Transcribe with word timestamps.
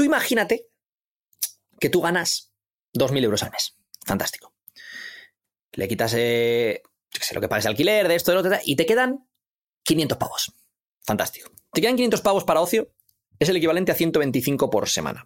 Tú 0.00 0.04
imagínate 0.04 0.66
que 1.78 1.90
tú 1.90 2.00
ganas 2.00 2.54
2.000 2.94 3.22
euros 3.22 3.42
al 3.42 3.50
mes. 3.50 3.76
Fantástico. 4.06 4.54
Le 5.72 5.88
quitas 5.88 6.14
eh, 6.16 6.80
sé, 7.10 7.34
lo 7.34 7.42
que 7.42 7.48
de 7.48 7.68
alquiler, 7.68 8.08
de 8.08 8.14
esto, 8.14 8.30
de 8.30 8.36
lo 8.36 8.40
otro, 8.40 8.58
y 8.64 8.76
te 8.76 8.86
quedan 8.86 9.28
500 9.82 10.16
pavos. 10.16 10.54
Fantástico. 11.02 11.50
Te 11.74 11.82
quedan 11.82 11.96
500 11.96 12.22
pavos 12.22 12.44
para 12.44 12.62
ocio, 12.62 12.94
es 13.38 13.50
el 13.50 13.56
equivalente 13.56 13.92
a 13.92 13.94
125 13.94 14.70
por 14.70 14.88
semana. 14.88 15.22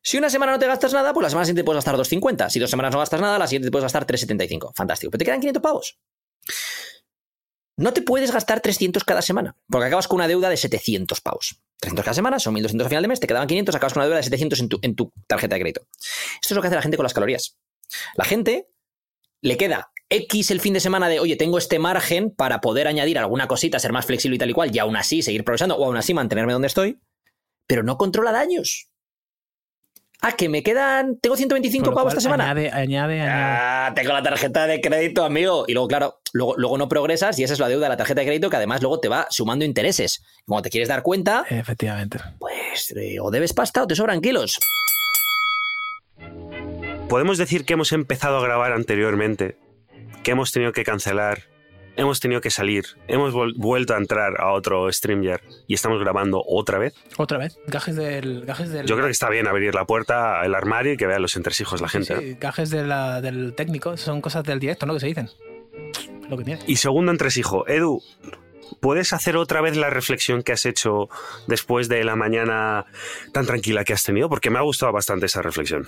Si 0.00 0.16
una 0.16 0.30
semana 0.30 0.52
no 0.52 0.58
te 0.58 0.66
gastas 0.66 0.94
nada, 0.94 1.12
pues 1.12 1.24
la 1.24 1.28
semana 1.28 1.44
siguiente 1.44 1.64
puedes 1.64 1.76
gastar 1.76 1.98
250. 1.98 2.48
Si 2.48 2.58
dos 2.60 2.70
semanas 2.70 2.90
no 2.90 3.00
gastas 3.00 3.20
nada, 3.20 3.38
la 3.38 3.46
siguiente 3.46 3.70
puedes 3.70 3.84
gastar 3.84 4.06
375. 4.06 4.72
Fantástico. 4.74 5.10
Pero 5.10 5.18
te 5.18 5.24
quedan 5.26 5.40
500 5.40 5.62
pavos. 5.62 5.98
No 7.76 7.92
te 7.92 8.00
puedes 8.00 8.32
gastar 8.32 8.62
300 8.62 9.04
cada 9.04 9.20
semana, 9.20 9.58
porque 9.68 9.88
acabas 9.88 10.08
con 10.08 10.16
una 10.16 10.28
deuda 10.28 10.48
de 10.48 10.56
700 10.56 11.20
pavos. 11.20 11.60
300 11.84 12.04
cada 12.04 12.14
semana, 12.14 12.38
son 12.38 12.54
1200 12.54 12.86
a 12.86 12.88
final 12.88 13.02
de 13.02 13.08
mes, 13.08 13.20
te 13.20 13.26
quedaban 13.26 13.48
500, 13.48 13.74
acabas 13.74 13.92
con 13.92 14.00
una 14.00 14.06
deuda 14.06 14.16
de 14.18 14.22
700 14.24 14.60
en 14.60 14.68
tu, 14.68 14.78
en 14.82 14.94
tu 14.94 15.12
tarjeta 15.26 15.54
de 15.54 15.60
crédito. 15.60 15.86
Esto 15.90 16.48
es 16.50 16.56
lo 16.56 16.62
que 16.62 16.68
hace 16.68 16.76
la 16.76 16.82
gente 16.82 16.96
con 16.96 17.04
las 17.04 17.14
calorías. 17.14 17.58
La 18.16 18.24
gente 18.24 18.68
le 19.40 19.56
queda 19.56 19.90
X 20.08 20.50
el 20.50 20.60
fin 20.60 20.74
de 20.74 20.80
semana 20.80 21.08
de, 21.08 21.20
oye, 21.20 21.36
tengo 21.36 21.58
este 21.58 21.78
margen 21.78 22.30
para 22.30 22.60
poder 22.60 22.86
añadir 22.86 23.18
alguna 23.18 23.48
cosita, 23.48 23.78
ser 23.78 23.92
más 23.92 24.06
flexible 24.06 24.36
y 24.36 24.38
tal 24.38 24.50
y 24.50 24.52
cual, 24.52 24.74
y 24.74 24.78
aún 24.78 24.96
así 24.96 25.22
seguir 25.22 25.44
progresando, 25.44 25.76
o 25.76 25.84
aún 25.84 25.96
así 25.96 26.14
mantenerme 26.14 26.52
donde 26.52 26.68
estoy, 26.68 27.00
pero 27.66 27.82
no 27.82 27.96
controla 27.96 28.32
daños. 28.32 28.88
Ah, 30.26 30.32
que 30.32 30.48
me 30.48 30.62
quedan. 30.62 31.18
Tengo 31.18 31.36
125 31.36 31.92
pavos 31.92 32.14
esta 32.14 32.22
semana. 32.22 32.44
Añade, 32.44 32.70
añade, 32.70 33.20
añade. 33.20 33.30
Ah, 33.30 33.92
tengo 33.94 34.14
la 34.14 34.22
tarjeta 34.22 34.66
de 34.66 34.80
crédito, 34.80 35.22
amigo. 35.22 35.66
Y 35.68 35.74
luego, 35.74 35.86
claro, 35.86 36.16
luego, 36.32 36.54
luego 36.56 36.78
no 36.78 36.88
progresas 36.88 37.38
y 37.38 37.44
esa 37.44 37.52
es 37.52 37.60
la 37.60 37.68
deuda 37.68 37.84
de 37.84 37.88
la 37.90 37.96
tarjeta 37.98 38.22
de 38.22 38.26
crédito 38.28 38.48
que 38.48 38.56
además 38.56 38.80
luego 38.80 39.00
te 39.00 39.10
va 39.10 39.26
sumando 39.28 39.66
intereses. 39.66 40.24
Cuando 40.46 40.62
te 40.62 40.70
quieres 40.70 40.88
dar 40.88 41.02
cuenta. 41.02 41.44
Efectivamente. 41.50 42.20
Pues 42.38 42.94
eh, 42.96 43.20
o 43.20 43.30
debes 43.30 43.52
pasta 43.52 43.82
o 43.82 43.86
te 43.86 43.94
sobran 43.94 44.22
kilos. 44.22 44.58
Podemos 47.10 47.36
decir 47.36 47.66
que 47.66 47.74
hemos 47.74 47.92
empezado 47.92 48.38
a 48.38 48.42
grabar 48.42 48.72
anteriormente, 48.72 49.58
que 50.22 50.30
hemos 50.30 50.52
tenido 50.52 50.72
que 50.72 50.84
cancelar 50.84 51.53
hemos 51.96 52.20
tenido 52.20 52.40
que 52.40 52.50
salir, 52.50 52.84
hemos 53.08 53.34
vuelto 53.56 53.94
a 53.94 53.98
entrar 53.98 54.40
a 54.40 54.52
otro 54.52 54.90
StreamYard 54.92 55.42
y 55.66 55.74
estamos 55.74 56.00
grabando 56.00 56.42
otra 56.46 56.78
vez. 56.78 56.94
Otra 57.16 57.38
vez, 57.38 57.58
gajes 57.66 57.96
del, 57.96 58.44
gajes 58.44 58.70
del... 58.70 58.86
Yo 58.86 58.94
creo 58.96 59.06
que 59.06 59.12
está 59.12 59.28
bien 59.30 59.46
abrir 59.46 59.74
la 59.74 59.84
puerta, 59.84 60.44
el 60.44 60.54
armario 60.54 60.92
y 60.92 60.96
que 60.96 61.06
vean 61.06 61.22
los 61.22 61.36
entresijos 61.36 61.80
la 61.80 61.88
gente. 61.88 62.18
Sí, 62.18 62.36
gajes 62.40 62.70
del 62.70 63.54
técnico, 63.56 63.96
son 63.96 64.20
cosas 64.20 64.44
del 64.44 64.58
directo, 64.58 64.86
¿no? 64.86 64.94
Que 64.94 65.00
se 65.00 65.06
dicen. 65.06 65.28
Lo 66.28 66.36
que 66.38 66.44
tiene. 66.44 66.62
Y 66.66 66.76
segundo 66.76 67.12
entresijo, 67.12 67.68
Edu, 67.68 68.02
¿puedes 68.80 69.12
hacer 69.12 69.36
otra 69.36 69.60
vez 69.60 69.76
la 69.76 69.90
reflexión 69.90 70.42
que 70.42 70.52
has 70.52 70.66
hecho 70.66 71.08
después 71.46 71.88
de 71.88 72.02
la 72.04 72.16
mañana 72.16 72.86
tan 73.32 73.46
tranquila 73.46 73.84
que 73.84 73.92
has 73.92 74.02
tenido? 74.02 74.28
Porque 74.28 74.50
me 74.50 74.58
ha 74.58 74.62
gustado 74.62 74.92
bastante 74.92 75.26
esa 75.26 75.42
reflexión. 75.42 75.86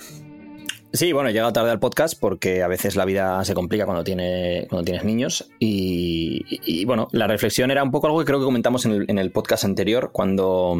Sí, 0.93 1.11
bueno, 1.11 1.29
he 1.29 1.33
llegado 1.33 1.51
tarde 1.51 1.71
al 1.71 1.79
podcast 1.79 2.17
porque 2.19 2.63
a 2.63 2.67
veces 2.67 2.95
la 2.95 3.03
vida 3.03 3.43
se 3.43 3.53
complica 3.53 3.85
cuando, 3.85 4.03
tiene, 4.03 4.67
cuando 4.69 4.85
tienes 4.85 5.03
niños. 5.03 5.49
Y, 5.59 6.85
bueno, 6.85 7.09
la 7.11 7.27
reflexión 7.27 7.71
era 7.71 7.83
un 7.83 7.91
poco 7.91 8.07
algo 8.07 8.19
que 8.19 8.25
creo 8.25 8.39
que 8.39 8.45
comentamos 8.45 8.85
en 8.85 9.19
el, 9.19 9.31
podcast 9.31 9.65
anterior, 9.65 10.11
cuando. 10.13 10.77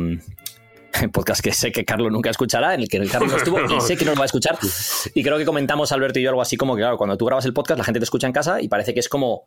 El 1.02 1.10
podcast 1.12 1.42
que 1.42 1.52
sé 1.52 1.72
que 1.72 1.84
Carlos 1.84 2.12
nunca 2.12 2.30
escuchará, 2.30 2.74
en 2.74 2.82
el 2.82 2.88
que 2.88 3.06
Carlos 3.08 3.32
no 3.32 3.38
estuvo 3.38 3.60
y 3.60 3.82
sé 3.82 3.98
que 3.98 4.06
no 4.06 4.12
lo 4.12 4.18
va 4.18 4.24
a 4.24 4.28
escuchar. 4.28 4.58
Y 5.14 5.24
creo 5.24 5.38
que 5.38 5.46
comentamos, 5.46 5.92
Alberto 5.92 6.20
y 6.20 6.24
yo, 6.24 6.30
algo 6.30 6.42
así 6.42 6.56
como 6.56 6.76
que, 6.76 6.82
claro, 6.82 6.98
cuando 6.98 7.18
tú 7.18 7.26
grabas 7.26 7.46
el 7.46 7.54
podcast, 7.54 7.78
la 7.78 7.84
gente 7.84 8.00
te 8.00 8.06
escucha 8.06 8.28
en 8.28 8.34
casa 8.34 8.62
y 8.62 8.70
parece 8.70 8.94
que 8.94 9.02
es 9.02 9.10
como. 9.10 9.44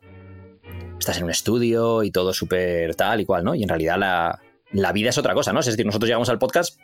Estás 0.99 1.17
en 1.17 1.23
un 1.23 1.31
estudio 1.31 2.03
y 2.03 2.11
todo 2.11 2.31
súper 2.31 2.93
tal 2.93 3.19
y 3.21 3.25
cual, 3.25 3.43
¿no? 3.43 3.55
Y 3.55 3.63
en 3.63 3.69
realidad 3.69 3.97
la, 3.97 4.39
la 4.71 4.91
vida 4.91 5.09
es 5.09 5.17
otra 5.17 5.33
cosa, 5.33 5.51
¿no? 5.51 5.61
Es 5.61 5.65
decir, 5.65 5.83
nosotros 5.83 6.07
llegamos 6.07 6.29
al 6.29 6.37
podcast 6.37 6.79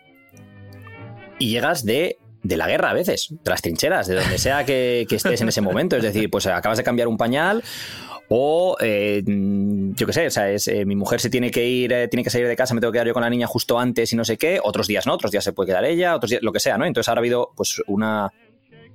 y 1.37 1.51
llegas 1.51 1.85
de 1.85 2.17
de 2.47 2.57
la 2.57 2.67
guerra 2.67 2.91
a 2.91 2.93
veces, 2.93 3.27
de 3.29 3.49
las 3.49 3.61
trincheras, 3.61 4.07
de 4.07 4.15
donde 4.15 4.37
sea 4.37 4.65
que, 4.65 5.05
estés 5.09 5.41
en 5.41 5.49
ese 5.49 5.61
momento. 5.61 5.97
Es 5.97 6.03
decir, 6.03 6.29
pues 6.29 6.47
acabas 6.47 6.77
de 6.77 6.83
cambiar 6.83 7.07
un 7.07 7.17
pañal 7.17 7.63
o 8.29 8.75
eh, 8.81 9.23
yo 9.25 10.05
qué 10.05 10.13
sé, 10.13 10.27
o 10.27 10.31
sea, 10.31 10.49
es, 10.49 10.67
eh, 10.67 10.85
mi 10.85 10.95
mujer 10.95 11.21
se 11.21 11.29
tiene 11.29 11.49
que 11.49 11.65
ir, 11.65 11.93
eh, 11.93 12.07
tiene 12.07 12.23
que 12.23 12.29
salir 12.29 12.47
de 12.47 12.55
casa, 12.57 12.73
me 12.73 12.81
tengo 12.81 12.91
que 12.91 12.97
quedar 12.97 13.07
yo 13.07 13.13
con 13.13 13.23
la 13.23 13.29
niña 13.29 13.47
justo 13.47 13.79
antes 13.79 14.11
y 14.11 14.17
no 14.17 14.25
sé 14.25 14.37
qué, 14.37 14.59
otros 14.61 14.87
días 14.87 15.07
no, 15.07 15.13
otros 15.13 15.31
días 15.31 15.43
se 15.43 15.53
puede 15.53 15.67
quedar 15.67 15.85
ella, 15.85 16.15
otros 16.15 16.31
días, 16.31 16.41
lo 16.43 16.51
que 16.51 16.59
sea, 16.59 16.77
¿no? 16.77 16.85
Entonces 16.85 17.07
ahora 17.07 17.19
ha 17.19 17.21
habido 17.21 17.53
pues 17.55 17.81
una, 17.87 18.33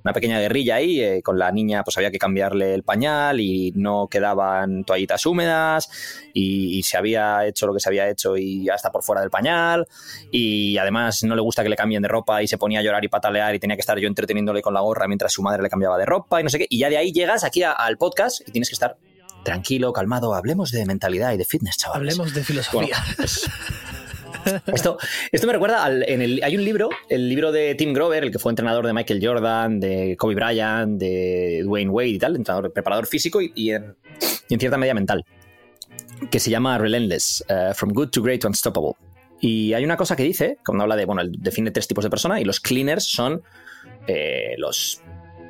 una 0.03 0.13
pequeña 0.13 0.39
guerrilla 0.39 0.75
ahí, 0.75 1.01
eh, 1.01 1.21
con 1.21 1.39
la 1.39 1.51
niña 1.51 1.83
pues 1.83 1.97
había 1.97 2.11
que 2.11 2.19
cambiarle 2.19 2.73
el 2.73 2.83
pañal 2.83 3.39
y 3.39 3.71
no 3.75 4.07
quedaban 4.07 4.83
toallitas 4.83 5.25
húmedas 5.25 5.89
y, 6.33 6.83
se 6.83 6.97
había 6.97 7.45
hecho 7.45 7.65
lo 7.65 7.73
que 7.73 7.79
se 7.79 7.87
había 7.87 8.09
hecho 8.09 8.35
y 8.35 8.65
ya 8.65 8.73
está 8.73 8.91
por 8.91 9.03
fuera 9.03 9.21
del 9.21 9.29
pañal 9.29 9.87
y 10.31 10.77
además 10.77 11.23
no 11.23 11.33
le 11.33 11.41
gusta 11.41 11.63
que 11.63 11.69
le 11.69 11.77
cambien 11.77 12.01
de 12.01 12.09
ropa 12.09 12.43
y 12.43 12.47
se 12.47 12.57
ponía 12.57 12.79
a 12.79 12.83
llorar 12.83 13.05
y 13.05 13.07
patalear 13.07 13.55
y 13.55 13.59
tenía 13.59 13.77
que 13.77 13.81
estar 13.81 13.97
yo 13.97 14.07
entreteniéndole 14.07 14.61
con 14.61 14.73
la 14.73 14.81
gorra 14.81 15.07
mientras 15.07 15.31
su 15.31 15.41
madre 15.41 15.63
le 15.63 15.69
cambiaba 15.69 15.97
de 15.97 16.05
ropa 16.05 16.41
y 16.41 16.43
no 16.43 16.49
sé 16.49 16.59
qué 16.59 16.67
y 16.69 16.79
ya 16.79 16.89
de 16.89 16.97
ahí 16.97 17.13
llegas 17.13 17.45
aquí 17.45 17.63
al 17.63 17.97
podcast 17.97 18.41
y 18.45 18.51
tienes 18.51 18.67
que 18.67 18.73
estar 18.73 18.97
tranquilo, 19.43 19.93
calmado, 19.93 20.33
hablemos 20.33 20.71
de 20.71 20.85
mentalidad 20.85 21.33
y 21.33 21.37
de 21.37 21.45
fitness, 21.45 21.77
chavales. 21.77 22.13
Hablemos 22.13 22.33
de 22.33 22.43
filosofía. 22.43 22.97
Pues, 23.17 23.49
esto, 24.67 24.97
esto 25.31 25.47
me 25.47 25.53
recuerda 25.53 25.83
al, 25.83 26.07
en 26.07 26.21
el, 26.21 26.41
hay 26.43 26.55
un 26.55 26.63
libro, 26.63 26.89
el 27.09 27.29
libro 27.29 27.51
de 27.51 27.75
Tim 27.75 27.93
Grover, 27.93 28.23
el 28.23 28.31
que 28.31 28.39
fue 28.39 28.51
entrenador 28.51 28.85
de 28.85 28.93
Michael 28.93 29.19
Jordan, 29.21 29.79
de 29.79 30.15
Kobe 30.17 30.35
Bryant, 30.35 30.99
de 30.99 31.61
Dwayne 31.63 31.89
Wade 31.89 32.09
y 32.09 32.19
tal, 32.19 32.35
entrenador, 32.35 32.71
preparador 32.71 33.07
físico 33.07 33.39
y, 33.41 33.71
en, 33.71 33.95
cierta 34.47 34.77
medida 34.77 34.93
mental, 34.93 35.25
que 36.29 36.39
se 36.39 36.49
llama 36.49 36.77
Relentless, 36.77 37.43
uh, 37.49 37.73
From 37.73 37.91
Good 37.91 38.09
to 38.09 38.21
Great 38.21 38.41
to 38.41 38.47
Unstoppable. 38.47 38.93
Y 39.39 39.73
hay 39.73 39.83
una 39.83 39.97
cosa 39.97 40.15
que 40.15 40.23
dice, 40.23 40.57
cuando 40.65 40.83
habla 40.83 40.95
de, 40.95 41.05
bueno, 41.05 41.21
define 41.25 41.71
tres 41.71 41.87
tipos 41.87 42.03
de 42.03 42.09
persona 42.09 42.39
y 42.39 42.45
los 42.45 42.59
cleaners 42.61 43.03
son 43.03 43.43
eh, 44.07 44.55
los 44.57 45.01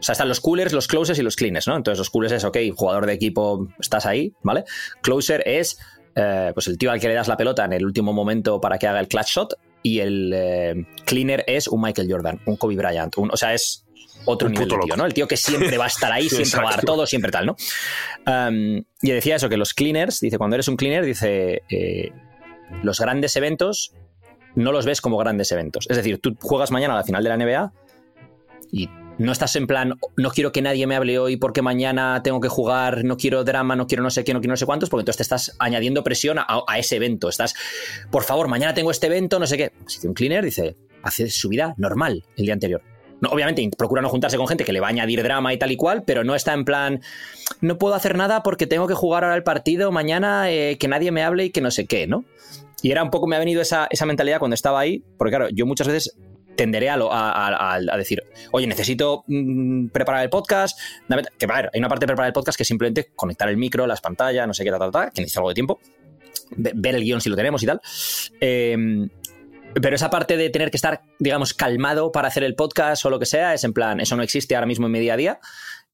o 0.03 0.05
sea, 0.05 0.13
están 0.13 0.27
los 0.27 0.41
coolers, 0.41 0.73
los 0.73 0.87
closers 0.89 1.17
y 1.17 1.21
los 1.21 1.37
cleaners, 1.37 1.65
¿no? 1.65 1.77
Entonces, 1.77 1.97
los 1.97 2.09
coolers 2.09 2.33
es, 2.33 2.43
ok, 2.43 2.57
jugador 2.75 3.05
de 3.05 3.13
equipo, 3.13 3.69
estás 3.79 4.05
ahí, 4.05 4.33
¿vale? 4.41 4.65
Closer 5.01 5.43
es 5.45 5.79
eh, 6.15 6.51
pues 6.53 6.67
el 6.67 6.77
tío 6.77 6.91
al 6.91 6.99
que 6.99 7.07
le 7.07 7.13
das 7.13 7.27
la 7.27 7.37
pelota 7.37 7.65
en 7.65 7.73
el 7.73 7.85
último 7.85 8.13
momento 8.13 8.61
para 8.61 8.77
que 8.77 8.87
haga 8.87 8.99
el 8.99 9.07
clutch 9.07 9.27
shot 9.27 9.53
y 9.81 9.99
el 9.99 10.31
eh, 10.33 10.85
cleaner 11.05 11.43
es 11.47 11.67
un 11.67 11.81
Michael 11.81 12.07
Jordan, 12.09 12.39
un 12.45 12.55
Kobe 12.55 12.75
Bryant, 12.75 13.13
o 13.17 13.37
sea, 13.37 13.53
es 13.53 13.85
otro 14.25 14.47
nivel 14.47 14.69
de 14.69 14.77
tío, 14.85 14.95
¿no? 14.95 15.05
El 15.05 15.13
tío 15.13 15.27
que 15.27 15.37
siempre 15.37 15.77
va 15.77 15.85
a 15.85 15.87
estar 15.87 16.11
ahí, 16.11 16.29
siempre 16.29 16.61
va 16.61 16.69
a 16.69 16.75
dar 16.75 16.85
todo, 16.85 17.05
siempre 17.05 17.31
tal, 17.31 17.45
¿no? 17.45 17.55
y 19.01 19.11
decía 19.11 19.35
eso, 19.35 19.49
que 19.49 19.57
los 19.57 19.73
cleaners, 19.73 20.19
dice, 20.19 20.37
cuando 20.37 20.55
eres 20.55 20.67
un 20.67 20.77
cleaner, 20.77 21.03
dice, 21.03 21.63
eh, 21.69 22.11
los 22.81 22.99
grandes 22.99 23.35
eventos 23.35 23.93
no 24.55 24.71
los 24.71 24.85
ves 24.85 25.01
como 25.01 25.17
grandes 25.17 25.51
eventos. 25.51 25.87
Es 25.89 25.97
decir, 25.97 26.19
tú 26.19 26.37
juegas 26.39 26.71
mañana 26.71 26.93
a 26.93 26.97
la 26.97 27.03
final 27.03 27.23
de 27.23 27.29
la 27.29 27.37
NBA 27.37 27.73
y 28.71 28.89
no 29.17 29.31
estás 29.31 29.55
en 29.55 29.67
plan, 29.67 29.93
no 30.17 30.31
quiero 30.31 30.51
que 30.51 30.61
nadie 30.61 30.87
me 30.87 30.95
hable 30.95 31.19
hoy 31.19 31.37
porque 31.37 31.61
mañana 31.61 32.21
tengo 32.23 32.39
que 32.41 32.49
jugar, 32.49 33.03
no 33.03 33.17
quiero 33.17 33.43
drama, 33.43 33.75
no 33.75 33.87
quiero 33.87 34.03
no 34.03 34.09
sé 34.09 34.23
qué, 34.23 34.33
no 34.33 34.39
quiero 34.39 34.53
no 34.53 34.57
sé 34.57 34.65
cuántos, 34.65 34.89
porque 34.89 35.01
entonces 35.01 35.17
te 35.17 35.23
estás 35.23 35.55
añadiendo 35.59 36.03
presión 36.03 36.39
a, 36.39 36.63
ese 36.77 36.95
evento. 36.95 37.29
Estás, 37.29 37.53
por 38.11 38.23
favor, 38.23 38.47
mañana 38.47 38.73
tengo 38.73 38.91
este 38.91 39.07
evento, 39.07 39.39
no 39.39 39.47
sé 39.47 39.57
qué. 39.57 39.71
Si 39.87 40.05
un 40.07 40.13
cleaner 40.13 40.43
dice, 40.43 40.75
hace 41.03 41.29
su 41.29 41.49
vida 41.49 41.75
normal 41.77 42.23
el 42.37 42.45
día 42.45 42.53
anterior. 42.53 42.81
No, 43.21 43.29
obviamente 43.29 43.69
procura 43.77 44.01
no 44.01 44.09
juntarse 44.09 44.35
con 44.35 44.47
gente 44.47 44.65
que 44.65 44.73
le 44.73 44.81
va 44.81 44.87
a 44.87 44.89
añadir 44.89 45.23
drama 45.23 45.53
y 45.53 45.57
tal 45.57 45.71
y 45.71 45.77
cual, 45.77 46.03
pero 46.03 46.23
no 46.23 46.35
está 46.35 46.53
en 46.53 46.65
plan, 46.65 47.01
no 47.61 47.77
puedo 47.77 47.95
hacer 47.95 48.17
nada 48.17 48.43
porque 48.43 48.67
tengo 48.67 48.87
que 48.87 48.95
jugar 48.95 49.23
ahora 49.23 49.37
el 49.37 49.43
partido 49.43 49.91
mañana, 49.91 50.51
eh, 50.51 50.77
que 50.77 50.89
nadie 50.89 51.11
me 51.11 51.23
hable 51.23 51.45
y 51.45 51.49
que 51.51 51.61
no 51.61 51.71
sé 51.71 51.85
qué, 51.85 52.05
¿no? 52.07 52.25
Y 52.81 52.91
era 52.91 53.01
un 53.01 53.11
poco, 53.11 53.27
me 53.27 53.37
ha 53.37 53.39
venido 53.39 53.61
esa, 53.61 53.87
esa 53.89 54.05
mentalidad 54.05 54.39
cuando 54.39 54.55
estaba 54.55 54.81
ahí, 54.81 55.05
porque 55.17 55.31
claro, 55.31 55.47
yo 55.53 55.65
muchas 55.65 55.87
veces 55.87 56.17
tenderé 56.55 56.89
a, 56.89 56.95
a, 56.95 57.97
decir, 57.97 58.23
oye, 58.51 58.67
necesito 58.67 59.23
mm, 59.27 59.87
preparar 59.87 60.23
el 60.23 60.29
podcast. 60.29 60.79
Que 61.37 61.45
a 61.45 61.55
ver, 61.55 61.69
hay 61.73 61.79
una 61.79 61.89
parte 61.89 62.03
de 62.03 62.07
preparar 62.07 62.27
el 62.27 62.33
podcast 62.33 62.57
que 62.57 62.63
es 62.63 62.67
simplemente 62.67 63.11
conectar 63.15 63.49
el 63.49 63.57
micro, 63.57 63.87
las 63.87 64.01
pantallas, 64.01 64.47
no 64.47 64.53
sé 64.53 64.63
qué, 64.63 64.71
ta, 64.71 64.79
ta, 64.79 64.91
ta, 64.91 65.11
que 65.11 65.21
necesita 65.21 65.39
algo 65.39 65.49
de 65.49 65.55
tiempo. 65.55 65.79
Ver 66.55 66.95
el 66.95 67.03
guion 67.03 67.21
si 67.21 67.29
lo 67.29 67.35
tenemos 67.35 67.63
y 67.63 67.65
tal. 67.65 67.81
Em, 68.39 69.09
pero 69.81 69.95
esa 69.95 70.09
parte 70.09 70.37
de 70.37 70.49
tener 70.49 70.69
que 70.69 70.77
estar, 70.77 71.01
digamos, 71.19 71.53
calmado 71.53 72.11
para 72.11 72.27
hacer 72.27 72.43
el 72.43 72.55
podcast 72.55 73.05
o 73.05 73.09
lo 73.09 73.19
que 73.19 73.25
sea, 73.25 73.53
es 73.53 73.63
en 73.63 73.73
plan, 73.73 73.99
eso 73.99 74.15
no 74.15 74.23
existe 74.23 74.55
ahora 74.55 74.67
mismo 74.67 74.85
en 74.85 74.91
mi 74.91 74.99
día 74.99 75.13
a 75.13 75.17
día 75.17 75.39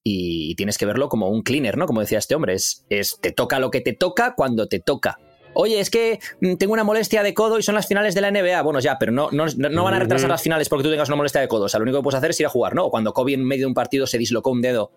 y 0.03 0.55
tienes 0.55 0.77
que 0.77 0.85
verlo 0.85 1.09
como 1.09 1.29
un 1.29 1.43
cleaner, 1.43 1.77
¿no? 1.77 1.85
Como 1.85 2.01
decía 2.01 2.19
este 2.19 2.35
hombre, 2.35 2.55
es 2.55 2.85
te 3.21 3.31
toca 3.31 3.59
lo 3.59 3.69
que 3.69 3.81
te 3.81 3.93
toca 3.93 4.33
cuando 4.35 4.67
te 4.67 4.79
toca. 4.79 5.19
Oye, 5.53 5.79
es 5.79 5.89
que 5.89 6.19
mm, 6.41 6.55
tengo 6.55 6.73
una 6.73 6.83
molestia 6.83 7.23
de 7.23 7.33
codo 7.33 7.59
y 7.59 7.63
son 7.63 7.75
las 7.75 7.87
finales 7.87 8.15
de 8.15 8.21
la 8.21 8.31
NBA. 8.31 8.61
Bueno, 8.61 8.79
ya, 8.79 8.97
pero 8.99 9.11
no, 9.11 9.29
no, 9.31 9.83
van 9.83 9.93
a 9.93 9.99
retrasar 9.99 10.29
las 10.29 10.41
finales 10.41 10.69
porque 10.69 10.83
tú 10.83 10.89
tengas 10.89 11.09
una 11.09 11.17
molestia 11.17 11.41
de 11.41 11.47
codo. 11.47 11.65
O 11.65 11.69
sea, 11.69 11.79
lo 11.79 11.83
único 11.83 11.99
que 11.99 12.03
puedes 12.03 12.17
hacer 12.17 12.31
es 12.31 12.39
ir 12.39 12.45
a 12.45 12.49
jugar, 12.49 12.75
¿no? 12.75 12.85
O 12.85 12.91
cuando 12.91 13.13
Kobe 13.13 13.33
en 13.33 13.43
medio 13.43 13.63
de 13.63 13.67
un 13.67 13.73
partido 13.73 14.07
se 14.07 14.17
dislocó 14.17 14.51
un 14.51 14.61
dedo 14.61 14.91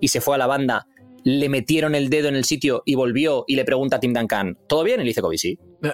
y 0.00 0.08
se 0.08 0.20
fue 0.20 0.34
a 0.34 0.38
la 0.38 0.46
banda, 0.46 0.86
le 1.24 1.48
metieron 1.48 1.94
el 1.94 2.08
dedo 2.08 2.28
en 2.28 2.36
el 2.36 2.44
sitio 2.44 2.82
y 2.84 2.94
volvió 2.94 3.44
y 3.46 3.56
le 3.56 3.64
pregunta 3.64 3.96
a 3.96 4.00
Tim 4.00 4.12
Duncan, 4.12 4.58
¿todo 4.66 4.82
bien? 4.84 5.00
Y 5.00 5.04
le 5.04 5.08
dice 5.08 5.20
Kobe, 5.20 5.38
sí. 5.38 5.58
Eh, 5.82 5.92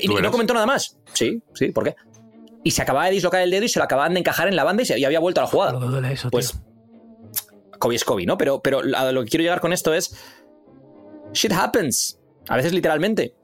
y, 0.00 0.08
no 0.08 0.30
comentó 0.30 0.54
nada 0.54 0.66
más. 0.66 0.98
Sí, 1.12 1.42
sí, 1.54 1.68
¿por 1.68 1.84
qué? 1.84 1.94
Y 2.64 2.70
se 2.70 2.82
acababa 2.82 3.06
de 3.06 3.12
dislocar 3.12 3.42
el 3.42 3.50
dedo 3.50 3.64
y 3.64 3.68
se 3.68 3.78
lo 3.78 3.84
acababan 3.84 4.14
de 4.14 4.20
encajar 4.20 4.48
en 4.48 4.56
la 4.56 4.64
banda 4.64 4.82
y, 4.82 4.86
se, 4.86 5.04
había 5.04 5.20
vuelto 5.20 5.40
a 5.40 5.44
la 5.44 5.50
jugada. 5.50 5.78
pues 6.30 6.60
Kobe 7.78 7.96
es 7.96 8.04
Kobe, 8.04 8.26
¿no? 8.26 8.38
Pero, 8.38 8.62
pero 8.62 8.80
a 8.96 9.12
lo 9.12 9.24
que 9.24 9.30
quiero 9.30 9.42
llegar 9.42 9.60
con 9.60 9.72
esto 9.72 9.92
es. 9.92 10.14
Shit 11.32 11.52
happens. 11.52 12.21
A 12.48 12.56
veces 12.56 12.72
literalmente. 12.72 13.34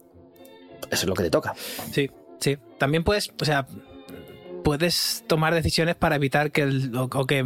Eso 0.90 1.02
es 1.04 1.06
lo 1.06 1.14
que 1.14 1.24
te 1.24 1.30
toca. 1.30 1.54
Sí, 1.92 2.10
sí. 2.40 2.56
También 2.78 3.04
puedes, 3.04 3.30
o 3.40 3.44
sea, 3.44 3.66
puedes 4.64 5.24
tomar 5.26 5.54
decisiones 5.54 5.94
para 5.96 6.16
evitar 6.16 6.50
que 6.50 6.64
o, 6.96 7.26
que 7.26 7.44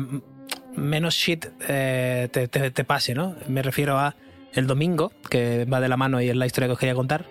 menos 0.76 1.14
shit 1.14 1.46
eh, 1.68 2.28
te, 2.30 2.48
te- 2.48 2.84
pase, 2.84 3.14
¿no? 3.14 3.36
Me 3.48 3.62
refiero 3.62 3.98
a 3.98 4.16
el 4.54 4.66
domingo, 4.66 5.12
que 5.30 5.64
va 5.64 5.80
de 5.80 5.88
la 5.88 5.96
mano 5.96 6.20
y 6.20 6.28
es 6.28 6.36
la 6.36 6.46
historia 6.46 6.68
que 6.68 6.72
os 6.72 6.78
quería 6.78 6.94
contar. 6.94 7.24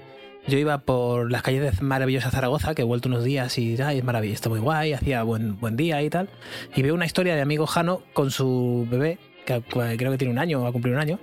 Yo 0.47 0.57
iba 0.57 0.79
por 0.79 1.31
las 1.31 1.43
calles 1.43 1.61
de 1.77 1.85
maravillosa 1.85 2.31
Zaragoza, 2.31 2.73
que 2.73 2.81
he 2.81 2.85
vuelto 2.85 3.09
unos 3.09 3.23
días 3.23 3.55
y 3.59 3.75
es 3.75 4.03
maravilloso, 4.03 4.35
está 4.35 4.49
muy 4.49 4.59
guay, 4.59 4.93
hacía 4.93 5.21
buen, 5.21 5.59
buen 5.59 5.77
día 5.77 6.01
y 6.01 6.09
tal. 6.09 6.29
Y 6.75 6.81
veo 6.81 6.95
una 6.95 7.05
historia 7.05 7.35
de 7.35 7.41
amigo 7.41 7.67
Jano 7.67 8.01
con 8.13 8.31
su 8.31 8.87
bebé, 8.89 9.19
que 9.45 9.61
creo 9.61 10.11
que 10.11 10.17
tiene 10.17 10.31
un 10.33 10.39
año, 10.39 10.61
va 10.61 10.69
a 10.69 10.71
cumplir 10.71 10.95
un 10.95 10.99
año, 10.99 11.19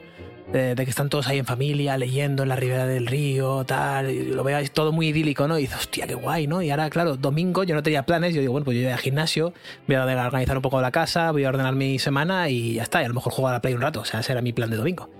de, 0.53 0.75
de 0.75 0.85
que 0.85 0.91
están 0.91 1.09
todos 1.09 1.29
ahí 1.29 1.39
en 1.39 1.47
familia, 1.47 1.97
leyendo 1.99 2.43
en 2.43 2.49
la 2.49 2.56
ribera 2.56 2.87
del 2.87 3.06
río, 3.06 3.65
tal, 3.65 4.11
y 4.11 4.25
lo 4.25 4.45
veáis 4.45 4.71
todo 4.71 4.93
muy 4.93 5.09
idílico, 5.09 5.47
¿no? 5.49 5.59
Y 5.59 5.62
dices, 5.62 5.79
hostia, 5.79 6.06
qué 6.06 6.15
guay, 6.15 6.47
¿no? 6.47 6.62
Y 6.62 6.71
ahora, 6.71 6.89
claro, 6.91 7.17
domingo 7.17 7.65
yo 7.65 7.75
no 7.75 7.83
tenía 7.83 8.05
planes, 8.05 8.35
yo 8.35 8.41
digo, 8.41 8.53
bueno, 8.53 8.65
pues 8.65 8.77
yo 8.77 8.85
voy 8.85 8.93
al 8.93 8.99
gimnasio, 8.99 9.53
voy 9.87 9.97
a 9.97 10.05
organizar 10.05 10.56
un 10.56 10.62
poco 10.62 10.81
la 10.81 10.91
casa, 10.91 11.31
voy 11.33 11.45
a 11.45 11.49
ordenar 11.50 11.75
mi 11.75 11.99
semana 11.99 12.49
y 12.49 12.75
ya 12.75 12.83
está, 12.83 13.03
y 13.03 13.05
a 13.05 13.09
lo 13.09 13.15
mejor 13.15 13.33
juego 13.33 13.49
a 13.49 13.53
la 13.53 13.61
play 13.61 13.75
un 13.75 13.81
rato, 13.81 14.00
o 14.00 14.05
sea, 14.05 14.21
ese 14.21 14.33
era 14.33 14.41
mi 14.41 14.53
plan 14.53 14.71
de 14.71 14.77
domingo. 14.77 15.11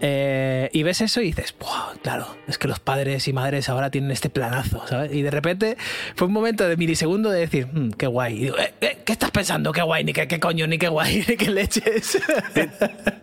Eh, 0.00 0.68
y 0.72 0.82
ves 0.82 1.00
eso 1.00 1.20
y 1.20 1.26
dices, 1.26 1.54
"Buah, 1.58 1.94
claro, 2.02 2.26
es 2.48 2.58
que 2.58 2.66
los 2.68 2.80
padres 2.80 3.28
y 3.28 3.32
madres 3.32 3.68
ahora 3.68 3.90
tienen 3.90 4.10
este 4.10 4.30
planazo, 4.30 4.86
¿sabes? 4.88 5.12
Y 5.12 5.22
de 5.22 5.30
repente 5.30 5.76
fue 6.16 6.26
un 6.26 6.32
momento 6.32 6.68
de 6.68 6.76
milisegundo 6.76 7.30
de 7.30 7.40
decir, 7.40 7.68
"Mm, 7.72 7.90
qué 7.92 8.06
guay. 8.06 8.34
Y 8.36 8.40
digo, 8.42 8.58
"Eh, 8.58 8.74
eh, 8.80 8.98
¿qué 9.04 9.12
estás 9.12 9.30
pensando? 9.30 9.72
Qué 9.72 9.82
guay, 9.82 10.04
ni 10.04 10.12
qué, 10.12 10.26
qué 10.26 10.40
coño, 10.40 10.66
ni 10.66 10.78
qué 10.78 10.88
guay, 10.88 11.24
ni 11.28 11.36
qué 11.36 11.50
leches. 11.50 12.18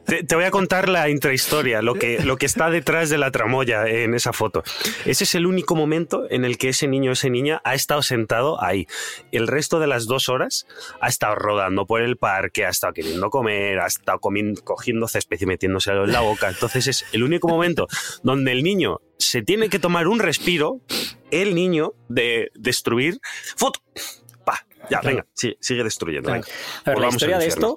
Te, 0.06 0.24
te 0.24 0.36
voy 0.36 0.46
a 0.46 0.52
contar 0.52 0.88
la 0.90 1.10
intrahistoria, 1.30 1.82
lo 1.84 1.94
que, 1.94 2.24
lo 2.24 2.38
que 2.38 2.46
está 2.48 2.70
detrás 2.72 3.10
de 3.10 3.18
la 3.20 3.30
tramoya 3.30 3.86
en 3.88 4.16
esa 4.16 4.34
foto. 4.34 4.64
Ese 5.06 5.26
es 5.26 5.36
el 5.36 5.46
único 5.46 5.76
momento 5.76 6.26
en 6.30 6.44
el 6.44 6.58
que 6.58 6.70
ese 6.70 6.88
niño 6.88 7.12
o 7.12 7.14
esa 7.14 7.30
niña 7.30 7.62
ha 7.64 7.76
estado 7.76 8.02
sentado 8.02 8.62
ahí. 8.64 8.88
El 9.32 9.48
resto 9.48 9.80
de 9.80 9.86
las 9.88 10.08
dos 10.08 10.28
horas 10.28 10.66
ha 11.02 11.08
estado 11.08 11.36
rodando 11.36 11.86
por 11.86 12.02
el 12.02 12.18
parque, 12.18 12.66
ha 12.66 12.70
estado 12.70 12.94
queriendo 12.94 13.30
comer, 13.30 13.80
ha 13.80 13.86
estado 13.86 14.20
comiendo, 14.20 14.64
cogiendo 14.64 15.08
césped 15.08 15.40
y 15.40 15.46
metiéndoselo 15.46 16.06
en 16.06 16.14
la 16.14 16.22
boca. 16.22 16.50
Entonces 16.50 16.88
es 16.88 17.06
el 17.12 17.22
único 17.24 17.48
momento 17.48 17.88
donde 18.24 18.52
el 18.52 18.64
niño 18.64 19.00
se 19.20 19.44
tiene 19.44 19.70
que 19.70 19.78
tomar 19.78 20.08
un 20.08 20.20
respiro, 20.20 20.82
el 21.30 21.54
niño 21.54 21.94
de 22.08 22.50
destruir. 22.56 23.20
¡Foto! 23.56 23.82
Pa, 24.46 24.66
ya, 24.90 25.00
Claro. 25.00 25.08
venga, 25.08 25.26
sí, 25.34 25.56
sigue 25.60 25.84
destruyendo. 25.84 26.28
Claro. 26.30 26.42
venga. 26.44 26.58
A 26.86 26.90
ver, 26.90 27.00
la 27.00 27.08
historia 27.10 27.38
de 27.38 27.48
esto 27.48 27.76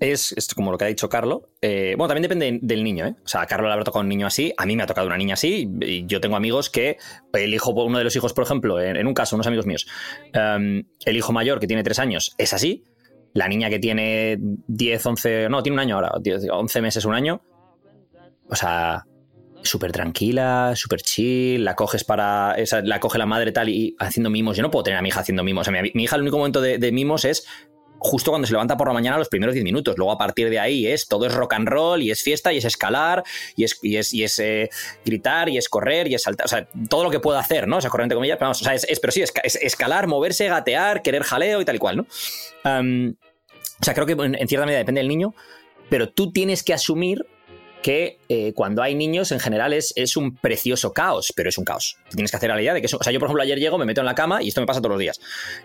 es, 0.00 0.32
es 0.32 0.54
como 0.54 0.70
lo 0.70 0.78
que 0.78 0.84
ha 0.84 0.88
dicho 0.88 1.08
Carlos. 1.08 1.42
Eh, 1.60 1.94
bueno, 1.96 2.08
también 2.08 2.22
depende 2.22 2.58
del 2.62 2.84
niño, 2.84 3.06
¿eh? 3.06 3.14
O 3.24 3.28
sea, 3.28 3.42
a 3.42 3.46
Carlos 3.46 3.68
le 3.68 3.72
habrá 3.72 3.84
tocado 3.84 4.02
un 4.02 4.08
niño 4.08 4.26
así, 4.26 4.52
a 4.56 4.66
mí 4.66 4.76
me 4.76 4.82
ha 4.82 4.86
tocado 4.86 5.06
una 5.06 5.16
niña 5.16 5.34
así, 5.34 5.68
y 5.80 6.06
yo 6.06 6.20
tengo 6.20 6.36
amigos 6.36 6.70
que 6.70 6.98
el 7.32 7.54
hijo, 7.54 7.70
uno 7.70 7.98
de 7.98 8.04
los 8.04 8.14
hijos, 8.16 8.32
por 8.32 8.44
ejemplo, 8.44 8.80
en, 8.80 9.06
un 9.06 9.14
caso, 9.14 9.36
unos 9.36 9.46
amigos 9.46 9.66
míos, 9.66 9.86
em, 10.32 10.84
el 11.04 11.16
hijo 11.16 11.32
mayor 11.32 11.60
que 11.60 11.66
tiene 11.66 11.82
tres 11.82 11.98
años 11.98 12.34
es 12.38 12.52
así, 12.52 12.84
la 13.32 13.48
niña 13.48 13.68
que 13.68 13.78
tiene 13.78 14.38
10, 14.38 15.06
11, 15.06 15.48
no, 15.48 15.62
tiene 15.62 15.74
un 15.74 15.80
año 15.80 15.96
ahora, 15.96 16.12
10, 16.20 16.48
11 16.50 16.80
meses, 16.80 17.04
un 17.04 17.14
año, 17.14 17.42
o 18.48 18.54
sea, 18.54 19.04
súper 19.62 19.92
tranquila, 19.92 20.72
súper 20.76 21.00
chill, 21.00 21.64
la 21.64 21.74
coges 21.74 22.04
para, 22.04 22.54
esa, 22.56 22.82
la 22.82 23.00
coge 23.00 23.18
la 23.18 23.26
madre 23.26 23.50
tal 23.50 23.70
y 23.70 23.96
haciendo 23.98 24.28
mimos. 24.28 24.56
Yo 24.56 24.62
no 24.62 24.70
puedo 24.70 24.84
tener 24.84 24.98
a 24.98 25.02
mi 25.02 25.08
hija 25.08 25.20
haciendo 25.20 25.42
mimos. 25.42 25.66
O 25.66 25.72
sea, 25.72 25.82
mi, 25.82 25.90
hija 26.02 26.16
el 26.16 26.22
único 26.22 26.36
momento 26.36 26.60
de 26.60 26.92
mimos 26.92 27.24
es 27.24 27.46
justo 28.04 28.30
cuando 28.30 28.46
se 28.46 28.52
levanta 28.52 28.76
por 28.76 28.86
la 28.86 28.92
mañana 28.92 29.16
los 29.16 29.30
primeros 29.30 29.54
10 29.54 29.64
minutos. 29.64 29.96
Luego 29.96 30.12
a 30.12 30.18
partir 30.18 30.50
de 30.50 30.58
ahí 30.58 30.86
es 30.86 31.08
todo 31.08 31.26
es 31.26 31.32
rock 31.32 31.54
and 31.54 31.66
roll 31.66 32.02
y 32.02 32.10
es 32.10 32.22
fiesta 32.22 32.52
y 32.52 32.58
es 32.58 32.66
escalar 32.66 33.24
y 33.56 33.64
es, 33.64 33.78
y 33.82 33.96
es, 33.96 34.12
y 34.12 34.24
es 34.24 34.38
eh, 34.38 34.68
gritar 35.06 35.48
y 35.48 35.56
es 35.56 35.70
correr 35.70 36.06
y 36.08 36.14
es 36.14 36.22
saltar. 36.22 36.44
O 36.44 36.48
sea, 36.48 36.68
todo 36.90 37.02
lo 37.02 37.10
que 37.10 37.18
puedo 37.18 37.38
hacer, 37.38 37.66
¿no? 37.66 37.78
O 37.78 37.80
sea, 37.80 37.88
correr 37.88 38.04
entre 38.04 38.16
comillas, 38.16 38.36
pero 38.38 38.50
o 38.50 38.54
sea, 38.54 38.74
es, 38.74 39.00
pero 39.00 39.10
sí, 39.10 39.22
es, 39.22 39.32
es 39.42 39.56
escalar, 39.56 40.06
moverse, 40.06 40.46
gatear, 40.48 41.00
querer 41.00 41.22
jaleo 41.22 41.62
y 41.62 41.64
tal 41.64 41.76
y 41.76 41.78
cual, 41.78 41.96
¿no? 41.96 42.06
O 42.64 43.84
sea, 43.84 43.94
creo 43.94 44.06
que 44.06 44.12
en 44.12 44.48
cierta 44.48 44.66
medida 44.66 44.78
depende 44.78 45.00
del 45.00 45.08
niño, 45.08 45.34
pero 45.88 46.10
tú 46.10 46.30
tienes 46.30 46.62
que 46.62 46.74
asumir 46.74 47.26
que 47.84 48.16
eh, 48.30 48.54
cuando 48.54 48.82
hay 48.82 48.94
niños 48.94 49.30
en 49.30 49.40
general 49.40 49.74
es, 49.74 49.92
es 49.94 50.16
un 50.16 50.34
precioso 50.34 50.94
caos, 50.94 51.34
pero 51.36 51.50
es 51.50 51.58
un 51.58 51.66
caos. 51.66 51.98
Tienes 52.08 52.30
que 52.30 52.38
hacer 52.38 52.48
la 52.48 52.62
idea 52.62 52.72
de 52.72 52.80
que 52.80 52.86
eso, 52.86 52.96
o 52.98 53.02
sea, 53.02 53.12
yo 53.12 53.20
por 53.20 53.26
ejemplo 53.26 53.42
ayer 53.42 53.58
llego, 53.58 53.76
me 53.76 53.84
meto 53.84 54.00
en 54.00 54.06
la 54.06 54.14
cama 54.14 54.42
y 54.42 54.48
esto 54.48 54.62
me 54.62 54.66
pasa 54.66 54.80
todos 54.80 54.92
los 54.92 54.98
días. 54.98 55.20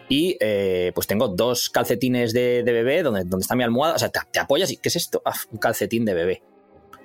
Y 0.09 0.35
eh, 0.41 0.91
pues 0.93 1.07
tengo 1.07 1.29
dos 1.29 1.69
calcetines 1.69 2.33
de, 2.33 2.63
de 2.63 2.71
bebé 2.73 3.03
donde, 3.03 3.23
está 3.39 3.55
mi 3.55 3.63
almohada, 3.63 3.95
o 3.95 3.99
sea, 3.99 4.09
te, 4.09 4.37
apoyas 4.37 4.69
y 4.69 4.75
¿qué 4.75 4.89
es 4.89 4.97
esto? 4.97 5.21
Ah, 5.23 5.31
un 5.49 5.59
calcetín 5.59 6.03
de 6.03 6.13
bebé. 6.13 6.43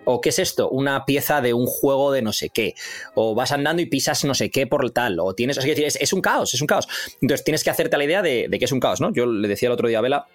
O 0.04 0.20
¿qué 0.20 0.30
es 0.30 0.40
esto? 0.40 0.68
Una 0.68 1.04
pieza 1.04 1.40
de 1.40 1.54
un 1.54 1.66
juego 1.66 2.10
de 2.10 2.20
no 2.20 2.32
sé 2.32 2.50
qué. 2.50 2.74
O 3.14 3.36
vas 3.36 3.52
andando 3.52 3.82
y 3.82 3.86
pisas 3.86 4.24
no 4.24 4.34
sé 4.34 4.50
qué 4.50 4.66
por 4.66 4.90
tal. 4.90 5.20
O 5.20 5.32
tienes. 5.32 5.58
sea, 5.58 5.72
es, 5.72 5.94
es 5.94 6.12
un 6.12 6.22
caos, 6.22 6.54
es 6.54 6.60
un 6.60 6.66
caos. 6.66 6.88
Entonces 7.22 7.44
tienes 7.44 7.62
que 7.62 7.70
hacerte 7.70 7.96
la 7.96 8.04
idea 8.04 8.20
de, 8.20 8.48
de 8.50 8.58
que 8.58 8.64
es 8.64 8.72
un 8.72 8.80
caos, 8.80 9.00
¿no? 9.00 9.12
Yo 9.12 9.26
le 9.26 9.46
decía 9.46 9.68
el 9.68 9.74
otro 9.74 9.86
día 9.86 10.00
a 10.00 10.02
Vela, 10.02 10.26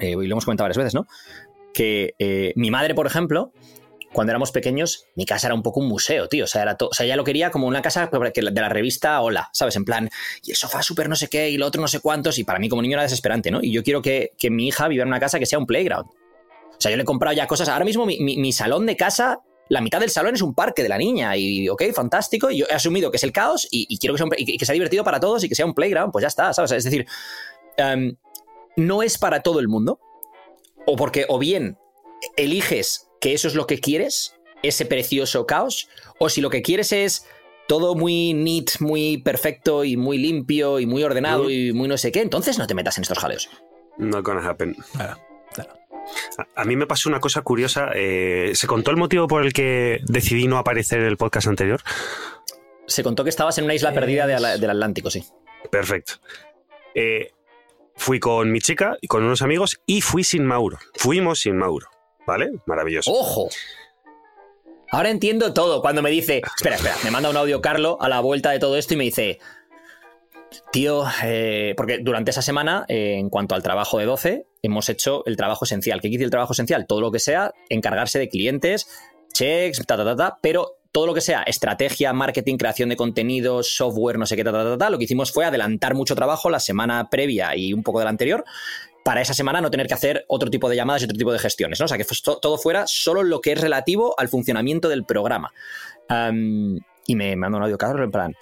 eh, 0.00 0.12
y 0.12 0.14
lo 0.14 0.32
hemos 0.32 0.46
comentado 0.46 0.64
varias 0.64 0.78
veces, 0.78 0.94
¿no? 0.94 1.06
Que 1.74 2.54
mi 2.56 2.70
madre, 2.70 2.94
por 2.94 3.06
ejemplo, 3.06 3.52
cuando 4.12 4.30
éramos 4.30 4.52
pequeños, 4.52 5.06
mi 5.14 5.24
casa 5.24 5.46
era 5.46 5.54
un 5.54 5.62
poco 5.62 5.80
un 5.80 5.88
museo, 5.88 6.28
tío. 6.28 6.44
O 6.44 6.46
sea, 6.46 6.62
era 6.62 6.76
o 6.78 6.92
sea 6.92 7.06
ella 7.06 7.16
lo 7.16 7.24
quería 7.24 7.50
como 7.50 7.66
una 7.66 7.80
casa 7.82 8.10
de 8.12 8.42
la 8.52 8.68
revista 8.68 9.20
Hola, 9.22 9.48
¿sabes? 9.52 9.76
En 9.76 9.84
plan, 9.84 10.10
y 10.44 10.50
el 10.50 10.56
sofá 10.56 10.82
súper 10.82 11.08
no 11.08 11.16
sé 11.16 11.28
qué, 11.28 11.48
y 11.50 11.56
lo 11.56 11.66
otro 11.66 11.80
no 11.80 11.88
sé 11.88 12.00
cuántos, 12.00 12.38
y 12.38 12.44
para 12.44 12.58
mí 12.58 12.68
como 12.68 12.82
niño 12.82 12.94
era 12.94 13.02
desesperante, 13.02 13.50
¿no? 13.50 13.60
Y 13.62 13.72
yo 13.72 13.82
quiero 13.82 14.02
que, 14.02 14.32
que 14.38 14.50
mi 14.50 14.68
hija 14.68 14.86
viva 14.88 15.02
en 15.02 15.08
una 15.08 15.20
casa 15.20 15.38
que 15.38 15.46
sea 15.46 15.58
un 15.58 15.66
playground. 15.66 16.06
O 16.08 16.80
sea, 16.80 16.90
yo 16.90 16.96
le 16.96 17.02
he 17.04 17.06
comprado 17.06 17.34
ya 17.34 17.46
cosas. 17.46 17.68
Ahora 17.68 17.84
mismo 17.84 18.04
mi, 18.06 18.18
mi- 18.18 18.52
salón 18.52 18.86
de 18.86 18.96
casa, 18.96 19.40
la 19.68 19.80
mitad 19.80 20.00
del 20.00 20.10
salón 20.10 20.34
es 20.34 20.42
un 20.42 20.54
parque 20.54 20.82
de 20.82 20.88
la 20.88 20.98
niña, 20.98 21.36
y 21.36 21.68
ok, 21.68 21.84
fantástico, 21.94 22.50
y 22.50 22.58
yo 22.58 22.66
he 22.68 22.74
asumido 22.74 23.10
que 23.10 23.16
es 23.16 23.24
el 23.24 23.32
caos, 23.32 23.66
y, 23.70 23.96
quiero 23.98 24.14
que 24.14 24.18
sea, 24.18 24.26
un- 24.26 24.34
y 24.36 24.58
que 24.58 24.66
sea 24.66 24.72
divertido 24.74 25.04
para 25.04 25.20
todos 25.20 25.42
y 25.44 25.48
que 25.48 25.54
sea 25.54 25.64
un 25.64 25.74
playground, 25.74 26.12
pues 26.12 26.22
ya 26.22 26.28
está, 26.28 26.52
¿sabes? 26.52 26.72
Es 26.72 26.84
decir, 26.84 27.06
em, 27.76 28.16
no 28.76 29.02
es 29.02 29.16
para 29.16 29.40
todo 29.40 29.60
el 29.60 29.68
mundo, 29.68 30.00
o 30.86 30.96
porque 30.96 31.24
o 31.28 31.38
bien 31.38 31.78
eliges 32.36 33.08
que 33.22 33.32
eso 33.32 33.48
es 33.48 33.54
lo 33.54 33.66
que 33.66 33.78
quieres, 33.78 34.34
ese 34.62 34.84
precioso 34.84 35.46
caos, 35.46 35.88
o 36.18 36.28
si 36.28 36.40
lo 36.42 36.50
que 36.50 36.60
quieres 36.60 36.92
es 36.92 37.26
todo 37.68 37.94
muy 37.94 38.34
neat, 38.34 38.80
muy 38.80 39.18
perfecto 39.18 39.84
y 39.84 39.96
muy 39.96 40.18
limpio 40.18 40.78
y 40.80 40.84
muy 40.86 41.02
ordenado 41.04 41.44
Mm. 41.44 41.50
y 41.50 41.72
muy 41.72 41.88
no 41.88 41.96
sé 41.96 42.12
qué, 42.12 42.20
entonces 42.20 42.58
no 42.58 42.66
te 42.66 42.74
metas 42.74 42.98
en 42.98 43.02
estos 43.02 43.18
jaleos. 43.18 43.48
Not 43.96 44.24
gonna 44.24 44.46
happen. 44.46 44.74
Claro, 44.92 45.18
claro. 45.54 45.70
A, 46.36 46.62
a 46.62 46.64
mí 46.64 46.74
me 46.76 46.86
pasó 46.86 47.08
una 47.08 47.20
cosa 47.20 47.42
curiosa. 47.42 47.90
eh, 47.94 48.50
¿Se 48.54 48.66
contó 48.66 48.90
el 48.90 48.96
motivo 48.96 49.26
por 49.28 49.44
el 49.46 49.52
que 49.52 50.00
decidí 50.08 50.48
no 50.48 50.58
aparecer 50.58 50.98
en 51.00 51.06
el 51.06 51.16
podcast 51.16 51.46
anterior? 51.46 51.80
Se 52.86 53.04
contó 53.04 53.22
que 53.22 53.30
estabas 53.30 53.56
en 53.58 53.64
una 53.64 53.74
isla 53.74 53.92
perdida 53.94 54.26
de 54.26 54.58
del 54.58 54.70
Atlántico, 54.70 55.08
sí. 55.10 55.24
Perfecto. 55.70 56.14
Eh, 56.94 57.30
fui 57.94 58.18
con 58.18 58.50
mi 58.50 58.60
chica 58.60 58.98
y 59.00 59.06
con 59.06 59.22
unos 59.22 59.42
amigos 59.42 59.80
y 59.86 60.00
fui 60.00 60.24
sin 60.24 60.44
Mauro. 60.44 60.78
Fuimos 60.94 61.38
sin 61.40 61.56
Mauro. 61.56 61.86
¿Vale? 62.26 62.50
Maravilloso. 62.66 63.10
¡Ojo! 63.10 63.48
Ahora 64.90 65.08
entiendo 65.08 65.54
todo. 65.54 65.80
Cuando 65.80 66.02
me 66.02 66.10
dice, 66.10 66.42
espera, 66.56 66.76
espera, 66.76 66.96
me 67.02 67.10
manda 67.10 67.30
un 67.30 67.36
audio 67.36 67.62
Carlo 67.62 67.96
a 68.00 68.08
la 68.08 68.20
vuelta 68.20 68.50
de 68.50 68.58
todo 68.58 68.76
esto 68.76 68.92
y 68.92 68.98
me 68.98 69.04
dice, 69.04 69.38
tío, 70.70 71.04
eh, 71.24 71.72
porque 71.78 71.98
durante 71.98 72.30
esa 72.30 72.42
semana, 72.42 72.84
eh, 72.88 73.16
en 73.18 73.30
cuanto 73.30 73.54
al 73.54 73.62
trabajo 73.62 73.98
de 73.98 74.04
12, 74.04 74.46
hemos 74.62 74.88
hecho 74.90 75.24
el 75.24 75.36
trabajo 75.36 75.64
esencial. 75.64 76.00
¿Qué 76.02 76.10
quiere 76.10 76.24
el 76.24 76.30
trabajo 76.30 76.52
esencial? 76.52 76.86
Todo 76.86 77.00
lo 77.00 77.10
que 77.10 77.20
sea, 77.20 77.54
encargarse 77.70 78.18
de 78.18 78.28
clientes, 78.28 78.86
checks, 79.32 79.84
ta, 79.86 79.96
ta, 79.96 80.04
ta, 80.04 80.14
ta, 80.14 80.38
pero 80.42 80.76
todo 80.92 81.06
lo 81.06 81.14
que 81.14 81.22
sea 81.22 81.42
estrategia, 81.44 82.12
marketing, 82.12 82.58
creación 82.58 82.90
de 82.90 82.96
contenidos, 82.96 83.74
software, 83.74 84.18
no 84.18 84.26
sé 84.26 84.36
qué, 84.36 84.44
ta, 84.44 84.52
ta, 84.52 84.62
ta, 84.62 84.76
ta, 84.76 84.90
lo 84.90 84.98
que 84.98 85.04
hicimos 85.04 85.32
fue 85.32 85.46
adelantar 85.46 85.94
mucho 85.94 86.14
trabajo 86.14 86.50
la 86.50 86.60
semana 86.60 87.08
previa 87.08 87.56
y 87.56 87.72
un 87.72 87.82
poco 87.82 88.00
de 88.00 88.04
la 88.04 88.10
anterior 88.10 88.44
para 89.04 89.20
esa 89.20 89.34
semana 89.34 89.60
no 89.60 89.70
tener 89.70 89.86
que 89.86 89.94
hacer 89.94 90.24
otro 90.28 90.50
tipo 90.50 90.68
de 90.68 90.76
llamadas 90.76 91.02
y 91.02 91.04
otro 91.06 91.16
tipo 91.16 91.32
de 91.32 91.38
gestiones, 91.38 91.80
¿no? 91.80 91.86
O 91.86 91.88
sea, 91.88 91.98
que 91.98 92.06
todo 92.22 92.58
fuera 92.58 92.86
solo 92.86 93.22
lo 93.22 93.40
que 93.40 93.52
es 93.52 93.60
relativo 93.60 94.14
al 94.18 94.28
funcionamiento 94.28 94.88
del 94.88 95.04
programa. 95.04 95.52
Am, 96.08 96.78
y 97.06 97.16
me 97.16 97.34
manda 97.36 97.58
un 97.58 97.64
audio, 97.64 97.78
Carlos, 97.78 98.04
en 98.04 98.10
plan, 98.10 98.36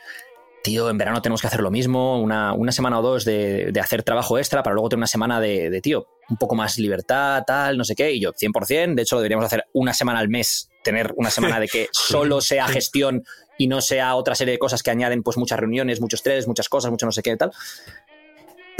tío, 0.63 0.91
en 0.91 0.99
verano 0.99 1.23
tenemos 1.23 1.41
que 1.41 1.47
hacer 1.47 1.61
lo 1.61 1.71
mismo, 1.71 2.21
una, 2.21 2.53
una 2.53 2.73
semana 2.73 2.99
o 2.99 3.03
dos 3.03 3.25
de, 3.25 3.71
de 3.73 3.81
hacer 3.81 4.03
trabajo 4.03 4.39
extra 4.39 4.63
para 4.63 4.75
luego 4.75 4.89
tener 4.89 5.01
una 5.01 5.07
semana 5.07 5.41
de, 5.41 5.71
de, 5.71 5.81
tío, 5.81 6.07
un 6.29 6.37
poco 6.37 6.55
más 6.55 6.79
libertad, 6.79 7.43
tal, 7.47 7.79
no 7.79 7.85
sé 7.85 7.95
qué, 7.95 8.13
y 8.13 8.21
yo, 8.21 8.33
100%, 8.33 8.95
de 8.95 9.03
hecho 9.03 9.17
lo 9.17 9.21
deberíamos 9.21 9.47
hacer 9.47 9.65
una 9.73 9.95
semana 9.95 10.21
al 10.21 10.29
mes, 10.29 10.71
tener 10.83 11.13
una 11.17 11.31
semana 11.31 11.59
de 11.59 11.69
que 11.69 11.89
solo 11.93 12.41
sea 12.41 12.69
gestión 12.69 13.25
y 13.59 13.67
no 13.67 13.81
sea 13.81 14.15
otra 14.15 14.35
serie 14.35 14.53
de 14.53 14.59
cosas 14.59 14.83
que 14.83 14.91
añaden 14.91 15.23
pues 15.23 15.37
muchas 15.37 15.59
reuniones, 15.59 16.01
muchos 16.01 16.21
estrés, 16.21 16.47
muchas 16.47 16.69
cosas, 16.69 16.91
mucho 16.91 17.07
no 17.07 17.13
sé 17.13 17.23
qué, 17.23 17.37
tal. 17.37 17.53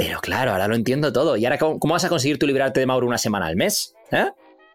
Pero 0.03 0.19
claro, 0.19 0.51
ahora 0.51 0.67
lo 0.67 0.73
entiendo 0.75 1.13
todo. 1.13 1.37
¿Y 1.37 1.45
ahora 1.45 1.59
cómo, 1.59 1.77
cómo 1.79 1.93
vas 1.93 2.03
a 2.03 2.09
conseguir 2.09 2.39
tú 2.39 2.47
librarte 2.47 2.79
de 2.79 2.87
Mauro 2.87 3.05
una 3.05 3.19
semana 3.19 3.45
al 3.45 3.55
mes? 3.55 3.93
¿Eh? 4.11 4.25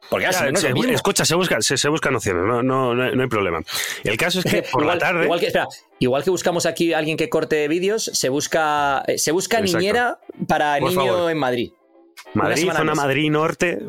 Porque 0.09 0.25
no, 0.27 0.31
es 0.31 0.95
escucha, 0.95 1.25
se, 1.25 1.35
busca, 1.35 1.61
se, 1.61 1.77
se 1.77 1.89
buscan 1.89 2.15
opciones, 2.15 2.45
no, 2.45 2.63
no, 2.63 2.95
no, 2.95 3.23
hay- 3.23 3.29
problema. 3.29 3.61
El 4.05 4.17
caso 4.17 4.39
es 4.39 4.45
que 4.45 4.63
por 4.63 4.83
igual, 4.83 4.99
la 4.99 5.05
tarde. 5.05 5.25
Igual 5.25 5.41
que, 5.41 5.47
espera, 5.47 5.67
igual 5.99 6.23
que 6.23 6.31
buscamos 6.31 6.65
aquí 6.65 6.93
a 6.93 6.99
alguien 6.99 7.17
que 7.17 7.29
corte 7.29 7.67
vídeos, 7.67 8.05
se 8.05 8.29
busca, 8.29 9.03
eh, 9.09 9.19
se 9.19 9.33
busca 9.33 9.59
Exacto. 9.59 9.79
niñera 9.79 10.21
para 10.47 10.79
Por 10.79 10.91
niño 10.91 11.07
favor. 11.07 11.31
en 11.33 11.39
Madrid. 11.39 11.73
Madrid, 12.35 12.71
zona. 12.73 12.95
Madrid 12.95 13.31
Norte, 13.33 13.81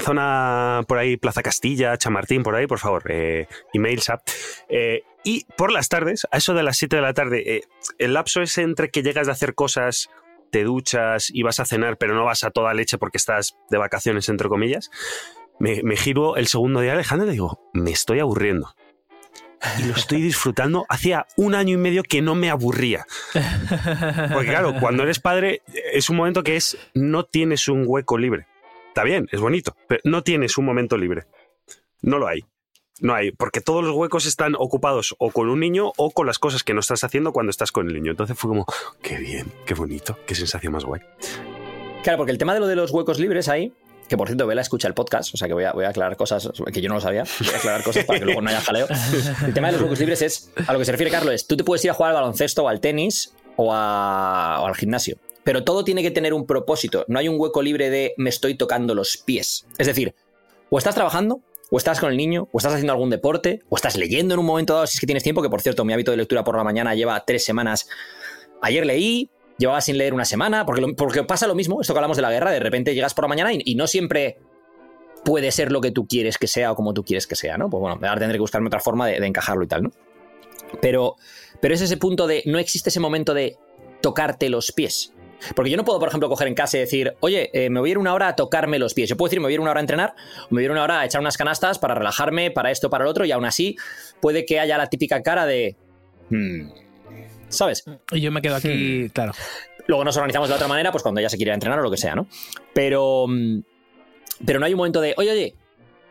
zona 0.00 0.82
por 0.88 0.98
ahí, 0.98 1.16
Plaza 1.16 1.42
Castilla, 1.42 1.96
Chamartín, 1.98 2.42
por 2.42 2.56
ahí, 2.56 2.66
por 2.66 2.80
favor, 2.80 3.04
eh, 3.08 3.46
email, 3.72 4.00
SAP. 4.02 4.22
Eh, 4.68 5.02
y 5.22 5.44
por 5.56 5.70
las 5.72 5.88
tardes, 5.88 6.26
a 6.32 6.38
eso 6.38 6.54
de 6.54 6.64
las 6.64 6.76
7 6.78 6.96
de 6.96 7.02
la 7.02 7.14
tarde, 7.14 7.56
eh, 7.58 7.62
el 7.98 8.14
lapso 8.14 8.42
ese 8.42 8.62
entre 8.62 8.90
que 8.90 9.02
llegas 9.04 9.26
de 9.26 9.32
hacer 9.32 9.54
cosas, 9.54 10.10
te 10.54 10.62
duchas 10.62 11.30
y 11.30 11.42
vas 11.42 11.58
a 11.58 11.64
cenar, 11.64 11.98
pero 11.98 12.14
no 12.14 12.24
vas 12.24 12.44
a 12.44 12.52
toda 12.52 12.72
leche 12.74 12.96
porque 12.96 13.16
estás 13.16 13.56
de 13.70 13.76
vacaciones, 13.76 14.28
entre 14.28 14.48
comillas, 14.48 14.88
me, 15.58 15.82
me 15.82 15.96
giro 15.96 16.36
el 16.36 16.46
segundo 16.46 16.78
día 16.78 16.92
Alejandro 16.92 17.26
y 17.26 17.30
le 17.30 17.32
digo, 17.32 17.60
me 17.72 17.90
estoy 17.90 18.20
aburriendo. 18.20 18.72
Y 19.80 19.88
lo 19.88 19.94
estoy 19.94 20.22
disfrutando. 20.22 20.86
Hacía 20.88 21.26
un 21.36 21.56
año 21.56 21.74
y 21.74 21.76
medio 21.76 22.04
que 22.04 22.22
no 22.22 22.36
me 22.36 22.50
aburría. 22.50 23.04
Porque 24.32 24.50
claro, 24.50 24.76
cuando 24.78 25.02
eres 25.02 25.18
padre 25.18 25.62
es 25.92 26.08
un 26.08 26.18
momento 26.18 26.44
que 26.44 26.54
es 26.54 26.78
no 26.94 27.24
tienes 27.24 27.66
un 27.66 27.82
hueco 27.84 28.16
libre. 28.16 28.46
Está 28.86 29.02
bien, 29.02 29.26
es 29.32 29.40
bonito, 29.40 29.76
pero 29.88 30.02
no 30.04 30.22
tienes 30.22 30.56
un 30.56 30.66
momento 30.66 30.96
libre. 30.96 31.24
No 32.00 32.18
lo 32.18 32.28
hay. 32.28 32.44
No 33.00 33.14
hay, 33.14 33.32
porque 33.32 33.60
todos 33.60 33.82
los 33.84 33.94
huecos 33.96 34.24
están 34.26 34.54
ocupados 34.56 35.14
o 35.18 35.30
con 35.30 35.48
un 35.48 35.60
niño 35.60 35.92
o 35.96 36.10
con 36.12 36.26
las 36.26 36.38
cosas 36.38 36.62
que 36.62 36.74
no 36.74 36.80
estás 36.80 37.02
haciendo 37.04 37.32
cuando 37.32 37.50
estás 37.50 37.72
con 37.72 37.88
el 37.88 37.94
niño. 37.94 38.12
Entonces 38.12 38.38
fue 38.38 38.48
como, 38.48 38.66
qué 39.02 39.16
bien, 39.18 39.52
qué 39.66 39.74
bonito, 39.74 40.16
qué 40.26 40.34
sensación 40.34 40.72
más 40.72 40.84
guay. 40.84 41.00
Claro, 42.02 42.18
porque 42.18 42.32
el 42.32 42.38
tema 42.38 42.54
de 42.54 42.60
lo 42.60 42.66
de 42.66 42.76
los 42.76 42.90
huecos 42.92 43.18
libres 43.18 43.48
ahí, 43.48 43.72
que 44.08 44.16
por 44.16 44.28
cierto, 44.28 44.46
Vela 44.46 44.60
escucha 44.60 44.86
el 44.86 44.94
podcast, 44.94 45.34
o 45.34 45.36
sea 45.36 45.48
que 45.48 45.54
voy 45.54 45.64
a, 45.64 45.72
voy 45.72 45.84
a 45.86 45.88
aclarar 45.88 46.16
cosas 46.16 46.50
que 46.72 46.80
yo 46.80 46.88
no 46.88 46.96
lo 46.96 47.00
sabía, 47.00 47.24
voy 47.40 47.48
a 47.54 47.56
aclarar 47.56 47.82
cosas 47.82 48.04
para 48.04 48.18
que 48.20 48.26
luego 48.26 48.42
no 48.42 48.50
haya 48.50 48.60
jaleo. 48.60 48.86
El 49.46 49.54
tema 49.54 49.68
de 49.68 49.72
los 49.72 49.82
huecos 49.82 49.98
libres 49.98 50.22
es, 50.22 50.52
a 50.66 50.72
lo 50.72 50.78
que 50.78 50.84
se 50.84 50.92
refiere 50.92 51.10
Carlos, 51.10 51.34
es, 51.34 51.46
tú 51.46 51.56
te 51.56 51.64
puedes 51.64 51.84
ir 51.84 51.90
a 51.90 51.94
jugar 51.94 52.10
al 52.10 52.16
baloncesto 52.16 52.62
o 52.64 52.68
al 52.68 52.80
tenis 52.80 53.34
o, 53.56 53.72
a- 53.72 54.58
o 54.62 54.66
al 54.66 54.76
gimnasio, 54.76 55.16
pero 55.42 55.64
todo 55.64 55.82
tiene 55.84 56.02
que 56.02 56.10
tener 56.10 56.32
un 56.34 56.46
propósito, 56.46 57.04
no 57.08 57.18
hay 57.18 57.28
un 57.28 57.40
hueco 57.40 57.62
libre 57.62 57.88
de 57.90 58.12
me 58.18 58.28
estoy 58.30 58.54
tocando 58.56 58.94
los 58.94 59.16
pies. 59.16 59.66
Es 59.78 59.86
decir, 59.86 60.14
o 60.68 60.76
estás 60.78 60.94
trabajando, 60.94 61.40
o 61.70 61.78
estás 61.78 62.00
con 62.00 62.10
el 62.10 62.16
niño, 62.16 62.48
o 62.52 62.58
estás 62.58 62.72
haciendo 62.72 62.92
algún 62.92 63.10
deporte, 63.10 63.62
o 63.68 63.76
estás 63.76 63.96
leyendo 63.96 64.34
en 64.34 64.40
un 64.40 64.46
momento 64.46 64.74
dado 64.74 64.86
si 64.86 64.96
es 64.96 65.00
que 65.00 65.06
tienes 65.06 65.22
tiempo, 65.22 65.42
que 65.42 65.50
por 65.50 65.60
cierto, 65.60 65.84
mi 65.84 65.92
hábito 65.92 66.10
de 66.10 66.16
lectura 66.16 66.44
por 66.44 66.56
la 66.56 66.64
mañana 66.64 66.94
lleva 66.94 67.24
tres 67.24 67.44
semanas. 67.44 67.88
Ayer 68.62 68.86
leí, 68.86 69.30
llevaba 69.58 69.80
sin 69.80 69.98
leer 69.98 70.14
una 70.14 70.24
semana, 70.24 70.66
porque, 70.66 70.94
porque 70.96 71.24
pasa 71.24 71.46
lo 71.46 71.54
mismo, 71.54 71.80
esto 71.80 71.92
que 71.94 71.98
hablamos 71.98 72.16
de 72.16 72.22
la 72.22 72.30
guerra, 72.30 72.50
de 72.50 72.60
repente 72.60 72.94
llegas 72.94 73.14
por 73.14 73.24
la 73.24 73.28
mañana 73.28 73.52
y, 73.52 73.60
y 73.64 73.74
no 73.74 73.86
siempre 73.86 74.38
puede 75.24 75.50
ser 75.50 75.72
lo 75.72 75.80
que 75.80 75.90
tú 75.90 76.06
quieres 76.06 76.38
que 76.38 76.46
sea 76.46 76.72
o 76.72 76.76
como 76.76 76.92
tú 76.92 77.02
quieres 77.02 77.26
que 77.26 77.34
sea, 77.34 77.56
¿no? 77.56 77.70
Pues 77.70 77.80
bueno, 77.80 77.94
ahora 77.94 78.20
tendré 78.20 78.36
que 78.36 78.42
buscarme 78.42 78.66
otra 78.66 78.80
forma 78.80 79.06
de, 79.06 79.20
de 79.20 79.26
encajarlo 79.26 79.64
y 79.64 79.68
tal, 79.68 79.84
¿no? 79.84 79.90
Pero, 80.80 81.16
pero 81.60 81.74
es 81.74 81.80
ese 81.80 81.96
punto 81.96 82.26
de 82.26 82.42
no 82.46 82.58
existe 82.58 82.90
ese 82.90 83.00
momento 83.00 83.32
de 83.32 83.56
tocarte 84.00 84.48
los 84.50 84.72
pies. 84.72 85.12
Porque 85.54 85.70
yo 85.70 85.76
no 85.76 85.84
puedo, 85.84 85.98
por 85.98 86.08
ejemplo, 86.08 86.28
coger 86.28 86.48
en 86.48 86.54
casa 86.54 86.76
y 86.76 86.80
decir, 86.80 87.14
oye, 87.20 87.50
eh, 87.52 87.70
me 87.70 87.80
voy 87.80 87.90
a 87.90 87.92
ir 87.92 87.98
una 87.98 88.14
hora 88.14 88.28
a 88.28 88.36
tocarme 88.36 88.78
los 88.78 88.94
pies. 88.94 89.08
Yo 89.08 89.16
puedo 89.16 89.28
decir, 89.28 89.40
me 89.40 89.44
voy 89.46 89.52
a 89.52 89.54
ir 89.54 89.60
una 89.60 89.70
hora 89.70 89.80
a 89.80 89.82
entrenar, 89.82 90.14
o 90.42 90.46
me 90.50 90.56
voy 90.56 90.62
a 90.62 90.64
ir 90.66 90.70
una 90.70 90.82
hora 90.82 91.00
a 91.00 91.04
echar 91.04 91.20
unas 91.20 91.36
canastas 91.36 91.78
para 91.78 91.94
relajarme, 91.94 92.50
para 92.50 92.70
esto, 92.70 92.88
para 92.90 93.04
lo 93.04 93.10
otro, 93.10 93.24
y 93.24 93.32
aún 93.32 93.44
así 93.44 93.76
puede 94.20 94.44
que 94.46 94.60
haya 94.60 94.78
la 94.78 94.88
típica 94.88 95.22
cara 95.22 95.46
de. 95.46 95.76
"Hmm", 96.30 96.70
¿Sabes? 97.48 97.84
Y 98.12 98.20
yo 98.20 98.32
me 98.32 98.40
quedo 98.42 98.56
aquí, 98.56 99.08
claro. 99.12 99.32
Luego 99.86 100.02
nos 100.04 100.16
organizamos 100.16 100.48
de 100.48 100.54
otra 100.54 100.66
manera, 100.66 100.90
pues 100.90 101.02
cuando 101.02 101.20
ella 101.20 101.28
se 101.28 101.36
quiera 101.36 101.52
entrenar 101.54 101.78
o 101.78 101.82
lo 101.82 101.90
que 101.90 101.96
sea, 101.98 102.14
¿no? 102.14 102.26
Pero. 102.72 103.26
mm, 103.28 103.60
Pero 104.44 104.58
no 104.58 104.66
hay 104.66 104.72
un 104.72 104.78
momento 104.78 105.00
de, 105.00 105.14
oye, 105.16 105.30
oye, 105.30 105.54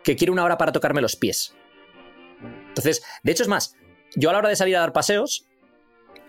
que 0.04 0.16
quiero 0.16 0.32
una 0.32 0.44
hora 0.46 0.58
para 0.58 0.72
tocarme 0.72 1.02
los 1.02 1.16
pies. 1.18 1.54
Entonces, 2.70 3.04
de 3.24 3.32
hecho, 3.32 3.44
es 3.44 3.50
más, 3.50 3.76
yo 4.16 4.30
a 4.30 4.34
la 4.34 4.40
hora 4.40 4.50
de 4.50 4.56
salir 4.56 4.76
a 4.78 4.80
dar 4.80 4.94
paseos, 4.94 5.46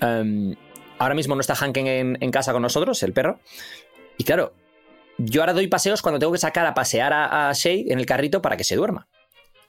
em, 0.00 0.54
ahora 0.98 1.14
mismo 1.14 1.34
no 1.34 1.40
está 1.40 1.54
Hanken 1.54 1.86
en, 1.86 2.18
en 2.20 2.30
casa 2.30 2.52
con 2.52 2.62
nosotros, 2.62 3.02
el 3.02 3.12
perro, 3.12 3.40
y 4.16 4.24
claro, 4.24 4.54
yo 5.18 5.42
ahora 5.42 5.52
doy 5.52 5.66
paseos 5.68 6.02
cuando 6.02 6.18
tengo 6.18 6.32
que 6.32 6.38
sacar 6.38 6.66
a 6.66 6.74
pasear 6.74 7.12
a, 7.12 7.48
a 7.48 7.52
Shay 7.52 7.86
en 7.88 7.98
el 7.98 8.06
carrito 8.06 8.42
para 8.42 8.56
que 8.56 8.64
se 8.64 8.76
duerma. 8.76 9.08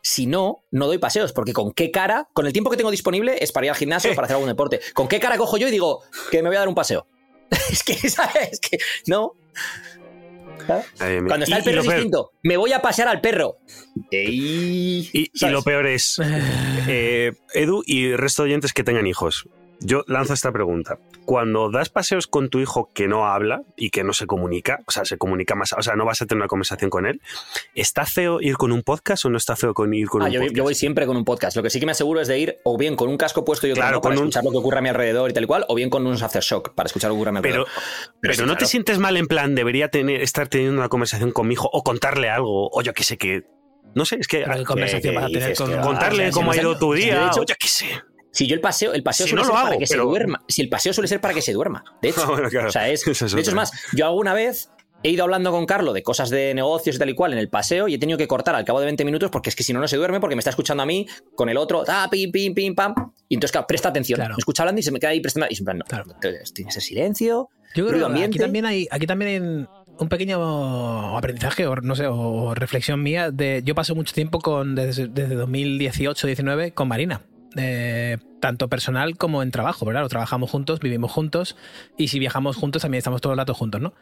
Si 0.02 0.28
no, 0.28 0.64
no 0.70 0.86
doy 0.86 1.00
paseos, 1.00 1.34
porque 1.34 1.52
con 1.54 1.72
qué 1.72 1.90
cara, 1.90 2.28
con 2.34 2.46
el 2.46 2.54
tiempo 2.54 2.70
que 2.70 2.78
tengo 2.78 2.92
disponible 2.92 3.38
es 3.42 3.52
para 3.52 3.66
ir 3.66 3.72
al 3.72 3.76
gimnasio 3.76 4.12
o 4.12 4.16
para 4.16 4.26
hacer 4.26 4.36
algún 4.36 4.50
deporte. 4.50 4.80
¿Con 4.94 5.08
qué 5.08 5.20
cara 5.20 5.36
cojo 5.38 5.58
yo 5.58 5.68
y 5.68 5.72
digo 5.72 6.04
que 6.30 6.44
me 6.44 6.50
voy 6.50 6.58
a 6.58 6.60
dar 6.60 6.68
un 6.68 6.76
paseo? 6.76 7.08
es 7.72 7.84
que, 7.84 7.96
¿sabes? 8.10 8.50
Es 8.54 8.60
que 8.60 8.78
no. 9.08 9.34
Eh, 11.02 11.22
Cuando 11.28 11.44
está 11.44 11.58
el 11.58 11.64
perro 11.64 11.82
es 11.82 11.86
peor- 11.88 11.96
distinto. 11.96 12.32
Me 12.44 12.58
voy 12.58 12.72
a 12.74 12.82
pasear 12.82 13.08
al 13.08 13.22
perro. 13.22 13.58
Ey, 14.12 15.10
Y, 15.12 15.32
y 15.34 15.50
lo 15.50 15.62
peor 15.64 15.86
es, 15.88 16.20
eh, 16.88 17.34
Edu 17.54 17.84
y 17.86 18.06
el 18.12 18.18
resto 18.18 18.44
de 18.44 18.50
oyentes 18.50 18.74
que 18.74 18.84
tengan 18.84 19.06
hijos, 19.08 19.48
yo 19.80 20.04
lanzo 20.08 20.34
esta 20.34 20.52
pregunta. 20.52 20.98
Cuando 21.26 21.70
das 21.72 21.90
paseos 21.90 22.28
con 22.28 22.50
tu 22.50 22.60
hijo 22.60 22.92
que 22.94 23.08
no 23.08 23.26
habla 23.28 23.64
y 23.76 23.90
que 23.90 24.04
no 24.04 24.14
se 24.14 24.28
comunica, 24.28 24.80
o 24.86 24.92
sea, 24.92 25.06
se 25.06 25.18
comunica 25.18 25.56
más, 25.56 25.74
o 25.74 25.82
sea, 25.82 25.96
no 25.96 26.06
vas 26.06 26.22
a 26.22 26.26
tener 26.26 26.42
una 26.42 26.48
conversación 26.48 26.90
con 26.90 27.06
él, 27.06 27.20
¿está 27.74 28.06
feo 28.06 28.40
ir 28.42 28.58
con 28.58 28.72
un 28.72 28.84
podcast 28.84 29.26
o 29.26 29.30
no 29.30 29.38
está 29.38 29.56
feo 29.56 29.74
con 29.74 29.94
ir 29.94 30.08
con 30.08 30.22
Ah, 30.22 30.26
un 30.26 30.32
yo, 30.32 30.40
podcast? 30.42 30.56
yo 30.56 30.64
voy 30.64 30.76
siempre 30.76 31.06
con 31.06 31.18
un 31.18 31.26
podcast. 31.26 31.58
Lo 31.58 31.64
que 31.64 31.70
sí 31.70 31.80
que 31.80 31.86
me 31.86 31.94
aseguro 31.94 32.22
es 32.22 32.28
de 32.28 32.38
ir 32.40 32.58
o 32.64 32.78
bien 32.78 32.96
con 32.96 33.10
un 33.10 33.18
casco 33.18 33.44
puesto 33.44 33.66
yo 33.68 33.74
Claro, 33.74 34.02
para 34.02 34.14
con 34.16 34.22
un- 34.24 34.30
escuchar 34.30 34.44
lo 34.44 34.52
que 34.52 34.58
ocurre 34.58 34.78
a 34.80 34.82
mi 34.82 34.90
alrededor 34.90 35.30
y 35.30 35.34
tal 35.34 35.44
y 35.44 35.48
cual, 35.48 35.66
o 35.68 35.76
bien 35.76 35.90
con 35.90 36.06
unos 36.06 36.22
aftershock 36.22 36.74
para 36.76 36.88
escuchar 36.88 37.10
lo 37.10 37.16
que 37.16 37.18
ocurre 37.18 37.30
a 37.30 37.34
mi 37.34 37.42
Pero, 37.42 37.62
alrededor. 37.66 37.82
pero, 38.22 38.34
sí, 38.36 38.42
no 38.46 38.58
te 38.58 38.66
sientes 38.66 39.00
mal 39.00 39.18
en 39.18 39.28
plan, 39.28 39.56
debería 39.56 39.90
tener, 39.90 40.22
estar 40.22 40.48
teniendo 40.48 40.78
una 40.78 40.90
conversación 40.90 41.32
con 41.32 41.48
mi 41.48 41.54
hijo 41.54 41.70
o 41.72 41.84
contarle 41.84 42.30
algo, 42.30 42.70
o 42.72 42.82
yo 42.82 42.94
qué 42.94 43.04
sé, 43.04 43.18
que... 43.18 43.44
No 43.96 44.04
sé, 44.06 44.18
es 44.20 44.28
que... 44.28 44.40
Pero 44.46 44.58
¿Qué 44.58 44.64
conversación 44.66 45.14
¿qué 45.14 45.20
vas 45.20 45.26
a 45.26 45.28
tener 45.30 45.56
con? 45.56 45.82
Contarle 45.82 46.26
Ah, 46.28 46.32
cómo 46.34 46.52
ha 46.52 46.58
ido 46.58 46.78
tu 46.78 46.94
día, 46.94 47.32
o 47.34 47.46
yo 47.46 47.56
qué 47.58 47.68
sé. 47.68 47.86
Si 48.36 48.48
yo 48.48 48.54
el 48.56 48.62
paseo, 48.62 48.94
el 48.94 49.02
paseo 49.02 49.26
Si 49.26 49.30
suele 49.32 49.44
no 49.46 49.54
ser 49.54 49.64
para 49.64 49.78
que 49.78 49.88
se 49.88 49.98
duerma. 49.98 50.44
Si 50.48 50.62
el 50.62 50.70
paseo 50.70 50.94
suele 50.94 51.08
ser 51.08 51.22
para 51.22 51.34
que 51.34 51.42
se 51.42 51.54
duerma. 51.54 51.84
De 52.02 52.10
hecho, 52.10 52.22
Ah, 52.26 52.30
bueno, 52.30 52.50
claro. 52.50 52.68
o 52.68 52.72
sea, 52.72 52.90
es, 52.90 53.04
de 53.06 53.12
hecho, 53.14 53.28
es 53.38 53.54
más, 53.54 53.72
yo 53.94 54.06
alguna 54.06 54.34
vez 54.34 54.70
he 55.04 55.10
ido 55.10 55.24
hablando 55.24 55.52
con 55.52 55.66
Carlos 55.66 55.94
de 55.94 56.04
cosas 56.04 56.30
de 56.30 56.54
negocios 56.54 56.96
y 56.96 57.00
tal 57.00 57.10
y 57.10 57.16
cual 57.16 57.32
en 57.34 57.40
el 57.40 57.48
paseo 57.48 57.88
y 57.88 57.94
he 57.94 57.98
tenido 58.00 58.18
que 58.18 58.28
cortar 58.28 58.56
al 58.56 58.66
cabo 58.66 58.80
de 58.80 58.86
20 58.86 59.06
minutos 59.06 59.30
porque 59.32 59.50
es 59.50 59.56
que 59.56 59.64
si 59.64 59.72
no, 59.72 59.80
no 59.80 59.88
se 59.88 59.98
duerme 59.98 60.20
porque 60.20 60.36
me 60.36 60.40
está 60.40 60.50
escuchando 60.50 60.84
a 60.84 60.86
mí 60.86 61.08
con 61.36 61.48
el 61.48 61.58
otro, 61.58 61.84
ah, 61.88 62.08
pim, 62.12 62.32
pim, 62.32 62.54
pim, 62.54 62.76
pam. 62.76 62.94
Y 63.30 63.36
entonces, 63.36 63.52
claro, 63.54 63.68
presta 63.68 63.90
atención. 63.90 64.18
Claro. 64.18 64.36
Me 64.36 64.40
escucha 64.40 64.64
hablando 64.64 64.80
y 64.80 64.84
se 64.84 64.92
me 64.92 65.00
queda 65.00 65.12
ahí 65.12 65.22
prestando. 65.22 65.48
Y 65.50 65.56
siempre, 65.56 65.76
no, 65.76 65.86
Claro. 65.86 66.06
entonces, 66.14 66.54
tienes 66.54 66.76
el 66.76 66.82
silencio. 66.82 67.50
Yo 67.74 67.86
creo 67.88 67.92
ruido 68.08 68.14
que 68.14 68.24
aquí 68.24 68.38
también 68.40 68.66
hay, 68.66 68.88
aquí 68.92 69.06
también 69.08 69.32
hay 69.32 69.68
un 69.98 70.10
pequeño 70.10 71.16
aprendizaje, 71.18 71.68
o 71.68 71.76
no 71.78 71.96
sé, 71.96 72.08
o 72.08 72.54
reflexión 72.54 73.02
mía. 73.02 73.32
De, 73.32 73.62
yo 73.64 73.76
paso 73.76 73.96
mucho 73.96 74.14
tiempo 74.14 74.40
con 74.40 74.76
desde, 74.76 75.08
desde 75.08 75.38
2018-19 75.38 76.74
con 76.74 76.88
Marina. 76.88 77.22
Eh, 77.56 78.18
tanto 78.42 78.68
personal 78.68 79.18
como 79.18 79.42
en 79.44 79.52
trabajo, 79.52 79.86
¿verdad? 79.86 80.08
Trabajamos 80.08 80.50
juntos, 80.52 80.80
vivimos 80.80 81.12
juntos 81.12 81.56
y 81.98 82.10
si 82.10 82.20
viajamos 82.20 82.56
juntos 82.58 82.82
también 82.82 83.00
estamos 83.00 83.22
todo 83.22 83.34
el 83.34 83.40
rato 83.40 83.54
juntos, 83.54 83.82
¿no? 83.82 83.94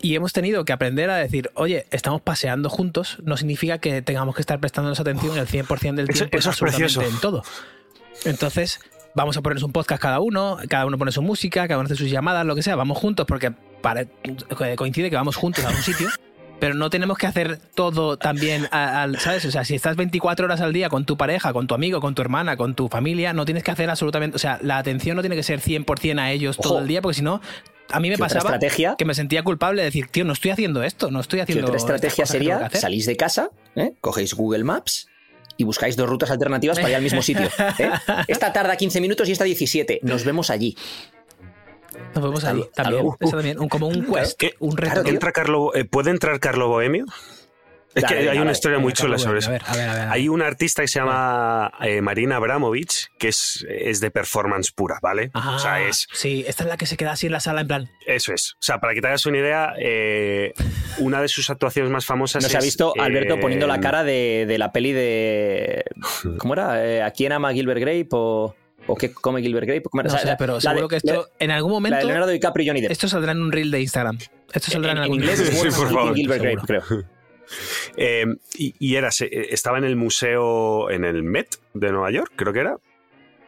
Y 0.00 0.14
hemos 0.14 0.32
tenido 0.32 0.64
que 0.64 0.72
aprender 0.72 1.10
a 1.10 1.16
decir, 1.16 1.50
oye, 1.54 1.86
estamos 1.90 2.20
paseando 2.20 2.70
juntos, 2.70 3.18
no 3.24 3.36
significa 3.36 3.78
que 3.78 4.00
tengamos 4.02 4.34
que 4.36 4.42
estar 4.42 4.60
prestándonos 4.60 5.00
atención 5.00 5.36
el 5.38 5.46
100% 5.48 5.94
del 5.96 6.08
Eso- 6.10 6.18
tiempo 6.26 6.36
eso 6.38 6.50
es 6.50 6.54
absolutamente 6.54 6.94
precioso. 6.94 7.14
en 7.16 7.20
todo. 7.20 7.42
Entonces, 8.24 8.80
vamos 9.14 9.36
a 9.36 9.42
ponernos 9.42 9.62
un 9.64 9.72
podcast 9.72 10.00
cada 10.00 10.20
uno, 10.20 10.58
cada 10.68 10.86
uno 10.86 10.98
pone 10.98 11.12
su 11.12 11.22
música, 11.22 11.66
cada 11.66 11.80
uno 11.80 11.86
hace 11.86 11.96
sus 11.96 12.10
llamadas, 12.10 12.46
lo 12.46 12.54
que 12.54 12.62
sea, 12.62 12.76
vamos 12.76 12.98
juntos 12.98 13.26
porque 13.26 13.52
pare- 13.82 14.08
coincide 14.76 15.10
que 15.10 15.16
vamos 15.16 15.36
juntos 15.36 15.64
a 15.64 15.70
un 15.70 15.76
sitio, 15.76 16.08
pero 16.60 16.74
no 16.74 16.90
tenemos 16.90 17.18
que 17.18 17.26
hacer 17.26 17.58
todo 17.74 18.16
también, 18.16 18.66
al, 18.72 19.18
¿sabes? 19.18 19.44
O 19.44 19.50
sea, 19.50 19.64
si 19.64 19.74
estás 19.74 19.96
24 19.96 20.46
horas 20.46 20.60
al 20.60 20.72
día 20.72 20.88
con 20.88 21.04
tu 21.04 21.16
pareja, 21.16 21.52
con 21.52 21.66
tu 21.66 21.74
amigo, 21.74 22.00
con 22.00 22.14
tu 22.14 22.22
hermana, 22.22 22.56
con 22.56 22.74
tu 22.74 22.88
familia, 22.88 23.32
no 23.32 23.44
tienes 23.44 23.62
que 23.64 23.70
hacer 23.70 23.88
absolutamente, 23.90 24.36
o 24.36 24.38
sea, 24.38 24.58
la 24.62 24.78
atención 24.78 25.16
no 25.16 25.22
tiene 25.22 25.36
que 25.36 25.42
ser 25.42 25.60
100% 25.60 26.18
a 26.20 26.30
ellos 26.32 26.56
todo 26.56 26.80
el 26.80 26.88
día, 26.88 27.00
porque 27.02 27.16
si 27.16 27.22
no, 27.22 27.40
a 27.90 28.00
mí 28.00 28.08
me 28.10 28.16
¿Qué 28.16 28.22
otra 28.22 28.34
pasaba 28.34 28.54
estrategia? 28.56 28.94
que 28.98 29.04
me 29.04 29.14
sentía 29.14 29.42
culpable 29.42 29.82
de 29.82 29.86
decir, 29.86 30.08
tío, 30.08 30.24
no 30.24 30.32
estoy 30.32 30.50
haciendo 30.50 30.82
esto, 30.82 31.10
no 31.10 31.20
estoy 31.20 31.38
Que 31.38 31.42
haciendo... 31.44 31.66
otra 31.66 31.78
estrategia 31.78 32.24
que 32.24 32.28
que 32.28 32.32
sería 32.32 32.56
hacer". 32.66 32.80
salís 32.80 33.06
de 33.06 33.16
casa, 33.16 33.50
¿eh? 33.76 33.92
cogéis 34.00 34.34
Google 34.34 34.64
Maps 34.64 35.08
y 35.56 35.64
buscáis 35.64 35.96
dos 35.96 36.08
rutas 36.08 36.30
alternativas 36.30 36.76
para 36.78 36.90
ir 36.90 36.96
al 36.96 37.02
mismo 37.02 37.20
sitio. 37.22 37.48
¿eh? 37.78 37.90
Esta 38.28 38.52
tarda 38.52 38.76
15 38.76 39.00
minutos 39.00 39.28
y 39.28 39.32
esta 39.32 39.42
17. 39.44 40.00
Nos 40.02 40.24
vemos 40.24 40.50
allí. 40.50 40.76
Nos 42.14 42.24
vemos 42.24 42.44
ahí 42.44 42.64
también. 42.74 43.06
Eso 43.20 43.36
también, 43.36 43.58
un- 43.60 43.68
como 43.68 43.88
un 43.88 44.04
quest, 44.12 44.38
¿Qué? 44.38 44.54
un 44.60 44.76
reto. 44.76 44.92
Claro, 44.92 45.04
tío. 45.04 45.12
¿Entra 45.14 45.32
Carlo, 45.32 45.74
eh, 45.74 45.84
¿Puede 45.84 46.10
entrar 46.10 46.38
Carlo 46.40 46.68
Bohemio? 46.68 47.04
Es 47.94 48.02
Dale, 48.02 48.06
que 48.14 48.20
hay 48.20 48.26
dale, 48.26 48.36
una 48.38 48.44
dale. 48.46 48.52
historia 48.52 48.78
muy 48.78 48.92
chula 48.92 49.18
sobre 49.18 49.38
eso. 49.38 49.48
a 49.48 49.52
ver, 49.52 49.62
a 49.66 49.74
ver, 49.74 49.88
a 49.88 49.94
ver. 49.94 50.08
Hay 50.10 50.28
una 50.28 50.46
artista 50.46 50.82
que 50.82 50.88
se 50.88 50.98
llama 51.00 51.72
eh, 51.80 52.02
Marina 52.02 52.36
Abramovich, 52.36 53.08
que 53.18 53.28
es, 53.28 53.64
es 53.68 54.00
de 54.00 54.10
performance 54.10 54.70
pura, 54.72 54.98
¿vale? 55.00 55.30
Ah, 55.32 55.54
O 55.56 55.58
sea, 55.58 55.80
es, 55.80 56.06
Sí, 56.12 56.44
esta 56.46 56.64
es 56.64 56.68
la 56.68 56.76
que 56.76 56.84
se 56.86 56.96
queda 56.98 57.12
así 57.12 57.26
en 57.26 57.32
la 57.32 57.40
sala 57.40 57.62
en 57.62 57.66
plan. 57.66 57.90
eso 58.06 58.32
es. 58.34 58.52
O 58.52 58.56
sea, 58.60 58.78
para 58.78 58.92
que 58.94 59.00
te 59.00 59.06
hagas 59.06 59.24
una 59.26 59.38
idea, 59.38 59.72
eh, 59.78 60.52
una 60.98 61.22
de 61.22 61.28
sus 61.28 61.48
actuaciones 61.50 61.90
más 61.90 62.04
famosas 62.04 62.42
Nos 62.42 62.54
ha 62.54 62.58
es, 62.58 62.64
visto 62.64 62.92
Alberto 63.00 63.34
eh, 63.34 63.38
poniendo 63.40 63.66
la 63.66 63.80
cara 63.80 64.04
de, 64.04 64.44
de 64.46 64.58
la 64.58 64.70
peli 64.70 64.92
de. 64.92 65.84
¿Cómo 66.38 66.52
era? 66.52 66.84
Eh, 66.86 67.02
¿A 67.02 67.10
quién 67.10 67.32
ama 67.32 67.52
Gilbert 67.54 67.80
Grape? 67.80 68.08
¿O, 68.12 68.54
o 68.88 68.96
qué 68.96 69.12
come 69.12 69.40
Gilbert 69.42 69.66
Grape? 69.66 69.82
¿Cómo 69.82 70.00
era? 70.00 70.08
No 70.08 70.14
O 70.14 70.16
sea, 70.18 70.22
sé, 70.24 70.32
la- 70.32 70.36
pero 70.36 70.54
la 70.54 70.60
seguro 70.60 70.82
de- 70.82 70.88
que 70.88 70.96
esto 70.96 71.28
en 71.38 71.50
algún 71.50 71.70
La 71.70 71.74
de 71.76 71.80
momento 71.90 72.06
Leonardo 72.06 72.30
DiCaprio 72.32 72.64
y 72.64 72.68
Johnny 72.68 72.80
Depp. 72.82 72.90
esto 72.90 73.08
saldrá 73.08 73.32
en 73.32 73.42
un 73.42 73.52
reel 73.52 73.70
de 73.70 73.80
Instagram. 73.80 74.18
Esto 74.52 74.70
saldrá 74.70 74.92
en, 74.92 74.96
en, 74.98 74.98
en 74.98 75.02
algún 75.04 75.20
inglés 75.20 75.38
Sí, 75.38 75.68
por 75.68 75.90
favor. 75.92 76.14
Gilbert 76.14 76.42
Grape, 76.42 76.66
creo. 76.66 76.82
Eh, 77.96 78.24
y, 78.58 78.74
y 78.78 78.96
era, 78.96 79.08
eh, 79.20 79.46
estaba 79.50 79.78
en 79.78 79.84
el 79.84 79.96
museo, 79.96 80.90
en 80.90 81.04
el 81.04 81.22
Met 81.22 81.56
de 81.74 81.90
Nueva 81.92 82.10
York, 82.10 82.32
creo 82.36 82.52
que 82.52 82.60
era. 82.60 82.76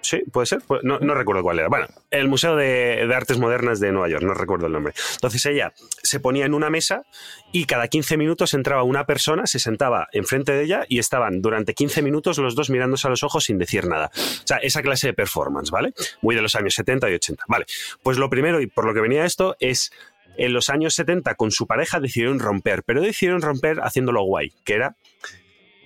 Sí, 0.03 0.23
puede 0.33 0.47
ser. 0.47 0.63
No, 0.83 0.99
no 0.99 1.15
recuerdo 1.15 1.43
cuál 1.43 1.59
era. 1.59 1.69
Bueno, 1.69 1.87
el 2.11 2.29
Museo 2.29 2.57
de, 2.57 3.07
de 3.07 3.15
Artes 3.15 3.39
Modernas 3.39 3.81
de 3.81 3.93
Nueva 3.93 4.09
York, 4.09 4.23
no 4.25 4.35
recuerdo 4.35 4.67
el 4.67 4.73
nombre. 4.73 4.95
Entonces 5.15 5.45
ella 5.47 5.73
se 6.03 6.21
ponía 6.21 6.47
en 6.47 6.55
una 6.55 6.71
mesa 6.71 7.05
y 7.53 7.67
cada 7.67 7.89
15 7.89 8.17
minutos 8.17 8.55
entraba 8.55 8.83
una 8.83 9.05
persona, 9.07 9.47
se 9.47 9.59
sentaba 9.59 10.09
enfrente 10.13 10.53
de 10.53 10.63
ella 10.63 10.85
y 10.89 10.99
estaban 10.99 11.43
durante 11.43 11.75
15 11.75 12.03
minutos 12.03 12.39
los 12.39 12.55
dos 12.55 12.71
mirándose 12.71 13.07
a 13.07 13.11
los 13.11 13.23
ojos 13.23 13.45
sin 13.45 13.59
decir 13.59 13.87
nada. 13.87 14.11
O 14.15 14.47
sea, 14.47 14.59
esa 14.59 14.83
clase 14.83 15.09
de 15.09 15.13
performance, 15.15 15.71
¿vale? 15.71 15.93
Muy 16.23 16.35
de 16.35 16.43
los 16.43 16.55
años 16.55 16.75
70 16.75 17.11
y 17.11 17.15
80. 17.15 17.45
Vale, 17.49 17.67
pues 18.03 18.19
lo 18.19 18.31
primero, 18.31 18.61
y 18.61 18.67
por 18.67 18.87
lo 18.87 18.95
que 18.95 19.01
venía 19.01 19.25
esto, 19.25 19.57
es 19.61 19.93
en 20.37 20.53
los 20.53 20.71
años 20.71 20.95
70 20.95 21.35
con 21.35 21.51
su 21.51 21.67
pareja 21.67 22.01
decidieron 22.01 22.39
romper, 22.39 22.83
pero 22.85 23.03
decidieron 23.03 23.43
romper 23.43 23.81
haciéndolo 23.81 24.23
guay, 24.23 24.53
que 24.65 24.75
era, 24.75 24.97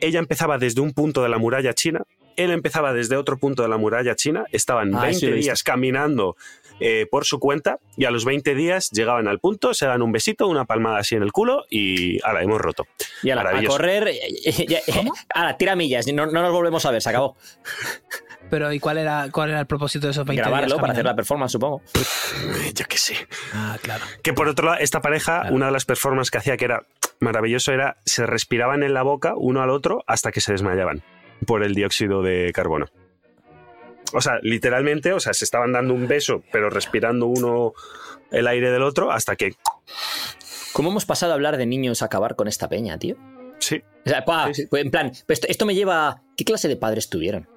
ella 0.00 0.18
empezaba 0.18 0.59
desde 0.59 0.80
un 0.80 0.92
punto 0.92 1.23
de 1.23 1.28
la 1.28 1.38
muralla 1.38 1.75
china, 1.75 2.04
él 2.36 2.50
empezaba 2.50 2.92
desde 2.92 3.16
otro 3.16 3.38
punto 3.38 3.62
de 3.62 3.68
la 3.68 3.76
muralla 3.76 4.14
china, 4.14 4.44
estaban 4.52 4.94
Ah, 4.94 5.02
20 5.02 5.18
sí 5.20 5.26
lo 5.26 5.32
he 5.32 5.34
visto. 5.36 5.46
días 5.48 5.62
caminando 5.62 6.36
eh, 6.80 7.06
por 7.10 7.24
su 7.24 7.38
cuenta 7.38 7.78
y 7.96 8.04
a 8.04 8.10
los 8.10 8.24
20 8.24 8.54
días 8.56 8.90
llegaban 8.90 9.28
al 9.28 9.38
punto, 9.38 9.74
se 9.74 9.86
dan 9.86 10.02
un 10.02 10.10
besito, 10.10 10.48
una 10.48 10.64
palmada 10.64 10.98
así 10.98 11.14
en 11.14 11.22
el 11.22 11.30
culo 11.30 11.64
y 11.70 12.18
ahora 12.26 12.42
hemos 12.42 12.60
roto. 12.60 12.86
Y 13.22 13.30
ahora, 13.30 13.56
a 13.58 13.62
correr. 13.64 14.08
eh, 14.08 14.18
eh, 14.44 14.82
ahora, 15.34 15.56
tira 15.56 15.76
millas. 15.76 16.06
No, 16.12 16.26
no 16.26 16.42
nos 16.42 16.52
volvemos 16.52 16.84
a 16.84 16.90
ver, 16.90 17.00
se 17.00 17.10
acabó. 17.10 17.36
Pero 18.50 18.72
¿y 18.72 18.78
cuál 18.80 18.98
era, 18.98 19.28
cuál 19.32 19.50
era 19.50 19.60
el 19.60 19.66
propósito 19.66 20.06
de 20.06 20.10
esos 20.10 20.24
20 20.26 20.40
días 20.42 20.48
Grabarlo 20.48 20.76
para 20.78 20.92
hacer 20.92 21.04
la 21.04 21.14
performance, 21.16 21.52
supongo. 21.52 21.80
Yo 22.74 22.84
qué 22.88 22.98
sé. 22.98 23.14
Ah, 23.52 23.78
claro. 23.80 24.04
Que 24.22 24.32
por 24.32 24.48
otro 24.48 24.66
lado, 24.66 24.78
esta 24.80 25.00
pareja, 25.00 25.40
Claro. 25.42 25.54
una 25.56 25.66
de 25.66 25.72
las 25.72 25.84
performances 25.84 26.30
que 26.30 26.38
hacía 26.38 26.56
que 26.56 26.64
era 26.66 26.82
maravilloso 27.20 27.72
era 27.72 27.96
se 28.04 28.26
respiraban 28.26 28.82
en 28.82 28.92
la 28.94 29.02
boca 29.02 29.34
uno 29.36 29.62
al 29.62 29.70
otro 29.70 30.04
hasta 30.06 30.30
que 30.32 30.40
se 30.40 30.52
desmayaban 30.52 31.02
por 31.44 31.62
el 31.62 31.74
dióxido 31.74 32.22
de 32.22 32.52
carbono. 32.52 32.86
O 34.12 34.20
sea, 34.20 34.38
literalmente, 34.42 35.12
o 35.12 35.20
sea, 35.20 35.32
se 35.34 35.44
estaban 35.44 35.72
dando 35.72 35.94
un 35.94 36.06
beso, 36.06 36.42
pero 36.52 36.70
respirando 36.70 37.26
uno 37.26 37.72
el 38.30 38.46
aire 38.46 38.70
del 38.70 38.82
otro 38.82 39.10
hasta 39.10 39.36
que 39.36 39.54
¿Cómo 40.72 40.90
hemos 40.90 41.06
pasado 41.06 41.32
a 41.32 41.34
hablar 41.36 41.56
de 41.56 41.66
niños 41.66 42.02
a 42.02 42.06
acabar 42.06 42.34
con 42.34 42.48
esta 42.48 42.68
peña, 42.68 42.98
tío? 42.98 43.16
sí. 43.58 43.80
O 44.04 44.10
sea, 44.10 44.24
pa, 44.24 44.52
Sí, 44.52 44.62
sí. 44.62 44.68
en 44.72 44.90
plan, 44.90 45.12
esto, 45.28 45.46
esto 45.48 45.64
me 45.64 45.74
lleva. 45.74 46.22
¿Qué 46.36 46.44
clase 46.44 46.68
de 46.68 46.76
padres 46.76 47.08
tuvieron? 47.08 47.48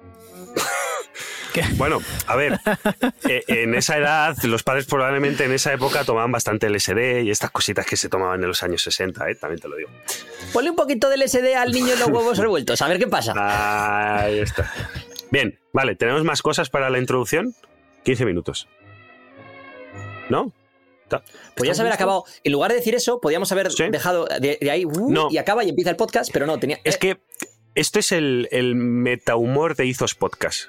Bueno, 1.76 2.00
a 2.26 2.36
ver, 2.36 2.58
eh, 3.28 3.42
en 3.48 3.74
esa 3.74 3.96
edad, 3.98 4.36
los 4.44 4.62
padres 4.62 4.86
probablemente 4.86 5.44
en 5.44 5.52
esa 5.52 5.72
época 5.72 6.04
tomaban 6.04 6.30
bastante 6.32 6.68
LSD 6.68 7.22
y 7.24 7.30
estas 7.30 7.50
cositas 7.50 7.86
que 7.86 7.96
se 7.96 8.08
tomaban 8.08 8.40
en 8.42 8.48
los 8.48 8.62
años 8.62 8.82
60, 8.82 9.30
¿eh? 9.30 9.34
también 9.34 9.60
te 9.60 9.68
lo 9.68 9.76
digo. 9.76 9.90
Ponle 10.52 10.70
un 10.70 10.76
poquito 10.76 11.08
de 11.08 11.16
LSD 11.16 11.54
al 11.56 11.72
niño 11.72 11.92
en 11.92 11.98
los 12.00 12.08
huevos 12.08 12.38
revueltos, 12.38 12.80
a 12.82 12.88
ver 12.88 12.98
qué 12.98 13.06
pasa. 13.06 13.32
Ahí 14.22 14.38
está. 14.40 14.72
Bien, 15.30 15.58
vale, 15.72 15.94
¿tenemos 15.94 16.24
más 16.24 16.42
cosas 16.42 16.70
para 16.70 16.90
la 16.90 16.98
introducción? 16.98 17.54
15 18.04 18.24
minutos. 18.24 18.68
¿No? 20.28 20.52
Ta- 21.08 21.20
Podías 21.54 21.72
¿Estamos 21.72 21.80
haber 21.80 21.92
acabado. 21.92 22.24
En 22.44 22.52
lugar 22.52 22.70
de 22.70 22.76
decir 22.76 22.94
eso, 22.94 23.20
podíamos 23.20 23.50
haber 23.52 23.70
Sí. 23.72 23.84
dejado 23.90 24.26
de, 24.26 24.58
de 24.60 24.70
ahí 24.70 24.84
uh, 24.84 25.10
No. 25.10 25.28
y 25.30 25.38
acaba 25.38 25.64
y 25.64 25.70
empieza 25.70 25.90
el 25.90 25.96
podcast, 25.96 26.30
pero 26.32 26.46
no, 26.46 26.58
tenía. 26.58 26.78
Es 26.84 26.96
eh, 26.96 26.98
que 26.98 27.16
esto 27.74 27.98
es 27.98 28.12
el, 28.12 28.48
el 28.50 28.74
metahumor 28.74 29.74
de 29.76 29.86
Izos 29.86 30.14
Podcast, 30.14 30.68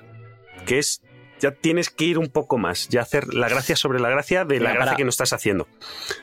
que 0.70 0.80
es 0.80 1.02
ya 1.42 1.52
tienes 1.52 1.90
que 1.90 2.04
ir 2.04 2.18
un 2.18 2.28
poco 2.28 2.58
más, 2.58 2.90
ya 2.90 3.02
hacer 3.02 3.34
la 3.34 3.48
gracia 3.48 3.76
sobre 3.78 4.00
la 4.02 4.10
gracia 4.10 4.44
de 4.44 4.56
la 4.56 4.60
Mira, 4.60 4.74
gracia 4.74 4.86
para- 4.88 4.98
que 4.98 5.04
no 5.06 5.10
estás 5.10 5.32
haciendo. 5.32 5.68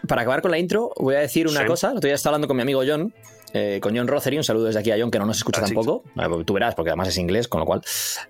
Para 0.06 0.20
acabar 0.22 0.42
con 0.42 0.50
la 0.50 0.58
intro, 0.58 0.92
voy 0.98 1.14
a 1.14 1.20
decir 1.20 1.48
una 1.48 1.60
Sí. 1.62 1.66
cosa. 1.66 1.94
Día 2.00 2.12
estaba 2.14 2.32
hablando 2.34 2.48
con 2.48 2.56
mi 2.58 2.62
amigo 2.62 2.82
John, 2.86 3.14
eh, 3.54 3.78
con 3.80 3.96
John 3.96 4.08
Rothery. 4.08 4.36
Un 4.36 4.44
saludo 4.44 4.66
desde 4.66 4.80
aquí 4.80 4.90
a 4.90 4.96
John, 4.98 5.10
que 5.10 5.18
no 5.18 5.24
nos 5.24 5.38
escucha 5.38 5.62
Ah, 5.62 5.64
tampoco. 5.64 6.04
Eh, 6.16 6.44
Tú 6.44 6.52
verás, 6.52 6.74
porque 6.74 6.90
además 6.90 7.08
es 7.08 7.16
inglés, 7.16 7.48
con 7.48 7.60
lo 7.60 7.64
cual. 7.66 7.80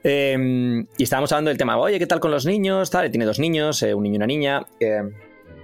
Eh, 0.04 0.84
y 0.96 1.02
estábamos 1.02 1.32
hablando 1.32 1.48
del 1.48 1.58
tema, 1.58 1.76
oye, 1.76 1.98
¿qué 1.98 2.06
tal 2.06 2.20
con 2.20 2.30
los 2.30 2.46
niños? 2.46 2.88
Tal, 2.88 3.10
tiene 3.10 3.24
dos 3.24 3.40
niños, 3.40 3.82
eh, 3.82 3.92
un 3.92 4.04
niño 4.04 4.14
y 4.14 4.16
una 4.18 4.26
niña. 4.28 4.64
eh, 4.78 5.02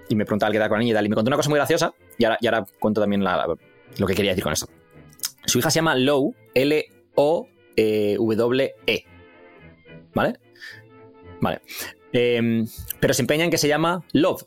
y 0.09 0.17
me 0.17 0.25
preguntaba 0.25 0.51
qué 0.51 0.59
tal 0.59 0.69
con 0.69 0.79
la 0.79 0.81
niña 0.81 0.91
y 0.91 0.95
tal. 0.97 1.07
Y 1.07 1.09
me 1.09 1.15
contó 1.15 1.29
una 1.29 1.37
cosa 1.37 1.49
muy 1.51 1.59
graciosa. 1.59 1.95
Y 2.19 2.25
ahora, 2.25 2.37
y 2.41 2.47
ahora 2.49 2.67
cuento 2.81 3.01
también 3.01 3.23
la- 3.23 3.37
la- 3.37 3.47
lo 3.47 4.07
que 4.09 4.15
quería 4.15 4.33
decir 4.33 4.43
con 4.43 4.53
esto. 4.53 4.67
Su 5.47 5.61
hija 5.61 5.71
se 5.71 5.77
llama 5.77 5.95
Low, 5.95 6.35
L-O-W-E. 7.77 9.05
¿Vale? 10.15 10.39
Vale. 11.41 11.61
Eh, 12.13 12.65
pero 13.01 13.15
se 13.15 13.23
empeña 13.23 13.45
en 13.45 13.51
que 13.51 13.59
se 13.59 13.69
llama 13.69 14.05
Love, 14.13 14.45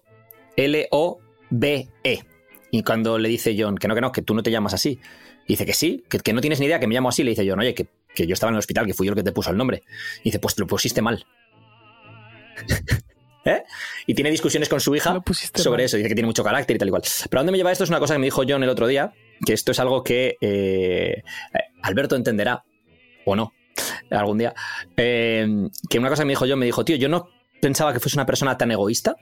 L-O-B-E. 0.55 2.23
Y 2.71 2.83
cuando 2.83 3.17
le 3.17 3.29
dice 3.29 3.55
John 3.57 3.77
que 3.77 3.87
no, 3.87 3.95
que 3.95 4.01
no, 4.01 4.11
que 4.11 4.21
tú 4.21 4.33
no 4.33 4.43
te 4.43 4.51
llamas 4.51 4.73
así, 4.73 4.99
y 5.47 5.53
dice 5.53 5.65
que 5.65 5.73
sí, 5.73 6.03
que, 6.09 6.19
que 6.19 6.33
no 6.33 6.41
tienes 6.41 6.59
ni 6.59 6.65
idea 6.65 6.79
que 6.79 6.87
me 6.87 6.95
llamo 6.95 7.09
así, 7.09 7.23
le 7.23 7.31
dice 7.31 7.47
John, 7.47 7.59
oye, 7.59 7.73
que, 7.73 7.87
que 8.13 8.27
yo 8.27 8.33
estaba 8.33 8.49
en 8.49 8.55
el 8.55 8.59
hospital, 8.59 8.85
que 8.85 8.93
fui 8.93 9.07
yo 9.07 9.13
el 9.13 9.17
que 9.17 9.23
te 9.23 9.31
puso 9.31 9.51
el 9.51 9.57
nombre. 9.57 9.83
Y 10.21 10.25
dice, 10.25 10.39
pues 10.39 10.55
te 10.55 10.61
lo 10.61 10.67
pusiste 10.67 11.01
mal. 11.01 11.25
¿Eh? 13.45 13.61
Y 14.07 14.15
tiene 14.15 14.31
discusiones 14.31 14.67
con 14.67 14.79
su 14.79 14.95
hija 14.95 15.21
sobre 15.53 15.77
mal. 15.77 15.85
eso, 15.85 15.97
dice 15.97 16.09
que 16.09 16.15
tiene 16.15 16.25
mucho 16.25 16.43
carácter 16.43 16.77
y 16.77 16.79
tal 16.79 16.87
igual. 16.87 17.03
Pero 17.29 17.39
a 17.39 17.41
dónde 17.41 17.51
me 17.51 17.59
lleva 17.59 17.71
esto 17.71 17.83
es 17.83 17.91
una 17.91 17.99
cosa 17.99 18.15
que 18.15 18.19
me 18.19 18.25
dijo 18.25 18.43
John 18.47 18.63
el 18.63 18.69
otro 18.69 18.87
día, 18.87 19.13
que 19.45 19.53
esto 19.53 19.71
es 19.71 19.79
algo 19.79 20.03
que 20.03 20.37
eh, 20.41 21.21
Alberto 21.83 22.15
entenderá, 22.15 22.63
o 23.23 23.35
no, 23.35 23.53
algún 24.11 24.37
día, 24.37 24.53
eh, 24.97 25.47
que 25.89 25.99
una 25.99 26.09
cosa 26.09 26.25
me 26.25 26.31
dijo 26.31 26.45
John, 26.47 26.59
me 26.59 26.65
dijo, 26.65 26.85
tío, 26.85 26.95
yo 26.95 27.09
no 27.09 27.29
pensaba 27.61 27.93
que 27.93 27.99
fuese 27.99 28.17
una 28.17 28.25
persona 28.25 28.57
tan 28.57 28.71
egoísta 28.71 29.15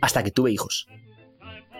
hasta 0.00 0.22
que 0.22 0.30
tuve 0.30 0.50
hijos. 0.52 0.86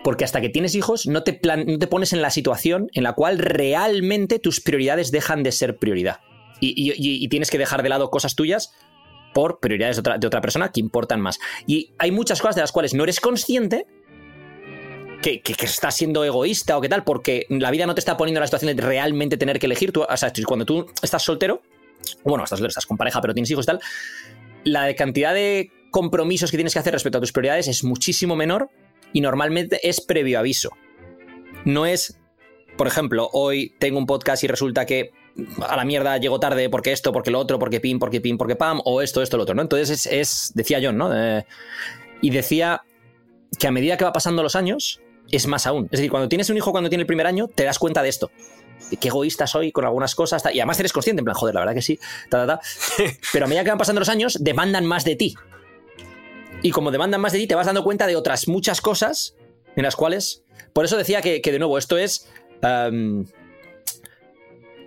Porque 0.03 0.23
hasta 0.23 0.39
que 0.39 0.49
tienes 0.49 0.75
hijos 0.75 1.07
no 1.07 1.23
te, 1.23 1.39
no 1.65 1.77
te 1.77 1.87
pones 1.87 2.13
en 2.13 2.21
la 2.21 2.29
situación 2.29 2.89
en 2.93 3.03
la 3.03 3.13
cual 3.13 3.37
realmente 3.37 4.39
tus 4.39 4.61
prioridades 4.61 5.11
dejan 5.11 5.43
de 5.43 5.51
ser 5.51 5.77
prioridad. 5.77 6.19
Y- 6.61 6.69
y- 6.75 6.93
y 7.23 7.27
tienes 7.29 7.49
que 7.51 7.57
dejar 7.57 7.83
de 7.83 7.89
lado 7.89 8.09
cosas 8.09 8.35
tuyas 8.35 8.73
por 9.33 9.59
prioridades 9.59 9.97
de 9.97 9.99
otra, 9.99 10.17
de 10.17 10.25
otra 10.27 10.41
persona 10.41 10.71
que 10.71 10.79
importan 10.79 11.21
más. 11.21 11.37
Y 11.67 11.91
hay 11.99 12.11
muchas 12.11 12.41
cosas 12.41 12.55
de 12.55 12.61
las 12.61 12.71
cuales 12.71 12.93
no 12.93 13.03
eres 13.03 13.19
consciente 13.19 13.85
que, 15.21 15.41
estás 15.61 15.95
siendo 15.95 16.23
egoísta 16.23 16.77
o 16.77 16.81
qué 16.81 16.89
tal, 16.89 17.03
porque 17.03 17.45
la 17.49 17.71
vida 17.71 17.85
no 17.85 17.93
te 17.93 17.99
está 17.99 18.17
poniendo 18.17 18.39
en 18.39 18.41
la 18.41 18.47
situación 18.47 18.75
de 18.75 18.81
realmente 18.81 19.37
tener 19.37 19.59
que 19.59 19.65
elegir. 19.65 19.91
Tú, 19.91 20.03
o 20.03 20.17
sea, 20.17 20.31
cuando 20.45 20.65
tú 20.65 20.85
estás 21.01 21.23
soltero, 21.23 21.61
bueno, 22.23 22.43
estás, 22.43 22.61
estás 22.61 22.85
con 22.85 22.97
pareja, 22.97 23.21
pero 23.21 23.33
tienes 23.33 23.51
hijos 23.51 23.65
y 23.65 23.67
tal, 23.67 23.79
la 24.63 24.93
cantidad 24.95 25.33
de 25.33 25.71
compromisos 25.91 26.51
que 26.51 26.57
tienes 26.57 26.73
que 26.73 26.79
hacer 26.79 26.93
respecto 26.93 27.17
a 27.17 27.21
tus 27.21 27.31
prioridades 27.31 27.67
es 27.67 27.83
muchísimo 27.83 28.35
menor 28.35 28.69
y 29.13 29.21
normalmente 29.21 29.79
es 29.87 30.01
previo 30.01 30.39
aviso. 30.39 30.69
No 31.65 31.85
es, 31.85 32.17
por 32.77 32.87
ejemplo, 32.87 33.29
hoy 33.33 33.73
tengo 33.79 33.97
un 33.97 34.05
podcast 34.05 34.43
y 34.43 34.47
resulta 34.47 34.85
que 34.85 35.11
a 35.67 35.75
la 35.75 35.85
mierda 35.85 36.17
llego 36.17 36.39
tarde 36.39 36.69
porque 36.69 36.91
esto, 36.91 37.11
porque 37.11 37.31
lo 37.31 37.39
otro, 37.39 37.59
porque 37.59 37.79
pim, 37.79 37.99
porque 37.99 38.21
pim, 38.21 38.37
porque 38.37 38.55
pam, 38.55 38.81
o 38.85 39.01
esto, 39.01 39.21
esto, 39.21 39.37
lo 39.37 39.43
otro, 39.43 39.55
¿no? 39.55 39.61
Entonces 39.61 39.89
es, 39.89 40.05
es- 40.05 40.51
decía 40.53 40.79
John, 40.81 40.97
¿no? 40.97 41.11
Eh, 41.15 41.45
y 42.21 42.29
decía 42.29 42.81
que 43.57 43.67
a 43.67 43.71
medida 43.71 43.97
que 43.97 44.03
va 44.03 44.13
pasando 44.13 44.43
los 44.43 44.55
años, 44.55 45.01
es 45.31 45.47
más 45.47 45.65
aún. 45.67 45.85
Es 45.85 45.99
decir, 45.99 46.09
cuando 46.09 46.29
tienes 46.29 46.49
un 46.49 46.57
hijo 46.57 46.71
cuando 46.71 46.89
tiene 46.89 47.01
el 47.03 47.07
primer 47.07 47.27
año, 47.27 47.47
te 47.47 47.63
das 47.63 47.79
cuenta 47.79 48.01
de 48.01 48.09
esto. 48.09 48.31
De 48.89 48.97
qué 48.97 49.09
egoísta 49.09 49.45
soy 49.47 49.71
con 49.71 49.85
algunas 49.85 50.15
cosas. 50.15 50.43
Y 50.53 50.59
además 50.59 50.79
eres 50.79 50.93
consciente, 50.93 51.19
en 51.21 51.25
plan, 51.25 51.35
joder, 51.35 51.55
la 51.55 51.61
verdad 51.61 51.75
que 51.75 51.81
sí. 51.81 51.99
ta, 52.29 52.45
ta, 52.45 52.57
ta. 52.57 52.61
Pero 53.33 53.45
a 53.45 53.47
medida 53.47 53.63
que 53.63 53.69
van 53.69 53.77
pasando 53.77 53.99
los 53.99 54.09
años, 54.09 54.37
demandan 54.41 54.85
más 54.85 55.03
de 55.05 55.15
ti. 55.15 55.35
Y 56.61 56.71
como 56.71 56.91
demandan 56.91 57.21
más 57.21 57.31
de 57.33 57.39
ti, 57.39 57.47
te 57.47 57.55
vas 57.55 57.65
dando 57.67 57.83
cuenta 57.83 58.07
de 58.07 58.15
otras 58.15 58.47
muchas 58.47 58.81
cosas 58.81 59.35
en 59.75 59.83
las 59.83 59.95
cuales. 59.95 60.43
Por 60.73 60.85
eso 60.85 60.97
decía 60.97 61.21
que, 61.21 61.41
que, 61.41 61.51
de 61.51 61.59
nuevo, 61.59 61.77
esto 61.77 61.97
es. 61.97 62.27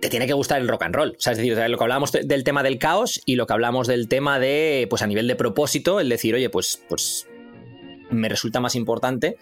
te 0.01 0.09
tiene 0.09 0.27
que 0.27 0.33
gustar 0.33 0.59
el 0.61 0.67
rock 0.67 0.83
and 0.83 0.95
roll. 0.95 1.09
O 1.17 1.21
sea, 1.21 1.31
es 1.31 1.37
decir, 1.37 1.57
lo 1.57 1.77
que 1.77 1.83
hablábamos 1.83 2.11
de- 2.11 2.23
del 2.23 2.43
tema 2.43 2.61
del 2.61 2.77
caos 2.77 3.21
y 3.25 3.35
lo 3.35 3.47
que 3.47 3.53
hablamos 3.53 3.87
del 3.87 4.07
tema 4.09 4.37
de, 4.39 4.85
pues 4.89 5.01
a 5.01 5.07
nivel 5.07 5.27
de 5.27 5.35
propósito, 5.35 5.99
el 6.01 6.09
decir, 6.09 6.35
oye, 6.35 6.49
pues, 6.49 6.83
pues 6.89 7.27
me 8.09 8.27
resulta 8.29 8.59
más 8.59 8.75
importante 8.75 9.37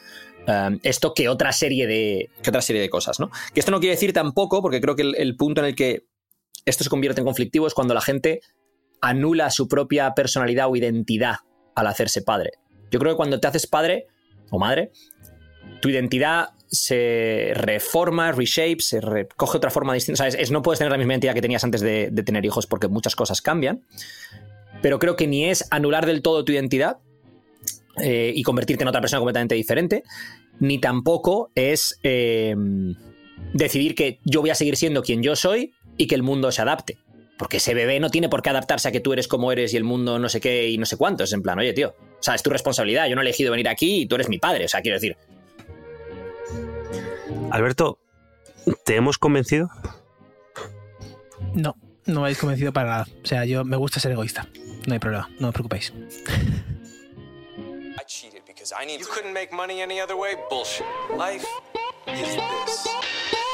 um, 0.48 0.80
esto 0.84 1.14
que 1.14 1.30
otra 1.30 1.52
serie 1.52 1.88
de 1.88 2.30
otra 2.48 2.62
serie 2.62 2.82
de 2.82 2.90
cosas, 2.90 3.20
¿no? 3.20 3.30
Que 3.54 3.60
esto 3.60 3.72
no 3.72 3.80
quiere 3.80 3.96
decir 3.96 4.14
tampoco, 4.14 4.62
porque 4.62 4.82
creo 4.82 4.96
que 4.96 5.04
el, 5.04 5.36
punto 5.36 5.62
en 5.62 5.68
el 5.68 5.76
que 5.76 6.06
esto 6.66 6.84
se 6.84 6.90
convierte 6.90 7.22
en 7.22 7.26
conflictivo 7.26 7.68
es 7.68 7.74
cuando 7.74 7.94
la 7.94 8.02
gente 8.02 8.42
anula 9.02 9.50
su 9.50 9.68
propia 9.68 10.14
personalidad 10.14 10.70
o 10.70 10.76
identidad 10.76 11.38
al 11.76 11.88
hacerse 11.88 12.22
padre. 12.22 12.52
Yo 12.92 13.00
creo 13.00 13.14
que 13.14 13.18
cuando 13.18 13.40
te 13.40 13.48
haces 13.48 13.68
padre 13.68 14.08
o 14.50 14.60
madre, 14.60 14.92
tu 15.82 15.90
identidad 15.90 16.50
se 16.68 17.52
reforma, 17.56 18.32
reshape, 18.32 18.80
se 18.80 19.02
recoge 19.02 19.58
otra 19.58 19.72
forma 19.72 19.94
distinta. 19.94 20.24
O 20.24 20.28
es, 20.28 20.52
no 20.52 20.62
puedes 20.62 20.80
tener 20.80 20.92
la 20.92 20.98
misma 20.98 21.14
identidad 21.14 21.34
que 21.34 21.42
tenías 21.42 21.64
antes 21.64 21.82
de 21.82 22.24
tener 22.26 22.46
hijos 22.46 22.68
porque 22.68 22.88
muchas 22.88 23.16
cosas 23.16 23.42
cambian. 23.42 23.84
Pero 24.82 25.00
creo 25.00 25.16
que 25.16 25.28
ni 25.28 25.46
es 25.46 25.68
anular 25.72 26.06
del 26.06 26.22
todo 26.22 26.44
tu 26.44 26.52
identidad 26.52 27.00
eh, 27.98 28.32
y 28.34 28.44
convertirte 28.44 28.84
en 28.84 28.90
otra 28.90 29.02
persona 29.02 29.20
completamente 29.20 29.56
diferente, 29.56 30.04
ni 30.60 30.80
tampoco 30.80 31.52
es 31.56 32.00
eh, 32.04 32.56
decidir 33.54 33.96
que 33.96 34.20
yo 34.24 34.42
voy 34.42 34.50
a 34.50 34.56
seguir 34.56 34.78
siendo 34.78 35.04
quien 35.04 35.24
yo 35.24 35.36
soy 35.36 35.74
y 35.98 36.08
que 36.08 36.16
el 36.16 36.24
mundo 36.24 36.52
se 36.52 36.62
adapte. 36.62 36.98
Porque 37.38 37.58
ese 37.58 37.74
bebé 37.74 38.00
no 38.00 38.10
tiene 38.10 38.30
por 38.30 38.44
qué 38.44 38.52
adaptarse 38.52 38.88
a 38.88 38.92
que 38.92 39.00
tú 39.00 39.14
eres 39.14 39.28
como 39.28 39.52
eres 39.52 39.74
y 39.74 39.78
el 39.78 39.84
mundo 39.84 40.20
no 40.20 40.30
sé 40.30 40.40
qué 40.40 40.70
y 40.70 40.78
no 40.78 40.86
sé 40.86 40.96
cuánto. 40.96 41.24
Es 41.24 41.34
en 41.34 41.42
plan, 41.42 41.58
oye, 41.58 41.74
tío, 41.74 41.90
o 41.90 42.24
sea, 42.24 42.36
es 42.36 42.44
tu 42.44 42.52
responsabilidad. 42.52 43.08
Yo 43.08 43.16
no 43.16 43.22
he 43.22 43.26
elegido 43.26 43.50
venir 43.50 43.68
aquí 43.68 44.02
y 44.02 44.06
tú 44.06 44.16
eres 44.16 44.30
mi 44.30 44.38
padre. 44.38 44.66
O 44.66 44.68
sea, 44.68 44.82
quiero 44.82 44.98
decir, 44.98 45.18
Alberto, 47.52 48.00
¿te 48.86 48.96
hemos 48.96 49.18
convencido? 49.18 49.70
No, 51.54 51.76
no 52.06 52.22
me 52.22 52.22
habéis 52.22 52.38
convencido 52.38 52.72
para 52.72 52.90
nada. 52.90 53.08
O 53.24 53.26
sea, 53.26 53.46
yo 53.46 53.66
me 53.66 53.76
gusta 53.76 54.00
ser 54.00 54.14
egoísta. 54.14 54.48
No 54.88 54.94
hay 54.94 55.00
problema, 55.00 55.30
no 55.40 55.50
os 55.50 55.54
preocupéis. 55.54 55.94
I 58.74 58.84
cheated 58.84 58.84
because 58.84 58.84
I 58.84 58.86
need 58.86 59.00
You 59.00 59.08
couldn't 59.08 59.34
make 59.34 59.52
money 59.52 59.82
any 59.82 60.00
other 60.02 60.16
way? 60.16 60.36
Bullshit. 60.50 60.86
Life 61.18 61.46
is 62.08 62.36
this. 62.36 62.88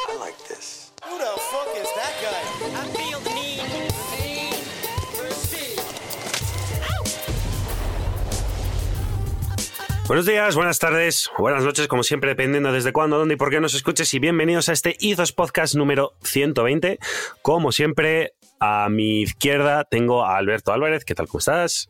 I 0.09 0.17
like 0.19 0.37
this. 0.47 0.91
Who 1.03 1.17
the 1.17 1.25
fuck 1.25 1.75
is 1.75 1.87
that 1.95 2.13
guy? 2.21 2.41
I 2.75 2.85
feel 2.95 3.19
the 3.19 3.33
need, 3.33 3.61
pain. 4.11 4.53
Buenos 10.07 10.25
días, 10.25 10.55
buenas 10.55 10.79
tardes, 10.79 11.29
buenas 11.37 11.65
noches, 11.65 11.89
como 11.89 12.01
siempre, 12.01 12.29
dependiendo 12.29 12.71
desde 12.71 12.93
cuándo, 12.93 13.17
dónde 13.17 13.33
y 13.33 13.37
por 13.37 13.49
qué 13.49 13.59
nos 13.59 13.73
escuches. 13.73 14.13
Y 14.13 14.19
bienvenidos 14.19 14.69
a 14.69 14.73
este 14.73 14.95
Izos 14.99 15.33
Podcast 15.33 15.75
número 15.75 16.13
120. 16.23 16.97
Como 17.41 17.73
siempre, 17.73 18.33
a 18.61 18.87
mi 18.89 19.21
izquierda 19.23 19.83
tengo 19.83 20.23
a 20.23 20.37
Alberto 20.37 20.71
Álvarez. 20.71 21.03
¿Qué 21.03 21.13
tal? 21.13 21.27
¿Cómo 21.27 21.39
estás? 21.39 21.89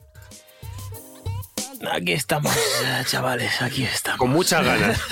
Aquí 1.92 2.14
estamos, 2.14 2.56
chavales, 3.06 3.62
aquí 3.62 3.84
estamos. 3.84 4.20
Con 4.20 4.30
muchas 4.32 4.66
ganas. 4.66 5.02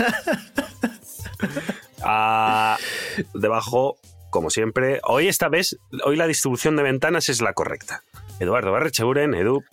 Ah, 2.07 2.77
debajo, 3.33 3.97
como 4.29 4.51
siempre, 4.51 4.99
hoy 5.05 5.27
esta 5.27 5.49
vez, 5.49 5.79
hoy 6.03 6.15
la 6.15 6.27
distribución 6.27 6.75
de 6.75 6.83
ventanas 6.83 7.29
es 7.29 7.41
la 7.41 7.53
correcta. 7.53 8.03
Eduardo 8.39 8.71
Barrecheguren, 8.71 9.33
Edu, 9.33 9.63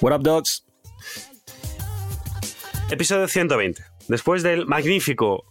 What 0.00 0.14
up, 0.14 0.22
dogs? 0.22 0.64
Episodio 2.90 3.28
120. 3.28 3.84
Después 4.08 4.42
del 4.42 4.64
magnífico, 4.64 5.44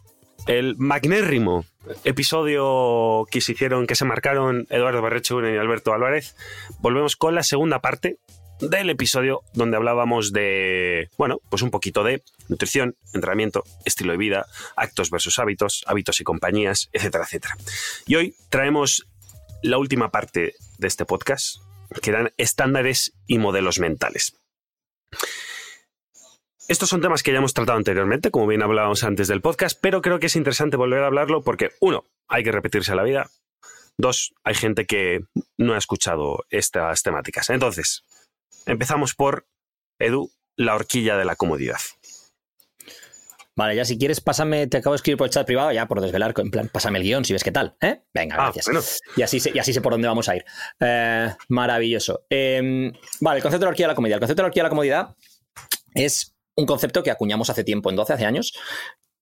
el 0.48 0.76
magnérrimo 0.78 1.66
episodio 2.04 3.28
que 3.30 3.42
se 3.42 3.52
hicieron, 3.52 3.86
que 3.86 3.94
se 3.94 4.06
marcaron 4.06 4.66
Eduardo 4.72 5.04
Barrechuren 5.04 5.54
y 5.54 5.58
Alberto 5.58 5.94
Álvarez, 5.94 6.36
volvemos 6.80 7.16
con 7.16 7.36
la 7.36 7.44
segunda 7.44 7.80
parte 7.80 8.18
del 8.60 8.90
episodio 8.90 9.42
donde 9.54 9.78
hablábamos 9.78 10.32
de, 10.32 11.10
bueno, 11.18 11.40
pues 11.50 11.62
un 11.62 11.72
poquito 11.72 12.04
de 12.04 12.24
nutrición, 12.48 12.96
entrenamiento, 13.14 13.64
estilo 13.86 14.12
de 14.12 14.18
vida, 14.18 14.46
actos 14.76 15.10
versus 15.10 15.40
hábitos, 15.40 15.84
hábitos 15.88 16.20
y 16.20 16.24
compañías, 16.24 16.90
etcétera, 16.92 17.24
etcétera. 17.24 17.58
Y 18.06 18.16
hoy 18.16 18.36
traemos 18.50 19.08
la 19.62 19.78
última 19.78 20.12
parte 20.12 20.56
de 20.78 20.88
este 20.88 21.06
podcast, 21.06 21.58
que 22.02 22.10
eran 22.10 22.32
estándares 22.38 23.14
y 23.28 23.38
modelos 23.38 23.80
mentales. 23.80 24.36
Estos 26.68 26.90
son 26.90 27.02
temas 27.02 27.24
que 27.24 27.32
ya 27.32 27.40
hemos 27.40 27.56
tratado 27.56 27.78
anteriormente, 27.78 28.30
como 28.30 28.46
bien 28.46 28.62
hablábamos 28.62 29.04
antes 29.04 29.28
del 29.28 29.42
podcast, 29.42 29.78
pero 29.82 30.02
creo 30.02 30.20
que 30.20 30.28
es 30.28 30.36
interesante 30.36 30.78
volver 30.78 31.02
a 31.02 31.08
hablarlo 31.08 31.42
porque, 31.42 31.72
uno, 31.82 32.06
hay 32.28 32.44
que 32.44 32.52
repetirse 32.52 32.94
la 32.94 33.04
vida. 33.04 33.32
Dos, 33.98 34.34
hay 34.44 34.54
gente 34.54 34.86
que 34.86 35.22
no 35.58 35.74
ha 35.74 35.78
escuchado 35.78 36.46
estas 36.52 37.02
temáticas. 37.02 37.50
Entonces, 37.50 38.04
empezamos 38.72 39.16
por, 39.16 39.48
Edu, 40.00 40.32
la 40.56 40.76
horquilla 40.76 41.18
de 41.18 41.26
la 41.26 41.36
comodidad. 41.36 41.78
Vale, 43.56 43.76
ya 43.76 43.84
si 43.84 43.98
quieres, 43.98 44.22
pásame, 44.22 44.68
te 44.68 44.78
acabo 44.78 44.94
de 44.94 44.98
escribir 44.98 45.18
por 45.18 45.28
el 45.28 45.34
chat 45.34 45.46
privado, 45.46 45.72
ya 45.74 45.86
por 45.86 46.00
desvelar, 46.00 46.34
en 46.38 46.50
plan, 46.50 46.70
pásame 46.72 46.98
el 47.00 47.04
guion 47.04 47.26
si 47.26 47.34
ves 47.34 47.44
qué 47.44 47.52
tal, 47.52 47.76
¿eh? 47.82 48.04
Venga, 48.14 48.36
Ah, 48.38 48.44
gracias. 48.46 48.66
bueno. 48.68 48.80
Y, 49.18 49.22
así 49.22 49.42
sé, 49.42 49.52
y 49.54 49.60
así 49.60 49.74
sé 49.74 49.82
por 49.82 49.92
dónde 49.92 50.08
vamos 50.08 50.30
a 50.30 50.36
ir. 50.38 50.46
Eh, 50.80 51.30
maravilloso. 51.50 52.26
Eh, 52.30 52.90
vale, 53.20 53.38
el 53.38 53.44
concepto 53.44 53.60
de 53.60 53.66
la 53.66 53.70
horquilla 53.72 53.88
de 53.88 53.92
la 53.92 53.96
comodidad. 53.96 54.16
El 54.16 54.20
concepto 54.22 54.42
de 54.42 54.44
la 54.44 54.48
horquilla 54.48 54.64
de 54.64 54.68
la 54.68 54.70
comodidad 54.70 55.16
es 55.94 56.36
un 56.56 56.66
concepto 56.66 57.04
que 57.04 57.12
acuñamos 57.12 57.50
hace 57.50 57.66
tiempo, 57.66 57.90
en 57.90 57.98
12, 57.98 58.14
hace 58.14 58.26
años, 58.26 58.54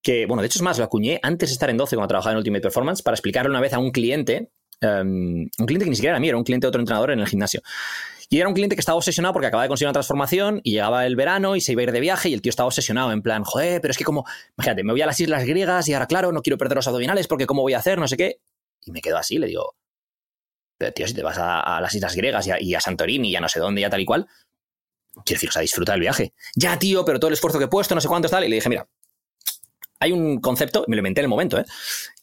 que, 0.04 0.28
bueno, 0.28 0.42
de 0.44 0.48
hecho 0.48 0.60
es 0.60 0.64
más, 0.64 0.78
lo 0.78 0.84
acuñé 0.86 1.20
antes 1.24 1.50
de 1.50 1.54
estar 1.54 1.72
en 1.72 1.78
12 1.78 1.96
cuando 1.96 2.10
trabajaba 2.10 2.34
en 2.34 2.38
Ultimate 2.38 2.62
Performance 2.62 3.02
para 3.02 3.16
explicarle 3.16 3.50
una 3.50 3.60
vez 3.62 3.74
a 3.74 3.80
un 3.80 3.90
cliente, 3.92 4.52
um, 4.84 5.48
un 5.58 5.66
cliente 5.66 5.86
que 5.86 5.90
ni 5.90 5.96
siquiera 5.96 6.14
era 6.14 6.20
mío, 6.20 6.30
era 6.30 6.38
un 6.38 6.44
cliente 6.44 6.66
de 6.66 6.70
otro 6.70 6.80
entrenador 6.82 7.10
en 7.10 7.20
el 7.22 7.28
gimnasio. 7.28 7.62
Y 8.30 8.40
era 8.40 8.48
un 8.50 8.54
cliente 8.54 8.76
que 8.76 8.82
estaba 8.82 8.98
obsesionado 8.98 9.34
porque 9.34 9.48
acababa 9.48 9.64
de 9.64 9.70
conseguir 9.70 9.88
una 9.88 9.94
transformación 9.94 10.60
y 10.64 10.72
llegaba 10.72 11.06
el 11.06 11.16
verano 11.16 11.56
y 11.56 11.62
se 11.62 11.72
iba 11.72 11.82
a 11.82 11.84
ir 11.84 11.92
de 11.92 12.00
viaje 12.02 12.30
y 12.30 12.34
el 12.34 12.42
tío 12.42 12.50
estaba 12.50 12.68
obsesionado 12.68 13.12
en 13.12 13.22
plan, 13.22 13.44
joder, 13.44 13.80
pero 13.80 13.92
es 13.92 13.98
que 13.98 14.04
como, 14.04 14.26
imagínate, 14.58 14.84
me 14.84 14.92
voy 14.92 15.02
a 15.02 15.06
las 15.06 15.20
islas 15.20 15.46
griegas 15.46 15.88
y 15.88 15.94
ahora, 15.94 16.08
claro, 16.08 16.32
no 16.34 16.42
quiero 16.42 16.58
perder 16.58 16.76
los 16.76 16.88
abdominales 16.88 17.28
porque 17.28 17.46
cómo 17.46 17.62
voy 17.62 17.74
a 17.74 17.80
hacer, 17.80 18.00
no 18.00 18.08
sé 18.08 18.18
qué. 18.18 18.42
Y 18.86 18.92
me 18.92 19.02
quedo 19.02 19.18
así, 19.18 19.38
le 19.38 19.48
digo, 19.48 19.76
pero 20.78 20.92
tío, 20.92 21.08
si 21.08 21.14
te 21.14 21.24
vas 21.24 21.38
a, 21.38 21.62
a 21.62 21.82
las 21.82 21.96
islas 21.96 22.16
griegas 22.16 22.46
y 22.48 22.52
a, 22.52 22.62
y 22.62 22.76
a 22.76 22.82
Santorini 22.82 23.30
y 23.30 23.36
a 23.36 23.40
no 23.40 23.50
sé 23.50 23.60
dónde, 23.60 23.82
ya 23.82 23.90
tal 23.90 24.02
y 24.02 24.06
cual, 24.06 24.28
quiero 25.26 25.38
decir, 25.38 25.50
o 25.50 25.52
sea, 25.52 25.62
disfruta 25.62 25.94
del 25.94 26.02
viaje. 26.02 26.34
Ya, 26.56 26.78
tío, 26.78 27.06
pero 27.06 27.20
todo 27.20 27.30
el 27.30 27.34
esfuerzo 27.34 27.60
que 27.60 27.66
he 27.66 27.70
puesto, 27.70 27.96
no 27.96 28.02
sé 28.02 28.08
cuánto 28.08 28.30
tal. 28.30 28.44
Y 28.44 28.50
le 28.50 28.56
dije, 28.56 28.70
mira, 28.70 28.88
hay 30.00 30.12
un 30.12 30.40
concepto, 30.40 30.86
me 30.88 30.96
lo 30.96 31.00
inventé 31.00 31.22
en 31.22 31.26
el 31.26 31.30
momento, 31.30 31.60
¿eh? 31.60 31.66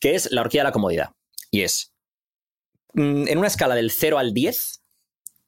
que 0.00 0.14
es 0.14 0.30
la 0.30 0.42
horquilla 0.42 0.62
de 0.62 0.68
la 0.68 0.72
comodidad. 0.72 1.10
Y 1.50 1.62
es, 1.62 1.92
mm, 2.94 3.28
en 3.28 3.38
una 3.38 3.48
escala 3.48 3.74
del 3.74 3.90
0 3.90 4.18
al 4.18 4.32
10, 4.32 4.82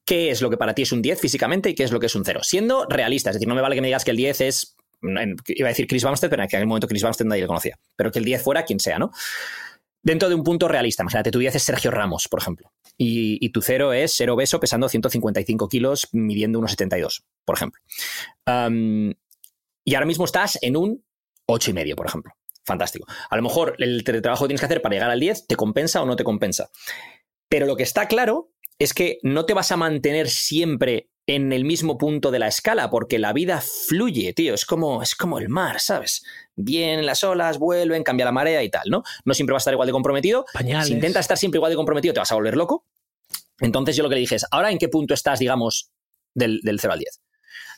¿qué 0.07 0.31
es 0.31 0.41
lo 0.41 0.49
que 0.49 0.57
para 0.57 0.75
ti 0.75 0.83
es 0.83 0.93
un 0.93 1.03
10 1.03 1.21
físicamente 1.21 1.69
y 1.69 1.75
qué 1.75 1.83
es 1.83 1.93
lo 1.93 2.01
que 2.01 2.07
es 2.07 2.15
un 2.15 2.25
0? 2.25 2.41
Siendo 2.43 2.87
realista, 2.89 3.31
es 3.31 3.35
decir, 3.37 3.49
no 3.49 3.55
me 3.55 3.61
vale 3.61 3.75
que 3.75 3.83
me 3.83 3.89
digas 3.89 4.05
que 4.05 4.13
el 4.13 4.17
10 4.17 4.41
es, 4.41 4.77
iba 5.03 5.69
a 5.69 5.71
decir 5.71 5.87
Chris 5.87 6.05
Bumstead, 6.05 6.31
pero 6.31 6.43
en 6.43 6.47
aquel 6.47 6.67
momento 6.67 6.89
Chris 6.89 7.03
Bumstead 7.03 7.27
nadie 7.27 7.43
le 7.43 7.49
conocía, 7.49 7.79
pero 7.97 8.11
que 8.11 8.21
el 8.21 8.25
10 8.25 8.43
fuera 8.43 8.65
quien 8.65 8.81
sea, 8.81 8.99
¿no? 8.99 9.11
Dentro 10.03 10.29
de 10.29 10.37
un 10.37 10.45
punto 10.45 10.69
realista, 10.69 11.03
imagínate, 11.03 11.33
tu 11.33 11.41
10 11.41 11.57
es 11.57 11.63
Sergio 11.65 11.91
Ramos, 11.91 12.29
por 12.29 12.41
ejemplo, 12.41 12.73
y, 12.97 13.49
tu 13.51 13.61
0 13.61 13.93
es 13.93 14.13
ser 14.15 14.31
obeso 14.31 14.61
pesando 14.61 14.89
155 14.89 15.69
kilos, 15.69 16.09
midiendo 16.13 16.61
unos 16.61 16.71
72, 16.71 17.25
por 17.45 17.57
ejemplo. 17.57 17.83
Y 19.85 19.95
ahora 19.95 20.07
mismo 20.07 20.25
estás 20.25 20.59
en 20.63 20.77
un 20.77 21.05
8 21.47 21.71
y 21.71 21.75
medio, 21.75 21.97
por 21.97 22.07
ejemplo. 22.07 22.33
Fantástico. 22.65 23.07
A 23.29 23.37
lo 23.37 23.43
mejor 23.43 23.75
el 23.79 24.05
trabajo 24.05 24.45
que 24.45 24.49
tienes 24.49 24.61
que 24.61 24.67
hacer 24.67 24.83
para 24.83 24.95
llegar 24.95 25.11
al 25.11 25.21
10 25.21 25.49
te 25.49 25.57
compensa 25.57 26.03
o 26.03 26.07
no 26.07 26.15
te 26.15 26.25
compensa. 26.25 26.71
Pero 27.49 27.67
lo 27.67 27.77
que 27.77 27.85
está 27.85 28.09
claro 28.09 28.51
es 28.79 28.95
que 28.95 29.19
no 29.23 29.47
te 29.47 29.55
vas 29.55 29.73
a 29.73 29.77
mantener 29.77 30.29
siempre 30.29 31.09
en 31.27 31.53
el 31.53 31.65
mismo 31.65 31.99
punto 31.99 32.31
de 32.31 32.39
la 32.39 32.47
escala, 32.47 32.89
porque 32.89 33.19
la 33.19 33.33
vida 33.33 33.61
fluye, 33.61 34.33
tío. 34.33 34.55
Es 34.55 34.65
como, 34.65 35.03
es 35.03 35.17
como 35.17 35.39
el 35.39 35.49
mar, 35.49 35.81
¿sabes? 35.81 36.25
Vienen 36.55 37.05
las 37.05 37.25
olas, 37.25 37.59
vuelven, 37.59 38.05
cambia 38.05 38.25
la 38.27 38.33
marea 38.33 38.63
y 38.63 38.71
tal, 38.71 38.89
¿no? 38.89 39.03
No 39.25 39.35
siempre 39.35 39.53
vas 39.53 39.63
a 39.63 39.65
estar 39.65 39.75
igual 39.75 39.87
de 39.87 39.93
comprometido. 39.93 40.45
Pañales. 40.53 40.87
Si 40.87 40.95
intentas 40.95 41.21
estar 41.21 41.37
siempre 41.37 41.59
igual 41.59 41.73
de 41.73 41.77
comprometido, 41.77 42.15
te 42.15 42.21
vas 42.21 42.31
a 42.31 42.37
volver 42.37 42.57
loco. 42.57 42.85
Entonces 43.59 43.97
yo 43.97 44.05
lo 44.05 44.09
que 44.09 44.15
le 44.15 44.21
dije 44.21 44.37
es, 44.37 44.47
¿ahora 44.51 44.71
en 44.71 44.79
qué 44.79 44.89
punto 44.89 45.15
estás, 45.15 45.41
digamos, 45.41 45.91
del, 46.35 46.61
del 46.63 46.79
0 46.79 46.93
al 46.93 46.99
10? 47.01 47.21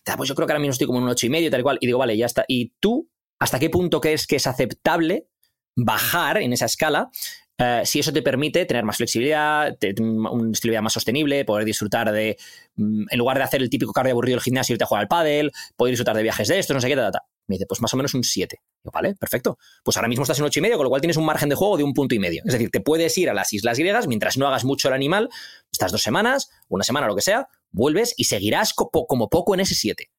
Ah, 0.06 0.16
Pues 0.16 0.28
yo 0.28 0.34
creo 0.34 0.46
que 0.46 0.52
ahora 0.52 0.60
mismo 0.60 0.72
estoy 0.72 0.86
como 0.86 0.98
en 0.98 1.04
un 1.04 1.10
8 1.10 1.26
y 1.26 1.30
medio, 1.30 1.50
tal 1.50 1.60
y 1.60 1.62
cual. 1.62 1.78
Y 1.80 1.86
digo, 1.86 1.98
vale, 1.98 2.16
ya 2.16 2.26
está. 2.26 2.44
¿Y 2.48 2.74
tú, 2.80 3.08
hasta 3.38 3.58
qué 3.58 3.70
punto 3.70 4.00
crees 4.00 4.26
que 4.26 4.36
es 4.36 4.46
aceptable 4.46 5.26
bajar 5.74 6.38
en 6.38 6.52
esa 6.52 6.66
escala 6.66 7.10
eh, 7.58 7.82
si 7.84 7.98
eso 7.98 8.12
te 8.12 8.22
permite 8.22 8.64
tener 8.66 8.84
más 8.84 8.96
flexibilidad, 8.96 9.76
un 9.98 10.52
estilo 10.52 10.70
de 10.70 10.74
vida 10.74 10.82
más 10.82 10.92
sostenible, 10.92 11.44
poder 11.44 11.64
disfrutar 11.64 12.12
de, 12.12 12.36
mm, 12.76 13.06
en 13.10 13.18
lugar 13.18 13.36
de 13.36 13.42
hacer 13.42 13.60
el 13.60 13.68
típico 13.68 13.92
cardio 13.92 14.12
aburrido 14.12 14.36
del 14.36 14.42
gimnasio, 14.42 14.74
irte 14.74 14.84
a 14.84 14.86
jugar 14.86 15.02
al 15.02 15.08
pádel, 15.08 15.50
poder 15.76 15.92
disfrutar 15.92 16.16
de 16.16 16.22
viajes 16.22 16.46
de 16.46 16.58
estos, 16.58 16.74
no 16.74 16.80
sé 16.80 16.88
qué, 16.88 16.94
ta, 16.94 17.10
ta. 17.10 17.22
Me 17.48 17.54
dice, 17.54 17.66
pues 17.66 17.80
más 17.80 17.92
o 17.94 17.96
menos 17.96 18.14
un 18.14 18.22
7. 18.22 18.60
Yo, 18.84 18.90
vale, 18.92 19.14
perfecto. 19.14 19.58
Pues 19.82 19.96
ahora 19.96 20.08
mismo 20.08 20.22
estás 20.22 20.38
en 20.38 20.44
8 20.44 20.58
y 20.58 20.62
medio, 20.62 20.76
con 20.76 20.84
lo 20.84 20.90
cual 20.90 21.00
tienes 21.00 21.16
un 21.16 21.24
margen 21.24 21.48
de 21.48 21.54
juego 21.54 21.78
de 21.78 21.82
un 21.82 21.94
punto 21.94 22.14
y 22.14 22.18
medio. 22.18 22.42
Es 22.44 22.52
decir, 22.52 22.70
te 22.70 22.80
puedes 22.80 23.16
ir 23.16 23.30
a 23.30 23.34
las 23.34 23.52
islas 23.52 23.78
griegas 23.78 24.06
mientras 24.06 24.36
no 24.36 24.46
hagas 24.46 24.64
mucho 24.64 24.88
el 24.88 24.94
animal, 24.94 25.30
estas 25.72 25.90
dos 25.90 26.02
semanas, 26.02 26.50
una 26.68 26.84
semana, 26.84 27.06
lo 27.06 27.16
que 27.16 27.22
sea, 27.22 27.48
vuelves 27.70 28.14
y 28.18 28.24
seguirás 28.24 28.74
como 28.74 29.30
poco 29.30 29.54
en 29.54 29.60
ese 29.60 29.74
7. 29.74 30.10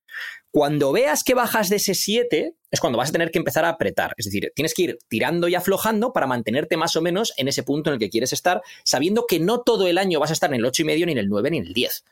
Cuando 0.52 0.92
veas 0.92 1.24
que 1.24 1.36
bajas 1.36 1.70
de 1.70 1.76
ese 1.76 1.94
7, 1.94 2.56
es 2.72 2.80
cuando 2.80 2.98
vas 2.98 3.10
a 3.10 3.12
tener 3.12 3.30
que 3.30 3.38
empezar 3.38 3.66
a 3.66 3.70
apretar. 3.70 4.14
Es 4.18 4.26
decir, 4.26 4.52
tienes 4.56 4.74
que 4.74 4.82
ir 4.82 4.98
tirando 5.08 5.48
y 5.48 5.56
aflojando 5.56 6.12
para 6.12 6.26
mantenerte 6.26 6.76
más 6.76 6.96
o 6.96 7.02
menos 7.02 7.34
en 7.38 7.48
ese 7.48 7.64
punto 7.64 7.90
en 7.90 7.96
el 7.96 8.00
que 8.00 8.10
quieres 8.10 8.34
estar, 8.34 8.62
sabiendo 8.84 9.26
que 9.28 9.40
no 9.40 9.62
todo 9.62 9.88
el 9.88 9.98
año 9.98 10.20
vas 10.20 10.32
a 10.32 10.34
estar 10.34 10.50
en 10.52 10.60
el 10.60 10.66
8 10.66 10.82
y 10.82 10.86
medio, 10.86 11.06
ni 11.06 11.12
en 11.12 11.18
el 11.20 11.30
9, 11.30 11.52
ni 11.52 11.58
en 11.58 11.68
el 11.68 11.74
10. 11.74 12.04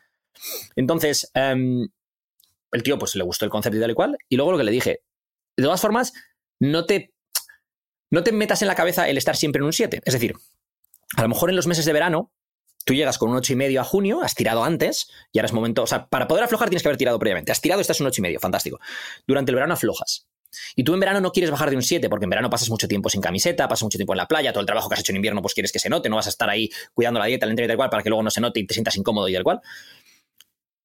Entonces, 0.76 1.30
em, 1.34 1.88
el 2.70 2.82
tío 2.82 2.98
pues 2.98 3.16
le 3.16 3.24
gustó 3.24 3.44
el 3.44 3.50
concepto 3.50 3.76
y 3.76 3.80
tal 3.80 3.90
y 3.90 3.94
cual. 3.94 4.16
Y 4.28 4.36
luego 4.36 4.52
lo 4.52 4.58
que 4.58 4.64
le 4.64 4.72
dije, 4.72 5.02
de 5.56 5.64
todas 5.64 5.80
formas, 5.80 6.12
no 6.60 6.86
te, 6.86 7.12
no 8.10 8.22
te 8.22 8.32
metas 8.32 8.62
en 8.62 8.68
la 8.68 8.76
cabeza 8.76 9.08
el 9.08 9.18
estar 9.18 9.36
siempre 9.36 9.60
en 9.60 9.66
un 9.66 9.72
7. 9.72 10.00
Es 10.04 10.14
decir, 10.14 10.36
a 11.16 11.22
lo 11.22 11.28
mejor 11.28 11.50
en 11.50 11.56
los 11.56 11.66
meses 11.66 11.84
de 11.84 11.92
verano, 11.92 12.32
tú 12.88 12.94
llegas 12.94 13.18
con 13.18 13.28
un 13.28 13.36
8 13.36 13.52
y 13.52 13.56
medio 13.56 13.82
a 13.82 13.84
junio, 13.84 14.22
has 14.22 14.34
tirado 14.34 14.64
antes, 14.64 15.10
y 15.30 15.38
ahora 15.38 15.44
es 15.44 15.52
momento, 15.52 15.82
o 15.82 15.86
sea, 15.86 16.06
para 16.06 16.26
poder 16.26 16.44
aflojar 16.44 16.70
tienes 16.70 16.82
que 16.82 16.88
haber 16.88 16.96
tirado 16.96 17.18
previamente. 17.18 17.52
Has 17.52 17.60
tirado, 17.60 17.82
estás 17.82 18.00
un 18.00 18.06
8 18.06 18.18
y 18.18 18.22
medio, 18.22 18.40
fantástico. 18.40 18.80
Durante 19.26 19.50
el 19.50 19.56
verano 19.56 19.74
aflojas. 19.74 20.26
Y 20.74 20.84
tú 20.84 20.94
en 20.94 21.00
verano 21.00 21.20
no 21.20 21.30
quieres 21.30 21.50
bajar 21.50 21.68
de 21.68 21.76
un 21.76 21.82
7, 21.82 22.08
porque 22.08 22.24
en 22.24 22.30
verano 22.30 22.48
pasas 22.48 22.70
mucho 22.70 22.88
tiempo 22.88 23.10
sin 23.10 23.20
camiseta, 23.20 23.68
pasas 23.68 23.82
mucho 23.82 23.98
tiempo 23.98 24.14
en 24.14 24.16
la 24.16 24.26
playa, 24.26 24.54
todo 24.54 24.62
el 24.62 24.66
trabajo 24.66 24.88
que 24.88 24.94
has 24.94 25.00
hecho 25.00 25.12
en 25.12 25.16
invierno, 25.16 25.42
pues 25.42 25.52
quieres 25.52 25.70
que 25.70 25.78
se 25.78 25.90
note, 25.90 26.08
no 26.08 26.16
vas 26.16 26.28
a 26.28 26.30
estar 26.30 26.48
ahí 26.48 26.70
cuidando 26.94 27.20
la 27.20 27.26
dieta, 27.26 27.44
el 27.44 27.50
entreno 27.50 27.66
y 27.66 27.68
tal 27.68 27.76
cual, 27.76 27.90
para 27.90 28.02
que 28.02 28.08
luego 28.08 28.22
no 28.22 28.30
se 28.30 28.40
note 28.40 28.60
y 28.60 28.66
te 28.66 28.72
sientas 28.72 28.96
incómodo 28.96 29.28
y 29.28 29.34
tal 29.34 29.44
cual. 29.44 29.60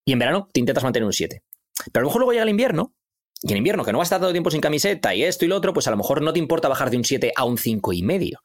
Y 0.03 0.11
en 0.11 0.19
verano 0.19 0.49
te 0.51 0.59
intentas 0.59 0.83
mantener 0.83 1.05
un 1.05 1.13
7. 1.13 1.41
Pero 1.89 2.01
a 2.01 2.03
lo 2.03 2.09
mejor 2.09 2.19
luego 2.19 2.33
llega 2.33 2.43
el 2.43 2.49
invierno, 2.49 2.93
y 3.41 3.49
en 3.49 3.57
invierno, 3.59 3.85
que 3.85 3.93
no 3.93 3.99
vas 3.99 4.11
a 4.11 4.15
estar 4.15 4.27
el 4.27 4.33
tiempo 4.33 4.51
sin 4.51 4.59
camiseta 4.59 5.15
y 5.15 5.23
esto 5.23 5.45
y 5.45 5.47
lo 5.47 5.55
otro, 5.55 5.73
pues 5.73 5.87
a 5.87 5.91
lo 5.91 5.97
mejor 5.97 6.21
no 6.21 6.33
te 6.33 6.39
importa 6.39 6.67
bajar 6.67 6.89
de 6.89 6.97
un 6.97 7.05
7 7.05 7.31
a 7.33 7.45
un 7.45 7.57
5 7.57 7.93
y 7.93 8.03
medio. 8.03 8.41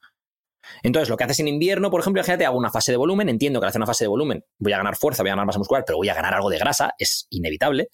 Entonces, 0.82 1.08
lo 1.08 1.16
que 1.16 1.24
haces 1.24 1.40
en 1.40 1.48
invierno, 1.48 1.90
por 1.90 2.00
ejemplo, 2.00 2.20
imagínate, 2.20 2.46
hago 2.46 2.58
una 2.58 2.70
fase 2.70 2.92
de 2.92 2.96
volumen, 2.96 3.28
entiendo 3.28 3.60
que 3.60 3.66
al 3.66 3.68
hacer 3.70 3.80
una 3.80 3.86
fase 3.86 4.04
de 4.04 4.08
volumen 4.08 4.44
voy 4.58 4.72
a 4.72 4.78
ganar 4.78 4.96
fuerza, 4.96 5.22
voy 5.22 5.30
a 5.30 5.32
ganar 5.32 5.46
masa 5.46 5.58
muscular, 5.58 5.84
pero 5.86 5.98
voy 5.98 6.08
a 6.08 6.14
ganar 6.14 6.34
algo 6.34 6.50
de 6.50 6.58
grasa, 6.58 6.94
es 6.98 7.26
inevitable. 7.30 7.88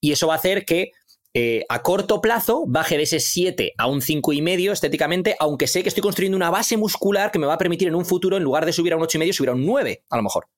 Y 0.00 0.12
eso 0.12 0.26
va 0.26 0.34
a 0.34 0.36
hacer 0.36 0.64
que 0.64 0.90
eh, 1.38 1.66
a 1.68 1.82
corto 1.82 2.22
plazo 2.22 2.64
baje 2.66 2.96
de 2.96 3.02
ese 3.02 3.20
7 3.20 3.74
a 3.76 3.86
un 3.86 4.00
5 4.00 4.32
y 4.32 4.40
medio 4.40 4.72
estéticamente, 4.72 5.36
aunque 5.38 5.66
sé 5.66 5.82
que 5.82 5.90
estoy 5.90 6.02
construyendo 6.02 6.36
una 6.36 6.50
base 6.50 6.78
muscular 6.78 7.30
que 7.30 7.38
me 7.38 7.46
va 7.46 7.54
a 7.54 7.58
permitir 7.58 7.88
en 7.88 7.94
un 7.94 8.06
futuro, 8.06 8.38
en 8.38 8.42
lugar 8.42 8.64
de 8.64 8.72
subir 8.72 8.94
a 8.94 8.96
un 8.96 9.02
8 9.02 9.16
y 9.16 9.20
medio, 9.20 9.32
subir 9.34 9.50
a 9.50 9.52
un 9.52 9.66
9, 9.66 10.04
a 10.08 10.16
lo 10.16 10.22
mejor. 10.22 10.48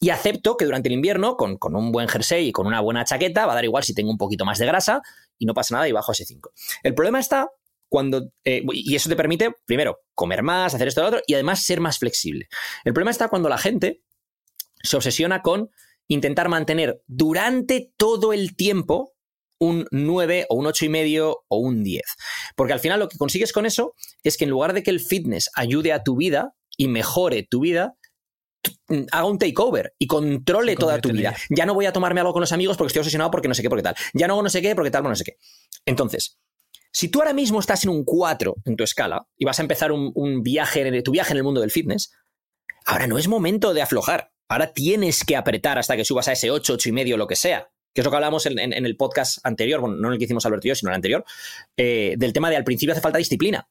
Y 0.00 0.10
acepto 0.10 0.56
que 0.56 0.64
durante 0.64 0.88
el 0.88 0.94
invierno, 0.94 1.36
con, 1.36 1.56
con 1.56 1.76
un 1.76 1.92
buen 1.92 2.08
jersey 2.08 2.48
y 2.48 2.52
con 2.52 2.66
una 2.66 2.80
buena 2.80 3.04
chaqueta, 3.04 3.46
va 3.46 3.52
a 3.52 3.54
dar 3.54 3.64
igual 3.64 3.84
si 3.84 3.94
tengo 3.94 4.10
un 4.10 4.18
poquito 4.18 4.44
más 4.44 4.58
de 4.58 4.66
grasa 4.66 5.02
y 5.38 5.46
no 5.46 5.54
pasa 5.54 5.76
nada 5.76 5.88
y 5.88 5.92
bajo 5.92 6.10
ese 6.10 6.24
5. 6.24 6.50
El 6.82 6.94
problema 6.94 7.20
está 7.20 7.50
cuando. 7.88 8.30
eh, 8.44 8.62
y 8.72 8.94
eso 8.96 9.08
te 9.08 9.16
permite, 9.16 9.50
primero, 9.66 10.00
comer 10.14 10.42
más, 10.42 10.74
hacer 10.74 10.88
esto 10.88 11.00
y 11.00 11.02
lo 11.02 11.08
otro, 11.08 11.20
y 11.26 11.34
además 11.34 11.62
ser 11.64 11.80
más 11.80 11.98
flexible. 11.98 12.48
El 12.84 12.92
problema 12.92 13.10
está 13.10 13.28
cuando 13.28 13.48
la 13.48 13.58
gente 13.58 14.02
se 14.82 14.96
obsesiona 14.96 15.42
con 15.42 15.70
intentar 16.08 16.48
mantener 16.48 17.02
durante 17.06 17.92
todo 17.96 18.32
el 18.32 18.54
tiempo 18.56 19.12
un 19.58 19.86
9 19.90 20.46
o 20.50 20.56
un 20.56 20.66
8 20.66 20.84
y 20.84 20.88
medio 20.88 21.44
o 21.48 21.56
un 21.58 21.82
10. 21.82 22.02
Porque 22.56 22.72
al 22.74 22.80
final 22.80 23.00
lo 23.00 23.08
que 23.08 23.16
consigues 23.18 23.52
con 23.52 23.66
eso 23.66 23.94
es 24.22 24.36
que 24.36 24.44
en 24.44 24.50
lugar 24.50 24.72
de 24.74 24.82
que 24.82 24.90
el 24.90 25.00
fitness 25.00 25.50
ayude 25.54 25.92
a 25.92 26.02
tu 26.02 26.14
vida 26.16 26.54
y 26.76 26.88
mejore 26.88 27.42
tu 27.42 27.60
vida, 27.60 27.96
t- 28.60 29.06
haga 29.10 29.24
un 29.24 29.38
takeover 29.38 29.94
y 29.98 30.06
controle 30.06 30.76
toda 30.76 31.00
tu 31.00 31.08
vida. 31.10 31.30
Ya 31.48 31.64
no 31.66 31.72
voy 31.74 31.86
a 31.86 31.92
tomarme 31.92 32.20
algo 32.20 32.34
con 32.34 32.40
los 32.42 32.52
amigos 32.52 32.76
porque 32.76 32.88
estoy 32.88 33.00
obsesionado 33.00 33.30
porque 33.30 33.48
no 33.48 33.54
sé 33.54 33.62
qué, 33.62 33.70
porque 33.70 33.82
tal. 33.82 33.96
Ya 34.12 34.26
no 34.28 34.34
hago 34.34 34.42
no 34.42 34.50
sé 34.50 34.60
qué, 34.60 34.74
porque 34.74 34.90
tal, 34.90 35.02
no 35.02 35.16
sé 35.16 35.24
qué. 35.24 35.36
Entonces, 35.86 36.38
si 36.96 37.08
tú 37.08 37.18
ahora 37.18 37.34
mismo 37.34 37.60
estás 37.60 37.84
en 37.84 37.90
un 37.90 38.04
4 38.06 38.54
en 38.64 38.74
tu 38.74 38.82
escala 38.82 39.28
y 39.36 39.44
vas 39.44 39.58
a 39.58 39.62
empezar 39.62 39.92
un, 39.92 40.12
un 40.14 40.42
viaje, 40.42 41.02
tu 41.02 41.10
viaje 41.10 41.32
en 41.32 41.36
el 41.36 41.44
mundo 41.44 41.60
del 41.60 41.70
fitness, 41.70 42.10
ahora 42.86 43.06
no 43.06 43.18
es 43.18 43.28
momento 43.28 43.74
de 43.74 43.82
aflojar. 43.82 44.32
Ahora 44.48 44.72
tienes 44.72 45.22
que 45.22 45.36
apretar 45.36 45.78
hasta 45.78 45.94
que 45.94 46.06
subas 46.06 46.28
a 46.28 46.32
ese 46.32 46.50
8, 46.50 46.72
8 46.72 46.88
y 46.88 46.92
medio, 46.92 47.18
lo 47.18 47.26
que 47.26 47.36
sea. 47.36 47.68
Que 47.92 48.00
es 48.00 48.04
lo 48.06 48.10
que 48.10 48.16
hablamos 48.16 48.46
en, 48.46 48.58
el 48.58 48.96
podcast 48.96 49.44
anterior, 49.44 49.82
bueno, 49.82 49.96
no 49.96 50.08
en 50.08 50.14
el 50.14 50.18
que 50.18 50.24
hicimos 50.24 50.46
Alberto 50.46 50.68
y 50.68 50.70
yo, 50.70 50.74
sino 50.74 50.88
en 50.88 50.92
el 50.94 50.96
anterior, 50.96 51.24
eh, 51.76 52.14
del 52.16 52.32
tema 52.32 52.48
de 52.48 52.56
al 52.56 52.64
principio 52.64 52.92
hace 52.92 53.02
falta 53.02 53.18
disciplina. 53.18 53.68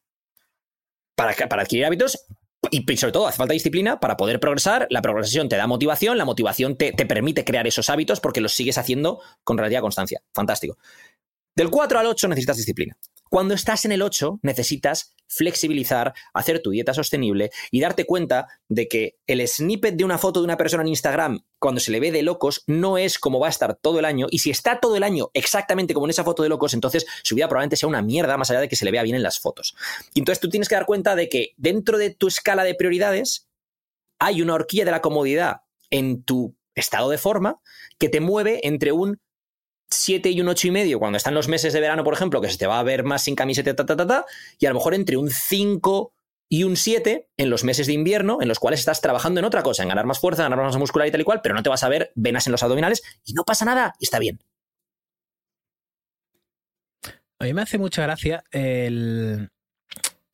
Para, 1.15 1.33
para 1.33 1.63
adquirir 1.63 1.85
hábitos 1.85 2.27
y 2.69 2.91
y 2.91 2.97
sobre 2.97 3.11
todo 3.11 3.27
hace 3.27 3.37
falta 3.37 3.53
disciplina 3.53 3.99
para 3.99 4.17
poder 4.17 4.39
progresar. 4.39 4.85
La 4.91 5.01
progresión 5.01 5.49
te 5.49 5.55
da 5.55 5.65
motivación, 5.65 6.19
la 6.19 6.25
motivación 6.25 6.77
te, 6.77 6.91
te 6.91 7.07
permite 7.07 7.43
crear 7.43 7.65
esos 7.65 7.89
hábitos 7.89 8.19
porque 8.19 8.41
los 8.41 8.53
sigues 8.53 8.77
haciendo 8.77 9.19
con 9.43 9.57
relativa 9.57 9.81
constancia. 9.81 10.21
Fantástico. 10.31 10.77
Del 11.55 11.69
4 11.69 11.99
al 11.99 12.07
8 12.07 12.27
necesitas 12.27 12.57
disciplina. 12.57 12.97
Cuando 13.29 13.53
estás 13.53 13.85
en 13.85 13.93
el 13.93 14.01
8 14.01 14.39
necesitas 14.41 15.15
flexibilizar, 15.29 16.13
hacer 16.33 16.61
tu 16.61 16.71
dieta 16.71 16.93
sostenible 16.93 17.49
y 17.71 17.79
darte 17.79 18.05
cuenta 18.05 18.47
de 18.67 18.89
que 18.89 19.15
el 19.25 19.45
snippet 19.47 19.95
de 19.95 20.03
una 20.03 20.17
foto 20.17 20.41
de 20.41 20.45
una 20.45 20.57
persona 20.57 20.83
en 20.83 20.89
Instagram 20.89 21.45
cuando 21.57 21.79
se 21.79 21.91
le 21.91 22.01
ve 22.01 22.11
de 22.11 22.23
locos 22.23 22.65
no 22.67 22.97
es 22.97 23.17
como 23.17 23.39
va 23.39 23.47
a 23.47 23.51
estar 23.51 23.75
todo 23.75 23.99
el 23.99 24.05
año 24.05 24.27
y 24.29 24.39
si 24.39 24.51
está 24.51 24.81
todo 24.81 24.97
el 24.97 25.03
año 25.03 25.31
exactamente 25.33 25.93
como 25.93 26.07
en 26.07 26.09
esa 26.09 26.25
foto 26.25 26.43
de 26.43 26.49
locos, 26.49 26.73
entonces 26.73 27.05
su 27.23 27.35
vida 27.35 27.47
probablemente 27.47 27.77
sea 27.77 27.87
una 27.87 28.01
mierda 28.01 28.35
más 28.35 28.51
allá 28.51 28.59
de 28.59 28.67
que 28.67 28.75
se 28.75 28.83
le 28.83 28.91
vea 28.91 29.03
bien 29.03 29.15
en 29.15 29.23
las 29.23 29.39
fotos. 29.39 29.77
Y 30.13 30.19
entonces 30.19 30.41
tú 30.41 30.49
tienes 30.49 30.67
que 30.67 30.75
dar 30.75 30.85
cuenta 30.85 31.15
de 31.15 31.29
que 31.29 31.53
dentro 31.55 31.97
de 31.97 32.09
tu 32.09 32.27
escala 32.27 32.65
de 32.65 32.75
prioridades 32.75 33.47
hay 34.19 34.41
una 34.41 34.55
horquilla 34.55 34.83
de 34.83 34.91
la 34.91 35.01
comodidad 35.01 35.61
en 35.89 36.21
tu 36.21 36.57
estado 36.75 37.09
de 37.09 37.17
forma 37.17 37.61
que 37.97 38.09
te 38.09 38.19
mueve 38.19 38.67
entre 38.67 38.91
un 38.91 39.21
7 39.95 40.29
y 40.29 40.41
un 40.41 40.47
8 40.47 40.67
y 40.67 40.71
medio 40.71 40.99
cuando 40.99 41.17
están 41.17 41.33
los 41.33 41.47
meses 41.47 41.73
de 41.73 41.79
verano, 41.79 42.03
por 42.03 42.13
ejemplo, 42.13 42.41
que 42.41 42.49
se 42.49 42.57
te 42.57 42.67
va 42.67 42.79
a 42.79 42.83
ver 42.83 43.03
más 43.03 43.23
sin 43.23 43.35
camiseta, 43.35 43.75
ta, 43.75 43.85
ta, 43.85 43.95
ta, 43.95 44.07
ta, 44.07 44.25
y 44.59 44.65
a 44.65 44.69
lo 44.69 44.75
mejor 44.75 44.93
entre 44.93 45.17
un 45.17 45.29
5 45.29 46.13
y 46.49 46.63
un 46.63 46.75
7 46.75 47.29
en 47.37 47.49
los 47.49 47.63
meses 47.63 47.87
de 47.87 47.93
invierno, 47.93 48.41
en 48.41 48.47
los 48.47 48.59
cuales 48.59 48.79
estás 48.79 49.01
trabajando 49.01 49.39
en 49.39 49.45
otra 49.45 49.63
cosa, 49.63 49.83
en 49.83 49.89
ganar 49.89 50.05
más 50.05 50.19
fuerza, 50.19 50.43
ganar 50.43 50.59
más 50.59 50.77
muscular 50.77 51.07
y 51.07 51.11
tal 51.11 51.21
y 51.21 51.23
cual, 51.23 51.41
pero 51.41 51.55
no 51.55 51.63
te 51.63 51.69
vas 51.69 51.83
a 51.83 51.89
ver 51.89 52.11
venas 52.15 52.47
en 52.47 52.51
los 52.51 52.63
abdominales 52.63 53.01
y 53.25 53.33
no 53.33 53.43
pasa 53.43 53.65
nada, 53.65 53.95
y 53.99 54.05
está 54.05 54.19
bien. 54.19 54.39
A 57.39 57.45
mí 57.45 57.53
me 57.53 57.61
hace 57.61 57.77
mucha 57.77 58.03
gracia 58.03 58.43
el, 58.51 59.49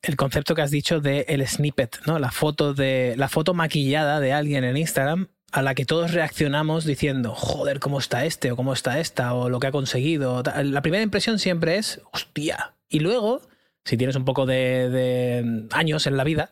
el 0.02 0.16
concepto 0.16 0.54
que 0.54 0.62
has 0.62 0.70
dicho 0.70 1.00
de 1.00 1.24
el 1.28 1.46
snippet, 1.46 2.00
¿no? 2.06 2.18
La 2.18 2.30
foto 2.30 2.74
de 2.74 3.14
la 3.16 3.28
foto 3.28 3.54
maquillada 3.54 4.20
de 4.20 4.32
alguien 4.32 4.64
en 4.64 4.76
Instagram 4.76 5.28
a 5.52 5.62
la 5.62 5.74
que 5.74 5.84
todos 5.84 6.12
reaccionamos 6.12 6.84
diciendo, 6.84 7.34
joder, 7.34 7.78
cómo 7.78 7.98
está 7.98 8.24
este 8.24 8.50
o 8.50 8.56
cómo 8.56 8.72
está 8.72 8.98
esta 8.98 9.34
o 9.34 9.50
lo 9.50 9.60
que 9.60 9.66
ha 9.66 9.72
conseguido. 9.72 10.42
La 10.64 10.80
primera 10.80 11.02
impresión 11.02 11.38
siempre 11.38 11.76
es, 11.76 12.00
hostia. 12.10 12.74
Y 12.88 13.00
luego, 13.00 13.42
si 13.84 13.98
tienes 13.98 14.16
un 14.16 14.24
poco 14.24 14.46
de, 14.46 15.68
años 15.72 16.06
en 16.06 16.16
la 16.16 16.24
vida, 16.24 16.50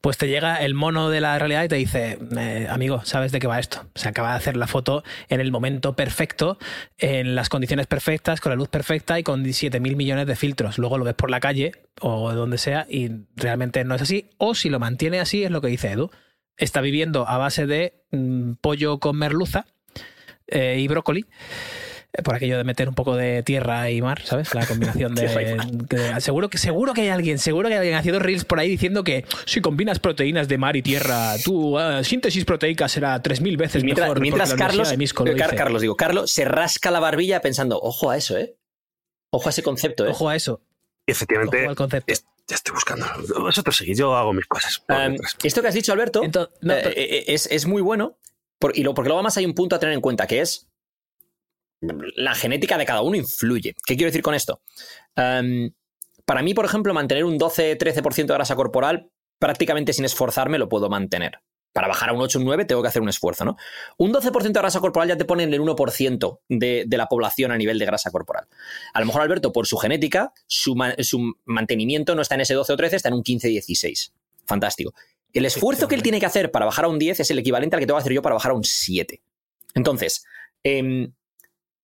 pues 0.00 0.18
te 0.18 0.26
llega 0.26 0.56
el 0.56 0.74
mono 0.74 1.08
de 1.08 1.20
la 1.20 1.38
realidad 1.38 1.62
y 1.62 1.68
te 1.68 1.76
dice, 1.76 2.18
eh, 2.36 2.66
amigo, 2.68 3.02
¿sabes 3.04 3.30
de 3.30 3.38
qué 3.38 3.46
va 3.46 3.60
esto? 3.60 3.86
Se 3.94 4.08
acaba 4.08 4.30
de 4.30 4.38
hacer 4.38 4.56
la 4.56 4.66
foto 4.66 5.04
en 5.28 5.40
el 5.40 5.52
momento 5.52 5.94
perfecto, 5.94 6.58
en 6.98 7.36
las 7.36 7.48
condiciones 7.48 7.86
perfectas, 7.86 8.40
con 8.40 8.50
la 8.50 8.56
luz 8.56 8.68
perfecta 8.68 9.20
y 9.20 9.22
con 9.22 9.44
7 9.52 9.78
mil 9.78 9.94
millones 9.94 10.26
de 10.26 10.34
filtros. 10.34 10.78
Luego 10.78 10.98
lo 10.98 11.04
ves 11.04 11.14
por 11.14 11.30
la 11.30 11.38
calle 11.38 11.72
o 12.00 12.32
donde 12.32 12.58
sea 12.58 12.86
y 12.88 13.08
realmente 13.36 13.84
no 13.84 13.94
es 13.94 14.02
así. 14.02 14.30
O 14.38 14.56
si 14.56 14.68
lo 14.68 14.80
mantiene 14.80 15.20
así, 15.20 15.44
es 15.44 15.52
lo 15.52 15.60
que 15.60 15.68
dice 15.68 15.92
Edu. 15.92 16.10
Está 16.56 16.80
viviendo 16.80 17.26
a 17.28 17.38
base 17.38 17.66
de 17.66 18.02
mm, 18.10 18.52
pollo 18.60 18.98
con 18.98 19.16
merluza 19.16 19.66
eh, 20.46 20.76
y 20.78 20.86
brócoli. 20.88 21.24
eh, 22.12 22.22
Por 22.22 22.34
aquello 22.34 22.58
de 22.58 22.64
meter 22.64 22.88
un 22.88 22.94
poco 22.94 23.16
de 23.16 23.42
tierra 23.42 23.90
y 23.90 24.02
mar, 24.02 24.20
¿sabes? 24.22 24.54
La 24.54 24.66
combinación 24.66 25.14
de, 25.16 26.18
seguro 26.20 26.50
que 26.50 26.58
seguro 26.58 26.92
que 26.92 27.00
hay 27.02 27.08
alguien, 27.08 27.38
seguro 27.38 27.68
que 27.68 27.74
hay 27.74 27.78
alguien 27.78 27.96
haciendo 27.96 28.18
reels 28.20 28.44
por 28.44 28.60
ahí 28.60 28.68
diciendo 28.68 29.02
que 29.02 29.24
si 29.46 29.60
combinas 29.62 29.98
proteínas 29.98 30.46
de 30.48 30.58
mar 30.58 30.76
y 30.76 30.82
tierra, 30.82 31.34
tu 31.44 31.78
ah, 31.78 32.04
síntesis 32.04 32.44
proteica 32.44 32.86
será 32.88 33.20
3000 33.22 33.56
veces 33.56 33.82
mientras, 33.82 34.08
mejor. 34.08 34.20
mientras 34.20 34.50
Carlos, 34.50 34.60
Universidad 34.74 34.90
de 34.90 34.96
Misco 34.98 35.24
lo 35.24 35.34
Car- 35.36 35.46
dice. 35.50 35.56
Carlos, 35.56 35.80
digo, 35.82 35.96
Carlos 35.96 36.30
se 36.30 36.44
rasca 36.44 36.90
la 36.90 37.00
barbilla 37.00 37.40
pensando, 37.40 37.78
ojo 37.80 38.10
a 38.10 38.16
eso, 38.18 38.36
¿eh? 38.36 38.56
Ojo 39.30 39.48
a 39.48 39.50
ese 39.50 39.62
concepto, 39.62 40.04
¿eh? 40.06 40.10
Ojo 40.10 40.28
a 40.28 40.36
eso, 40.36 40.60
Efectivamente, 41.06 41.62
ojo 41.62 41.70
al 41.70 41.76
concepto. 41.76 42.12
es- 42.12 42.26
ya 42.52 42.56
estoy 42.56 42.74
buscando. 42.74 43.06
Vosotros 43.40 43.74
seguís, 43.74 43.96
yo 43.96 44.14
hago 44.14 44.34
mis 44.34 44.46
cosas. 44.46 44.82
Um, 44.88 45.12
detrás. 45.12 45.36
esto 45.42 45.62
que 45.62 45.68
has 45.68 45.74
dicho, 45.74 45.90
Alberto, 45.92 46.22
Entonces, 46.22 46.54
no, 46.60 46.74
eh, 46.74 46.92
eh, 46.94 47.24
es, 47.28 47.46
es 47.50 47.64
muy 47.66 47.80
bueno, 47.80 48.18
por- 48.58 48.76
y 48.76 48.82
lo, 48.82 48.92
porque 48.92 49.08
luego 49.08 49.20
además 49.20 49.36
hay 49.38 49.46
un 49.46 49.54
punto 49.54 49.74
a 49.76 49.78
tener 49.78 49.94
en 49.94 50.02
cuenta, 50.02 50.26
que 50.26 50.40
es 50.40 50.68
la 51.80 52.34
genética 52.34 52.76
de 52.78 52.84
cada 52.84 53.00
uno 53.02 53.16
influye. 53.16 53.74
¿Qué 53.86 53.96
quiero 53.96 54.08
decir 54.08 54.22
con 54.22 54.34
esto? 54.34 54.60
Um, 55.16 55.70
para 56.24 56.42
mí, 56.42 56.52
por 56.54 56.64
ejemplo, 56.64 56.92
mantener 56.94 57.24
un 57.24 57.38
12-13% 57.38 58.26
de 58.26 58.34
grasa 58.34 58.54
corporal, 58.54 59.10
prácticamente 59.38 59.92
sin 59.92 60.04
esforzarme, 60.04 60.58
lo 60.58 60.68
puedo 60.68 60.88
mantener. 60.88 61.40
Para 61.72 61.88
bajar 61.88 62.10
a 62.10 62.12
un 62.12 62.20
8 62.20 62.38
o 62.38 62.40
un 62.40 62.46
9 62.46 62.64
tengo 62.66 62.82
que 62.82 62.88
hacer 62.88 63.00
un 63.00 63.08
esfuerzo, 63.08 63.44
¿no? 63.44 63.56
Un 63.96 64.12
12% 64.12 64.42
de 64.42 64.60
grasa 64.60 64.80
corporal 64.80 65.08
ya 65.08 65.16
te 65.16 65.24
pone 65.24 65.44
en 65.44 65.54
el 65.54 65.60
1% 65.60 66.40
de, 66.48 66.84
de 66.86 66.96
la 66.96 67.06
población 67.06 67.50
a 67.50 67.56
nivel 67.56 67.78
de 67.78 67.86
grasa 67.86 68.10
corporal. 68.10 68.46
A 68.92 69.00
lo 69.00 69.06
mejor 69.06 69.22
Alberto, 69.22 69.52
por 69.52 69.66
su 69.66 69.76
genética, 69.78 70.32
su, 70.46 70.76
su 70.98 71.34
mantenimiento 71.44 72.14
no 72.14 72.22
está 72.22 72.34
en 72.34 72.42
ese 72.42 72.54
12 72.54 72.72
o 72.72 72.76
13, 72.76 72.96
está 72.96 73.08
en 73.08 73.14
un 73.14 73.24
15-16. 73.24 74.12
Fantástico. 74.46 74.92
El 75.32 75.46
esfuerzo 75.46 75.88
que 75.88 75.94
él 75.94 76.02
tiene 76.02 76.20
que 76.20 76.26
hacer 76.26 76.50
para 76.50 76.66
bajar 76.66 76.84
a 76.84 76.88
un 76.88 76.98
10 76.98 77.20
es 77.20 77.30
el 77.30 77.38
equivalente 77.38 77.76
al 77.76 77.80
que 77.80 77.86
tengo 77.86 77.98
que 77.98 78.02
hacer 78.02 78.12
yo 78.12 78.22
para 78.22 78.34
bajar 78.34 78.52
a 78.52 78.54
un 78.54 78.64
7. 78.64 79.22
Entonces, 79.74 80.24
em, 80.62 81.12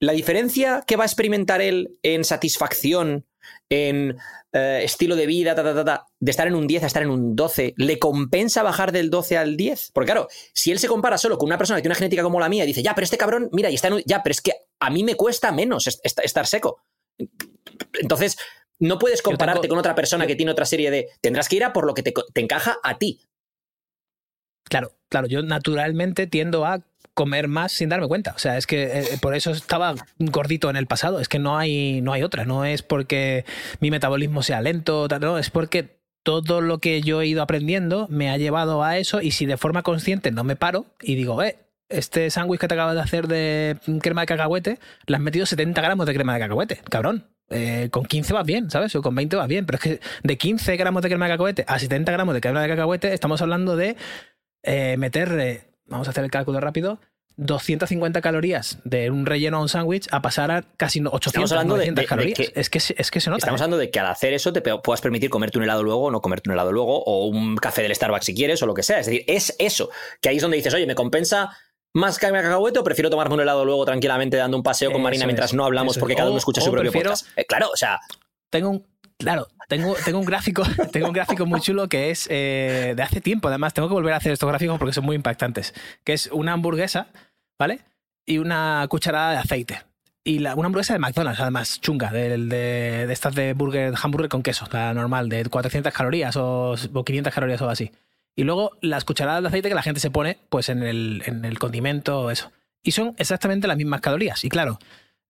la 0.01 0.13
diferencia 0.13 0.85
que 0.87 0.97
va 0.97 1.05
a 1.05 1.07
experimentar 1.07 1.61
él 1.61 1.99
en 2.03 2.25
satisfacción, 2.25 3.27
en 3.71 4.17
eh, 4.53 4.81
estilo 4.83 5.15
de 5.17 5.27
vida, 5.27 5.55
ta, 5.55 5.63
ta, 5.63 5.75
ta, 5.75 5.85
ta, 5.85 6.07
de 6.19 6.31
estar 6.31 6.47
en 6.47 6.55
un 6.55 6.67
10 6.67 6.83
a 6.83 6.87
estar 6.87 7.03
en 7.03 7.11
un 7.11 7.37
12, 7.37 7.75
¿le 7.77 7.99
compensa 7.99 8.63
bajar 8.63 8.93
del 8.93 9.11
12 9.11 9.37
al 9.37 9.57
10? 9.57 9.91
Porque 9.93 10.13
claro, 10.13 10.29
si 10.55 10.71
él 10.73 10.79
se 10.79 10.89
compara 10.89 11.19
solo 11.19 11.37
con 11.37 11.47
una 11.49 11.59
persona 11.59 11.77
que 11.79 11.83
tiene 11.83 11.93
una 11.93 11.99
genética 11.99 12.23
como 12.23 12.41
la 12.41 12.49
mía 12.49 12.65
y 12.65 12.69
dice, 12.69 12.83
ya, 12.83 12.95
pero 12.95 13.05
este 13.05 13.19
cabrón, 13.19 13.51
mira, 13.53 13.71
y 13.71 13.75
está 13.75 13.89
en 13.89 13.95
un- 13.95 14.03
ya, 14.07 14.23
pero 14.23 14.33
es 14.33 14.41
que 14.41 14.53
a 14.81 14.91
mí 14.91 15.05
me 15.05 15.17
cuesta 15.17 15.53
menos 15.53 15.87
est- 15.87 16.01
est- 16.05 16.21
estar 16.25 16.47
seco. 16.47 16.83
Entonces, 18.01 18.39
no 18.79 18.99
puedes 18.99 19.21
compararte 19.23 19.63
tengo- 19.63 19.73
con 19.73 19.79
otra 19.81 19.95
persona 19.95 20.25
yo- 20.25 20.29
que 20.29 20.37
tiene 20.37 20.53
otra 20.53 20.65
serie 20.65 20.91
de... 20.91 21.09
Tendrás 21.21 21.49
que 21.49 21.57
ir 21.57 21.65
a 21.65 21.73
por 21.73 21.85
lo 21.87 21.95
que 21.95 22.03
te, 22.03 22.15
te 22.33 22.41
encaja 22.41 22.79
a 22.83 22.97
ti. 22.97 23.21
Claro, 24.65 24.93
claro, 25.09 25.27
yo 25.27 25.43
naturalmente 25.43 26.27
tiendo 26.27 26.65
a 26.65 26.83
comer 27.19 27.49
más 27.49 27.73
sin 27.73 27.89
darme 27.89 28.07
cuenta. 28.07 28.33
O 28.37 28.39
sea, 28.39 28.57
es 28.57 28.69
que 28.69 29.01
eh, 29.01 29.19
por 29.21 29.35
eso 29.35 29.51
estaba 29.51 29.97
gordito 30.19 30.71
en 30.71 30.77
el 30.77 30.87
pasado. 30.87 31.19
Es 31.19 31.29
que 31.29 31.41
no 31.41 31.59
hay, 31.59 32.01
no 32.01 32.13
hay 32.13 32.23
otra. 32.23 32.45
No 32.45 32.65
es 32.65 32.83
porque 32.83 33.45
mi 33.81 33.91
metabolismo 33.91 34.45
sea 34.45 34.63
lento, 34.63 35.09
no, 35.21 35.37
es 35.37 35.51
porque 35.51 35.99
todo 36.23 36.61
lo 36.61 36.79
que 36.79 37.03
yo 37.03 37.21
he 37.21 37.27
ido 37.27 37.43
aprendiendo 37.43 38.07
me 38.09 38.31
ha 38.31 38.37
llevado 38.37 38.85
a 38.85 38.99
eso 38.99 39.21
y 39.21 39.33
si 39.33 39.47
de 39.47 39.57
forma 39.57 39.83
consciente 39.83 40.31
no 40.31 40.45
me 40.45 40.55
paro 40.55 40.87
y 41.01 41.17
digo, 41.17 41.43
eh, 41.43 41.59
este 41.89 42.31
sándwich 42.31 42.61
que 42.61 42.69
te 42.69 42.75
acabas 42.75 42.95
de 42.95 43.01
hacer 43.01 43.27
de 43.27 43.79
crema 44.01 44.21
de 44.21 44.27
cacahuete, 44.29 44.79
le 45.07 45.17
has 45.17 45.23
metido 45.23 45.45
70 45.45 45.83
gramos 45.83 46.07
de 46.07 46.15
crema 46.15 46.35
de 46.35 46.41
cacahuete, 46.41 46.81
cabrón. 46.89 47.27
Eh, 47.51 47.89
con 47.91 48.05
15 48.05 48.33
vas 48.33 48.47
bien, 48.47 48.71
¿sabes? 48.71 48.95
O 48.95 49.03
con 49.03 49.17
20 49.17 49.35
vas 49.35 49.49
bien. 49.49 49.67
Pero 49.67 49.79
es 49.79 49.83
que 49.83 50.01
de 50.23 50.39
15 50.39 50.77
gramos 50.77 51.03
de 51.03 51.09
crema 51.09 51.27
de 51.27 51.33
cacahuete 51.33 51.65
a 51.67 51.81
70 51.81 52.13
gramos 52.13 52.35
de 52.35 52.41
crema 52.41 52.63
de 52.63 52.69
cacahuete 52.69 53.13
estamos 53.13 53.43
hablando 53.43 53.75
de 53.75 53.97
eh, 54.63 54.97
meter, 54.99 55.68
vamos 55.89 56.07
a 56.07 56.11
hacer 56.11 56.25
el 56.25 56.31
cálculo 56.31 56.61
rápido, 56.61 56.99
250 57.37 58.21
calorías 58.21 58.79
de 58.85 59.11
un 59.11 59.25
relleno 59.25 59.59
a 59.59 59.61
un 59.61 59.69
sándwich 59.69 60.09
a 60.11 60.21
pasar 60.23 60.51
a 60.51 60.63
casi 60.77 61.01
800, 61.05 61.53
hablando 61.53 61.75
de- 61.77 61.91
900 61.93 61.97
de- 61.97 62.03
de 62.03 62.07
calorías. 62.09 62.37
que- 62.39 62.53
es, 62.61 62.69
que, 62.71 62.79
es 62.79 63.11
que 63.11 63.21
se 63.21 63.31
nota. 63.31 63.39
Estamos 63.39 63.61
¿eh? 63.61 63.65
hablando 63.65 63.79
de 63.79 63.91
que 63.91 64.01
al 64.01 64.07
hacer 64.07 64.33
eso 64.33 64.53
te 64.53 64.61
puedas 64.61 65.01
permitir 65.01 65.31
comerte 65.31 65.57
un 65.59 65.65
helado 65.65 65.83
luego 65.85 66.05
o 66.07 66.11
no 66.11 66.21
comerte 66.21 66.51
un 66.51 66.55
helado 66.55 66.73
luego, 66.73 67.03
o 67.05 67.27
un 67.27 67.57
café 67.57 67.83
del 67.83 67.95
Starbucks 67.95 68.25
si 68.27 68.35
quieres, 68.35 68.61
o 68.63 68.67
lo 68.67 68.75
que 68.75 68.83
sea. 68.83 68.99
Es 68.99 69.07
decir, 69.07 69.25
es 69.29 69.55
eso. 69.59 69.89
Que 70.21 70.31
ahí 70.31 70.37
es 70.37 70.43
donde 70.43 70.57
dices, 70.57 70.75
oye, 70.75 70.87
¿me 70.87 70.95
compensa 70.97 71.57
más 71.95 72.19
crema 72.19 72.39
de 72.39 72.45
cacahuete 72.45 72.81
o 72.81 72.85
prefiero 72.85 73.09
tomarme 73.09 73.37
un 73.37 73.41
helado 73.41 73.65
luego 73.65 73.85
tranquilamente 73.85 74.37
dando 74.37 74.57
un 74.57 74.63
paseo 74.65 74.91
con 74.91 75.01
Eso 75.01 75.05
Marina 75.05 75.25
mientras 75.27 75.51
es, 75.51 75.55
no 75.57 75.65
hablamos 75.65 75.97
porque 75.97 76.15
es. 76.15 76.19
cada 76.19 76.31
uno 76.31 76.39
escucha 76.39 76.61
o 76.61 76.65
su 76.65 76.71
propio 76.73 76.91
prefiero- 76.91 77.11
podcast? 77.13 77.39
Eh, 77.39 77.45
claro, 77.47 77.71
o 77.73 77.77
sea, 77.77 78.01
tengo 78.51 78.69
un 78.71 78.85
claro 79.19 79.49
tengo, 79.69 79.95
tengo 80.05 80.19
un 80.19 80.25
gráfico 80.25 80.63
tengo 80.93 81.09
un 81.09 81.13
gráfico 81.13 81.45
muy 81.45 81.61
chulo 81.61 81.89
que 81.89 82.11
es 82.11 82.27
eh, 82.31 82.95
de 82.97 83.03
hace 83.03 83.21
tiempo 83.21 83.49
además 83.49 83.75
tengo 83.75 83.89
que 83.89 83.95
volver 83.95 84.15
a 84.15 84.17
hacer 84.17 84.33
estos 84.33 84.49
gráficos 84.49 84.79
porque 84.79 84.95
son 84.95 85.05
muy 85.05 85.17
impactantes 85.17 85.75
que 86.05 86.13
es 86.13 86.29
una 86.33 86.53
hamburguesa 86.53 87.09
vale 87.59 87.81
y 88.29 88.39
una 88.39 88.87
cucharada 88.89 89.33
de 89.33 89.39
aceite. 89.39 89.83
Y 90.23 90.41
la, 90.41 90.55
una 90.55 90.67
hamburguesa 90.67 90.93
de 90.93 90.99
McDonald's 90.99 91.41
además 91.41 91.81
chunga 91.81 92.11
de, 92.11 92.37
de 92.37 93.13
estas 93.13 93.35
de 93.35 93.55
burger 93.55 93.95
hamburger 94.01 94.29
con 94.29 94.43
queso 94.43 94.67
la 94.71 94.93
normal 94.93 95.31
de 95.31 95.45
400 95.47 95.93
calorías 95.93 96.37
o, 96.37 96.75
o 96.93 97.05
500 97.05 97.33
calorías 97.33 97.63
o 97.63 97.71
así. 97.71 97.91
Y 98.37 98.45
luego 98.45 98.73
las 98.83 99.05
cucharadas 99.07 99.43
de 99.43 99.49
aceite 99.49 99.71
que 99.71 99.75
la 99.75 99.83
gente 99.83 100.01
se 100.01 100.11
pone 100.11 100.39
pues 100.51 100.69
en 100.69 100.83
el, 100.83 101.23
en 101.25 101.45
el 101.47 101.59
condimento 101.59 102.21
o 102.21 102.31
eso. 102.31 102.53
Y 102.83 102.93
son 102.93 103.15
exactamente 103.17 103.67
las 103.67 103.79
mismas 103.79 104.03
calorías. 104.03 104.45
Y 104.45 104.51
claro 104.51 104.79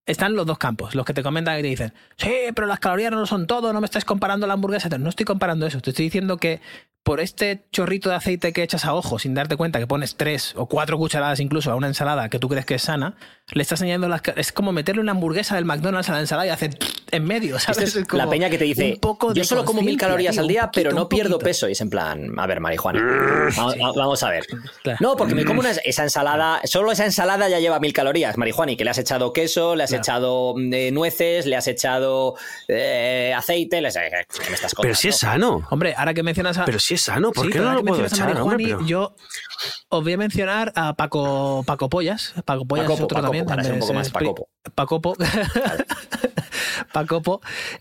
están 0.08 0.34
los 0.34 0.46
dos 0.46 0.58
campos, 0.58 0.94
los 0.94 1.04
que 1.04 1.12
te 1.12 1.22
comentan 1.22 1.58
y 1.58 1.62
te 1.62 1.68
dicen, 1.68 1.92
sí, 2.16 2.32
pero 2.54 2.66
las 2.66 2.80
calorías 2.80 3.12
no 3.12 3.26
son 3.26 3.46
todo, 3.46 3.72
no 3.74 3.80
me 3.80 3.84
estáis 3.84 4.06
comparando 4.06 4.46
la 4.46 4.54
hamburguesa. 4.54 4.88
No 4.98 5.10
estoy 5.10 5.26
comparando 5.26 5.66
eso, 5.66 5.80
te 5.80 5.90
estoy 5.90 6.06
diciendo 6.06 6.38
que 6.38 6.60
por 7.02 7.20
este 7.20 7.64
chorrito 7.72 8.10
de 8.10 8.16
aceite 8.16 8.52
que 8.52 8.62
echas 8.62 8.84
a 8.84 8.92
ojo 8.94 9.18
sin 9.18 9.32
darte 9.32 9.56
cuenta 9.56 9.78
que 9.78 9.86
pones 9.86 10.16
tres 10.16 10.52
o 10.56 10.66
cuatro 10.66 10.98
cucharadas 10.98 11.40
incluso 11.40 11.70
a 11.70 11.74
una 11.74 11.86
ensalada 11.86 12.28
que 12.28 12.38
tú 12.38 12.48
crees 12.50 12.66
que 12.66 12.74
es 12.74 12.82
sana, 12.82 13.14
le 13.52 13.62
estás 13.62 13.80
añadiendo 13.80 14.08
las... 14.08 14.20
Es 14.36 14.52
como 14.52 14.72
meterle 14.72 15.00
una 15.00 15.12
hamburguesa 15.12 15.54
del 15.54 15.64
McDonald's 15.64 16.10
a 16.10 16.12
la 16.12 16.20
ensalada 16.20 16.46
y 16.46 16.50
hacer 16.50 16.76
en 17.10 17.24
medio, 17.24 17.58
¿sabes? 17.58 17.96
Es 17.96 18.04
como 18.06 18.22
la 18.22 18.28
peña 18.28 18.50
que 18.50 18.58
te 18.58 18.64
dice, 18.64 18.92
un 18.94 19.00
poco 19.00 19.32
yo 19.32 19.42
solo 19.44 19.64
como 19.64 19.80
mil 19.80 19.96
calorías 19.96 20.34
tío, 20.34 20.42
al 20.42 20.48
día, 20.48 20.62
poquito, 20.66 20.82
pero 20.82 20.92
no 20.94 21.08
pierdo 21.08 21.34
poquito". 21.36 21.44
peso. 21.46 21.68
Y 21.68 21.72
es 21.72 21.80
en 21.80 21.88
plan, 21.88 22.38
a 22.38 22.46
ver, 22.46 22.60
marihuana. 22.60 23.48
Vamos, 23.56 23.74
a- 23.74 23.92
vamos 23.98 24.22
a 24.22 24.28
ver. 24.30 24.44
Claro. 24.82 24.98
No, 25.00 25.16
porque 25.16 25.34
me 25.34 25.46
como 25.46 25.60
una, 25.60 25.70
esa 25.70 26.02
ensalada, 26.02 26.60
solo 26.64 26.92
esa 26.92 27.06
ensalada 27.06 27.48
ya 27.48 27.58
lleva 27.58 27.80
mil 27.80 27.94
calorías, 27.94 28.36
marihuana, 28.36 28.72
y 28.72 28.76
que 28.76 28.84
le 28.84 28.90
has 28.90 28.98
echado 28.98 29.32
queso, 29.32 29.76
le 29.76 29.84
has 29.84 29.90
Claro. 29.90 30.02
echado 30.02 30.54
eh, 30.58 30.90
nueces, 30.92 31.46
le 31.46 31.56
has 31.56 31.66
echado 31.68 32.34
eh, 32.68 33.32
aceite, 33.34 33.80
le 33.80 33.88
has- 33.88 33.94
¿qué 33.96 34.48
me 34.50 34.54
estás 34.54 34.74
contando? 34.74 34.82
Pero 34.82 34.94
si 34.94 35.08
es 35.08 35.16
sano. 35.16 35.66
Hombre, 35.70 35.94
ahora 35.96 36.12
que 36.12 36.22
mencionas 36.22 36.58
a... 36.58 36.66
Pero 36.66 36.78
si 36.88 36.94
es 36.94 37.02
sano, 37.02 37.32
¿por 37.32 37.44
Sí, 37.44 37.52
qué 37.52 37.58
pero 37.58 37.70
no 37.70 37.74
lo 37.76 37.84
puedo 37.84 38.04
echar? 38.06 38.34
Pero- 38.56 38.86
Yo 38.86 39.14
os 39.90 40.02
voy 40.02 40.14
a 40.14 40.16
mencionar 40.16 40.72
a 40.74 40.94
Paco, 40.94 41.62
Paco 41.66 41.90
Pollas. 41.90 42.32
Paco 42.46 42.64
Pollas 42.64 42.84
es 42.84 42.88
Pacopo, 42.90 43.04
otro 43.04 43.14
Pacopo, 43.16 43.22
también. 43.26 43.44
para 43.46 43.62
ser 43.62 43.74
un 43.74 43.80
poco 43.80 43.92
es- 43.92 43.96
más 43.98 44.06
es 44.06 44.12
Pacopo. 44.12 44.48
Pacopo. 44.74 45.14
Pacopo, 46.92 47.40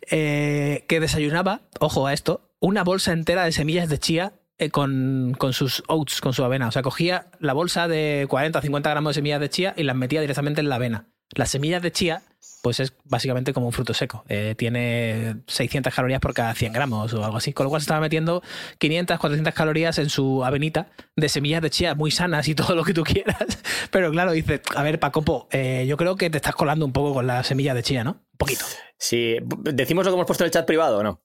eh, 0.10 0.84
que 0.88 1.00
desayunaba, 1.00 1.62
ojo 1.80 2.08
a 2.08 2.14
esto, 2.14 2.50
una 2.60 2.84
bolsa 2.84 3.14
entera 3.14 3.46
de 3.46 3.52
semillas 3.52 3.90
de 3.90 4.00
chía 4.00 4.34
eh, 4.58 4.70
con, 4.72 5.36
con 5.38 5.54
sus 5.54 5.84
oats, 5.88 6.20
con 6.20 6.34
su 6.34 6.44
avena. 6.44 6.68
O 6.68 6.72
sea, 6.72 6.82
cogía 6.82 7.28
la 7.40 7.54
bolsa 7.54 7.88
de 7.88 8.26
40 8.30 8.60
o 8.60 8.62
50 8.62 8.90
gramos 8.90 9.12
de 9.12 9.14
semillas 9.20 9.40
de 9.40 9.50
chía 9.50 9.74
y 9.78 9.84
las 9.84 9.96
metía 9.96 10.20
directamente 10.22 10.62
en 10.62 10.70
la 10.70 10.76
avena. 10.76 11.08
Las 11.36 11.50
semillas 11.52 11.82
de 11.82 11.92
chía, 11.92 12.24
pues 12.68 12.82
es 12.82 12.94
básicamente 13.06 13.54
como 13.54 13.68
un 13.68 13.72
fruto 13.72 13.94
seco. 13.94 14.26
Eh, 14.28 14.54
tiene 14.58 15.38
600 15.48 15.96
calorías 15.96 16.20
por 16.20 16.34
cada 16.34 16.54
100 16.54 16.74
gramos 16.74 17.14
o 17.14 17.24
algo 17.24 17.38
así. 17.38 17.54
Con 17.54 17.64
lo 17.64 17.70
cual 17.70 17.82
se 17.82 17.86
estaba 17.86 18.02
metiendo 18.02 18.44
500, 18.78 19.18
400 19.20 19.54
calorías 19.54 19.98
en 20.00 20.10
su 20.10 20.44
avenita 20.44 20.90
de 21.16 21.30
semillas 21.30 21.62
de 21.62 21.70
chía 21.70 21.96
muy 21.96 22.12
sanas 22.12 22.46
y 22.50 22.56
todo 22.56 22.76
lo 22.76 22.84
que 22.84 22.94
tú 22.94 23.04
quieras. 23.06 23.38
Pero 23.90 24.12
claro, 24.12 24.34
dice, 24.34 24.62
a 24.76 24.84
ver, 24.84 25.00
Pacopo, 25.00 25.48
eh, 25.52 25.86
yo 25.88 25.96
creo 25.96 26.18
que 26.18 26.30
te 26.30 26.36
estás 26.36 26.56
colando 26.56 26.86
un 26.86 26.92
poco 26.92 27.14
con 27.14 27.26
las 27.26 27.48
semillas 27.48 27.74
de 27.74 27.84
chía, 27.84 28.04
¿no? 28.04 28.12
Un 28.34 28.38
poquito. 28.38 28.66
Sí, 28.98 29.38
¿decimos 29.64 30.04
lo 30.04 30.12
que 30.12 30.16
hemos 30.16 30.28
puesto 30.28 30.44
en 30.44 30.48
el 30.48 30.52
chat 30.52 30.66
privado 30.68 30.98
o 30.98 31.04
no? 31.04 31.22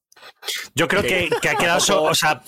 Yo 0.77 0.87
creo 0.87 1.03
que, 1.03 1.29
que 1.43 1.49
ha 1.49 1.57
quedado, 1.57 1.81
so- 1.81 2.03
o 2.05 2.15
sea, 2.15 2.43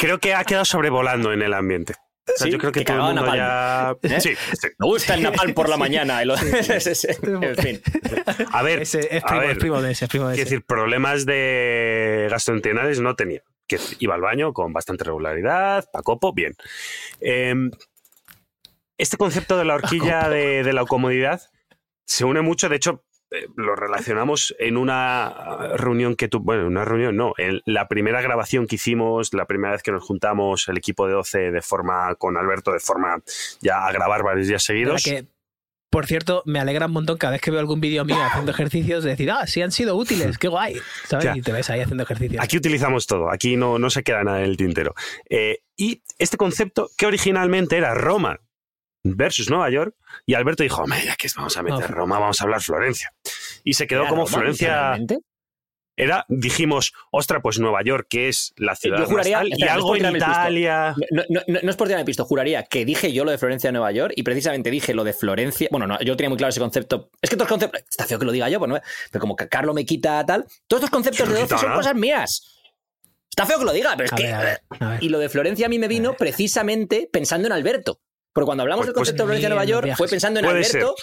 creo 0.00 0.18
que 0.18 0.34
ha 0.34 0.42
quedado 0.42 0.64
sobrevolando 0.64 1.32
en 1.32 1.42
el 1.42 1.54
ambiente. 1.54 1.94
O 2.24 2.32
sea, 2.36 2.46
¿Sí? 2.46 2.52
yo 2.52 2.58
creo 2.58 2.70
que, 2.70 2.80
Que 2.80 2.84
todo 2.86 3.08
el 3.10 3.14
mundo 3.16 3.34
ya. 3.34 3.96
¿Eh? 4.02 4.20
Sí, 4.20 4.34
sí. 4.60 4.68
Me 4.78 4.86
gusta 4.86 5.14
el 5.14 5.22
napalm 5.24 5.54
por 5.54 5.68
la 5.68 5.76
mañana. 5.76 6.22
el- 6.22 6.32
sí, 6.80 6.94
sí. 6.94 7.08
En 7.22 7.56
fin. 7.56 7.82
A 8.52 8.62
ver, 8.62 8.82
Ese 8.82 9.00
es 9.16 9.24
a 9.24 9.26
primo, 9.26 9.40
ver, 9.42 9.50
es 9.50 9.58
primo 9.58 9.82
de 9.82 9.90
ese, 9.92 10.04
es 10.04 10.10
primo 10.10 10.28
de 10.28 10.34
quiero 10.34 10.46
ese. 10.46 10.54
decir, 10.56 10.66
problemas 10.66 11.26
de 11.26 12.28
gastrointestinales 12.30 13.00
no 13.00 13.16
tenía. 13.16 13.42
Que 13.66 13.78
iba 13.98 14.14
al 14.14 14.20
baño 14.20 14.52
con 14.52 14.72
bastante 14.72 15.02
regularidad, 15.04 15.84
pacopo, 15.92 16.32
bien. 16.32 16.54
Eh, 17.20 17.54
este 18.98 19.16
concepto 19.16 19.56
de 19.58 19.64
la 19.64 19.74
horquilla 19.74 20.28
de, 20.28 20.62
de 20.62 20.72
la 20.72 20.84
comodidad 20.84 21.40
se 22.04 22.24
une 22.24 22.40
mucho, 22.42 22.68
de 22.68 22.76
hecho, 22.76 23.04
lo 23.56 23.74
relacionamos 23.76 24.54
en 24.58 24.76
una 24.76 25.74
reunión 25.76 26.16
que 26.16 26.28
tu, 26.28 26.40
bueno, 26.40 26.66
una 26.66 26.84
reunión 26.84 27.16
no, 27.16 27.32
en 27.38 27.60
la 27.66 27.88
primera 27.88 28.20
grabación 28.20 28.66
que 28.66 28.76
hicimos, 28.76 29.32
la 29.34 29.46
primera 29.46 29.72
vez 29.72 29.82
que 29.82 29.92
nos 29.92 30.04
juntamos 30.04 30.68
el 30.68 30.78
equipo 30.78 31.06
de 31.06 31.14
12 31.14 31.50
de 31.50 31.62
forma 31.62 32.14
con 32.16 32.36
Alberto 32.36 32.72
de 32.72 32.80
forma 32.80 33.22
ya 33.60 33.86
a 33.86 33.92
grabar 33.92 34.22
varios 34.22 34.48
días 34.48 34.62
seguidos. 34.62 35.02
que, 35.02 35.26
por 35.90 36.06
cierto, 36.06 36.42
me 36.46 36.58
alegra 36.58 36.86
un 36.86 36.92
montón 36.92 37.18
cada 37.18 37.32
vez 37.32 37.42
que 37.42 37.50
veo 37.50 37.60
algún 37.60 37.80
vídeo 37.80 38.04
mío 38.04 38.16
haciendo 38.22 38.50
ejercicios 38.50 39.04
de 39.04 39.10
decir, 39.10 39.30
ah, 39.30 39.46
sí 39.46 39.60
han 39.60 39.72
sido 39.72 39.94
útiles, 39.94 40.38
qué 40.38 40.48
guay. 40.48 40.76
¿Sabes? 41.06 41.26
Ya. 41.26 41.36
Y 41.36 41.42
te 41.42 41.52
ves 41.52 41.68
ahí 41.68 41.80
haciendo 41.80 42.04
ejercicios. 42.04 42.42
Aquí 42.42 42.56
utilizamos 42.56 43.06
todo, 43.06 43.30
aquí 43.30 43.56
no, 43.56 43.78
no 43.78 43.90
se 43.90 44.02
queda 44.02 44.24
nada 44.24 44.38
en 44.38 44.46
el 44.46 44.56
tintero. 44.56 44.94
Eh, 45.28 45.58
y 45.76 46.02
este 46.18 46.38
concepto 46.38 46.88
que 46.96 47.04
originalmente 47.04 47.76
era 47.76 47.92
Roma 47.92 48.40
versus 49.04 49.50
Nueva 49.50 49.68
York, 49.70 49.94
y 50.26 50.34
Alberto 50.34 50.62
dijo, 50.62 50.82
hombre, 50.82 51.00
ya 51.04 51.16
que 51.16 51.28
vamos 51.36 51.56
a 51.56 51.62
meter 51.62 51.90
No. 51.90 51.96
Roma, 51.96 52.18
vamos 52.18 52.40
a 52.40 52.44
hablar 52.44 52.60
Florencia. 52.62 53.12
Y 53.64 53.74
se 53.74 53.86
quedó 53.86 54.02
¿Era 54.02 54.10
como 54.10 54.24
Roma, 54.26 54.36
Florencia 54.38 54.98
era, 55.94 56.24
dijimos, 56.28 56.94
ostra, 57.10 57.42
pues 57.42 57.58
Nueva 57.58 57.82
York, 57.82 58.06
que 58.08 58.28
es 58.28 58.54
la 58.56 58.74
ciudad 58.74 58.98
Yo 59.00 59.04
juraría- 59.06 59.40
más 59.40 59.50
tal, 59.50 59.58
y 59.58 59.62
algo 59.68 59.94
en 59.94 60.04
el 60.06 60.12
pisto. 60.14 60.30
Italia. 60.30 60.94
No, 61.10 61.22
no, 61.28 61.40
no, 61.46 61.58
no 61.62 61.70
es 61.70 61.76
por 61.76 61.86
tirarme 61.86 62.06
pisto, 62.06 62.24
juraría 62.24 62.62
que 62.64 62.86
dije 62.86 63.12
yo 63.12 63.24
lo 63.26 63.30
de 63.30 63.36
Florencia 63.36 63.68
de 63.68 63.72
Nueva 63.72 63.92
York 63.92 64.14
y 64.16 64.22
precisamente 64.22 64.70
dije 64.70 64.94
lo 64.94 65.04
de 65.04 65.12
Florencia. 65.12 65.68
Bueno, 65.70 65.86
no, 65.86 66.00
yo 66.00 66.16
tenía 66.16 66.30
muy 66.30 66.38
claro 66.38 66.48
ese 66.48 66.60
concepto. 66.60 67.10
Es 67.20 67.28
que 67.28 67.34
estos 67.36 67.46
conceptos. 67.46 67.82
Está 67.90 68.06
feo 68.06 68.18
que 68.18 68.24
lo 68.24 68.32
diga 68.32 68.48
yo, 68.48 68.58
pues 68.58 68.70
no, 68.70 68.80
pero 69.10 69.20
como 69.20 69.36
que 69.36 69.48
Carlos 69.48 69.74
me 69.74 69.84
quita 69.84 70.24
tal. 70.24 70.46
Todos 70.66 70.82
estos 70.84 70.90
conceptos 70.90 71.28
no 71.28 71.34
de 71.34 71.40
he 71.40 71.42
12 71.42 71.54
quitado 71.56 71.68
son 71.72 71.76
cosas 71.76 71.94
mías. 71.94 72.58
Está 73.28 73.44
feo 73.44 73.58
que 73.58 73.64
lo 73.66 73.72
diga, 73.72 73.92
pero 73.94 74.06
es 74.06 74.12
A 74.14 74.16
que. 74.16 74.22
ver, 74.22 74.34
a 74.34 74.40
ver, 74.40 74.60
a 74.80 74.88
ver. 74.92 75.04
Y 75.04 75.10
lo 75.10 75.18
de 75.18 75.28
Florencia 75.28 75.66
a 75.66 75.68
mí 75.68 75.78
me 75.78 75.88
vino 75.88 76.14
precisamente 76.14 77.06
pensando 77.12 77.46
en 77.48 77.52
Alberto. 77.52 78.00
Porque 78.32 78.46
cuando 78.46 78.62
hablamos 78.62 78.80
Pues- 78.80 78.86
del 78.88 78.94
pues- 78.94 79.00
concepto 79.08 79.22
de 79.22 79.26
Florencia 79.26 79.48
de 79.48 79.54
Nueva 79.54 79.64
York 79.64 79.96
fue 79.96 80.08
pensando 80.08 80.40
en 80.40 80.46
Alberto. 80.46 80.94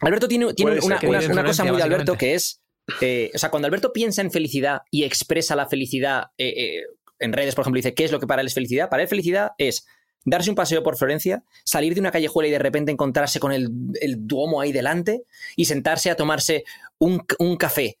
Alberto 0.00 0.28
tiene, 0.28 0.54
tiene 0.54 0.72
una, 0.80 1.00
ser. 1.00 1.30
una- 1.30 1.44
cosa 1.44 1.64
muy 1.64 1.76
de 1.76 1.82
Alberto 1.82 2.16
que 2.16 2.34
es. 2.34 2.60
eh, 3.02 3.30
o 3.34 3.38
sea, 3.38 3.50
cuando 3.50 3.66
Alberto 3.66 3.92
piensa 3.92 4.22
en 4.22 4.30
felicidad 4.30 4.80
y 4.90 5.04
expresa 5.04 5.54
la 5.56 5.66
felicidad 5.66 6.28
eh, 6.38 6.48
eh, 6.56 6.82
en 7.18 7.32
redes, 7.32 7.54
por 7.54 7.62
ejemplo, 7.62 7.78
dice 7.78 7.92
qué 7.94 8.04
es 8.04 8.12
lo 8.12 8.20
que 8.20 8.26
para 8.26 8.40
él 8.40 8.46
es 8.46 8.54
felicidad. 8.54 8.88
Para 8.88 9.02
él, 9.02 9.08
felicidad 9.08 9.50
es 9.58 9.86
darse 10.24 10.48
un 10.50 10.56
paseo 10.56 10.82
por 10.82 10.96
Florencia, 10.96 11.42
salir 11.64 11.94
de 11.94 12.00
una 12.00 12.10
callejuela 12.12 12.48
y 12.48 12.52
de 12.52 12.58
repente 12.58 12.92
encontrarse 12.92 13.40
con 13.40 13.52
el, 13.52 13.68
el 14.00 14.26
Duomo 14.26 14.60
ahí 14.60 14.72
delante 14.72 15.24
y 15.56 15.64
sentarse 15.66 16.10
a 16.10 16.16
tomarse 16.16 16.64
un, 16.98 17.24
un 17.40 17.56
café 17.56 17.98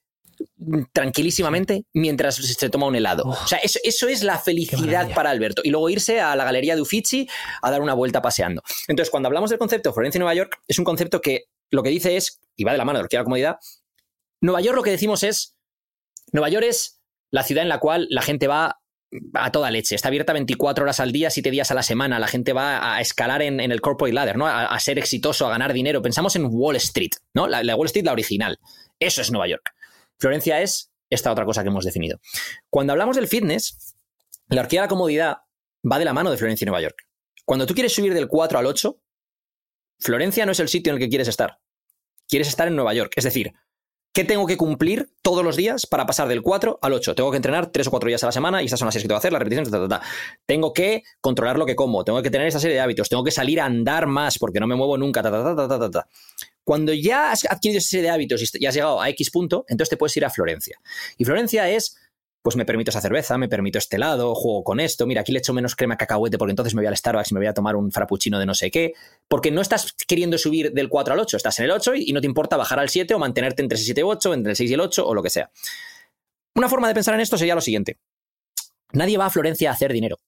tranquilísimamente 0.92 1.84
mientras 1.92 2.36
se 2.36 2.70
toma 2.70 2.86
un 2.86 2.96
helado. 2.96 3.24
Oh, 3.26 3.30
o 3.30 3.46
sea, 3.46 3.58
eso, 3.58 3.78
eso 3.82 4.08
es 4.08 4.22
la 4.22 4.38
felicidad 4.38 5.12
para 5.14 5.30
Alberto. 5.30 5.62
Y 5.64 5.70
luego 5.70 5.88
irse 5.90 6.20
a 6.20 6.36
la 6.36 6.44
galería 6.44 6.74
de 6.74 6.82
Uffizi 6.82 7.28
a 7.62 7.70
dar 7.70 7.80
una 7.80 7.94
vuelta 7.94 8.22
paseando. 8.22 8.62
Entonces, 8.88 9.10
cuando 9.10 9.28
hablamos 9.28 9.50
del 9.50 9.58
concepto 9.58 9.90
de 9.90 9.94
Florencia 9.94 10.18
y 10.18 10.20
Nueva 10.20 10.34
York, 10.34 10.60
es 10.66 10.78
un 10.78 10.84
concepto 10.84 11.20
que 11.20 11.44
lo 11.70 11.82
que 11.82 11.90
dice 11.90 12.16
es, 12.16 12.40
y 12.56 12.64
va 12.64 12.72
de 12.72 12.78
la 12.78 12.84
mano 12.84 12.98
de 12.98 13.04
lo 13.04 13.08
que 13.08 13.16
la 13.16 13.24
comodidad, 13.24 13.58
Nueva 14.40 14.60
York 14.60 14.76
lo 14.76 14.82
que 14.82 14.90
decimos 14.90 15.22
es, 15.22 15.56
Nueva 16.32 16.48
York 16.48 16.66
es 16.68 17.00
la 17.30 17.42
ciudad 17.42 17.62
en 17.62 17.68
la 17.68 17.78
cual 17.78 18.06
la 18.10 18.22
gente 18.22 18.46
va 18.46 18.80
a 19.34 19.50
toda 19.50 19.70
leche. 19.70 19.94
Está 19.94 20.08
abierta 20.08 20.32
24 20.32 20.84
horas 20.84 21.00
al 21.00 21.12
día, 21.12 21.30
7 21.30 21.50
días 21.50 21.70
a 21.70 21.74
la 21.74 21.82
semana. 21.82 22.18
La 22.18 22.28
gente 22.28 22.52
va 22.52 22.94
a 22.94 23.00
escalar 23.00 23.42
en, 23.42 23.60
en 23.60 23.72
el 23.72 23.80
corporate 23.80 24.14
ladder, 24.14 24.36
¿no? 24.36 24.46
A, 24.46 24.66
a 24.66 24.80
ser 24.80 24.98
exitoso, 24.98 25.46
a 25.46 25.50
ganar 25.50 25.72
dinero. 25.72 26.02
Pensamos 26.02 26.36
en 26.36 26.46
Wall 26.50 26.76
Street, 26.76 27.12
¿no? 27.34 27.46
La, 27.46 27.62
la 27.62 27.74
Wall 27.74 27.86
Street, 27.86 28.04
la 28.04 28.12
original. 28.12 28.58
Eso 29.00 29.22
es 29.22 29.30
Nueva 29.30 29.48
York. 29.48 29.72
Florencia 30.18 30.60
es 30.60 30.92
esta 31.10 31.32
otra 31.32 31.44
cosa 31.44 31.62
que 31.62 31.68
hemos 31.68 31.84
definido. 31.84 32.20
Cuando 32.70 32.92
hablamos 32.92 33.16
del 33.16 33.28
fitness, 33.28 33.96
la 34.48 34.62
horquilla 34.62 34.82
de 34.82 34.86
la 34.86 34.90
comodidad 34.90 35.38
va 35.90 35.98
de 35.98 36.04
la 36.04 36.12
mano 36.12 36.30
de 36.30 36.36
Florencia 36.36 36.64
y 36.64 36.66
Nueva 36.66 36.82
York. 36.82 37.06
Cuando 37.44 37.66
tú 37.66 37.74
quieres 37.74 37.94
subir 37.94 38.12
del 38.12 38.28
4 38.28 38.58
al 38.58 38.66
8, 38.66 39.00
Florencia 40.00 40.46
no 40.46 40.52
es 40.52 40.60
el 40.60 40.68
sitio 40.68 40.90
en 40.90 40.96
el 40.96 41.00
que 41.00 41.08
quieres 41.08 41.28
estar. 41.28 41.60
Quieres 42.28 42.48
estar 42.48 42.68
en 42.68 42.76
Nueva 42.76 42.94
York. 42.94 43.12
Es 43.16 43.24
decir, 43.24 43.52
¿qué 44.18 44.24
tengo 44.24 44.46
que 44.46 44.56
cumplir 44.56 45.12
todos 45.22 45.44
los 45.44 45.54
días 45.54 45.86
para 45.86 46.04
pasar 46.04 46.26
del 46.26 46.42
4 46.42 46.80
al 46.82 46.92
8? 46.92 47.14
Tengo 47.14 47.30
que 47.30 47.36
entrenar 47.36 47.70
3 47.70 47.86
o 47.86 47.90
4 47.90 48.08
días 48.08 48.24
a 48.24 48.26
la 48.26 48.32
semana 48.32 48.60
y 48.60 48.64
estas 48.64 48.80
son 48.80 48.86
las 48.86 48.94
series 48.94 49.04
que 49.04 49.08
tengo 49.10 49.20
que 49.20 49.26
hacer, 49.26 49.32
las 49.32 49.38
repeticiones, 49.38 49.70
ta, 49.70 49.78
ta, 49.78 50.00
ta. 50.00 50.02
Tengo 50.44 50.72
que 50.72 51.04
controlar 51.20 51.56
lo 51.56 51.64
que 51.64 51.76
como, 51.76 52.02
tengo 52.02 52.20
que 52.20 52.28
tener 52.28 52.48
esa 52.48 52.58
serie 52.58 52.74
de 52.74 52.80
hábitos, 52.80 53.08
tengo 53.08 53.22
que 53.22 53.30
salir 53.30 53.60
a 53.60 53.66
andar 53.66 54.08
más 54.08 54.40
porque 54.40 54.58
no 54.58 54.66
me 54.66 54.74
muevo 54.74 54.98
nunca. 54.98 55.22
Cuando 56.64 56.92
ya 56.94 57.30
has 57.30 57.44
adquirido 57.44 57.78
esa 57.78 57.90
serie 57.90 58.06
de 58.06 58.10
hábitos 58.10 58.54
y 58.54 58.66
has 58.66 58.74
llegado 58.74 59.00
a 59.00 59.08
X 59.10 59.30
punto, 59.30 59.64
entonces 59.68 59.90
te 59.90 59.96
puedes 59.96 60.16
ir 60.16 60.24
a 60.24 60.30
Florencia. 60.30 60.80
Y 61.16 61.24
Florencia 61.24 61.70
es, 61.70 61.96
pues 62.42 62.56
me 62.56 62.64
permito 62.64 62.90
esa 62.90 63.00
cerveza, 63.00 63.36
me 63.36 63.48
permito 63.48 63.78
este 63.78 63.96
helado, 63.96 64.34
juego 64.34 64.64
con 64.64 64.80
esto, 64.80 65.06
mira, 65.06 65.22
aquí 65.22 65.32
le 65.32 65.40
echo 65.40 65.52
menos 65.52 65.76
crema 65.76 65.96
cacahuete 65.96 66.38
porque 66.38 66.52
entonces 66.52 66.74
me 66.74 66.80
voy 66.80 66.86
al 66.86 66.96
Starbucks 66.96 67.30
y 67.30 67.34
me 67.34 67.40
voy 67.40 67.46
a 67.46 67.54
tomar 67.54 67.76
un 67.76 67.90
frappuccino 67.90 68.38
de 68.38 68.46
no 68.46 68.54
sé 68.54 68.70
qué, 68.70 68.94
porque 69.28 69.50
no 69.50 69.60
estás 69.60 69.92
queriendo 70.06 70.38
subir 70.38 70.72
del 70.72 70.88
4 70.88 71.14
al 71.14 71.20
8, 71.20 71.36
estás 71.36 71.58
en 71.58 71.66
el 71.66 71.70
8 71.72 71.94
y, 71.96 72.10
y 72.10 72.12
no 72.12 72.20
te 72.20 72.26
importa 72.26 72.56
bajar 72.56 72.78
al 72.78 72.88
7 72.88 73.12
o 73.14 73.18
mantenerte 73.18 73.62
entre 73.62 73.76
el 73.76 73.84
7 73.84 74.00
y 74.00 74.04
8, 74.04 74.34
entre 74.34 74.50
el 74.50 74.56
6 74.56 74.70
y 74.70 74.74
el 74.74 74.80
8 74.80 75.06
o 75.06 75.14
lo 75.14 75.22
que 75.22 75.30
sea. 75.30 75.50
Una 76.54 76.68
forma 76.68 76.88
de 76.88 76.94
pensar 76.94 77.14
en 77.14 77.20
esto 77.20 77.38
sería 77.38 77.54
lo 77.54 77.60
siguiente. 77.60 77.98
Nadie 78.92 79.18
va 79.18 79.26
a 79.26 79.30
Florencia 79.30 79.70
a 79.70 79.74
hacer 79.74 79.92
dinero. 79.92 80.18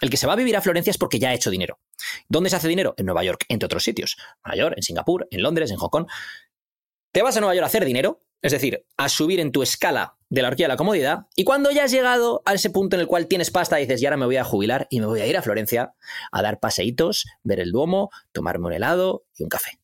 El 0.00 0.10
que 0.10 0.16
se 0.16 0.26
va 0.26 0.32
a 0.32 0.36
vivir 0.36 0.56
a 0.56 0.60
Florencia 0.60 0.90
es 0.90 0.98
porque 0.98 1.18
ya 1.18 1.30
ha 1.30 1.34
hecho 1.34 1.50
dinero. 1.50 1.78
¿Dónde 2.28 2.50
se 2.50 2.56
hace 2.56 2.68
dinero? 2.68 2.94
En 2.96 3.06
Nueva 3.06 3.22
York, 3.24 3.44
entre 3.48 3.66
otros 3.66 3.84
sitios. 3.84 4.16
Nueva 4.44 4.56
York, 4.56 4.74
en 4.76 4.82
Singapur, 4.82 5.28
en 5.30 5.42
Londres, 5.42 5.70
en 5.70 5.76
Hong 5.76 5.88
Kong. 5.88 6.06
Te 7.12 7.22
vas 7.22 7.36
a 7.36 7.40
Nueva 7.40 7.54
York 7.54 7.64
a 7.64 7.66
hacer 7.66 7.84
dinero, 7.84 8.22
es 8.42 8.52
decir, 8.52 8.84
a 8.96 9.08
subir 9.08 9.40
en 9.40 9.52
tu 9.52 9.62
escala 9.62 10.16
de 10.34 10.42
la 10.42 10.48
horquilla 10.48 10.66
de 10.66 10.74
la 10.74 10.76
comodidad, 10.76 11.26
y 11.36 11.44
cuando 11.44 11.70
ya 11.70 11.84
has 11.84 11.90
llegado 11.90 12.42
a 12.44 12.54
ese 12.54 12.70
punto 12.70 12.96
en 12.96 13.00
el 13.00 13.06
cual 13.06 13.26
tienes 13.28 13.50
pasta, 13.50 13.76
dices, 13.76 14.02
y 14.02 14.06
ahora 14.06 14.16
me 14.16 14.26
voy 14.26 14.36
a 14.36 14.44
jubilar 14.44 14.86
y 14.90 15.00
me 15.00 15.06
voy 15.06 15.20
a 15.20 15.26
ir 15.26 15.36
a 15.36 15.42
Florencia 15.42 15.94
a 16.32 16.42
dar 16.42 16.60
paseitos, 16.60 17.24
ver 17.42 17.60
el 17.60 17.72
Duomo, 17.72 18.10
tomarme 18.32 18.66
un 18.66 18.72
helado 18.72 19.24
y 19.36 19.42
un 19.44 19.48
café. 19.48 19.78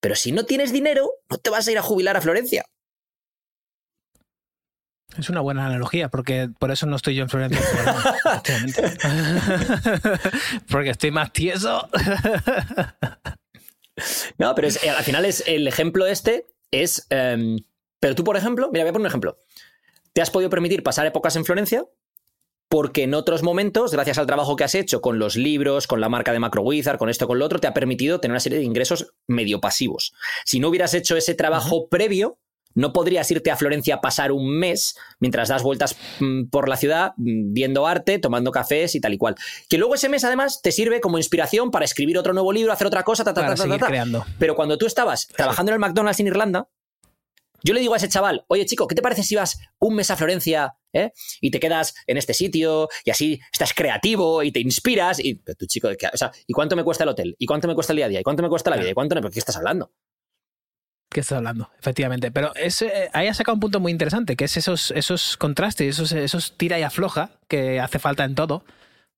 Pero 0.00 0.14
si 0.14 0.30
no 0.32 0.44
tienes 0.44 0.72
dinero, 0.72 1.10
no 1.28 1.38
te 1.38 1.50
vas 1.50 1.66
a 1.66 1.72
ir 1.72 1.78
a 1.78 1.82
jubilar 1.82 2.16
a 2.16 2.20
Florencia. 2.20 2.64
Es 5.18 5.28
una 5.30 5.40
buena 5.40 5.66
analogía, 5.66 6.10
porque 6.10 6.48
por 6.60 6.70
eso 6.70 6.86
no 6.86 6.94
estoy 6.96 7.16
yo 7.16 7.22
en 7.24 7.28
Florencia. 7.28 7.60
porque 10.70 10.90
estoy 10.90 11.10
más 11.10 11.32
tieso. 11.32 11.88
No, 14.38 14.54
pero 14.54 14.68
es- 14.68 14.82
eh, 14.84 14.90
al 14.90 15.02
final 15.02 15.24
es 15.24 15.42
el 15.46 15.66
ejemplo 15.66 16.06
este 16.06 16.46
es. 16.70 17.06
em, 17.10 17.58
pero 18.00 18.14
tú, 18.14 18.22
por 18.22 18.36
ejemplo, 18.36 18.70
mira, 18.72 18.84
voy 18.84 18.90
a 18.90 18.92
poner 18.92 19.06
un 19.06 19.08
ejemplo. 19.08 19.38
Te 20.18 20.22
has 20.22 20.32
podido 20.32 20.50
permitir 20.50 20.82
pasar 20.82 21.06
épocas 21.06 21.36
en 21.36 21.44
Florencia 21.44 21.86
porque 22.68 23.04
en 23.04 23.14
otros 23.14 23.44
momentos, 23.44 23.92
gracias 23.92 24.18
al 24.18 24.26
trabajo 24.26 24.56
que 24.56 24.64
has 24.64 24.74
hecho 24.74 25.00
con 25.00 25.20
los 25.20 25.36
libros, 25.36 25.86
con 25.86 26.00
la 26.00 26.08
marca 26.08 26.32
de 26.32 26.40
Macro 26.40 26.62
Wizard, 26.62 26.98
con 26.98 27.08
esto, 27.08 27.28
con 27.28 27.38
lo 27.38 27.44
otro, 27.44 27.60
te 27.60 27.68
ha 27.68 27.72
permitido 27.72 28.18
tener 28.18 28.32
una 28.32 28.40
serie 28.40 28.58
de 28.58 28.64
ingresos 28.64 29.14
medio 29.28 29.60
pasivos. 29.60 30.12
Si 30.44 30.58
no 30.58 30.70
hubieras 30.70 30.92
hecho 30.94 31.16
ese 31.16 31.36
trabajo 31.36 31.86
previo, 31.88 32.36
no 32.74 32.92
podrías 32.92 33.30
irte 33.30 33.52
a 33.52 33.56
Florencia 33.56 33.94
a 33.94 34.00
pasar 34.00 34.32
un 34.32 34.58
mes 34.58 34.96
mientras 35.20 35.50
das 35.50 35.62
vueltas 35.62 35.94
mm, 36.18 36.46
por 36.46 36.68
la 36.68 36.76
ciudad 36.76 37.12
mm, 37.16 37.52
viendo 37.52 37.86
arte, 37.86 38.18
tomando 38.18 38.50
cafés 38.50 38.96
y 38.96 39.00
tal 39.00 39.14
y 39.14 39.18
cual. 39.18 39.36
Que 39.68 39.78
luego 39.78 39.94
ese 39.94 40.08
mes 40.08 40.24
además 40.24 40.62
te 40.62 40.72
sirve 40.72 41.00
como 41.00 41.18
inspiración 41.18 41.70
para 41.70 41.84
escribir 41.84 42.18
otro 42.18 42.32
nuevo 42.32 42.52
libro, 42.52 42.72
hacer 42.72 42.88
otra 42.88 43.04
cosa, 43.04 43.22
ta, 43.22 43.34
ta, 43.34 43.42
Para 43.42 43.54
ta, 43.54 43.54
ta, 43.54 43.62
seguir 43.62 43.78
ta, 43.78 43.86
ta. 43.86 43.90
creando. 43.90 44.26
Pero 44.40 44.56
cuando 44.56 44.78
tú 44.78 44.86
estabas 44.86 45.28
trabajando 45.28 45.70
en 45.70 45.74
el 45.74 45.80
McDonald's 45.80 46.18
en 46.18 46.26
Irlanda, 46.26 46.68
yo 47.68 47.74
le 47.74 47.80
digo 47.80 47.92
a 47.92 47.98
ese 47.98 48.08
chaval, 48.08 48.44
oye 48.48 48.64
chico, 48.64 48.86
¿qué 48.88 48.94
te 48.94 49.02
parece 49.02 49.22
si 49.22 49.34
vas 49.36 49.58
un 49.78 49.94
mes 49.94 50.10
a 50.10 50.16
Florencia 50.16 50.74
eh, 50.94 51.12
y 51.42 51.50
te 51.50 51.60
quedas 51.60 51.94
en 52.06 52.16
este 52.16 52.32
sitio 52.32 52.88
y 53.04 53.10
así 53.10 53.40
estás 53.52 53.74
creativo 53.74 54.42
y 54.42 54.50
te 54.52 54.60
inspiras? 54.60 55.18
Y 55.22 55.34
pero 55.34 55.54
tú 55.56 55.66
chico, 55.66 55.88
¿qué- 55.98 56.08
o 56.12 56.16
sea, 56.16 56.32
¿y 56.46 56.52
cuánto 56.54 56.76
me 56.76 56.82
cuesta 56.84 57.04
el 57.04 57.10
hotel? 57.10 57.36
¿Y 57.38 57.44
cuánto 57.46 57.68
me 57.68 57.74
cuesta 57.74 57.92
el 57.92 57.98
día 57.98 58.06
a 58.06 58.08
día? 58.08 58.20
¿Y 58.20 58.22
cuánto 58.22 58.42
me 58.42 58.48
cuesta 58.48 58.70
la 58.70 58.76
vida? 58.78 58.88
¿Y 58.90 58.94
cuánto 58.94 59.14
no? 59.14 59.20
¿Pero 59.20 59.32
qué 59.32 59.38
estás 59.38 59.56
hablando? 59.56 59.92
¿Qué 61.10 61.20
estás 61.20 61.36
hablando? 61.38 61.70
Efectivamente. 61.78 62.30
Pero 62.30 62.54
es, 62.54 62.82
eh, 62.82 63.10
ahí 63.12 63.28
has 63.28 63.36
sacado 63.36 63.54
un 63.54 63.60
punto 63.60 63.80
muy 63.80 63.92
interesante, 63.92 64.36
que 64.36 64.44
es 64.44 64.56
esos, 64.56 64.90
esos 64.90 65.36
contrastes, 65.36 65.88
esos, 65.94 66.12
esos 66.12 66.56
tira 66.56 66.78
y 66.78 66.82
afloja 66.82 67.30
que 67.48 67.80
hace 67.80 67.98
falta 67.98 68.24
en 68.24 68.34
todo 68.34 68.64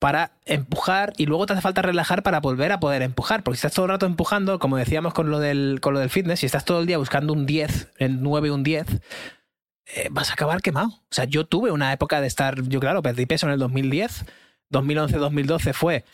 para 0.00 0.32
empujar 0.46 1.12
y 1.18 1.26
luego 1.26 1.46
te 1.46 1.52
hace 1.52 1.62
falta 1.62 1.82
relajar 1.82 2.22
para 2.22 2.40
volver 2.40 2.72
a 2.72 2.80
poder 2.80 3.02
empujar. 3.02 3.44
Porque 3.44 3.58
si 3.58 3.60
estás 3.60 3.74
todo 3.74 3.84
el 3.84 3.92
rato 3.92 4.06
empujando, 4.06 4.58
como 4.58 4.78
decíamos 4.78 5.14
con 5.14 5.30
lo 5.30 5.38
del, 5.38 5.78
con 5.80 5.94
lo 5.94 6.00
del 6.00 6.10
fitness, 6.10 6.40
si 6.40 6.46
estás 6.46 6.64
todo 6.64 6.80
el 6.80 6.86
día 6.86 6.98
buscando 6.98 7.34
un 7.34 7.46
10, 7.46 7.92
el 7.98 8.22
9, 8.22 8.50
un 8.50 8.62
10, 8.64 8.86
eh, 9.94 10.08
vas 10.10 10.30
a 10.30 10.32
acabar 10.32 10.62
quemado. 10.62 10.88
O 10.88 11.10
sea, 11.10 11.26
yo 11.26 11.44
tuve 11.46 11.70
una 11.70 11.92
época 11.92 12.20
de 12.22 12.26
estar, 12.26 12.62
yo 12.62 12.80
claro, 12.80 13.02
perdí 13.02 13.26
peso 13.26 13.46
en 13.46 13.52
el 13.52 13.58
2010, 13.58 14.24
2011, 14.70 15.18
2012 15.18 15.72
fue 15.74 16.04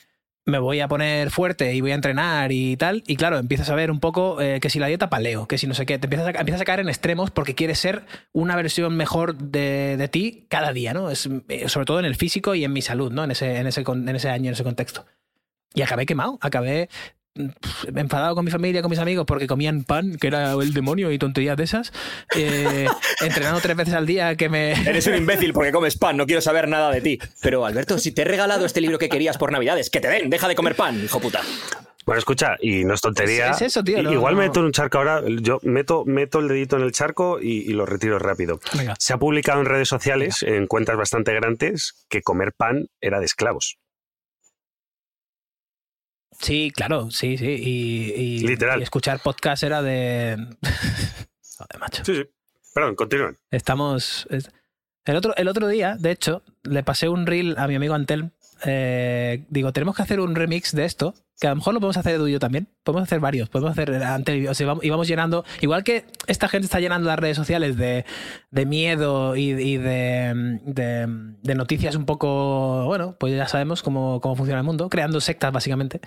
me 0.46 0.60
voy 0.60 0.80
a 0.80 0.86
poner 0.86 1.30
fuerte 1.30 1.74
y 1.74 1.80
voy 1.80 1.90
a 1.90 1.96
entrenar 1.96 2.52
y 2.52 2.76
tal. 2.76 3.02
Y 3.06 3.16
claro, 3.16 3.38
empiezas 3.38 3.68
a 3.68 3.74
ver 3.74 3.90
un 3.90 3.98
poco 3.98 4.40
eh, 4.40 4.60
que 4.60 4.70
si 4.70 4.78
la 4.78 4.86
dieta 4.86 5.10
paleo, 5.10 5.48
que 5.48 5.58
si 5.58 5.66
no 5.66 5.74
sé 5.74 5.86
qué, 5.86 5.98
te 5.98 6.06
empiezas 6.06 6.26
a, 6.60 6.62
a 6.62 6.64
caer 6.64 6.80
en 6.80 6.88
extremos 6.88 7.32
porque 7.32 7.56
quieres 7.56 7.80
ser 7.80 8.06
una 8.32 8.54
versión 8.54 8.96
mejor 8.96 9.36
de, 9.36 9.96
de 9.98 10.08
ti 10.08 10.46
cada 10.48 10.72
día, 10.72 10.94
¿no? 10.94 11.10
Es, 11.10 11.28
eh, 11.48 11.68
sobre 11.68 11.84
todo 11.84 11.98
en 11.98 12.04
el 12.04 12.14
físico 12.14 12.54
y 12.54 12.64
en 12.64 12.72
mi 12.72 12.80
salud, 12.80 13.12
¿no? 13.12 13.24
En 13.24 13.32
ese, 13.32 13.58
en 13.58 13.66
ese, 13.66 13.82
en 13.86 14.08
ese 14.08 14.30
año, 14.30 14.46
en 14.46 14.54
ese 14.54 14.64
contexto. 14.64 15.04
Y 15.74 15.82
acabé 15.82 16.06
quemado, 16.06 16.38
acabé 16.40 16.88
mm, 17.36 17.46
pf, 17.60 17.88
enfadado 18.00 18.34
con 18.34 18.44
mi 18.44 18.50
familia, 18.50 18.82
con 18.82 18.90
mis 18.90 18.98
amigos, 18.98 19.24
porque 19.26 19.46
comían 19.46 19.84
pan, 19.84 20.16
que 20.16 20.26
era 20.28 20.52
el 20.52 20.72
demonio 20.74 21.12
y 21.12 21.18
tonterías 21.18 21.56
de 21.56 21.64
esas. 21.64 21.92
Eh, 22.34 22.86
entrenando 23.20 23.60
tres 23.60 23.76
veces 23.76 23.94
al 23.94 24.06
día, 24.06 24.34
que 24.36 24.48
me... 24.48 24.72
Eres 24.88 25.06
un 25.06 25.16
imbécil 25.16 25.52
porque 25.52 25.72
comes 25.72 25.96
pan, 25.96 26.16
no 26.16 26.26
quiero 26.26 26.40
saber 26.40 26.68
nada 26.68 26.90
de 26.90 27.00
ti. 27.00 27.18
Pero 27.42 27.64
Alberto, 27.66 27.98
si 27.98 28.12
te 28.12 28.22
he 28.22 28.24
regalado 28.24 28.66
este 28.66 28.80
libro 28.80 28.98
que 28.98 29.08
querías 29.08 29.38
por 29.38 29.52
Navidades, 29.52 29.90
que 29.90 30.00
te 30.00 30.08
den, 30.08 30.30
deja 30.30 30.48
de 30.48 30.54
comer 30.54 30.74
pan, 30.74 31.02
hijo 31.04 31.20
puta. 31.20 31.40
Bueno, 32.04 32.20
escucha, 32.20 32.54
y 32.60 32.84
no 32.84 32.94
es 32.94 33.00
tontería. 33.00 33.50
Es- 33.50 33.56
es 33.56 33.62
eso, 33.62 33.82
tío, 33.82 34.00
no- 34.00 34.12
Igual 34.12 34.34
no- 34.36 34.40
meto 34.42 34.60
en 34.60 34.66
un 34.66 34.72
charco 34.72 34.98
ahora, 34.98 35.22
yo 35.40 35.58
meto, 35.64 36.04
meto 36.06 36.38
el 36.38 36.46
dedito 36.46 36.76
en 36.76 36.82
el 36.84 36.92
charco 36.92 37.40
y, 37.42 37.68
y 37.68 37.72
lo 37.72 37.84
retiro 37.84 38.20
rápido. 38.20 38.60
Venga. 38.78 38.94
Se 39.00 39.12
ha 39.12 39.16
publicado 39.18 39.58
en 39.60 39.66
redes 39.66 39.88
sociales, 39.88 40.44
en 40.44 40.68
cuentas 40.68 40.96
bastante 40.96 41.34
grandes, 41.34 42.06
que 42.08 42.22
comer 42.22 42.52
pan 42.56 42.86
era 43.00 43.18
de 43.18 43.24
esclavos. 43.26 43.78
Sí, 46.40 46.70
claro, 46.74 47.10
sí, 47.10 47.36
sí. 47.38 47.46
Y, 47.46 48.12
y- 48.14 48.38
Literal. 48.46 48.80
y 48.80 48.82
escuchar 48.82 49.20
podcast 49.20 49.62
era 49.62 49.82
de... 49.82 50.36
Joder, 51.58 51.78
macho. 51.80 52.04
Sí, 52.04 52.14
sí. 52.16 52.24
Perdón, 52.74 52.94
continúen. 52.94 53.38
Estamos. 53.50 54.26
es- 54.30 54.50
El 55.04 55.16
otro, 55.16 55.34
el 55.36 55.48
otro 55.48 55.68
día, 55.68 55.96
de 55.98 56.10
hecho, 56.10 56.42
le 56.62 56.82
pasé 56.82 57.08
un 57.08 57.26
reel 57.26 57.54
a 57.58 57.66
mi 57.68 57.74
amigo 57.76 57.94
Antel. 57.94 58.30
eh, 58.64 59.44
digo, 59.48 59.72
tenemos 59.72 59.96
que 59.96 60.02
hacer 60.02 60.20
un 60.20 60.34
remix 60.34 60.72
de 60.72 60.84
esto, 60.84 61.14
que 61.38 61.46
a 61.46 61.50
lo 61.50 61.56
mejor 61.56 61.74
lo 61.74 61.80
podemos 61.80 61.96
hacer 61.98 62.16
tú 62.18 62.26
y 62.28 62.38
también. 62.38 62.68
Podemos 62.82 63.02
hacer 63.02 63.20
varios, 63.20 63.48
podemos 63.48 63.72
hacer 63.72 63.92
Antel. 64.02 64.48
O 64.48 64.54
sea, 64.54 64.74
y 64.80 64.88
vamos 64.90 65.06
llenando. 65.06 65.44
Igual 65.60 65.84
que 65.84 66.06
esta 66.26 66.48
gente 66.48 66.64
está 66.64 66.80
llenando 66.80 67.08
las 67.08 67.18
redes 67.18 67.36
sociales 67.36 67.76
de, 67.76 68.04
de 68.50 68.66
miedo 68.66 69.36
y, 69.36 69.52
de- 69.52 71.36
de 71.42 71.54
noticias 71.54 71.94
un 71.96 72.06
poco. 72.06 72.84
Bueno, 72.86 73.16
pues 73.18 73.36
ya 73.36 73.48
sabemos 73.48 73.82
cómo, 73.82 74.20
cómo 74.20 74.34
funciona 74.36 74.60
el 74.60 74.66
mundo, 74.66 74.88
creando 74.88 75.20
sectas 75.20 75.52
básicamente. 75.52 76.00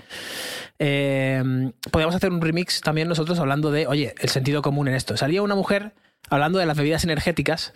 Eh, 0.80 1.71
podríamos 1.91 2.15
hacer 2.15 2.32
un 2.32 2.41
remix 2.41 2.82
también 2.82 3.07
nosotros 3.07 3.39
hablando 3.39 3.71
de, 3.71 3.88
oye, 3.88 4.15
el 4.19 4.30
sentido 4.30 4.61
común 4.61 4.88
en 4.88 4.95
esto. 4.95 5.17
Salía 5.17 5.41
una 5.41 5.55
mujer 5.55 5.93
hablando 6.30 6.59
de 6.59 6.65
las 6.65 6.77
bebidas 6.77 7.03
energéticas 7.03 7.73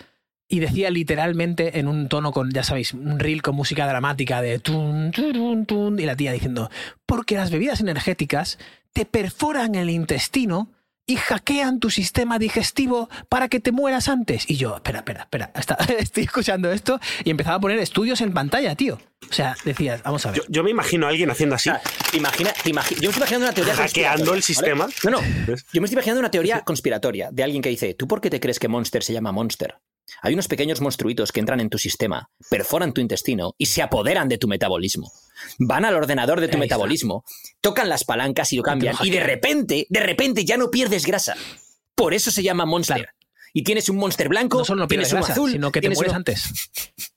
y 0.53 0.59
decía 0.59 0.91
literalmente 0.91 1.79
en 1.79 1.87
un 1.87 2.07
tono 2.09 2.31
con, 2.31 2.51
ya 2.51 2.63
sabéis, 2.63 2.93
un 2.93 3.17
reel 3.17 3.41
con 3.41 3.55
música 3.55 3.87
dramática 3.87 4.39
de 4.39 4.59
tun, 4.59 5.09
turun, 5.11 5.65
tun, 5.65 5.99
y 5.99 6.05
la 6.05 6.15
tía 6.15 6.31
diciendo, 6.31 6.69
porque 7.07 7.33
las 7.35 7.49
bebidas 7.49 7.81
energéticas 7.81 8.59
te 8.93 9.05
perforan 9.05 9.73
el 9.73 9.89
intestino 9.89 10.69
y 11.07 11.15
hackean 11.15 11.79
tu 11.79 11.89
sistema 11.89 12.37
digestivo 12.37 13.09
para 13.29 13.47
que 13.49 13.59
te 13.59 13.71
mueras 13.71 14.07
antes. 14.09 14.47
Y 14.47 14.55
yo, 14.57 14.75
espera, 14.75 14.99
espera, 14.99 15.21
espera, 15.21 15.51
está- 15.55 15.73
estoy 15.99 16.25
escuchando 16.25 16.71
esto 16.71 16.99
y 17.23 17.31
empezaba 17.31 17.55
a 17.55 17.59
poner 17.59 17.79
estudios 17.79 18.21
en 18.21 18.31
pantalla, 18.31 18.75
tío. 18.75 18.99
O 19.29 19.33
sea, 19.33 19.55
decías, 19.65 20.03
vamos 20.03 20.23
a 20.27 20.31
ver. 20.31 20.37
Yo, 20.41 20.43
yo 20.49 20.63
me 20.63 20.69
imagino 20.69 21.07
a 21.07 21.09
alguien 21.09 21.31
haciendo 21.31 21.55
así, 21.55 21.69
O 21.69 21.73
sea, 21.73 21.81
te 22.11 22.17
imagina, 22.17 22.51
yo 22.63 22.73
me 22.73 22.81
estoy 22.81 23.11
imaginando 23.17 23.45
una 23.47 23.53
teoría 23.53 23.75
hackeando 23.75 24.33
el 24.35 24.43
sistema. 24.43 24.85
¿vale? 25.03 25.17
No, 25.17 25.21
no. 25.21 25.55
Yo 25.73 25.81
me 25.81 25.85
estoy 25.85 25.93
imaginando 25.93 26.19
una 26.19 26.29
teoría 26.31 26.61
conspiratoria 26.61 27.29
de 27.31 27.43
alguien 27.43 27.63
que 27.63 27.69
dice, 27.69 27.95
¿tú 27.95 28.07
por 28.07 28.21
qué 28.21 28.29
te 28.29 28.39
crees 28.39 28.59
que 28.59 28.67
Monster 28.67 29.03
se 29.03 29.13
llama 29.13 29.31
Monster? 29.31 29.75
Hay 30.22 30.34
unos 30.34 30.47
pequeños 30.47 30.82
monstruitos 30.82 31.32
que 31.32 31.39
entran 31.39 31.59
en 31.59 31.70
tu 31.70 31.78
sistema, 31.78 32.30
perforan 32.49 32.93
tu 32.93 33.01
intestino 33.01 33.53
y 33.57 33.66
se 33.66 33.82
apoderan 33.82 34.30
de 34.30 34.38
tu 34.38 34.47
metabolismo. 34.47 35.11
Van 35.59 35.86
al 35.86 35.95
ordenador 35.95 36.39
de 36.39 36.47
tu 36.47 36.57
metabolismo, 36.57 37.24
tocan 37.61 37.89
las 37.89 38.03
palancas 38.03 38.53
y 38.53 38.57
lo 38.57 38.64
cambian 38.64 38.95
y 39.01 39.09
de 39.09 39.20
repente, 39.20 39.88
de 39.89 39.99
repente 39.99 40.45
ya 40.45 40.57
no 40.57 40.70
pierdes 40.70 41.05
grasa. 41.05 41.36
Por 41.95 42.14
eso 42.14 42.32
se 42.32 42.43
llama 42.43 42.66
Monster. 42.66 42.97
Claro. 42.97 43.11
Y 43.53 43.64
tienes 43.64 43.88
un 43.89 43.97
Monster 43.97 44.30
blanco, 44.30 44.59
no 44.59 44.66
solo 44.66 44.82
no 44.82 44.88
pierdes 44.88 45.09
tienes 45.09 45.26
grasa, 45.28 45.34
azul, 45.34 45.51
sino 45.51 45.72
que 45.72 45.80
te 45.80 45.82
tienes 45.82 45.97
mueres 45.97 46.11
uno- 46.11 46.18
antes. 46.18 46.49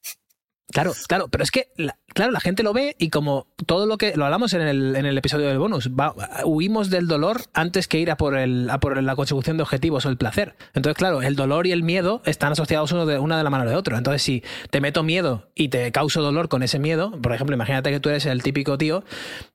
Claro, 0.76 0.92
claro, 1.08 1.28
pero 1.28 1.42
es 1.42 1.50
que, 1.50 1.68
la- 1.78 1.96
claro, 2.08 2.32
la 2.32 2.40
gente 2.40 2.62
lo 2.62 2.74
ve 2.74 2.96
y 2.98 3.08
como 3.08 3.46
todo 3.64 3.86
lo 3.86 3.96
que 3.96 4.14
lo 4.14 4.26
hablamos 4.26 4.52
en 4.52 4.60
el, 4.60 4.94
en 4.94 5.06
el 5.06 5.16
episodio 5.16 5.48
del 5.48 5.58
bonus, 5.58 5.88
va- 5.88 6.14
huimos 6.44 6.90
del 6.90 7.06
dolor 7.06 7.40
antes 7.54 7.88
que 7.88 7.98
ir 7.98 8.10
a 8.10 8.18
por, 8.18 8.36
el, 8.36 8.68
a 8.68 8.78
por 8.78 9.02
la 9.02 9.16
consecución 9.16 9.56
de 9.56 9.62
objetivos 9.62 10.04
o 10.04 10.10
el 10.10 10.18
placer. 10.18 10.54
Entonces, 10.74 10.98
claro, 10.98 11.22
el 11.22 11.34
dolor 11.34 11.66
y 11.66 11.72
el 11.72 11.82
miedo 11.82 12.20
están 12.26 12.52
asociados 12.52 12.92
uno 12.92 13.06
de, 13.06 13.18
una 13.18 13.38
de 13.38 13.44
la 13.44 13.48
mano 13.48 13.64
de 13.64 13.74
otro. 13.74 13.96
Entonces, 13.96 14.20
si 14.20 14.42
te 14.68 14.82
meto 14.82 15.02
miedo 15.02 15.48
y 15.54 15.70
te 15.70 15.90
causo 15.92 16.20
dolor 16.20 16.50
con 16.50 16.62
ese 16.62 16.78
miedo, 16.78 17.10
por 17.22 17.32
ejemplo, 17.32 17.56
imagínate 17.56 17.90
que 17.90 17.98
tú 17.98 18.10
eres 18.10 18.26
el 18.26 18.42
típico 18.42 18.76
tío 18.76 19.02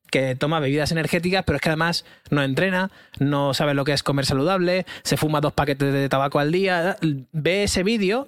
que 0.09 0.35
toma 0.35 0.59
bebidas 0.59 0.91
energéticas, 0.91 1.43
pero 1.45 1.57
es 1.57 1.61
que 1.61 1.69
además 1.69 2.03
no 2.31 2.41
entrena, 2.41 2.89
no 3.19 3.53
sabe 3.53 3.75
lo 3.75 3.85
que 3.85 3.93
es 3.93 4.01
comer 4.01 4.25
saludable, 4.25 4.87
se 5.03 5.17
fuma 5.17 5.39
dos 5.39 5.53
paquetes 5.53 5.93
de 5.93 6.09
tabaco 6.09 6.39
al 6.39 6.51
día, 6.51 6.97
ve 7.31 7.63
ese 7.63 7.83
vídeo 7.83 8.27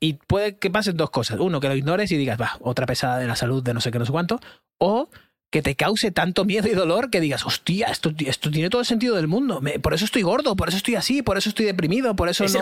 y 0.00 0.14
puede 0.14 0.56
que 0.58 0.70
pasen 0.70 0.96
dos 0.96 1.10
cosas. 1.10 1.38
Uno, 1.40 1.60
que 1.60 1.68
lo 1.68 1.74
ignores 1.76 2.10
y 2.12 2.16
digas, 2.16 2.40
va, 2.40 2.56
otra 2.60 2.86
pesada 2.86 3.18
de 3.18 3.26
la 3.26 3.36
salud 3.36 3.62
de 3.62 3.74
no 3.74 3.80
sé 3.80 3.90
qué, 3.90 3.98
no 3.98 4.06
sé 4.06 4.12
cuánto. 4.12 4.40
O 4.78 5.08
que 5.48 5.62
te 5.62 5.76
cause 5.76 6.10
tanto 6.10 6.44
miedo 6.44 6.66
y 6.68 6.72
dolor 6.74 7.08
que 7.08 7.20
digas, 7.20 7.46
hostia, 7.46 7.86
esto, 7.86 8.10
esto 8.18 8.50
tiene 8.50 8.68
todo 8.68 8.80
el 8.80 8.86
sentido 8.86 9.14
del 9.14 9.28
mundo. 9.28 9.60
Me- 9.60 9.78
por 9.78 9.94
eso 9.94 10.04
estoy 10.04 10.22
gordo, 10.22 10.56
por 10.56 10.68
eso 10.68 10.76
estoy 10.76 10.96
así, 10.96 11.22
por 11.22 11.38
eso 11.38 11.48
estoy 11.48 11.64
deprimido, 11.66 12.16
por 12.16 12.28
eso 12.28 12.44
Es 12.44 12.52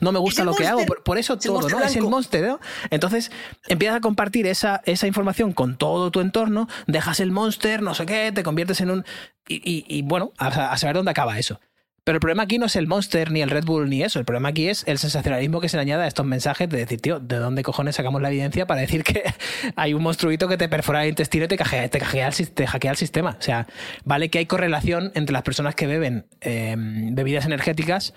no, 0.00 0.10
me 0.12 0.18
gusta 0.18 0.42
lo 0.44 0.50
que 0.56 0.66
hago, 0.66 0.84
por, 0.84 1.02
por 1.04 1.16
eso 1.16 1.34
Es 1.34 1.38
todo, 1.40 1.68
¿no? 1.70 1.76
Es 1.84 1.96
el 1.96 2.02
monster, 2.10 2.44
¿no? 2.44 2.60
Entonces 2.90 3.30
empiezas 3.68 3.96
a 3.98 4.00
compartir 4.00 4.46
esa, 4.48 4.82
esa 4.84 5.06
información 5.06 5.52
con 5.52 5.76
todo 5.76 6.10
tu 6.10 6.20
entorno, 6.20 6.68
dejas 6.88 7.20
el 7.20 7.30
monster, 7.30 7.82
no 7.82 7.94
sé 7.94 8.04
qué, 8.04 8.32
te 8.32 8.42
conviertes 8.42 8.80
en 8.80 8.90
un... 8.90 9.04
Y, 9.48 9.54
y- 9.64 9.84
y, 9.88 10.02
bueno, 10.02 10.32
a, 10.36 10.48
a 10.72 10.76
saber 10.76 10.96
dónde 10.96 11.12
acaba 11.12 11.38
eso. 11.38 11.60
Pero 12.04 12.16
el 12.16 12.20
problema 12.20 12.42
aquí 12.42 12.58
no 12.58 12.66
es 12.66 12.76
el 12.76 12.86
Monster, 12.86 13.30
ni 13.30 13.40
el 13.40 13.48
Red 13.48 13.64
Bull, 13.64 13.88
ni 13.88 14.02
eso. 14.02 14.18
El 14.18 14.26
problema 14.26 14.50
aquí 14.50 14.68
es 14.68 14.84
el 14.86 14.98
sensacionalismo 14.98 15.62
que 15.62 15.70
se 15.70 15.78
le 15.78 15.82
añade 15.82 16.04
a 16.04 16.06
estos 16.06 16.26
mensajes 16.26 16.68
de 16.68 16.76
decir, 16.76 17.00
tío, 17.00 17.18
¿de 17.18 17.36
dónde 17.36 17.62
cojones 17.62 17.96
sacamos 17.96 18.20
la 18.20 18.28
evidencia 18.28 18.66
para 18.66 18.82
decir 18.82 19.02
que 19.02 19.22
hay 19.76 19.94
un 19.94 20.02
monstruito 20.02 20.46
que 20.46 20.58
te 20.58 20.68
perfora 20.68 21.02
el 21.02 21.08
intestino 21.08 21.46
y 21.46 21.48
te 21.48 21.56
hackea, 21.56 21.88
te 21.88 21.98
el, 21.98 22.66
hackea 22.68 22.90
el 22.90 22.96
sistema? 22.98 23.36
O 23.38 23.42
sea, 23.42 23.66
vale 24.04 24.28
que 24.28 24.38
hay 24.38 24.44
correlación 24.44 25.12
entre 25.14 25.32
las 25.32 25.42
personas 25.42 25.74
que 25.74 25.86
beben 25.86 26.26
eh, 26.42 26.74
bebidas 26.76 27.46
energéticas 27.46 28.12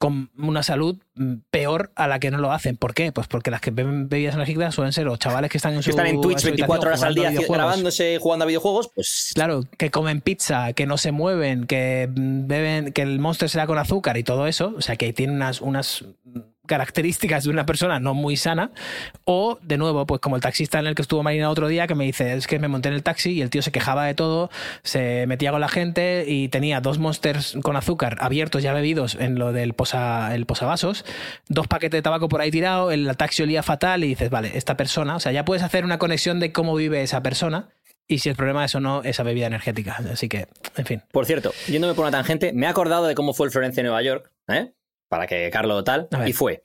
con 0.00 0.30
una 0.38 0.62
salud 0.62 0.96
mm, 1.14 1.34
peor 1.50 1.92
a 1.94 2.08
la 2.08 2.18
que 2.20 2.30
no 2.30 2.38
lo 2.38 2.52
hacen. 2.52 2.78
¿Por 2.78 2.94
qué? 2.94 3.12
Pues 3.12 3.26
porque 3.26 3.50
las 3.50 3.60
que 3.60 3.70
beben 3.70 4.08
bebidas 4.08 4.34
energéticas 4.34 4.74
suelen 4.74 4.94
ser 4.94 5.06
o 5.08 5.16
chavales 5.18 5.50
que 5.50 5.58
están 5.58 5.74
en 5.74 5.82
su 5.82 5.88
que 5.88 5.90
están 5.90 6.06
en 6.06 6.22
Twitch 6.22 6.38
su 6.38 6.46
24 6.46 6.88
horas 6.88 7.02
al 7.02 7.14
día 7.14 7.30
grabándose, 7.30 8.16
jugando 8.18 8.44
a 8.44 8.46
videojuegos, 8.46 8.90
pues 8.94 9.32
Claro, 9.34 9.62
que 9.76 9.90
comen 9.90 10.22
pizza, 10.22 10.72
que 10.72 10.86
no 10.86 10.96
se 10.96 11.12
mueven, 11.12 11.66
que 11.66 12.08
mm, 12.10 12.46
beben, 12.46 12.92
que 12.94 13.02
el 13.02 13.18
monster 13.18 13.50
será 13.50 13.66
con 13.66 13.76
azúcar 13.76 14.16
y 14.16 14.24
todo 14.24 14.46
eso. 14.46 14.72
O 14.74 14.80
sea, 14.80 14.96
que 14.96 15.12
tienen 15.12 15.36
unas, 15.36 15.60
unas 15.60 16.06
características 16.70 17.42
de 17.42 17.50
una 17.50 17.66
persona 17.66 17.98
no 17.98 18.14
muy 18.14 18.36
sana, 18.36 18.70
o 19.24 19.58
de 19.60 19.76
nuevo, 19.76 20.06
pues 20.06 20.20
como 20.20 20.36
el 20.36 20.42
taxista 20.42 20.78
en 20.78 20.86
el 20.86 20.94
que 20.94 21.02
estuvo 21.02 21.24
Marina 21.24 21.50
otro 21.50 21.66
día, 21.66 21.88
que 21.88 21.96
me 21.96 22.04
dice, 22.04 22.34
es 22.34 22.46
que 22.46 22.60
me 22.60 22.68
monté 22.68 22.90
en 22.90 22.94
el 22.94 23.02
taxi 23.02 23.32
y 23.32 23.42
el 23.42 23.50
tío 23.50 23.60
se 23.60 23.72
quejaba 23.72 24.06
de 24.06 24.14
todo, 24.14 24.50
se 24.84 25.26
metía 25.26 25.50
con 25.50 25.60
la 25.60 25.68
gente 25.68 26.26
y 26.28 26.48
tenía 26.48 26.80
dos 26.80 27.00
monsters 27.00 27.58
con 27.60 27.74
azúcar 27.74 28.18
abiertos 28.20 28.62
ya 28.62 28.72
bebidos 28.72 29.16
en 29.16 29.36
lo 29.36 29.52
del 29.52 29.74
posa, 29.74 30.32
el 30.32 30.46
posavasos, 30.46 31.04
dos 31.48 31.66
paquetes 31.66 31.98
de 31.98 32.02
tabaco 32.02 32.28
por 32.28 32.40
ahí 32.40 32.52
tirado, 32.52 32.92
el 32.92 33.16
taxi 33.16 33.42
olía 33.42 33.64
fatal 33.64 34.04
y 34.04 34.06
dices, 34.06 34.30
vale, 34.30 34.52
esta 34.54 34.76
persona, 34.76 35.16
o 35.16 35.20
sea, 35.20 35.32
ya 35.32 35.44
puedes 35.44 35.64
hacer 35.64 35.84
una 35.84 35.98
conexión 35.98 36.38
de 36.38 36.52
cómo 36.52 36.76
vive 36.76 37.02
esa 37.02 37.20
persona 37.20 37.70
y 38.06 38.18
si 38.18 38.28
el 38.28 38.36
problema 38.36 38.64
es 38.64 38.74
o 38.76 38.80
no 38.80 39.02
esa 39.02 39.24
bebida 39.24 39.46
energética. 39.46 39.96
Así 40.12 40.28
que, 40.28 40.46
en 40.76 40.86
fin. 40.86 41.02
Por 41.10 41.26
cierto, 41.26 41.52
yéndome 41.66 41.94
por 41.94 42.04
una 42.04 42.12
tangente, 42.12 42.52
me 42.52 42.66
he 42.66 42.68
acordado 42.68 43.06
de 43.06 43.16
cómo 43.16 43.34
fue 43.34 43.46
el 43.46 43.52
Florencia 43.52 43.80
en 43.80 43.86
Nueva 43.86 44.02
York, 44.02 44.30
¿eh? 44.48 44.72
Para 45.10 45.26
que 45.26 45.50
Carlos 45.50 45.84
tal, 45.84 46.08
y 46.26 46.32
fue. 46.32 46.62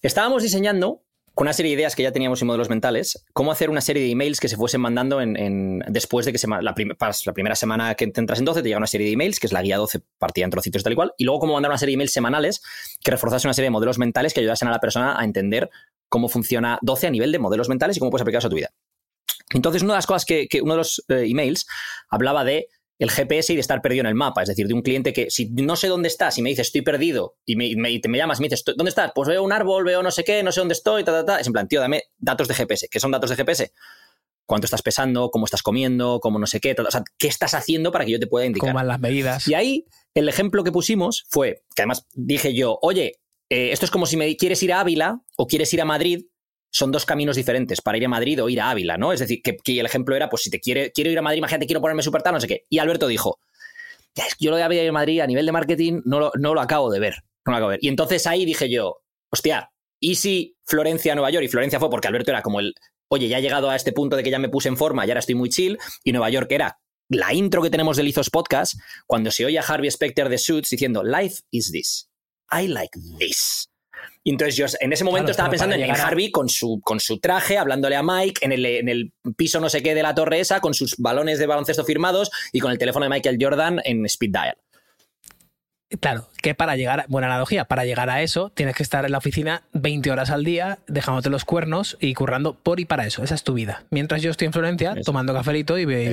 Estábamos 0.00 0.42
diseñando 0.42 1.02
con 1.34 1.46
una 1.46 1.52
serie 1.54 1.70
de 1.70 1.80
ideas 1.80 1.96
que 1.96 2.02
ya 2.02 2.12
teníamos 2.12 2.40
en 2.42 2.46
modelos 2.46 2.68
mentales, 2.68 3.24
cómo 3.32 3.50
hacer 3.52 3.70
una 3.70 3.80
serie 3.80 4.02
de 4.02 4.10
emails 4.10 4.38
que 4.38 4.48
se 4.48 4.56
fuesen 4.56 4.80
mandando 4.82 5.20
en, 5.20 5.36
en- 5.36 5.82
después 5.88 6.26
de 6.26 6.32
que 6.32 6.38
se, 6.38 6.46
la, 6.46 6.74
prim- 6.74 6.94
la 7.26 7.32
primera 7.32 7.56
semana 7.56 7.94
que 7.94 8.06
te 8.06 8.20
entras 8.20 8.38
en 8.38 8.44
12 8.44 8.62
te 8.62 8.68
llega 8.68 8.76
una 8.78 8.86
serie 8.86 9.06
de 9.06 9.14
emails, 9.14 9.40
que 9.40 9.46
es 9.46 9.52
la 9.52 9.62
guía 9.62 9.78
12 9.78 10.00
partida 10.18 10.44
en 10.44 10.50
trocitos 10.50 10.82
tal 10.82 10.92
y 10.92 10.96
cual, 10.96 11.12
y 11.16 11.24
luego 11.24 11.40
cómo 11.40 11.54
mandar 11.54 11.70
una 11.70 11.78
serie 11.78 11.92
de 11.92 11.94
emails 11.94 12.12
semanales 12.12 12.62
que 13.02 13.10
reforzase 13.10 13.46
una 13.46 13.54
serie 13.54 13.66
de 13.66 13.70
modelos 13.70 13.98
mentales 13.98 14.34
que 14.34 14.40
ayudasen 14.40 14.68
a 14.68 14.72
la 14.72 14.78
persona 14.80 15.18
a 15.18 15.24
entender 15.24 15.70
cómo 16.08 16.28
funciona 16.28 16.78
12 16.82 17.06
a 17.06 17.10
nivel 17.10 17.32
de 17.32 17.38
modelos 17.38 17.68
mentales 17.68 17.96
y 17.96 18.00
cómo 18.00 18.10
puedes 18.10 18.22
aplicarlos 18.22 18.44
a 18.44 18.50
tu 18.50 18.56
vida. 18.56 18.70
Entonces, 19.54 19.82
una 19.82 19.94
de 19.94 19.98
las 19.98 20.06
cosas 20.06 20.24
que, 20.26 20.46
que 20.48 20.60
uno 20.62 20.74
de 20.74 20.78
los 20.78 21.02
eh, 21.08 21.24
emails 21.26 21.66
hablaba 22.10 22.44
de 22.44 22.68
el 23.02 23.10
GPS 23.10 23.52
y 23.52 23.56
de 23.56 23.60
estar 23.60 23.82
perdido 23.82 24.02
en 24.02 24.06
el 24.06 24.14
mapa, 24.14 24.42
es 24.42 24.48
decir, 24.48 24.68
de 24.68 24.74
un 24.74 24.82
cliente 24.82 25.12
que 25.12 25.28
si 25.28 25.50
no 25.50 25.74
sé 25.74 25.88
dónde 25.88 26.06
estás 26.06 26.38
y 26.38 26.42
me 26.42 26.50
dices 26.50 26.68
estoy 26.68 26.82
perdido 26.82 27.36
y 27.44 27.56
me, 27.56 27.98
te 27.98 28.08
me 28.08 28.16
llamas 28.16 28.38
y 28.38 28.42
me 28.42 28.48
dices 28.48 28.62
¿dónde 28.64 28.90
estás? 28.90 29.10
Pues 29.12 29.28
veo 29.28 29.42
un 29.42 29.52
árbol, 29.52 29.84
veo 29.84 30.04
no 30.04 30.12
sé 30.12 30.22
qué, 30.22 30.44
no 30.44 30.52
sé 30.52 30.60
dónde 30.60 30.74
estoy, 30.74 31.02
ta, 31.02 31.10
ta, 31.10 31.24
ta. 31.24 31.40
Es 31.40 31.48
en 31.48 31.52
plan, 31.52 31.66
tío, 31.66 31.80
dame 31.80 32.04
datos 32.16 32.46
de 32.46 32.54
GPS. 32.54 32.86
¿Qué 32.88 33.00
son 33.00 33.10
datos 33.10 33.28
de 33.30 33.34
GPS? 33.34 33.72
¿Cuánto 34.46 34.66
estás 34.66 34.82
pesando? 34.82 35.30
¿Cómo 35.30 35.46
estás 35.46 35.62
comiendo? 35.62 36.20
¿Cómo 36.20 36.38
no 36.38 36.46
sé 36.46 36.60
qué? 36.60 36.76
O 36.78 36.90
sea, 36.92 37.02
¿qué 37.18 37.26
estás 37.26 37.54
haciendo 37.54 37.90
para 37.90 38.04
que 38.04 38.12
yo 38.12 38.20
te 38.20 38.28
pueda 38.28 38.46
indicar? 38.46 38.68
Cómo 38.68 38.78
van 38.78 38.86
las 38.86 39.00
medidas. 39.00 39.48
Y 39.48 39.54
ahí 39.54 39.84
el 40.14 40.28
ejemplo 40.28 40.62
que 40.62 40.70
pusimos 40.70 41.24
fue, 41.28 41.64
que 41.74 41.82
además 41.82 42.06
dije 42.14 42.54
yo, 42.54 42.78
oye, 42.82 43.20
eh, 43.50 43.72
esto 43.72 43.84
es 43.84 43.90
como 43.90 44.06
si 44.06 44.16
me 44.16 44.36
quieres 44.36 44.62
ir 44.62 44.72
a 44.72 44.80
Ávila 44.80 45.20
o 45.36 45.48
quieres 45.48 45.74
ir 45.74 45.80
a 45.80 45.84
Madrid, 45.84 46.26
son 46.72 46.90
dos 46.90 47.04
caminos 47.04 47.36
diferentes 47.36 47.82
para 47.82 47.98
ir 47.98 48.06
a 48.06 48.08
Madrid 48.08 48.42
o 48.42 48.48
ir 48.48 48.60
a 48.60 48.70
Ávila, 48.70 48.96
¿no? 48.96 49.12
Es 49.12 49.20
decir, 49.20 49.42
que, 49.42 49.58
el 49.78 49.86
ejemplo 49.86 50.16
era, 50.16 50.28
pues 50.30 50.42
si 50.42 50.50
te 50.50 50.58
quiere, 50.58 50.90
quiero 50.90 51.10
ir 51.10 51.18
a 51.18 51.22
Madrid, 51.22 51.38
imagínate, 51.38 51.66
quiero 51.66 51.82
ponerme 51.82 52.02
súper 52.02 52.22
tal, 52.22 52.32
no 52.32 52.40
sé 52.40 52.48
qué. 52.48 52.64
Y 52.70 52.78
Alberto 52.78 53.06
dijo, 53.06 53.38
"Ya, 54.14 54.24
yo 54.40 54.50
lo 54.50 54.56
de 54.56 54.62
Ávila 54.62 54.82
y 54.82 54.90
Madrid 54.90 55.20
a 55.20 55.26
nivel 55.26 55.44
de 55.44 55.52
marketing 55.52 56.00
no 56.06 56.18
lo, 56.18 56.32
no 56.38 56.54
lo 56.54 56.60
acabo 56.62 56.90
de 56.90 56.98
ver, 56.98 57.16
no 57.44 57.52
lo 57.52 57.56
acabo 57.56 57.70
de 57.70 57.76
ver. 57.76 57.84
Y 57.84 57.88
entonces 57.88 58.26
ahí 58.26 58.44
dije 58.46 58.70
yo, 58.70 59.02
hostia, 59.30 59.70
¿y 60.00 60.14
si 60.14 60.56
Florencia, 60.64 61.14
Nueva 61.14 61.30
York? 61.30 61.44
Y 61.44 61.48
Florencia 61.48 61.78
fue 61.78 61.90
porque 61.90 62.08
Alberto 62.08 62.30
era 62.30 62.40
como 62.40 62.60
el, 62.60 62.74
oye, 63.08 63.28
ya 63.28 63.38
he 63.38 63.42
llegado 63.42 63.68
a 63.68 63.76
este 63.76 63.92
punto 63.92 64.16
de 64.16 64.22
que 64.22 64.30
ya 64.30 64.38
me 64.38 64.48
puse 64.48 64.68
en 64.68 64.78
forma 64.78 65.04
y 65.04 65.10
ahora 65.10 65.20
estoy 65.20 65.34
muy 65.34 65.50
chill, 65.50 65.78
y 66.02 66.12
Nueva 66.12 66.30
York 66.30 66.50
era 66.50 66.78
la 67.10 67.34
intro 67.34 67.62
que 67.62 67.70
tenemos 67.70 67.98
de 67.98 68.02
Lizos 68.04 68.30
Podcast, 68.30 68.74
cuando 69.06 69.30
se 69.30 69.44
oye 69.44 69.58
a 69.58 69.62
Harvey 69.62 69.90
Specter 69.90 70.30
de 70.30 70.38
Suits 70.38 70.70
diciendo, 70.70 71.02
Life 71.04 71.42
is 71.50 71.70
this. 71.70 72.08
I 72.50 72.68
like 72.68 72.98
this. 73.18 73.71
Y 74.24 74.30
entonces 74.30 74.56
yo 74.56 74.66
en 74.80 74.92
ese 74.92 75.04
momento 75.04 75.26
Claro, 75.26 75.30
estaba 75.30 75.50
pensando 75.50 75.74
en, 75.74 75.82
en 75.82 75.90
Harvey 75.90 76.30
con 76.30 76.48
su, 76.48 76.80
con 76.82 77.00
su 77.00 77.18
traje, 77.18 77.58
hablándole 77.58 77.96
a 77.96 78.02
Mike, 78.02 78.44
en 78.44 78.52
el, 78.52 78.64
en 78.64 78.88
el 78.88 79.12
piso 79.36 79.60
no 79.60 79.68
sé 79.68 79.82
qué 79.82 79.94
de 79.94 80.02
la 80.02 80.14
torre 80.14 80.40
esa, 80.40 80.60
con 80.60 80.74
sus 80.74 80.96
balones 80.96 81.38
de 81.38 81.46
baloncesto 81.46 81.84
firmados 81.84 82.30
y 82.52 82.60
con 82.60 82.70
el 82.70 82.78
teléfono 82.78 83.04
de 83.04 83.10
Michael 83.10 83.38
Jordan 83.40 83.80
en 83.84 84.04
speed 84.06 84.30
dial. 84.30 84.56
Claro, 86.00 86.28
que 86.42 86.54
para 86.54 86.76
llegar, 86.76 87.00
a- 87.00 87.04
buena 87.08 87.28
analogía, 87.28 87.64
para 87.66 87.84
llegar 87.84 88.10
a 88.10 88.22
eso 88.22 88.50
tienes 88.54 88.74
que 88.76 88.82
estar 88.82 89.04
en 89.04 89.12
la 89.12 89.18
oficina 89.18 89.62
20 89.72 90.10
horas 90.10 90.30
al 90.30 90.44
día, 90.44 90.78
dejándote 90.86 91.30
los 91.30 91.44
cuernos 91.44 91.96
y 92.00 92.14
currando 92.14 92.54
por 92.54 92.80
y 92.80 92.84
para 92.84 93.06
eso. 93.06 93.22
Esa 93.22 93.34
es 93.34 93.44
tu 93.44 93.54
vida. 93.54 93.84
Mientras 93.90 94.22
yo 94.22 94.30
estoy 94.30 94.46
en 94.46 94.52
Florencia 94.52 94.92
Eso. 94.92 95.02
tomando 95.04 95.32
cafelito 95.34 95.78
y, 95.78 95.84
be- 95.84 96.04
y, 96.04 96.08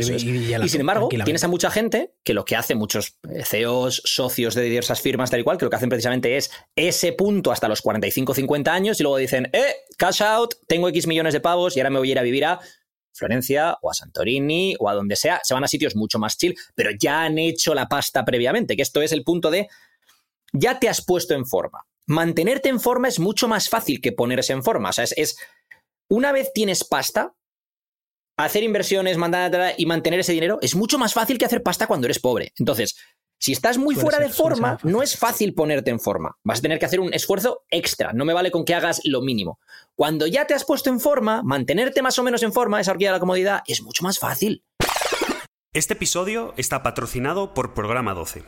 y- 0.64 0.70
sin 0.70 0.82
embargo, 0.82 1.10
tienes 1.10 1.44
a 1.44 1.48
mucha 1.48 1.72
gente 1.72 2.12
que 2.24 2.34
lo 2.34 2.46
que 2.46 2.56
hace, 2.56 2.76
muchos 2.76 3.16
eh, 3.30 3.44
CEOs, 3.46 4.02
socios 4.06 4.54
de 4.56 4.64
diversas 4.64 5.02
firmas, 5.02 5.30
tal 5.32 5.40
y 5.40 5.44
cual, 5.44 5.58
que 5.58 5.66
lo 5.66 5.70
que 5.72 5.78
hacen 5.78 5.90
precisamente 5.90 6.38
es 6.38 6.52
ese 6.76 7.14
punto 7.14 7.52
hasta 7.52 7.68
los 7.68 7.82
45, 7.82 8.34
50 8.34 8.74
años 8.74 9.00
y 9.00 9.04
luego 9.04 9.18
dicen, 9.18 9.50
eh, 9.54 9.76
cash 9.98 10.22
out, 10.22 10.54
tengo 10.68 10.88
X 10.90 11.08
millones 11.08 11.34
de 11.34 11.40
pavos 11.40 11.76
y 11.76 11.80
ahora 11.80 11.90
me 11.90 12.00
voy 12.00 12.10
a 12.10 12.12
ir 12.12 12.20
a 12.20 12.24
vivir 12.24 12.46
a 12.46 12.60
Florencia 13.14 13.78
o 13.82 13.90
a 13.90 13.94
Santorini 13.94 14.76
o 14.80 14.90
a 14.90 14.94
donde 14.94 15.16
sea. 15.16 15.40
Se 15.44 15.54
van 15.54 15.64
a 15.64 15.68
sitios 15.68 15.96
mucho 15.96 16.20
más 16.20 16.38
chill, 16.38 16.56
pero 16.76 16.92
ya 17.00 17.24
han 17.24 17.38
hecho 17.38 17.74
la 17.74 17.88
pasta 17.88 18.26
previamente, 18.26 18.76
que 18.76 18.82
esto 18.82 19.02
es 19.02 19.12
el 19.12 19.24
punto 19.24 19.52
de, 19.52 19.68
ya 20.54 20.80
te 20.80 20.90
has 20.90 21.04
puesto 21.04 21.34
en 21.34 21.46
forma. 21.46 21.86
Mantenerte 22.08 22.70
en 22.70 22.80
forma 22.80 23.08
es 23.08 23.20
mucho 23.20 23.48
más 23.48 23.70
fácil 23.70 24.02
que 24.02 24.12
ponerse 24.12 24.54
en 24.54 24.64
forma. 24.64 24.90
O 24.90 24.94
sea, 24.94 25.04
es, 25.04 25.14
es 25.18 25.38
una 26.08 26.32
vez 26.32 26.52
tienes 26.54 26.84
pasta, 26.84 27.36
hacer 28.38 28.64
inversiones, 28.64 29.18
mandar 29.18 29.76
y 29.78 29.86
mantener 29.86 30.22
ese 30.22 30.32
dinero 30.32 30.60
es 30.62 30.76
mucho 30.76 30.98
más 30.98 31.14
fácil 31.14 31.38
que 31.38 31.46
hacer 31.46 31.62
pasta 31.62 31.88
cuando 31.88 32.08
eres 32.08 32.20
pobre. 32.20 32.54
Entonces, 32.58 32.96
si 33.40 33.54
estás 33.54 33.78
muy 33.78 33.96
fuera 33.96 34.18
ser, 34.18 34.28
de 34.28 34.34
forma, 34.34 34.78
no 34.84 35.02
es 35.02 35.18
fácil 35.18 35.54
ponerte 35.54 35.90
en 35.92 36.02
forma. 36.02 36.38
Vas 36.44 36.60
a 36.60 36.62
tener 36.62 36.78
que 36.78 36.86
hacer 36.86 37.00
un 37.00 37.14
esfuerzo 37.14 37.64
extra. 37.70 38.12
No 38.12 38.26
me 38.26 38.34
vale 38.34 38.52
con 38.52 38.66
que 38.66 38.76
hagas 38.76 39.00
lo 39.06 39.22
mínimo. 39.22 39.60
Cuando 39.96 40.28
ya 40.28 40.46
te 40.46 40.54
has 40.54 40.66
puesto 40.66 40.90
en 40.90 41.00
forma, 41.00 41.42
mantenerte 41.42 42.02
más 42.02 42.20
o 42.20 42.24
menos 42.24 42.44
en 42.44 42.52
forma, 42.52 42.82
esa 42.82 42.92
horquilla 42.92 43.12
de 43.12 43.16
la 43.16 43.20
comodidad, 43.22 43.64
es 43.66 43.82
mucho 43.82 44.04
más 44.04 44.20
fácil. 44.20 44.66
Este 45.72 45.94
episodio 45.94 46.54
está 46.58 46.84
patrocinado 46.84 47.54
por 47.54 47.74
Programa 47.74 48.14
12. 48.14 48.44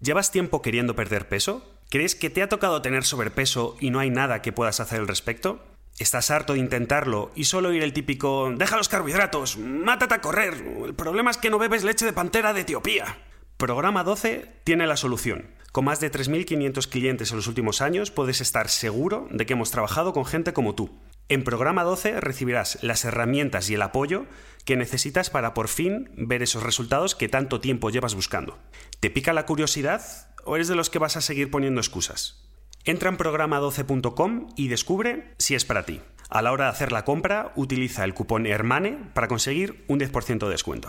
¿Llevas 0.00 0.30
tiempo 0.30 0.62
queriendo 0.62 0.96
perder 0.96 1.28
peso? 1.28 1.62
¿Crees 1.90 2.14
que 2.14 2.30
te 2.30 2.42
ha 2.42 2.48
tocado 2.48 2.80
tener 2.80 3.04
sobrepeso 3.04 3.76
y 3.78 3.90
no 3.90 3.98
hay 3.98 4.08
nada 4.08 4.40
que 4.40 4.52
puedas 4.52 4.80
hacer 4.80 5.00
al 5.00 5.08
respecto? 5.08 5.60
¿Estás 5.98 6.30
harto 6.30 6.54
de 6.54 6.60
intentarlo 6.60 7.30
y 7.34 7.44
solo 7.44 7.68
oír 7.68 7.82
el 7.82 7.92
típico 7.92 8.50
deja 8.56 8.78
los 8.78 8.88
carbohidratos, 8.88 9.58
mátate 9.58 10.14
a 10.14 10.20
correr? 10.22 10.54
El 10.86 10.94
problema 10.94 11.30
es 11.30 11.36
que 11.36 11.50
no 11.50 11.58
bebes 11.58 11.84
leche 11.84 12.06
de 12.06 12.14
pantera 12.14 12.54
de 12.54 12.62
Etiopía. 12.62 13.18
Programa 13.60 14.04
12 14.04 14.50
tiene 14.64 14.86
la 14.86 14.96
solución. 14.96 15.50
Con 15.70 15.84
más 15.84 16.00
de 16.00 16.10
3.500 16.10 16.88
clientes 16.88 17.30
en 17.30 17.36
los 17.36 17.46
últimos 17.46 17.82
años 17.82 18.10
puedes 18.10 18.40
estar 18.40 18.70
seguro 18.70 19.28
de 19.30 19.44
que 19.44 19.52
hemos 19.52 19.70
trabajado 19.70 20.14
con 20.14 20.24
gente 20.24 20.54
como 20.54 20.74
tú. 20.74 20.98
En 21.28 21.44
Programa 21.44 21.84
12 21.84 22.22
recibirás 22.22 22.82
las 22.82 23.04
herramientas 23.04 23.68
y 23.68 23.74
el 23.74 23.82
apoyo 23.82 24.24
que 24.64 24.78
necesitas 24.78 25.28
para 25.28 25.52
por 25.52 25.68
fin 25.68 26.10
ver 26.16 26.42
esos 26.42 26.62
resultados 26.62 27.14
que 27.14 27.28
tanto 27.28 27.60
tiempo 27.60 27.90
llevas 27.90 28.14
buscando. 28.14 28.58
¿Te 28.98 29.10
pica 29.10 29.34
la 29.34 29.44
curiosidad 29.44 30.32
o 30.46 30.56
eres 30.56 30.68
de 30.68 30.74
los 30.74 30.88
que 30.88 30.98
vas 30.98 31.18
a 31.18 31.20
seguir 31.20 31.50
poniendo 31.50 31.82
excusas? 31.82 32.50
Entra 32.86 33.10
en 33.10 33.18
programa12.com 33.18 34.54
y 34.56 34.68
descubre 34.68 35.34
si 35.36 35.54
es 35.54 35.66
para 35.66 35.84
ti. 35.84 36.00
A 36.30 36.40
la 36.40 36.52
hora 36.52 36.64
de 36.64 36.70
hacer 36.70 36.92
la 36.92 37.04
compra, 37.04 37.52
utiliza 37.56 38.04
el 38.04 38.14
cupón 38.14 38.46
HERMANE 38.46 39.10
para 39.12 39.28
conseguir 39.28 39.84
un 39.86 40.00
10% 40.00 40.46
de 40.46 40.50
descuento. 40.50 40.88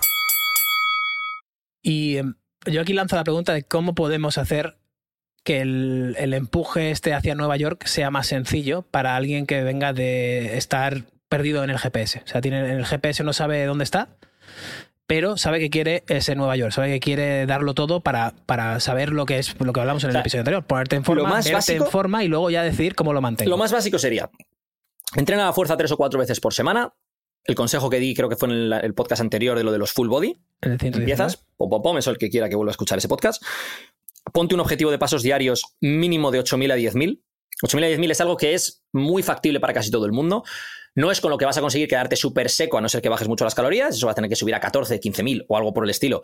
Em, 1.84 2.36
yo 2.66 2.82
aquí 2.82 2.94
lanzo 2.94 3.16
la 3.16 3.24
pregunta 3.24 3.54
de 3.54 3.64
cómo 3.64 3.96
podemos 3.96 4.38
hacer 4.38 4.78
que 5.44 5.62
el, 5.62 6.16
el 6.20 6.34
empuje 6.34 6.92
este 6.92 7.14
hacia 7.14 7.34
Nueva 7.36 7.58
York 7.58 7.86
sea 7.86 8.12
más 8.12 8.28
sencillo 8.28 8.84
para 8.84 9.16
alguien 9.16 9.48
que 9.48 9.64
venga 9.64 9.92
de 9.94 10.58
estar 10.58 11.04
perdido 11.30 11.64
en 11.64 11.70
el 11.72 11.80
GPS. 11.80 12.22
O 12.24 12.28
sea, 12.28 12.42
tiene, 12.42 12.60
en 12.60 12.78
el 12.78 12.86
GPS 12.86 13.24
no 13.24 13.34
sabe 13.34 13.66
dónde 13.66 13.84
está, 13.84 14.10
pero 15.08 15.38
sabe 15.38 15.60
que 15.60 15.70
quiere 15.70 16.04
ese 16.08 16.36
Nueva 16.36 16.56
York, 16.58 16.72
sabe 16.74 16.90
que 16.90 17.00
quiere 17.00 17.46
darlo 17.48 17.74
todo 17.74 18.02
para, 18.02 18.34
para 18.46 18.80
saber 18.80 19.10
lo 19.12 19.26
que 19.26 19.40
es 19.40 19.56
lo 19.60 19.74
que 19.74 19.80
hablamos 19.80 20.04
en 20.04 20.10
el 20.10 20.12
O 20.12 20.14
sea, 20.18 20.22
episodio 20.22 20.42
anterior, 20.42 20.64
ponerte 20.66 20.96
en 20.96 21.04
forma, 21.04 21.28
más 21.30 21.52
básico- 21.52 21.86
en 21.86 21.92
forma 21.92 22.24
y 22.24 22.28
luego 22.28 22.50
ya 22.52 22.64
decidir 22.64 22.94
cómo 22.96 23.12
lo 23.12 23.22
mantengo. 23.22 23.50
Lo 23.50 23.58
más 23.58 23.72
básico 23.72 23.98
sería, 23.98 24.30
entrena 25.16 25.44
a 25.44 25.46
la 25.48 25.54
fuerza 25.54 25.76
tres 25.76 25.92
o 25.92 25.98
cuatro 25.98 26.20
veces 26.20 26.40
por 26.40 26.54
semana. 26.54 26.94
El 27.44 27.56
consejo 27.56 27.90
que 27.90 28.00
di, 28.00 28.14
creo 28.14 28.30
que 28.30 28.36
fue 28.36 28.50
en 28.50 28.56
el, 28.56 28.74
el 28.74 28.94
podcast 28.94 29.22
anterior 29.22 29.58
de 29.58 29.64
lo 29.64 29.72
de 29.72 29.78
los 29.78 29.92
full 29.92 30.08
body. 30.08 30.38
En 30.62 30.74
el 30.74 30.80
119. 30.80 31.00
Empiezas, 31.00 31.46
pom, 31.58 31.70
pom, 31.70 31.82
pom, 31.82 31.98
eso 31.98 32.12
el 32.12 32.18
que 32.18 32.30
quiera 32.30 32.50
que 32.50 32.56
vuelva 32.56 32.70
a 32.70 32.74
escuchar 32.74 32.98
ese 32.98 33.08
podcast. 33.08 33.44
Ponte 34.32 34.54
un 34.54 34.62
objetivo 34.62 34.92
de 34.92 35.00
pasos 35.00 35.24
diarios 35.24 35.64
mínimo 35.82 36.32
de 36.32 36.40
8.000 36.40 36.72
a 36.72 36.78
10.000. 36.78 37.20
8.000 37.64 37.84
a 37.84 37.98
10.000 37.98 38.12
es 38.12 38.22
algo 38.22 38.38
que 38.38 38.54
es 38.54 38.84
muy 38.92 39.24
factible 39.24 39.60
para 39.60 39.74
casi 39.74 39.90
todo 39.90 40.06
el 40.06 40.12
mundo. 40.12 40.44
No 40.94 41.10
es 41.10 41.22
con 41.22 41.32
lo 41.32 41.38
que 41.38 41.46
vas 41.46 41.58
a 41.58 41.62
conseguir 41.62 41.88
quedarte 41.88 42.16
súper 42.16 42.50
seco, 42.50 42.78
a 42.78 42.82
no 42.82 42.90
ser 42.90 43.02
que 43.02 43.10
bajes 43.10 43.28
mucho 43.28 43.44
las 43.44 43.56
calorías. 43.56 43.96
Eso 43.96 44.06
va 44.06 44.12
a 44.12 44.16
tener 44.16 44.30
que 44.30 44.36
subir 44.36 44.54
a 44.56 44.60
14, 44.60 45.00
15.000 45.00 45.46
o 45.48 45.58
algo 45.58 45.74
por 45.74 45.84
el 45.84 45.90
estilo 45.90 46.22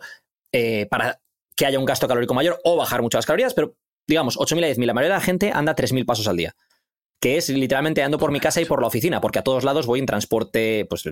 eh, 0.52 0.86
para 0.90 1.20
que 1.56 1.66
haya 1.66 1.78
un 1.78 1.84
gasto 1.84 2.06
calórico 2.06 2.34
mayor 2.34 2.60
o 2.64 2.76
bajar 2.76 3.02
mucho 3.02 3.18
las 3.18 3.26
calorías. 3.26 3.54
Pero 3.54 3.76
digamos, 4.06 4.38
8.000 4.38 4.64
a 4.64 4.68
10.000. 4.68 4.86
La 4.86 4.94
mayoría 4.94 5.14
de 5.14 5.20
la 5.20 5.24
gente 5.24 5.50
anda 5.52 5.74
3.000 5.74 6.06
pasos 6.06 6.28
al 6.28 6.36
día. 6.36 6.54
Que 7.20 7.36
es 7.36 7.48
literalmente 7.48 8.02
ando 8.02 8.18
por 8.18 8.30
mi 8.30 8.40
casa 8.40 8.60
y 8.60 8.64
por 8.64 8.80
la 8.80 8.86
oficina, 8.86 9.20
porque 9.20 9.40
a 9.40 9.42
todos 9.42 9.64
lados 9.64 9.86
voy 9.86 10.00
en 10.00 10.06
transporte 10.06 10.86
pues, 10.88 11.04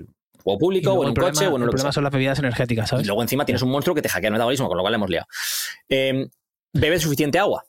o 0.43 0.53
Y 0.53 0.57
público 0.57 0.93
o 0.93 0.97
en 0.97 1.01
el 1.03 1.07
un 1.09 1.13
problema, 1.13 1.33
coche 1.33 1.47
o 1.47 1.55
en 1.55 1.55
el 1.55 1.61
lo 1.61 1.65
que 1.67 1.71
problema 1.71 1.91
son 1.91 2.03
las 2.03 2.13
bebidas 2.13 2.39
energéticas, 2.39 2.87
Y 2.87 2.89
¿sabes? 2.89 3.07
luego 3.07 3.21
encima 3.21 3.45
tienes 3.45 3.61
un 3.61 3.69
monstruo 3.69 3.93
que 3.95 4.01
te 4.01 4.09
hackea 4.09 4.29
el 4.29 4.33
metabolismo, 4.33 4.67
con 4.67 4.77
lo 4.77 4.83
cual 4.83 4.93
le 4.93 4.95
hemos 4.95 5.09
liado. 5.09 5.27
Eh, 5.89 6.27
¿Bebes 6.73 7.01
suficiente 7.01 7.39
agua? 7.39 7.65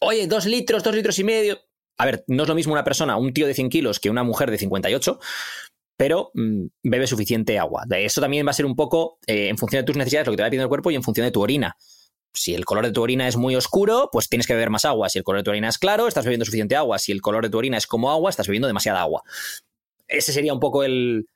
Oye, 0.00 0.26
dos 0.26 0.46
litros, 0.46 0.82
dos 0.82 0.94
litros 0.94 1.18
y 1.18 1.24
medio. 1.24 1.58
A 1.96 2.04
ver, 2.04 2.24
no 2.26 2.42
es 2.42 2.48
lo 2.48 2.54
mismo 2.54 2.72
una 2.72 2.84
persona, 2.84 3.16
un 3.16 3.32
tío 3.32 3.46
de 3.46 3.54
100 3.54 3.70
kilos, 3.70 4.00
que 4.00 4.10
una 4.10 4.24
mujer 4.24 4.50
de 4.50 4.58
58, 4.58 5.18
pero 5.96 6.30
mm, 6.34 6.66
bebe 6.82 7.06
suficiente 7.06 7.58
agua. 7.58 7.84
Eso 7.90 8.20
también 8.20 8.46
va 8.46 8.50
a 8.50 8.54
ser 8.54 8.66
un 8.66 8.76
poco 8.76 9.18
eh, 9.26 9.48
en 9.48 9.56
función 9.56 9.80
de 9.80 9.86
tus 9.86 9.96
necesidades, 9.96 10.26
lo 10.26 10.32
que 10.32 10.36
te 10.36 10.42
va 10.42 10.48
pidiendo 10.50 10.64
el 10.64 10.68
cuerpo 10.68 10.90
y 10.90 10.96
en 10.96 11.02
función 11.02 11.24
de 11.26 11.30
tu 11.30 11.40
orina. 11.40 11.76
Si 12.34 12.52
el 12.52 12.64
color 12.64 12.84
de 12.84 12.92
tu 12.92 13.00
orina 13.00 13.28
es 13.28 13.36
muy 13.36 13.54
oscuro, 13.54 14.08
pues 14.12 14.28
tienes 14.28 14.46
que 14.46 14.54
beber 14.54 14.68
más 14.68 14.84
agua. 14.84 15.08
Si 15.08 15.18
el 15.18 15.24
color 15.24 15.40
de 15.40 15.44
tu 15.44 15.50
orina 15.50 15.68
es 15.68 15.78
claro, 15.78 16.08
estás 16.08 16.24
bebiendo 16.24 16.44
suficiente 16.44 16.74
agua. 16.74 16.98
Si 16.98 17.12
el 17.12 17.22
color 17.22 17.44
de 17.44 17.50
tu 17.50 17.58
orina 17.58 17.78
es 17.78 17.86
como 17.86 18.10
agua, 18.10 18.28
estás 18.28 18.48
bebiendo 18.48 18.66
demasiada 18.66 19.00
agua. 19.00 19.22
Ese 20.08 20.32
sería 20.32 20.52
un 20.52 20.60
poco 20.60 20.82
el. 20.82 21.28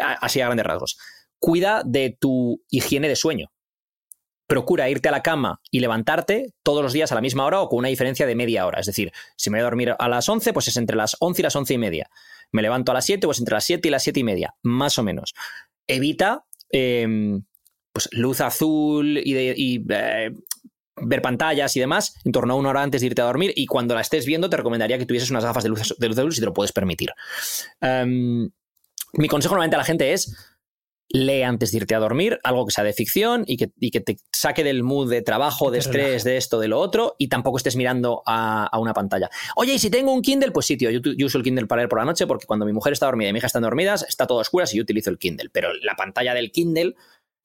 Así 0.00 0.40
a 0.40 0.46
grandes 0.46 0.64
rasgos. 0.64 0.96
Cuida 1.40 1.82
de 1.84 2.16
tu 2.18 2.62
higiene 2.70 3.08
de 3.08 3.16
sueño. 3.16 3.50
Procura 4.46 4.88
irte 4.88 5.08
a 5.08 5.12
la 5.12 5.22
cama 5.22 5.60
y 5.70 5.80
levantarte 5.80 6.52
todos 6.62 6.82
los 6.82 6.92
días 6.92 7.10
a 7.10 7.16
la 7.16 7.20
misma 7.20 7.46
hora 7.46 7.60
o 7.60 7.68
con 7.68 7.80
una 7.80 7.88
diferencia 7.88 8.26
de 8.26 8.36
media 8.36 8.66
hora. 8.66 8.78
Es 8.78 8.86
decir, 8.86 9.12
si 9.36 9.50
me 9.50 9.58
voy 9.58 9.62
a 9.62 9.64
dormir 9.64 9.94
a 9.98 10.08
las 10.08 10.28
11, 10.28 10.52
pues 10.52 10.68
es 10.68 10.76
entre 10.76 10.96
las 10.96 11.16
11 11.18 11.40
y 11.40 11.44
las 11.44 11.56
11 11.56 11.74
y 11.74 11.78
media. 11.78 12.10
Me 12.52 12.62
levanto 12.62 12.92
a 12.92 12.94
las 12.94 13.06
7, 13.06 13.26
pues 13.26 13.40
entre 13.40 13.54
las 13.54 13.64
7 13.64 13.88
y 13.88 13.90
las 13.90 14.02
7 14.04 14.20
y 14.20 14.24
media, 14.24 14.54
más 14.62 14.98
o 14.98 15.02
menos. 15.02 15.34
Evita 15.86 16.44
eh, 16.70 17.40
pues, 17.94 18.08
luz 18.12 18.40
azul 18.40 19.18
y, 19.24 19.32
de, 19.32 19.54
y 19.56 19.86
eh, 19.88 20.32
ver 20.96 21.22
pantallas 21.22 21.76
y 21.76 21.80
demás 21.80 22.16
en 22.24 22.32
torno 22.32 22.54
a 22.54 22.56
una 22.56 22.70
hora 22.70 22.82
antes 22.82 23.00
de 23.00 23.06
irte 23.06 23.22
a 23.22 23.24
dormir 23.24 23.52
y 23.54 23.66
cuando 23.66 23.94
la 23.94 24.00
estés 24.00 24.26
viendo 24.26 24.50
te 24.50 24.56
recomendaría 24.56 24.98
que 24.98 25.06
tuvieses 25.06 25.30
unas 25.30 25.44
gafas 25.44 25.62
de 25.62 25.70
luz 25.70 25.94
de 25.96 26.08
luz, 26.08 26.18
luz 26.18 26.34
si 26.34 26.40
te 26.40 26.46
lo 26.46 26.52
puedes 26.52 26.72
permitir. 26.72 27.10
Um, 27.80 28.50
mi 29.12 29.28
consejo 29.28 29.54
normalmente 29.54 29.76
a 29.76 29.78
la 29.78 29.84
gente 29.84 30.12
es 30.12 30.36
lee 31.08 31.42
antes 31.42 31.70
de 31.70 31.78
irte 31.78 31.94
a 31.94 32.00
dormir 32.00 32.40
algo 32.42 32.66
que 32.66 32.72
sea 32.72 32.82
de 32.82 32.92
ficción 32.92 33.44
y 33.46 33.56
que, 33.56 33.70
y 33.78 33.92
que 33.92 34.00
te 34.00 34.16
saque 34.32 34.64
del 34.64 34.82
mood 34.82 35.08
de 35.08 35.22
trabajo, 35.22 35.70
de 35.70 35.78
estrés, 35.78 36.24
de 36.24 36.36
esto, 36.36 36.58
de 36.58 36.66
lo 36.66 36.80
otro 36.80 37.14
y 37.18 37.28
tampoco 37.28 37.58
estés 37.58 37.76
mirando 37.76 38.24
a, 38.26 38.66
a, 38.66 38.78
una 38.80 38.92
pantalla. 38.92 39.30
Oye, 39.54 39.74
y 39.74 39.78
si 39.78 39.90
tengo 39.90 40.12
un 40.12 40.22
Kindle, 40.22 40.50
pues 40.50 40.66
sí, 40.66 40.76
tío, 40.76 40.90
yo, 40.90 41.00
yo, 41.00 41.26
uso 41.26 41.38
el 41.38 41.44
Kindle 41.44 41.66
para 41.66 41.82
leer 41.82 41.88
por 41.88 42.00
la 42.00 42.04
noche 42.04 42.26
porque 42.26 42.46
cuando 42.46 42.66
mi 42.66 42.72
mujer 42.72 42.92
está 42.92 43.06
dormida 43.06 43.28
y 43.28 43.32
mi 43.32 43.38
hija 43.38 43.46
están 43.46 43.62
dormidas, 43.62 44.04
está 44.08 44.26
todo 44.26 44.38
a 44.38 44.40
oscuras 44.40 44.74
y 44.74 44.78
yo 44.78 44.82
utilizo 44.82 45.10
el 45.10 45.18
Kindle, 45.18 45.50
pero 45.52 45.72
la 45.82 45.94
pantalla 45.94 46.34
del 46.34 46.50
Kindle 46.50 46.96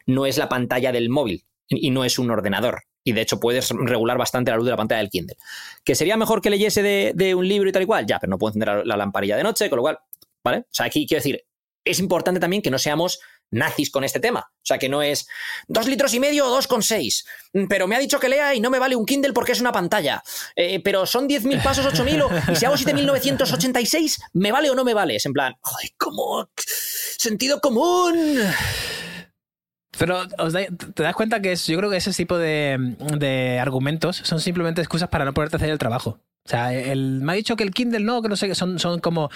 no 0.09 0.25
es 0.25 0.37
la 0.37 0.49
pantalla 0.49 0.91
del 0.91 1.09
móvil 1.09 1.45
y 1.67 1.91
no 1.91 2.03
es 2.03 2.19
un 2.19 2.31
ordenador. 2.31 2.83
Y 3.03 3.13
de 3.13 3.21
hecho 3.21 3.39
puedes 3.39 3.69
regular 3.69 4.17
bastante 4.17 4.51
la 4.51 4.57
luz 4.57 4.65
de 4.65 4.71
la 4.71 4.77
pantalla 4.77 4.99
del 4.99 5.09
Kindle. 5.09 5.37
¿Que 5.83 5.95
sería 5.95 6.17
mejor 6.17 6.41
que 6.41 6.49
leyese 6.49 6.83
de, 6.83 7.35
un 7.35 7.47
libro 7.47 7.69
y 7.69 7.71
tal 7.71 7.83
y 7.83 7.85
cual? 7.85 8.05
Ya, 8.05 8.19
pero 8.19 8.31
no 8.31 8.37
puedo 8.37 8.49
encender 8.49 8.69
la, 8.69 8.83
la 8.83 8.97
lamparilla 8.97 9.37
de 9.37 9.43
noche, 9.43 9.69
con 9.69 9.77
lo 9.77 9.83
cual, 9.83 9.99
¿vale? 10.43 10.59
O 10.59 10.71
sea, 10.71 10.87
aquí 10.87 11.07
quiero 11.07 11.19
decir, 11.19 11.43
es 11.85 11.99
importante 11.99 12.39
también 12.39 12.61
que 12.61 12.71
no 12.71 12.77
seamos 12.77 13.19
nazis 13.51 13.89
con 13.89 14.03
este 14.03 14.19
tema. 14.19 14.51
O 14.51 14.65
sea, 14.65 14.77
que 14.77 14.89
no 14.89 15.01
es 15.01 15.27
dos 15.67 15.87
litros 15.87 16.13
y 16.13 16.19
medio 16.19 16.45
o 16.45 16.49
dos 16.49 16.67
con 16.67 16.83
seis. 16.83 17.25
Pero 17.67 17.87
me 17.87 17.95
ha 17.95 17.99
dicho 17.99 18.19
que 18.19 18.29
lea 18.29 18.53
y 18.53 18.59
no 18.59 18.69
me 18.69 18.79
vale 18.79 18.95
un 18.95 19.05
Kindle 19.05 19.33
porque 19.33 19.53
es 19.53 19.61
una 19.61 19.71
pantalla. 19.71 20.23
Eh, 20.55 20.81
pero 20.83 21.05
son 21.05 21.27
10.000 21.27 21.63
pasos, 21.63 21.85
8.000 21.85 22.53
y 22.53 22.55
si 22.55 22.65
hago 22.65 22.75
7.986, 22.75 24.21
¿me 24.33 24.51
vale 24.51 24.69
o 24.69 24.75
no 24.75 24.83
me 24.83 24.93
vale? 24.93 25.15
Es 25.15 25.25
en 25.25 25.33
plan, 25.33 25.55
¡ay, 25.63 25.89
cómo! 25.97 26.49
¡Sentido 26.55 27.59
común! 27.59 28.39
Pero 29.99 30.21
os 30.37 30.53
da, 30.53 30.61
te 30.65 31.03
das 31.03 31.13
cuenta 31.13 31.41
que 31.41 31.51
es, 31.51 31.67
yo 31.67 31.77
creo 31.77 31.89
que 31.89 31.97
ese 31.97 32.13
tipo 32.13 32.37
de, 32.37 32.95
de, 33.17 33.59
argumentos 33.59 34.15
son 34.15 34.39
simplemente 34.39 34.79
excusas 34.79 35.09
para 35.09 35.25
no 35.25 35.33
poderte 35.33 35.57
hacer 35.57 35.69
el 35.69 35.77
trabajo. 35.77 36.19
O 36.49 36.51
sea, 36.51 36.73
el, 36.73 37.21
me 37.21 37.33
ha 37.33 37.35
dicho 37.35 37.55
que 37.55 37.63
el 37.63 37.69
Kindle 37.69 37.99
no, 37.99 38.23
que 38.23 38.27
no 38.27 38.35
sé, 38.35 38.47
que 38.47 38.55
son, 38.55 38.79
son 38.79 38.99
como. 38.99 39.29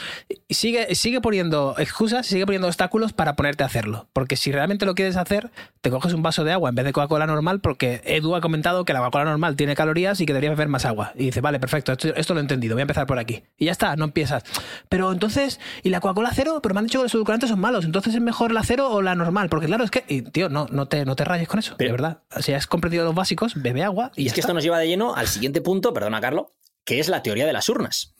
Sigue, 0.49 0.95
sigue 0.95 1.22
poniendo 1.22 1.76
excusas, 1.78 2.26
sigue 2.26 2.47
poniendo 2.47 2.68
obstáculos 2.68 3.14
para 3.14 3.36
ponerte 3.36 3.61
a 3.61 3.68
hacerlo. 3.68 4.07
Porque 4.14 4.36
si 4.36 4.51
realmente 4.51 4.88
lo 4.88 4.95
quieres 4.95 5.16
hacer, 5.16 5.51
te 5.82 5.91
coges 5.91 6.14
un 6.14 6.24
vaso 6.24 6.43
de 6.43 6.51
agua 6.53 6.70
en 6.70 6.76
vez 6.76 6.86
de 6.86 6.91
Coca-Cola 6.91 7.28
normal, 7.28 7.59
porque 7.59 8.01
Edu 8.03 8.34
ha 8.34 8.41
comentado 8.41 8.84
que 8.84 8.93
la 8.93 8.99
Coca-Cola 8.99 9.26
normal 9.26 9.55
tiene 9.55 9.76
calorías 9.76 10.20
y 10.22 10.26
que 10.26 10.34
deberías 10.34 10.53
beber 10.53 10.70
más 10.70 10.86
agua. 10.86 11.11
Y 11.14 11.26
dice, 11.26 11.39
vale, 11.39 11.59
perfecto, 11.59 11.91
esto, 11.91 12.16
esto, 12.16 12.34
lo 12.34 12.39
he 12.39 12.41
entendido, 12.41 12.74
voy 12.74 12.82
a 12.82 12.89
empezar 12.89 13.05
por 13.05 13.20
aquí. 13.20 13.43
Y 13.59 13.66
ya 13.66 13.74
está, 13.74 13.95
no 13.95 14.05
empiezas. 14.05 14.41
Pero 14.89 15.11
entonces, 15.11 15.59
¿y 15.84 15.91
la 15.91 15.99
Coca-Cola 15.99 16.32
cero? 16.34 16.61
Pero 16.64 16.74
me 16.74 16.80
han 16.80 16.86
dicho 16.86 16.97
que 16.97 17.03
los 17.03 17.14
edulcorantes 17.14 17.51
son 17.51 17.59
malos, 17.59 17.86
entonces 17.86 18.16
es 18.16 18.22
mejor 18.22 18.51
la 18.51 18.64
cero 18.64 18.89
o 18.89 19.03
la 19.03 19.14
normal. 19.14 19.49
Porque 19.49 19.68
claro, 19.68 19.84
es 19.84 19.91
que, 19.91 20.03
y, 20.07 20.24
tío, 20.24 20.49
no, 20.49 20.66
no, 20.72 20.88
te, 20.88 21.05
no 21.05 21.16
te 21.16 21.26
rayes 21.26 21.47
con 21.47 21.59
eso, 21.59 21.76
pero, 21.78 21.89
de 21.89 21.91
verdad. 21.91 22.24
Si 22.39 22.53
has 22.53 22.66
comprendido 22.66 23.05
los 23.05 23.14
básicos, 23.14 23.53
bebe 23.61 23.84
agua. 23.84 24.11
Y, 24.16 24.26
es 24.26 24.34
que 24.34 24.39
esto 24.39 24.55
nos 24.55 24.64
lleva 24.64 24.80
de 24.80 24.88
lleno 24.88 25.14
al 25.14 25.28
siguiente 25.28 25.61
punto, 25.61 25.93
perdona, 25.93 26.20
Carlos 26.20 26.47
que 26.86 27.00
es 27.00 27.08
la 27.08 27.24
teoría 27.24 27.46
de 27.46 27.54
las 27.54 27.70
urnas. 27.70 28.14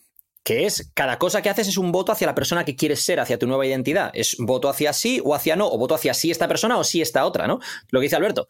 Que 0.44 0.66
es 0.66 0.92
cada 0.94 1.20
cosa 1.20 1.42
que 1.42 1.50
haces 1.50 1.70
es 1.70 1.78
un 1.78 1.92
voto 1.92 2.12
hacia 2.12 2.28
la 2.28 2.36
persona 2.36 2.66
que 2.66 2.76
quieres 2.76 3.02
ser, 3.02 3.20
hacia 3.20 3.40
tu 3.40 3.48
nueva 3.48 3.66
identidad. 3.66 4.12
Es 4.14 4.36
voto 4.40 4.68
hacia 4.70 4.92
sí 4.92 5.22
o 5.24 5.36
hacia 5.36 5.56
no, 5.56 5.68
o 5.68 5.78
voto 5.78 5.96
hacia 5.96 6.14
sí 6.14 6.32
esta 6.32 6.48
persona 6.48 6.78
o 6.78 6.84
sí 6.84 7.02
esta 7.02 7.26
otra, 7.26 7.48
¿no? 7.48 7.60
Lo 7.90 8.00
que 8.00 8.06
dice 8.06 8.18
Alberto. 8.18 8.50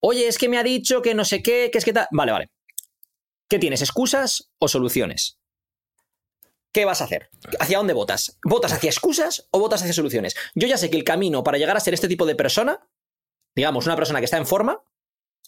Oye, 0.00 0.28
es 0.28 0.36
que 0.36 0.48
me 0.48 0.58
ha 0.58 0.62
dicho 0.62 1.00
que 1.00 1.14
no 1.14 1.24
sé 1.24 1.42
qué, 1.42 1.70
que 1.72 1.78
es 1.78 1.84
que 1.84 1.92
tal. 1.92 2.06
Vale, 2.10 2.32
vale. 2.32 2.50
¿Qué 3.48 3.58
tienes? 3.58 3.82
¿Excusas 3.82 4.50
o 4.58 4.68
soluciones? 4.68 5.38
¿Qué 6.72 6.84
vas 6.86 7.02
a 7.02 7.04
hacer? 7.04 7.30
¿Hacia 7.60 7.78
dónde 7.78 7.92
votas? 7.92 8.38
¿Votas 8.44 8.72
hacia 8.72 8.88
excusas 8.88 9.46
o 9.50 9.60
votas 9.60 9.82
hacia 9.82 9.92
soluciones? 9.92 10.34
Yo 10.54 10.66
ya 10.66 10.78
sé 10.78 10.90
que 10.90 10.96
el 10.96 11.04
camino 11.04 11.44
para 11.44 11.58
llegar 11.58 11.76
a 11.76 11.80
ser 11.80 11.92
este 11.92 12.08
tipo 12.08 12.24
de 12.24 12.34
persona, 12.34 12.80
digamos, 13.54 13.84
una 13.86 13.94
persona 13.94 14.20
que 14.20 14.24
está 14.24 14.38
en 14.38 14.46
forma, 14.46 14.82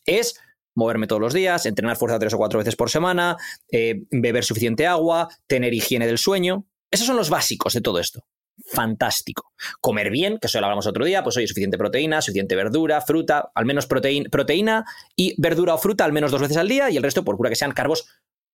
es 0.05 0.39
moverme 0.75 1.07
todos 1.07 1.21
los 1.21 1.33
días, 1.33 1.67
entrenar 1.67 1.97
fuerza 1.97 2.19
tres 2.19 2.35
o 2.35 2.39
cuatro 2.39 2.59
veces 2.59 2.77
por 2.77 2.91
semana, 2.91 3.37
eh, 3.71 4.03
beber 4.11 4.45
suficiente 4.45 4.87
agua, 4.87 5.29
tener 5.47 5.73
higiene 5.75 6.07
del 6.07 6.19
sueño. 6.19 6.67
Esos 6.91 7.07
son 7.07 7.17
los 7.17 7.31
básicos 7.31 7.73
de 7.73 7.81
todo 7.81 7.99
esto. 7.99 8.25
Fantástico. 8.67 9.53
Comer 9.81 10.11
bien, 10.11 10.39
que 10.39 10.47
eso 10.47 10.61
lo 10.61 10.67
hablamos 10.67 10.87
otro 10.87 11.05
día, 11.05 11.25
pues 11.25 11.37
oye, 11.37 11.47
suficiente 11.47 11.77
proteína, 11.77 12.23
suficiente 12.23 12.55
verdura, 12.55 13.01
fruta, 13.01 13.51
al 13.55 13.67
menos 13.67 13.87
proteína, 13.87 14.85
y 15.17 15.35
verdura 15.41 15.75
o 15.75 15.79
fruta 15.79 16.05
al 16.05 16.13
menos 16.13 16.31
dos 16.31 16.41
veces 16.41 16.57
al 16.57 16.69
día 16.69 16.91
y 16.91 16.97
el 16.97 17.03
resto 17.03 17.25
procura 17.25 17.51
que 17.51 17.57
sean 17.57 17.73
carbos 17.73 18.07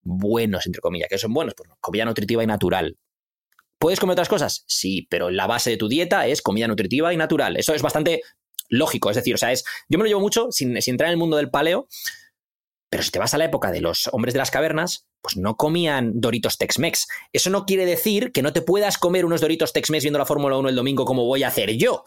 buenos, 0.03 0.67
entre 0.67 0.81
comillas. 0.81 1.09
¿Qué 1.11 1.19
son 1.19 1.35
buenos? 1.35 1.55
Pues 1.55 1.69
comida 1.81 2.05
nutritiva 2.05 2.43
y 2.43 2.47
natural. 2.47 2.97
¿Puedes 3.79 4.01
comer 4.01 4.13
otras 4.13 4.29
cosas? 4.29 4.65
Sí, 4.67 5.07
pero 5.09 5.31
la 5.31 5.47
base 5.47 5.71
de 5.71 5.77
tu 5.77 5.89
dieta 5.89 6.27
es 6.27 6.43
comida 6.43 6.69
nutritiva 6.69 7.13
y 7.15 7.17
natural. 7.17 7.57
Eso 7.57 7.75
es 7.75 7.83
bastante 7.83 8.23
lógico. 8.71 9.11
Es 9.11 9.17
decir, 9.17 9.35
o 9.35 9.39
sea, 9.39 9.53
es. 9.53 9.65
Yo 9.89 9.99
me 9.99 10.05
lo 10.05 10.09
llevo 10.09 10.21
mucho 10.21 10.51
sin, 10.51 10.81
sin, 10.81 10.95
entrar 10.95 11.09
en 11.09 11.13
el 11.13 11.19
mundo 11.19 11.37
del 11.37 11.51
paleo. 11.51 11.89
Pero 12.89 13.05
si 13.05 13.11
te 13.11 13.19
vas 13.19 13.35
a 13.35 13.39
la 13.39 13.45
época 13.45 13.71
de 13.71 13.81
los 13.81 14.09
hombres 14.13 14.35
de 14.35 14.39
las 14.39 14.51
cavernas, 14.51 15.07
pues 15.21 15.37
no 15.37 15.57
comían 15.57 16.21
Doritos 16.21 16.59
Tex-Mex. 16.59 17.07
Eso 17.33 17.51
no 17.51 17.65
quiere 17.65 17.87
decir 17.87 18.33
que 18.33 18.43
no 18.43 18.53
te 18.53 18.63
puedas 18.63 18.99
comer 18.99 19.25
unos 19.25 19.41
Doritos 19.41 19.73
Tex-Mex 19.73 20.03
viendo 20.03 20.19
la 20.19 20.27
Fórmula 20.27 20.57
1 20.57 20.71
el 20.71 20.75
domingo 20.75 21.05
como 21.05 21.25
voy 21.25 21.45
a 21.45 21.49
hacer 21.49 21.71
yo. 21.77 22.05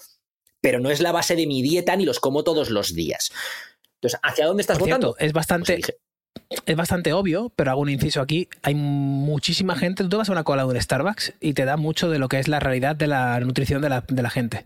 Pero 0.59 0.82
no 0.82 0.89
es 0.89 0.99
la 0.99 1.14
base 1.14 1.38
de 1.38 1.47
mi 1.47 1.61
dieta 1.61 1.95
ni 1.95 2.03
los 2.05 2.20
como 2.20 2.43
todos 2.43 2.70
los 2.70 2.93
días. 2.93 3.32
Entonces, 3.95 4.20
¿hacia 4.24 4.45
dónde 4.45 4.61
estás 4.61 4.78
Por 4.78 4.89
votando? 4.89 5.14
Cierto, 5.14 5.26
es 5.26 5.32
bastante. 5.32 5.80
Pues 5.80 5.93
es 6.66 6.76
bastante 6.76 7.14
obvio, 7.14 7.51
pero 7.55 7.72
hago 7.72 7.82
un 7.82 7.89
inciso 7.89 8.22
aquí. 8.22 8.49
Hay 8.61 8.76
muchísima 8.76 9.76
gente. 9.76 10.03
Tú 10.03 10.18
vas 10.18 10.30
a 10.30 10.32
una 10.32 10.43
cola 10.43 10.64
de 10.64 10.70
un 10.70 10.82
Starbucks 10.82 11.36
y 11.39 11.53
te 11.53 11.66
da 11.66 11.78
mucho 11.78 12.09
de 12.09 12.20
lo 12.20 12.28
que 12.28 12.39
es 12.39 12.47
la 12.47 12.59
realidad 12.59 12.95
de 12.95 13.07
la 13.07 13.39
nutrición 13.39 13.82
de 13.82 13.89
la, 13.89 14.01
de 14.07 14.22
la 14.22 14.30
gente. 14.30 14.66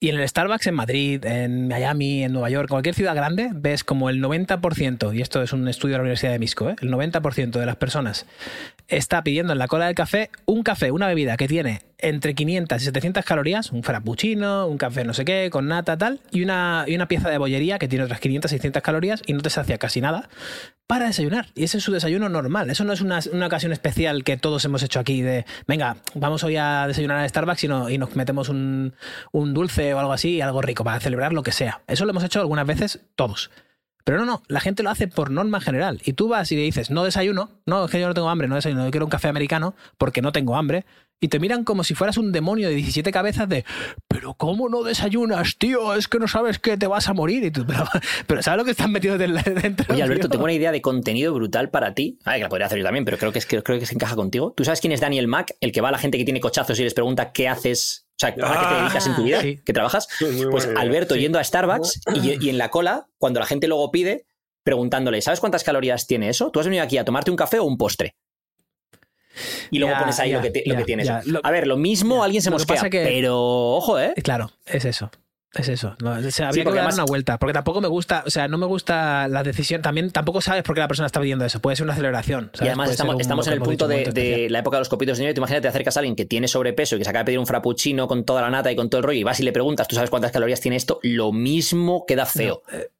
Y 0.00 0.10
en 0.10 0.16
el 0.20 0.28
Starbucks 0.28 0.68
en 0.68 0.74
Madrid, 0.74 1.24
en 1.24 1.66
Miami, 1.66 2.22
en 2.22 2.32
Nueva 2.32 2.50
York, 2.50 2.68
cualquier 2.68 2.94
ciudad 2.94 3.16
grande, 3.16 3.50
ves 3.52 3.82
como 3.82 4.10
el 4.10 4.22
90%, 4.22 5.12
y 5.16 5.22
esto 5.22 5.42
es 5.42 5.52
un 5.52 5.66
estudio 5.66 5.94
de 5.94 5.98
la 5.98 6.02
Universidad 6.02 6.30
de 6.30 6.38
Misco, 6.38 6.70
¿eh? 6.70 6.76
el 6.80 6.90
90% 6.90 7.50
de 7.50 7.66
las 7.66 7.74
personas 7.74 8.24
está 8.88 9.22
pidiendo 9.22 9.52
en 9.52 9.58
la 9.58 9.68
cola 9.68 9.86
del 9.86 9.94
café 9.94 10.30
un 10.46 10.62
café, 10.62 10.90
una 10.90 11.06
bebida 11.06 11.36
que 11.36 11.46
tiene 11.46 11.82
entre 11.98 12.34
500 12.34 12.80
y 12.80 12.84
700 12.84 13.24
calorías, 13.24 13.72
un 13.72 13.82
frappuccino, 13.82 14.66
un 14.66 14.78
café 14.78 15.04
no 15.04 15.14
sé 15.14 15.24
qué, 15.24 15.48
con 15.50 15.66
nata, 15.66 15.98
tal, 15.98 16.20
y 16.30 16.42
una, 16.42 16.84
y 16.86 16.94
una 16.94 17.08
pieza 17.08 17.28
de 17.28 17.38
bollería 17.38 17.78
que 17.78 17.88
tiene 17.88 18.04
otras 18.04 18.20
500, 18.20 18.50
600 18.50 18.82
calorías 18.82 19.22
y 19.26 19.32
no 19.32 19.40
te 19.40 19.50
sacia 19.50 19.78
casi 19.78 20.00
nada 20.00 20.28
para 20.86 21.06
desayunar. 21.06 21.48
Y 21.54 21.64
ese 21.64 21.78
es 21.78 21.84
su 21.84 21.92
desayuno 21.92 22.28
normal. 22.28 22.70
Eso 22.70 22.84
no 22.84 22.92
es 22.92 23.00
una, 23.00 23.20
una 23.32 23.46
ocasión 23.46 23.72
especial 23.72 24.24
que 24.24 24.36
todos 24.36 24.64
hemos 24.64 24.82
hecho 24.82 25.00
aquí 25.00 25.22
de, 25.22 25.44
venga, 25.66 25.96
vamos 26.14 26.44
hoy 26.44 26.56
a 26.56 26.86
desayunar 26.86 27.18
a 27.18 27.28
Starbucks 27.28 27.64
y, 27.64 27.68
no, 27.68 27.88
nos 27.88 28.16
metemos 28.16 28.48
un, 28.48 28.94
un 29.32 29.52
dulce 29.52 29.92
o 29.92 29.98
algo 29.98 30.12
así, 30.12 30.40
algo 30.40 30.62
rico, 30.62 30.84
para 30.84 31.00
celebrar 31.00 31.32
lo 31.32 31.42
que 31.42 31.52
sea. 31.52 31.82
Eso 31.86 32.04
lo 32.04 32.12
hemos 32.12 32.24
hecho 32.24 32.40
algunas 32.40 32.66
veces 32.66 33.00
todos. 33.16 33.50
Pero 34.08 34.20
no, 34.20 34.24
no, 34.24 34.42
la 34.48 34.60
gente 34.60 34.82
lo 34.82 34.88
hace 34.88 35.06
por 35.06 35.30
norma 35.30 35.60
general. 35.60 36.00
Y 36.02 36.14
tú 36.14 36.28
vas 36.28 36.50
y 36.50 36.56
le 36.56 36.62
dices, 36.62 36.90
no 36.90 37.04
desayuno, 37.04 37.50
no, 37.66 37.84
es 37.84 37.90
que 37.90 38.00
yo 38.00 38.08
no 38.08 38.14
tengo 38.14 38.30
hambre, 38.30 38.48
no 38.48 38.54
desayuno, 38.54 38.86
yo 38.86 38.90
quiero 38.90 39.04
un 39.04 39.10
café 39.10 39.28
americano 39.28 39.74
porque 39.98 40.22
no 40.22 40.32
tengo 40.32 40.56
hambre. 40.56 40.86
Y 41.20 41.28
te 41.28 41.40
miran 41.40 41.64
como 41.64 41.82
si 41.82 41.94
fueras 41.94 42.16
un 42.16 42.30
demonio 42.30 42.68
de 42.68 42.76
17 42.76 43.10
cabezas 43.10 43.48
de, 43.48 43.64
pero 44.06 44.34
¿cómo 44.34 44.68
no 44.68 44.84
desayunas, 44.84 45.56
tío? 45.58 45.94
Es 45.94 46.06
que 46.06 46.18
no 46.18 46.28
sabes 46.28 46.60
que 46.60 46.76
te 46.76 46.86
vas 46.86 47.08
a 47.08 47.14
morir. 47.14 47.44
Y 47.44 47.50
tú, 47.50 47.66
pero, 47.66 47.84
pero 48.26 48.42
¿sabes 48.42 48.58
lo 48.58 48.64
que 48.64 48.70
están 48.70 48.92
metidos 48.92 49.18
dentro? 49.18 49.92
Oye, 49.92 50.02
Alberto, 50.02 50.22
tío? 50.22 50.30
tengo 50.30 50.44
una 50.44 50.52
idea 50.52 50.70
de 50.70 50.80
contenido 50.80 51.34
brutal 51.34 51.70
para 51.70 51.94
ti. 51.94 52.18
Ay, 52.24 52.38
que 52.38 52.44
la 52.44 52.48
podría 52.48 52.66
hacer 52.66 52.78
yo 52.78 52.84
también, 52.84 53.04
pero 53.04 53.18
creo 53.18 53.32
que, 53.32 53.40
es, 53.40 53.46
creo, 53.46 53.64
creo 53.64 53.80
que 53.80 53.86
se 53.86 53.94
encaja 53.94 54.14
contigo. 54.14 54.52
¿Tú 54.56 54.64
sabes 54.64 54.80
quién 54.80 54.92
es 54.92 55.00
Daniel 55.00 55.26
Mack? 55.26 55.56
El 55.60 55.72
que 55.72 55.80
va 55.80 55.88
a 55.88 55.92
la 55.92 55.98
gente 55.98 56.18
que 56.18 56.24
tiene 56.24 56.40
cochazos 56.40 56.78
y 56.78 56.84
les 56.84 56.94
pregunta 56.94 57.32
qué 57.32 57.48
haces 57.48 58.04
o 58.10 58.20
sea, 58.20 58.30
¿a 58.30 58.34
qué 58.34 58.74
te 58.74 58.80
dedicas 58.80 59.06
en 59.06 59.14
tu 59.14 59.22
vida? 59.22 59.40
Sí. 59.40 59.60
¿Qué 59.64 59.72
trabajas? 59.72 60.08
Pues 60.50 60.68
Alberto 60.76 61.14
sí. 61.14 61.20
yendo 61.20 61.38
a 61.38 61.44
Starbucks 61.44 62.00
y, 62.14 62.44
y, 62.44 62.50
en 62.50 62.58
la 62.58 62.68
cola, 62.68 63.06
cuando 63.16 63.38
la 63.38 63.46
gente 63.46 63.68
luego 63.68 63.92
pide, 63.92 64.26
preguntándole, 64.64 65.22
¿sabes 65.22 65.38
cuántas 65.38 65.62
calorías 65.62 66.08
tiene 66.08 66.28
eso? 66.28 66.50
¿Tú 66.50 66.58
has 66.58 66.66
venido 66.66 66.82
aquí 66.82 66.98
a 66.98 67.04
tomarte 67.04 67.30
un 67.30 67.36
café 67.36 67.60
o 67.60 67.64
un 67.64 67.78
postre? 67.78 68.16
Y 69.70 69.78
luego 69.78 69.94
ya, 69.94 70.00
pones 70.00 70.20
ahí 70.20 70.30
ya, 70.30 70.36
lo, 70.36 70.42
que 70.42 70.50
te, 70.50 70.62
ya, 70.64 70.72
lo 70.72 70.78
que 70.78 70.84
tienes. 70.84 71.26
Lo, 71.26 71.40
a 71.42 71.50
ver, 71.50 71.66
lo 71.66 71.76
mismo 71.76 72.22
alguien 72.22 72.42
se 72.42 72.50
mosquea, 72.50 72.82
que 72.82 72.90
que, 72.90 73.04
pero 73.04 73.38
ojo, 73.40 73.98
¿eh? 73.98 74.14
Claro, 74.22 74.50
es 74.66 74.84
eso. 74.84 75.10
Es 75.54 75.68
eso. 75.68 75.96
No, 76.02 76.10
o 76.10 76.30
sea, 76.30 76.48
habría 76.48 76.62
sí, 76.62 76.68
que 76.68 76.74
dar 76.74 76.78
además, 76.80 76.94
una 76.94 77.04
vuelta. 77.04 77.38
Porque 77.38 77.54
tampoco 77.54 77.80
me 77.80 77.88
gusta, 77.88 78.22
o 78.26 78.30
sea, 78.30 78.48
no 78.48 78.58
me 78.58 78.66
gusta 78.66 79.28
la 79.28 79.42
decisión. 79.42 79.80
También 79.80 80.10
tampoco 80.10 80.42
sabes 80.42 80.62
por 80.62 80.74
qué 80.74 80.80
la 80.80 80.88
persona 80.88 81.06
está 81.06 81.20
pidiendo 81.20 81.44
eso. 81.44 81.60
Puede 81.60 81.76
ser 81.76 81.84
una 81.84 81.94
celebración. 81.94 82.50
¿sabes? 82.52 82.66
Y 82.66 82.68
además 82.68 82.86
Puede 82.86 82.92
estamos, 82.92 83.14
un, 83.14 83.20
estamos 83.22 83.46
en 83.46 83.52
el 83.54 83.60
punto 83.60 83.88
de, 83.88 84.04
de, 84.12 84.50
la 84.50 84.58
época 84.58 84.76
de 84.76 84.82
los 84.82 84.88
copitos 84.90 85.16
de 85.16 85.22
nieve. 85.22 85.34
Tú 85.34 85.40
imagínate, 85.40 85.62
te 85.62 85.68
acercas 85.68 85.96
a 85.96 86.00
alguien 86.00 86.16
que 86.16 86.26
tiene 86.26 86.48
sobrepeso 86.48 86.96
y 86.96 86.98
que 86.98 87.04
se 87.04 87.10
acaba 87.10 87.22
de 87.22 87.26
pedir 87.26 87.38
un 87.38 87.46
frappuccino 87.46 88.06
con 88.06 88.24
toda 88.24 88.42
la 88.42 88.50
nata 88.50 88.70
y 88.70 88.76
con 88.76 88.90
todo 88.90 88.98
el 88.98 89.04
rollo 89.04 89.18
y 89.18 89.22
vas 89.22 89.40
y 89.40 89.42
le 89.42 89.52
preguntas, 89.52 89.88
¿tú 89.88 89.96
sabes 89.96 90.10
cuántas 90.10 90.32
calorías 90.32 90.60
tiene 90.60 90.76
esto? 90.76 91.00
Lo 91.02 91.32
mismo 91.32 92.04
queda 92.06 92.26
feo. 92.26 92.62
No, 92.70 92.78
eh, 92.78 92.90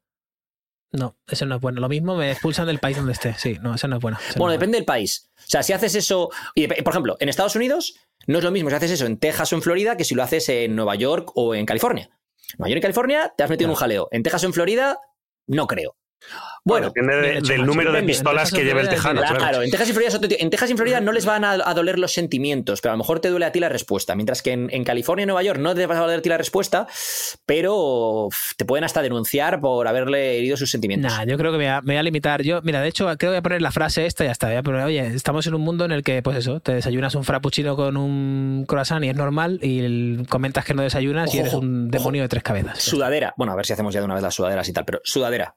No, 0.91 1.17
eso 1.27 1.45
no 1.45 1.55
es 1.55 1.61
bueno. 1.61 1.81
Lo 1.81 1.89
mismo 1.89 2.15
me 2.15 2.31
expulsan 2.31 2.65
del 2.65 2.79
país 2.79 2.97
donde 2.97 3.13
esté. 3.13 3.35
Sí, 3.37 3.57
no, 3.61 3.75
eso 3.75 3.87
no 3.87 3.97
es 3.97 4.01
bueno. 4.01 4.17
Bueno, 4.35 4.47
no 4.47 4.51
depende 4.53 4.77
del 4.77 4.85
país. 4.85 5.29
O 5.37 5.41
sea, 5.45 5.61
si 5.61 5.73
haces 5.73 5.95
eso. 5.95 6.29
y 6.55 6.67
por 6.67 6.93
ejemplo, 6.93 7.15
en 7.19 7.29
Estados 7.29 7.55
Unidos 7.55 7.95
no 8.27 8.39
es 8.39 8.43
lo 8.43 8.51
mismo 8.51 8.69
si 8.69 8.75
haces 8.75 8.91
eso 8.91 9.05
en 9.05 9.17
Texas 9.17 9.51
o 9.53 9.55
en 9.55 9.61
Florida 9.61 9.97
que 9.97 10.03
si 10.03 10.15
lo 10.15 10.23
haces 10.23 10.49
en 10.49 10.75
Nueva 10.75 10.95
York 10.95 11.31
o 11.35 11.55
en 11.55 11.65
California. 11.65 12.09
En 12.51 12.55
Nueva 12.57 12.69
York 12.69 12.79
y 12.79 12.81
California 12.81 13.33
te 13.37 13.43
has 13.43 13.49
metido 13.49 13.67
en 13.67 13.71
un 13.71 13.75
jaleo. 13.75 14.07
En 14.11 14.23
Texas 14.23 14.43
o 14.43 14.47
en 14.47 14.53
Florida, 14.53 14.99
no 15.47 15.67
creo. 15.67 15.95
Bueno, 16.65 16.87
depende 16.87 17.15
de- 17.15 17.21
bien 17.21 17.37
hecho, 17.37 17.53
del 17.53 17.65
número 17.65 17.91
de 17.91 18.03
pistolas 18.03 18.51
que 18.51 18.63
lleve 18.63 18.81
el 18.81 18.89
tejano. 18.89 19.21
Claro. 19.21 19.37
Claro, 19.37 19.61
en 19.63 19.71
Texas 19.71 19.89
y 19.89 19.93
Florida, 19.93 20.19
en 20.39 20.49
Texas 20.49 20.69
y 20.69 20.75
Florida 20.75 21.01
no 21.01 21.11
les 21.11 21.25
van 21.25 21.43
a, 21.45 21.51
a 21.53 21.73
doler 21.73 21.97
los 21.97 22.13
sentimientos, 22.13 22.81
pero 22.81 22.91
a 22.91 22.95
lo 22.95 22.99
mejor 22.99 23.19
te 23.21 23.29
duele 23.29 23.45
a 23.45 23.51
ti 23.51 23.59
la 23.59 23.69
respuesta. 23.69 24.15
Mientras 24.15 24.41
que 24.41 24.51
en, 24.51 24.69
en 24.71 24.83
California 24.83 25.23
y 25.23 25.25
Nueva 25.25 25.41
York 25.43 25.59
no 25.59 25.73
te 25.73 25.85
vas 25.85 25.97
a 25.97 26.01
doler 26.01 26.19
a 26.19 26.21
ti 26.21 26.29
la 26.29 26.37
respuesta, 26.37 26.87
pero 27.45 28.29
te 28.57 28.65
pueden 28.65 28.83
hasta 28.83 29.01
denunciar 29.01 29.59
por 29.61 29.87
haberle 29.87 30.37
herido 30.37 30.57
sus 30.57 30.69
sentimientos. 30.69 31.11
Nah, 31.11 31.25
yo 31.25 31.37
creo 31.37 31.51
que 31.51 31.57
me 31.57 31.63
voy, 31.65 31.73
a, 31.73 31.81
me 31.81 31.93
voy 31.93 31.97
a 31.99 32.03
limitar. 32.03 32.41
Yo, 32.43 32.61
mira, 32.63 32.81
de 32.81 32.89
hecho, 32.89 33.05
creo 33.05 33.17
que 33.17 33.27
voy 33.27 33.35
a 33.37 33.41
poner 33.41 33.61
la 33.61 33.71
frase 33.71 34.05
esta 34.05 34.23
y 34.23 34.27
ya 34.27 34.31
está. 34.31 34.47
Voy 34.47 34.57
a 34.57 34.63
poner, 34.63 34.83
oye, 34.83 35.07
estamos 35.07 35.47
en 35.47 35.55
un 35.55 35.61
mundo 35.61 35.85
en 35.85 35.91
el 35.91 36.03
que, 36.03 36.21
pues 36.21 36.37
eso, 36.37 36.59
te 36.59 36.73
desayunas 36.73 37.15
un 37.15 37.23
frappuccino 37.23 37.75
con 37.75 37.97
un 37.97 38.65
croissant 38.67 39.03
y 39.03 39.09
es 39.09 39.15
normal, 39.15 39.59
y 39.63 39.79
el- 39.79 40.25
comentas 40.29 40.65
que 40.65 40.73
no 40.73 40.81
desayunas 40.83 41.33
y 41.33 41.39
eres 41.39 41.53
un 41.53 41.87
ojo. 41.87 41.91
demonio 41.97 42.21
de 42.23 42.27
tres 42.29 42.43
cabezas. 42.43 42.79
Sudadera. 42.81 43.33
Bueno, 43.37 43.53
a 43.53 43.55
ver 43.55 43.65
si 43.65 43.73
hacemos 43.73 43.93
ya 43.93 43.99
de 44.01 44.05
una 44.05 44.15
vez 44.15 44.23
las 44.23 44.35
sudaderas 44.35 44.67
y 44.69 44.73
tal, 44.73 44.85
pero 44.85 44.99
sudadera. 45.03 45.55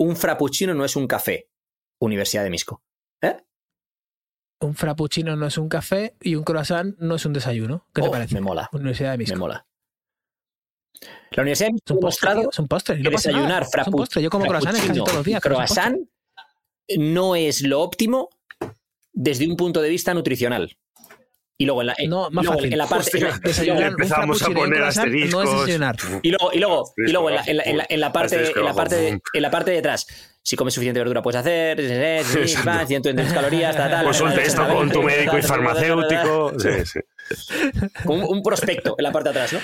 Un 0.00 0.16
frappuccino 0.16 0.74
no 0.74 0.84
es 0.84 0.96
un 0.96 1.06
café. 1.06 1.48
Universidad 2.00 2.42
de 2.44 2.50
Misco. 2.50 2.82
¿Eh? 3.20 3.36
Un 4.60 4.74
frappuccino 4.74 5.36
no 5.36 5.46
es 5.46 5.58
un 5.58 5.68
café 5.68 6.16
y 6.20 6.34
un 6.34 6.44
croissant 6.44 6.96
no 6.98 7.16
es 7.16 7.24
un 7.26 7.32
desayuno. 7.32 7.86
¿Qué 7.94 8.02
te 8.02 8.08
Oh, 8.08 8.10
parece? 8.10 8.34
Me 8.34 8.40
mola, 8.40 8.68
Universidad 8.72 9.12
de 9.12 9.18
me 9.18 9.22
Misco. 9.24 9.38
mola. 9.38 9.66
La 11.32 11.42
Universidad 11.42 11.68
de 11.68 11.72
Misco 11.74 11.84
Es 11.86 11.90
un 11.92 11.98
ha 11.98 12.00
postre, 12.00 12.28
demostrado 12.28 12.40
tío, 12.40 12.50
es 12.50 12.58
un 12.58 12.68
postre. 12.68 12.94
y 12.94 12.98
que 12.98 13.04
no 13.04 13.10
desayunar 13.10 13.62
Es 13.62 13.86
un 13.86 13.92
postre. 13.92 14.22
Yo 14.22 14.30
como 14.30 14.46
croissants 14.46 14.80
casi 14.80 14.86
frappuccino 14.88 15.04
todos 15.04 15.16
los 15.18 15.26
días. 15.26 15.42
croissant 15.42 16.08
no 16.98 17.36
es 17.36 17.62
lo 17.62 17.80
óptimo 17.82 18.30
desde 19.12 19.46
un 19.48 19.56
punto 19.56 19.80
de 19.82 19.88
vista 19.90 20.12
nutricional. 20.14 20.76
Y 21.60 21.66
luego 21.66 21.82
en 21.82 21.88
la, 21.88 21.94
en- 21.98 22.08
No, 22.08 22.30
más 22.30 22.42
luego 22.42 22.58
fácil. 22.58 22.72
en 22.72 22.78
la 22.78 22.86
parte, 22.86 23.18
en 23.18 23.24
la- 23.24 23.38
Desayunar 23.38 23.82
un 23.82 23.90
Empezamos 23.90 24.42
a 24.42 24.48
un 24.48 24.54
poner 24.54 24.78
croissant 24.78 25.06
no 25.08 25.12
es 25.12 25.18
asteriscos. 25.18 25.66
desayunar. 25.66 25.96
Y 26.22 26.30
luego, 26.30 26.50
y 26.54 26.58
luego, 26.58 26.94
y 26.96 27.12
luego 27.12 27.28
en, 27.28 27.34
la, 27.36 27.42
en 27.46 27.56
la- 27.58 27.62
en 27.66 27.76
la- 27.76 27.86
en 27.90 28.00
la 28.00 28.12
parte, 28.12 28.36
en 28.56 28.64
la 28.64 28.72
parte, 28.72 28.94
de, 28.94 29.08
en 29.34 29.42
la 29.42 29.50
parte 29.50 29.70
de 29.72 29.78
atrás, 29.80 30.06
si 30.42 30.56
comes 30.56 30.72
suficiente 30.72 31.00
verdura 31.00 31.20
puedes 31.20 31.38
hacer, 31.38 31.78
eh, 31.78 32.22
sí, 32.24 32.48
sí, 32.48 32.56
va, 32.66 32.86
120 32.86 33.34
calorías, 33.34 33.76
tal, 33.76 33.90
tal. 33.90 34.04
Consulte 34.06 34.42
esto 34.42 34.66
con 34.68 34.90
tu 34.90 35.02
médico 35.02 35.36
y 35.36 35.42
farmacéutico. 35.42 36.52
Sí, 36.58 36.68
sí. 36.86 37.00
Un, 38.06 38.22
un 38.22 38.42
prospecto 38.42 38.94
en 38.98 39.02
la 39.04 39.12
parte 39.12 39.28
de 39.28 39.38
atrás, 39.38 39.52
¿no? 39.52 39.58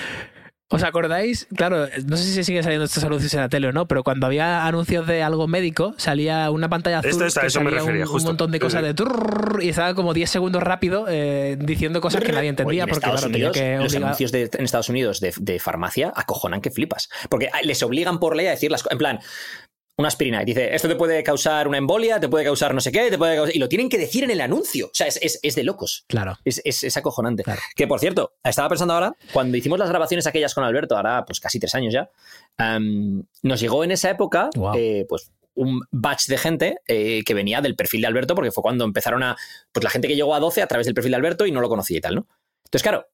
¿Os 0.69 0.83
acordáis? 0.83 1.47
Claro, 1.55 1.87
no 2.05 2.17
sé 2.17 2.23
si 2.23 2.33
se 2.33 2.43
siguen 2.43 2.61
saliendo 2.61 2.83
estos 2.83 3.01
anuncios 3.05 3.33
en 3.33 3.39
la 3.39 3.47
tele 3.47 3.67
o 3.67 3.71
no, 3.71 3.87
pero 3.87 4.03
cuando 4.03 4.25
había 4.25 4.65
anuncios 4.67 5.07
de 5.07 5.23
algo 5.23 5.47
médico, 5.47 5.93
salía 5.97 6.51
una 6.51 6.67
pantalla 6.67 6.99
azul 6.99 7.11
Esto 7.11 7.25
es 7.25 7.37
a 7.37 7.41
que 7.41 7.47
eso 7.47 7.61
me 7.61 7.69
salía 7.69 7.79
refería, 7.79 8.05
un, 8.05 8.23
montón 8.23 8.51
de 8.51 8.59
cosas 8.59 8.81
sí. 8.81 8.87
de 8.87 8.93
turrrr, 8.93 9.63
y 9.63 9.69
estaba 9.69 9.93
como 9.95 10.13
10 10.13 10.29
segundos 10.29 10.61
rápido 10.61 11.05
eh, 11.07 11.55
diciendo 11.57 12.01
cosas 12.01 12.21
que 12.21 12.33
nadie 12.33 12.49
entendía 12.49 12.83
Oye, 12.83 12.89
en 12.91 12.99
porque 12.99 13.05
Estados 13.09 13.21
claro, 13.21 13.31
tenía 13.31 13.51
que 13.51 13.77
los 13.81 13.93
obligar- 13.93 14.03
anuncios 14.07 14.31
de, 14.33 14.49
en 14.53 14.65
Estados 14.65 14.89
Unidos 14.89 15.21
de, 15.21 15.33
de 15.37 15.59
farmacia 15.59 16.11
acojonan 16.13 16.59
que 16.59 16.69
flipas. 16.69 17.07
Porque 17.29 17.49
les 17.63 17.81
obligan 17.81 18.19
por 18.19 18.35
ley 18.35 18.47
a 18.47 18.51
decir 18.51 18.69
las 18.69 18.83
cosas. 18.83 18.91
En 18.91 18.97
plan, 18.97 19.19
una 19.97 20.07
aspirina. 20.09 20.41
y 20.43 20.45
Dice, 20.45 20.75
esto 20.75 20.87
te 20.87 20.95
puede 20.95 21.23
causar 21.23 21.67
una 21.67 21.77
embolia, 21.79 22.19
te 22.19 22.29
puede 22.29 22.45
causar 22.45 22.73
no 22.73 22.81
sé 22.81 22.91
qué, 22.91 23.09
te 23.09 23.17
puede 23.17 23.35
causar... 23.35 23.55
Y 23.55 23.59
lo 23.59 23.67
tienen 23.67 23.89
que 23.89 23.97
decir 23.97 24.23
en 24.23 24.29
el 24.31 24.41
anuncio. 24.41 24.87
O 24.87 24.91
sea, 24.93 25.07
es, 25.07 25.17
es- 25.23 25.39
es 25.41 25.55
de 25.55 25.63
locos. 25.63 26.05
Claro. 26.07 26.37
Es, 26.45 26.61
es- 26.63 26.83
es 26.83 26.95
acojonante. 26.97 27.43
Claro. 27.43 27.59
Que 27.75 27.87
por 27.87 27.99
cierto, 27.99 28.33
estaba 28.43 28.69
pensando 28.69 28.93
ahora, 28.93 29.13
cuando 29.33 29.57
hicimos 29.57 29.79
las 29.79 29.89
grabaciones 29.89 30.27
aquellas 30.27 30.53
con 30.53 30.63
Alberto, 30.63 30.95
ahora 30.95 31.25
pues 31.25 31.39
casi 31.39 31.59
tres 31.59 31.73
años 31.73 31.93
ya, 31.93 32.09
nos 33.43 33.59
llegó 33.59 33.83
en 33.83 33.91
esa 33.91 34.09
época, 34.09 34.49
eh, 34.75 35.05
pues 35.09 35.31
un 35.55 35.81
batch 35.91 36.27
de 36.27 36.37
gente 36.37 36.77
eh, 36.87 37.23
que 37.25 37.33
venía 37.33 37.61
del 37.61 37.75
perfil 37.75 38.01
de 38.01 38.07
Alberto, 38.07 38.35
porque 38.35 38.51
fue 38.51 38.61
cuando 38.61 38.83
empezaron 38.85 39.23
a. 39.23 39.35
Pues 39.71 39.83
la 39.83 39.89
gente 39.89 40.07
que 40.07 40.15
llegó 40.15 40.35
a 40.35 40.39
12 40.39 40.61
a 40.61 40.67
través 40.67 40.85
del 40.85 40.93
perfil 40.93 41.11
de 41.11 41.17
Alberto 41.17 41.45
y 41.47 41.51
no 41.51 41.61
lo 41.61 41.69
conocía 41.69 41.97
y 41.97 42.01
tal, 42.01 42.15
¿no? 42.15 42.27
Entonces, 42.65 42.83
claro, 42.83 43.07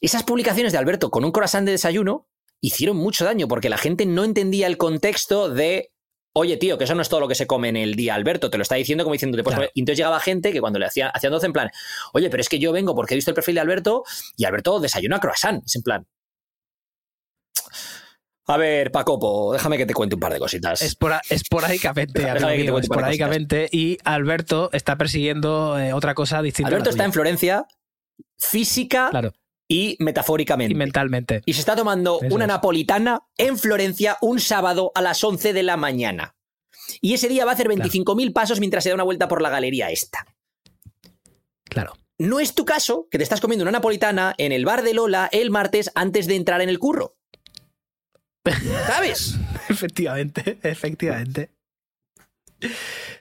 esas 0.00 0.22
publicaciones 0.22 0.72
de 0.72 0.78
Alberto 0.78 1.10
con 1.10 1.24
un 1.24 1.32
croissant 1.32 1.66
de 1.66 1.72
desayuno 1.72 2.26
hicieron 2.60 2.96
mucho 2.96 3.24
daño 3.24 3.48
porque 3.48 3.68
la 3.68 3.76
gente 3.78 4.06
no 4.06 4.24
entendía 4.24 4.66
el 4.66 4.78
contexto 4.78 5.50
de. 5.50 5.90
Oye, 6.38 6.56
tío, 6.56 6.78
que 6.78 6.84
eso 6.84 6.94
no 6.94 7.02
es 7.02 7.08
todo 7.08 7.20
lo 7.20 7.28
que 7.28 7.34
se 7.34 7.46
come 7.46 7.68
en 7.68 7.76
el 7.76 7.94
día, 7.94 8.14
Alberto. 8.14 8.48
Te 8.50 8.58
lo 8.58 8.62
está 8.62 8.76
diciendo 8.76 9.02
como 9.04 9.12
diciendo, 9.14 9.36
pues, 9.42 9.56
Claro. 9.56 9.70
entonces 9.74 9.98
llegaba 9.98 10.20
gente 10.20 10.52
que 10.52 10.60
cuando 10.60 10.78
le 10.78 10.86
hacían, 10.86 11.10
hacían 11.12 11.32
12 11.32 11.46
en 11.46 11.52
plan, 11.52 11.70
oye, 12.12 12.30
pero 12.30 12.40
es 12.40 12.48
que 12.48 12.58
yo 12.58 12.72
vengo 12.72 12.94
porque 12.94 13.14
he 13.14 13.16
visto 13.16 13.30
el 13.30 13.34
perfil 13.34 13.56
de 13.56 13.60
Alberto 13.62 14.04
y 14.36 14.44
Alberto 14.44 14.78
desayuna 14.80 15.18
croissant. 15.20 15.62
Es 15.66 15.74
en 15.76 15.82
plan. 15.82 16.06
A 18.46 18.56
ver, 18.56 18.90
Pacopo, 18.90 19.52
déjame 19.52 19.76
que 19.76 19.84
te 19.84 19.92
cuente 19.92 20.14
un 20.14 20.20
par 20.20 20.32
de 20.32 20.38
cositas. 20.38 20.80
Espora- 20.80 21.20
esporádicamente, 21.28 22.20
Déjame 22.22 22.54
amigo 22.54 22.76
de 22.76 22.82
esporádicamente. 22.82 23.68
Y 23.70 23.98
Alberto 24.04 24.70
está 24.72 24.96
persiguiendo 24.96 25.78
eh, 25.78 25.92
otra 25.92 26.14
cosa 26.14 26.40
distinta. 26.40 26.68
a 26.68 26.70
la 26.70 26.76
Alberto 26.76 26.90
está 26.90 27.02
tuya. 27.02 27.06
en 27.06 27.12
Florencia 27.12 27.66
física 28.38 29.08
Claro, 29.10 29.32
y 29.68 29.96
metafóricamente. 30.00 30.72
y 30.72 30.76
mentalmente. 30.76 31.42
y 31.44 31.52
se 31.52 31.60
está 31.60 31.76
tomando 31.76 32.20
Eso 32.22 32.34
una 32.34 32.44
es. 32.44 32.48
napolitana 32.48 33.20
en 33.36 33.58
Florencia 33.58 34.16
un 34.22 34.40
sábado 34.40 34.90
a 34.94 35.02
las 35.02 35.22
11 35.22 35.52
de 35.52 35.62
la 35.62 35.76
mañana. 35.76 36.34
Y 37.02 37.12
ese 37.12 37.28
día 37.28 37.44
va 37.44 37.50
a 37.50 37.54
hacer 37.54 37.68
25.000 37.68 38.32
pasos 38.32 38.60
mientras 38.60 38.82
se 38.82 38.88
da 38.90 38.94
una 38.94 39.04
vuelta 39.04 39.28
por 39.28 39.42
la 39.42 39.50
galería 39.50 39.90
esta. 39.90 40.26
Claro. 41.64 41.92
No 42.16 42.40
es 42.40 42.54
tu 42.54 42.64
caso 42.64 43.06
que 43.10 43.18
te 43.18 43.24
estás 43.24 43.40
comiendo 43.42 43.62
una 43.62 43.70
napolitana 43.72 44.34
en 44.38 44.52
el 44.52 44.64
bar 44.64 44.82
de 44.82 44.94
Lola 44.94 45.28
el 45.30 45.50
martes 45.50 45.90
antes 45.94 46.26
de 46.26 46.34
entrar 46.36 46.62
en 46.62 46.70
el 46.70 46.78
curro. 46.78 47.16
¿Sabes? 48.86 49.36
Efectivamente, 49.68 50.58
efectivamente. 50.62 51.50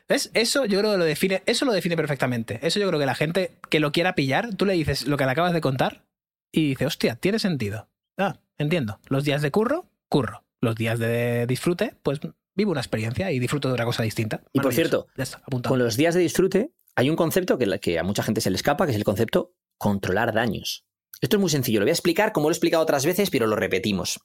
¿Ves? 0.07 0.31
Eso 0.33 0.63
yo 0.65 0.79
creo 0.79 0.93
que 0.93 0.97
lo 0.97 1.03
define, 1.03 1.43
eso 1.45 1.65
lo 1.65 1.73
define 1.73 1.97
perfectamente. 1.97 2.59
Eso 2.65 2.79
yo 2.79 2.87
creo 2.87 2.99
que 2.99 3.05
la 3.05 3.13
gente 3.15 3.59
que 3.69 3.81
lo 3.81 3.91
quiera 3.91 4.15
pillar, 4.15 4.55
tú 4.55 4.65
le 4.65 4.73
dices 4.73 5.05
lo 5.05 5.17
que 5.17 5.25
le 5.25 5.31
acabas 5.31 5.51
de 5.51 5.59
contar 5.61 6.06
y 6.51 6.69
dice, 6.69 6.85
hostia, 6.85 7.15
tiene 7.15 7.39
sentido. 7.39 7.89
Ah, 8.17 8.39
entiendo. 8.57 8.99
Los 9.07 9.23
días 9.23 9.41
de 9.41 9.51
curro, 9.51 9.89
curro. 10.09 10.43
Los 10.59 10.75
días 10.75 10.99
de 10.99 11.45
disfrute, 11.47 11.95
pues 12.01 12.19
vivo 12.55 12.71
una 12.71 12.81
experiencia 12.81 13.31
y 13.31 13.39
disfruto 13.39 13.67
de 13.67 13.75
otra 13.75 13.85
cosa 13.85 14.03
distinta. 14.03 14.43
Y 14.53 14.59
por 14.59 14.73
cierto, 14.73 15.07
está. 15.15 15.41
Con 15.67 15.79
los 15.79 15.97
días 15.97 16.15
de 16.15 16.21
disfrute 16.21 16.71
hay 16.95 17.09
un 17.09 17.15
concepto 17.15 17.57
que, 17.57 17.79
que 17.79 17.99
a 17.99 18.03
mucha 18.03 18.23
gente 18.23 18.41
se 18.41 18.49
le 18.49 18.55
escapa, 18.55 18.85
que 18.85 18.91
es 18.91 18.97
el 18.97 19.03
concepto 19.03 19.53
controlar 19.77 20.33
daños. 20.33 20.85
Esto 21.21 21.37
es 21.37 21.41
muy 21.41 21.49
sencillo, 21.49 21.79
lo 21.79 21.85
voy 21.85 21.91
a 21.91 21.93
explicar 21.93 22.31
como 22.31 22.47
lo 22.47 22.51
he 22.51 22.55
explicado 22.55 22.83
otras 22.83 23.05
veces, 23.05 23.29
pero 23.29 23.47
lo 23.47 23.55
repetimos. 23.55 24.19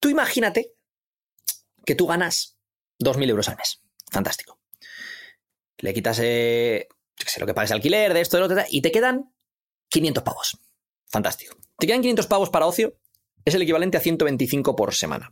Tú 0.00 0.08
imagínate 0.08 0.74
que 1.84 1.94
tú 1.94 2.06
ganas 2.06 2.58
2.000 3.00 3.30
euros 3.30 3.48
al 3.48 3.56
mes. 3.56 3.82
Fantástico. 4.10 4.60
Le 5.78 5.92
quitas, 5.92 6.18
eh, 6.22 6.88
yo 6.90 7.24
qué 7.24 7.30
sé, 7.30 7.40
lo 7.40 7.46
que 7.46 7.54
pagues 7.54 7.72
alquiler, 7.72 8.14
de 8.14 8.20
esto, 8.20 8.36
de 8.36 8.40
lo 8.40 8.46
otro, 8.46 8.64
y 8.70 8.80
te 8.80 8.92
quedan 8.92 9.34
500 9.88 10.22
pavos. 10.22 10.58
Fantástico. 11.14 11.56
Te 11.78 11.86
quedan 11.86 12.00
500 12.00 12.26
pavos 12.26 12.50
para 12.50 12.66
ocio, 12.66 12.98
es 13.44 13.54
el 13.54 13.62
equivalente 13.62 13.96
a 13.96 14.00
125 14.00 14.74
por 14.74 14.92
semana. 14.96 15.30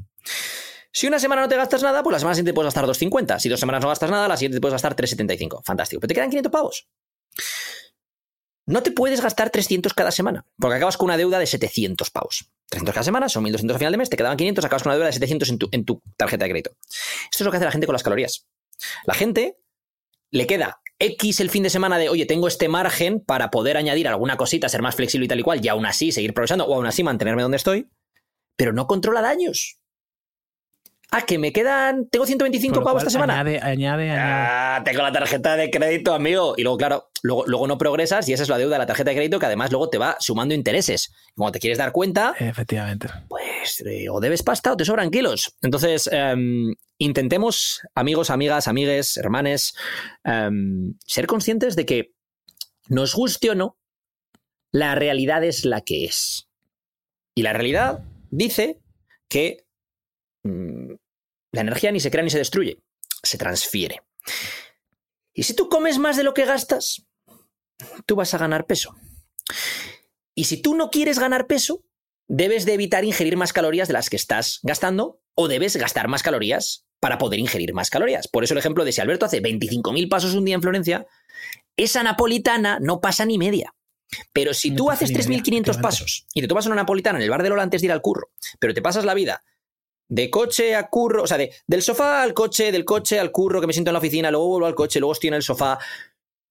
Si 0.93 1.09
una 1.09 1.19
semana 1.19 1.43
no 1.43 1.49
te 1.49 1.57
gastas 1.57 1.83
nada, 1.83 2.05
pues 2.05 2.13
la 2.13 2.19
semana 2.21 2.37
siguiente 2.37 2.55
puedes 2.55 2.67
gastar 2.67 2.87
250. 2.87 3.41
Si 3.41 3.49
dos 3.49 3.59
semanas 3.59 3.83
no 3.83 3.89
gastas 3.89 4.09
nada, 4.09 4.29
la 4.29 4.37
siguiente 4.37 4.59
te 4.59 4.61
puedes 4.61 4.75
gastar 4.75 4.95
375. 4.95 5.63
Fantástico. 5.65 5.99
Pero 5.99 6.09
te 6.09 6.15
quedan 6.15 6.31
500 6.31 6.53
pavos. 6.53 6.89
No 8.65 8.85
te 8.85 8.93
puedes 8.93 9.21
gastar 9.21 9.51
300 9.51 9.93
cada 9.93 10.13
semana, 10.13 10.47
porque 10.57 10.77
acabas 10.77 10.97
con 10.97 11.07
una 11.07 11.17
deuda 11.17 11.41
de 11.41 11.47
700 11.47 12.11
pavos. 12.11 12.49
300 12.69 12.95
cada 12.95 13.03
semana, 13.03 13.29
son 13.29 13.43
1200 13.43 13.75
al 13.75 13.79
final 13.81 13.93
de 13.93 13.99
mes, 13.99 14.09
te 14.09 14.17
quedaban 14.17 14.37
500, 14.37 14.65
acabas 14.65 14.85
con 14.85 14.91
una 14.91 14.95
deuda 14.99 15.07
de 15.07 15.15
700 15.15 15.49
en 15.49 15.59
tu, 15.59 15.69
en 15.73 15.85
tu 15.85 16.01
tarjeta 16.17 16.45
de 16.45 16.51
crédito. 16.51 16.77
Esto 17.25 17.43
es 17.43 17.45
lo 17.45 17.51
que 17.51 17.57
hace 17.57 17.67
la 17.67 17.73
gente 17.73 17.87
con 17.87 17.95
las 17.95 18.05
calorías. 18.05 18.47
La 19.05 19.15
gente 19.15 19.59
le 20.31 20.47
queda 20.47 20.81
X 21.03 21.41
el 21.41 21.51
fin 21.51 21.65
de 21.65 21.71
semana 21.71 21.99
de, 21.99 22.09
oye, 22.09 22.27
tengo 22.27 22.47
este 22.47 22.69
margen 22.69 23.19
para 23.21 23.51
poder 23.51 23.77
añadir 23.77 24.07
alguna 24.07 24.37
cosita, 24.37 24.69
ser 24.69 24.83
más 24.83 24.95
flexible 24.95 25.25
y 25.25 25.29
tal 25.29 25.41
y 25.41 25.43
cual, 25.43 25.65
y 25.65 25.69
aún 25.69 25.85
así 25.85 26.13
seguir 26.13 26.33
progresando, 26.33 26.65
o 26.65 26.75
aún 26.75 26.87
así 26.87 27.03
mantenerme 27.03 27.43
donde 27.43 27.57
estoy, 27.57 27.89
pero 28.57 28.73
no 28.73 28.87
controla 28.87 29.21
daños. 29.21 29.82
Ah, 31.15 31.27
que 31.27 31.39
me 31.39 31.53
quedan. 31.53 32.09
Tengo 32.09 32.25
125 32.25 32.73
Con 32.73 32.81
lo 32.81 32.85
pavos 32.87 33.03
esta 33.03 33.11
semana. 33.11 33.35
Añade, 33.41 33.61
añade, 33.61 34.11
añade. 34.11 34.19
Ah, 34.19 34.83
tengo 34.83 35.03
la 35.03 35.13
tarjeta 35.13 35.57
de 35.57 35.71
crédito, 35.71 36.15
amigo. 36.15 36.55
Y 36.57 36.63
luego, 36.63 36.79
claro, 36.79 37.11
luego, 37.23 37.45
luego 37.47 37.67
no 37.67 37.77
progresas 37.77 38.27
y 38.31 38.33
esa 38.33 38.45
es 38.45 38.49
la 38.49 38.57
deuda 38.57 38.77
de 38.77 38.79
la 38.79 38.87
tarjeta 38.87 39.11
de 39.11 39.17
crédito 39.17 39.39
que 39.39 39.45
además 39.45 39.71
luego 39.71 39.91
te 39.91 39.99
va 39.99 40.17
sumando 40.21 40.55
intereses. 40.55 41.13
Y 41.29 41.35
Cuando 41.35 41.53
te 41.53 41.59
quieres 41.61 41.77
dar 41.77 41.93
cuenta, 41.93 42.35
Efectivamente. 42.39 43.09
pues 43.29 43.83
eh, 43.85 44.09
o 44.09 44.21
debes 44.21 44.43
pasta 44.43 44.73
o 44.73 44.77
te 44.79 44.87
sobran 44.87 45.11
kilos. 45.11 45.55
Entonces, 45.61 46.09
em, 46.11 46.75
intentemos, 46.97 47.83
amigos, 47.95 48.31
amigas, 48.31 48.67
amigues, 48.67 49.19
hermanes, 49.19 49.75
em, 50.25 50.95
ser 51.05 51.27
conscientes 51.27 51.77
de 51.77 51.85
que 51.85 52.15
nos 52.89 53.15
guste 53.15 53.51
o 53.51 53.55
no, 53.55 53.77
la 54.73 54.95
realidad 54.95 55.45
es 55.45 55.67
la 55.67 55.83
que 55.83 56.07
es. 56.07 56.49
Y 57.35 57.43
la 57.43 57.53
realidad 57.53 58.03
dice 58.31 58.81
que 59.29 59.67
mm, 60.45 60.95
la 61.53 61.61
energía 61.61 61.93
ni 61.93 62.01
se 62.01 62.11
crea 62.11 62.25
ni 62.25 62.31
se 62.31 62.39
destruye, 62.39 62.79
se 63.23 63.39
transfiere. 63.39 64.03
Y 65.35 65.45
si 65.45 65.55
tú 65.55 65.69
comes 65.69 65.99
más 65.99 66.17
de 66.17 66.25
lo 66.25 66.35
que 66.35 66.45
gastas, 66.45 67.07
tú 68.07 68.17
vas 68.17 68.35
a 68.35 68.39
ganar 68.39 68.67
peso. 68.67 68.97
Y 70.35 70.45
si 70.45 70.61
tú 70.61 70.75
no 70.75 70.91
quieres 70.91 71.19
ganar 71.19 71.47
peso, 71.47 71.85
debes 72.27 72.65
de 72.65 72.75
evitar 72.75 73.05
ingerir 73.05 73.37
más 73.37 73.53
calorías 73.53 73.89
de 73.89 73.95
las 73.95 74.11
que 74.11 74.17
estás 74.17 74.61
gastando 74.63 75.21
o 75.35 75.49
debes 75.49 75.77
gastar 75.77 76.09
más 76.09 76.23
calorías 76.23 76.87
para 77.01 77.19
poder 77.19 77.39
ingerir 77.41 77.75
más 77.75 77.91
calorías. 77.91 78.29
Por 78.29 78.45
eso 78.45 78.55
el 78.55 78.59
ejemplo 78.59 78.85
de 78.85 78.93
si 78.93 79.01
Alberto 79.01 79.27
hace 79.27 79.43
25.000 79.43 80.09
pasos 80.09 80.35
un 80.35 80.45
día 80.45 80.55
en 80.55 80.63
Florencia, 80.63 81.07
esa 81.77 82.03
napolitana 82.03 82.79
no 82.81 83.01
pasa 83.01 83.25
ni 83.25 83.39
media. 83.39 83.75
Pero 84.33 84.55
si 84.55 84.71
No 84.71 84.77
tú 84.77 84.91
haces 84.91 85.11
ni 85.11 85.17
media, 85.17 85.29
3.500 85.29 85.41
efectivamente. 85.41 85.83
pasos 85.83 86.27
y 86.35 86.41
te 86.43 86.49
tomas 86.49 86.67
una 86.67 86.77
napolitana 86.77 87.19
en 87.19 87.25
el 87.25 87.31
bar 87.31 87.43
de 87.43 87.49
Lola 87.49 87.63
antes 87.63 87.81
de 87.81 87.87
ir 87.87 87.93
al 87.93 88.03
curro, 88.03 88.31
pero 88.59 88.75
te 88.75 88.83
pasas 88.83 89.05
la 89.05 89.15
vida 89.15 89.43
de 90.15 90.29
coche 90.29 90.75
a 90.75 90.89
curro, 90.89 91.23
o 91.23 91.27
sea, 91.27 91.39
de, 91.39 91.55
del 91.67 91.81
sofá 91.83 92.23
al 92.23 92.35
coche, 92.35 92.71
del 92.71 92.85
coche 92.85 93.19
al 93.19 93.33
curro, 93.33 93.61
que 93.63 93.67
me 93.67 93.73
siento 93.73 93.91
en 93.91 93.95
la 93.95 93.99
oficina, 93.99 94.31
luego 94.31 94.49
vuelvo 94.49 94.67
al 94.67 94.75
coche, 94.75 95.01
luego 95.01 95.15
estoy 95.15 95.29
en 95.29 95.35
el 95.35 95.43
sofá, 95.43 95.79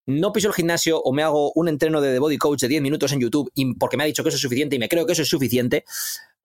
no 0.08 0.34
piso 0.34 0.48
el 0.48 0.54
gimnasio 0.56 1.00
o 1.00 1.14
me 1.14 1.22
hago 1.22 1.52
un 1.54 1.68
entreno 1.70 2.02
de 2.02 2.12
The 2.14 2.18
Body 2.20 2.38
Coach 2.40 2.62
de 2.62 2.68
10 2.70 2.82
minutos 2.82 3.12
en 3.12 3.20
YouTube 3.20 3.52
y 3.54 3.76
porque 3.76 3.98
me 3.98 4.04
ha 4.04 4.08
dicho 4.08 4.24
que 4.24 4.30
eso 4.30 4.38
es 4.38 4.42
suficiente 4.42 4.76
y 4.76 4.80
me 4.80 4.90
creo 4.90 5.06
que 5.06 5.12
eso 5.14 5.22
es 5.22 5.30
suficiente, 5.30 5.86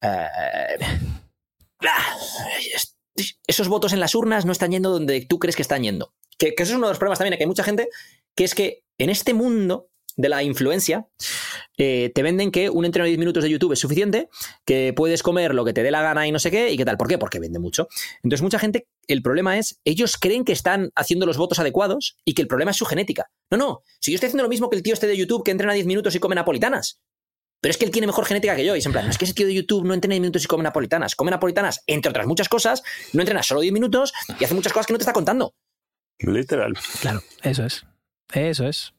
eh, 0.03 0.27
ah, 1.87 2.17
es- 2.75 3.39
esos 3.47 3.69
votos 3.69 3.95
en 3.95 4.01
las 4.01 4.15
urnas 4.15 4.45
no 4.45 4.53
están 4.53 4.71
yendo 4.73 4.91
donde 4.91 5.23
tú 5.25 5.39
crees 5.39 5.57
que 5.57 5.63
están 5.63 5.83
yendo. 5.83 6.13
Que, 6.39 6.55
que 6.55 6.65
eso 6.65 6.73
es 6.73 6.77
uno 6.77 6.87
de 6.89 6.91
los 6.93 6.99
problemas 6.99 7.19
también, 7.19 7.39
que 7.39 7.45
hay 7.45 7.49
mucha 7.49 7.65
gente 7.65 7.89
que 8.37 8.45
es 8.45 8.55
que 8.55 8.85
en 8.99 9.09
este 9.09 9.33
mundo 9.33 9.89
de 10.17 10.29
la 10.29 10.43
influencia 10.43 11.07
eh, 11.77 12.11
te 12.15 12.23
venden 12.23 12.51
que 12.51 12.71
un 12.71 12.85
entreno 12.85 13.05
de 13.05 13.11
10 13.11 13.19
minutos 13.19 13.43
de 13.45 13.51
YouTube 13.51 13.73
es 13.73 13.79
suficiente, 13.79 14.29
que 14.65 14.93
puedes 14.97 15.23
comer 15.23 15.55
lo 15.55 15.65
que 15.65 15.73
te 15.73 15.83
dé 15.83 15.91
la 15.91 16.03
gana 16.03 16.27
y 16.27 16.33
no 16.33 16.39
sé 16.39 16.51
qué, 16.51 16.73
y 16.73 16.77
qué 16.77 16.85
tal. 16.85 16.97
¿Por 16.97 17.09
qué? 17.09 17.19
Porque 17.19 17.39
vende 17.39 17.59
mucho. 17.59 17.89
Entonces, 18.23 18.43
mucha 18.43 18.59
gente, 18.59 18.89
el 19.07 19.23
problema 19.23 19.59
es, 19.59 19.81
ellos 19.85 20.17
creen 20.17 20.45
que 20.45 20.53
están 20.53 20.91
haciendo 20.95 21.27
los 21.27 21.37
votos 21.37 21.59
adecuados 21.59 22.17
y 22.25 22.35
que 22.35 22.43
el 22.43 22.49
problema 22.49 22.71
es 22.71 22.79
su 22.79 22.87
genética. 22.87 23.31
No, 23.51 23.59
no. 23.59 23.83
Si 24.01 24.11
yo 24.11 24.17
estoy 24.17 24.29
haciendo 24.29 24.43
lo 24.43 24.49
mismo 24.49 24.71
que 24.71 24.77
el 24.77 24.83
tío 24.83 24.95
este 24.95 25.07
de 25.07 25.17
YouTube 25.17 25.45
que 25.45 25.51
entrena 25.51 25.75
10 25.75 25.87
minutos 25.87 26.15
y 26.15 26.19
come 26.19 26.35
napolitanas. 26.35 27.01
Pero 27.61 27.71
es 27.71 27.79
que 27.79 27.85
él 27.85 27.91
tiene 27.91 28.07
mejor 28.07 28.25
genética 28.25 28.57
que 28.57 28.65
yo. 28.65 28.75
Y 28.75 28.79
es 28.79 28.87
en 28.87 28.93
plan, 28.93 29.05
no 29.05 29.11
es 29.11 29.19
que 29.19 29.25
ese 29.25 29.35
tío 29.35 29.47
de 29.47 29.55
YouTube 29.55 29.85
no 29.85 29.95
entrena 29.95 30.15
10 30.15 30.23
minutos 30.23 30.45
y 30.45 30.47
come 30.47 30.65
napolitanas. 30.65 31.15
Come 31.15 31.31
napolitanas, 31.31 31.83
entre 31.87 32.11
otras 32.11 32.27
muchas 32.27 32.49
cosas, 32.49 32.83
no 33.13 33.21
entrena 33.21 33.43
solo 33.43 33.61
10 33.61 33.73
minutos 33.73 34.13
y 34.41 34.45
hace 34.45 34.55
muchas 34.55 34.73
cosas 34.73 34.87
que 34.87 34.93
no 34.93 34.99
te 34.99 35.03
está 35.03 35.13
contando. 35.13 35.55
Literal. 36.19 36.75
Claro, 37.01 37.23
eso 37.43 37.65
es. 37.65 37.85
Eso 38.33 38.67
es. 38.67 38.93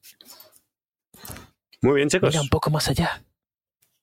Muy 1.81 1.95
bien, 1.95 2.09
chicos. 2.09 2.29
Mira 2.29 2.41
un 2.41 2.49
poco 2.49 2.69
más 2.69 2.87
allá. 2.89 3.23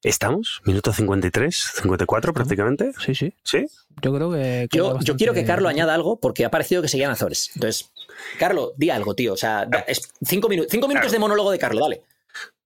¿Estamos? 0.03 0.61
Minuto 0.67 0.93
53, 0.93 1.57
54 1.77 2.35
prácticamente. 2.35 2.93
Sí, 2.99 3.15
sí. 3.15 3.35
¿Sí? 3.43 3.67
Yo 4.03 4.15
creo 4.15 4.31
que. 4.33 4.69
Yo, 4.71 4.99
quiero 5.17 5.33
que 5.33 5.45
Carlo 5.45 5.69
añada 5.69 5.95
algo 5.95 6.21
porque 6.21 6.45
ha 6.45 6.51
parecido 6.51 6.83
que 6.83 6.89
seguían 6.89 7.11
Azores. 7.11 7.51
Entonces, 7.55 7.91
Carlo, 8.39 8.73
di 8.77 8.91
algo, 8.91 9.15
tío. 9.15 9.33
O 9.33 9.37
sea, 9.37 9.65
da- 9.65 9.81
es 9.81 10.13
cinco, 10.23 10.49
minu- 10.49 10.67
cinco 10.69 10.89
minutos 10.89 11.11
de 11.11 11.19
monólogo 11.19 11.51
de 11.51 11.59
Carlo, 11.59 11.81
dale. 11.81 12.03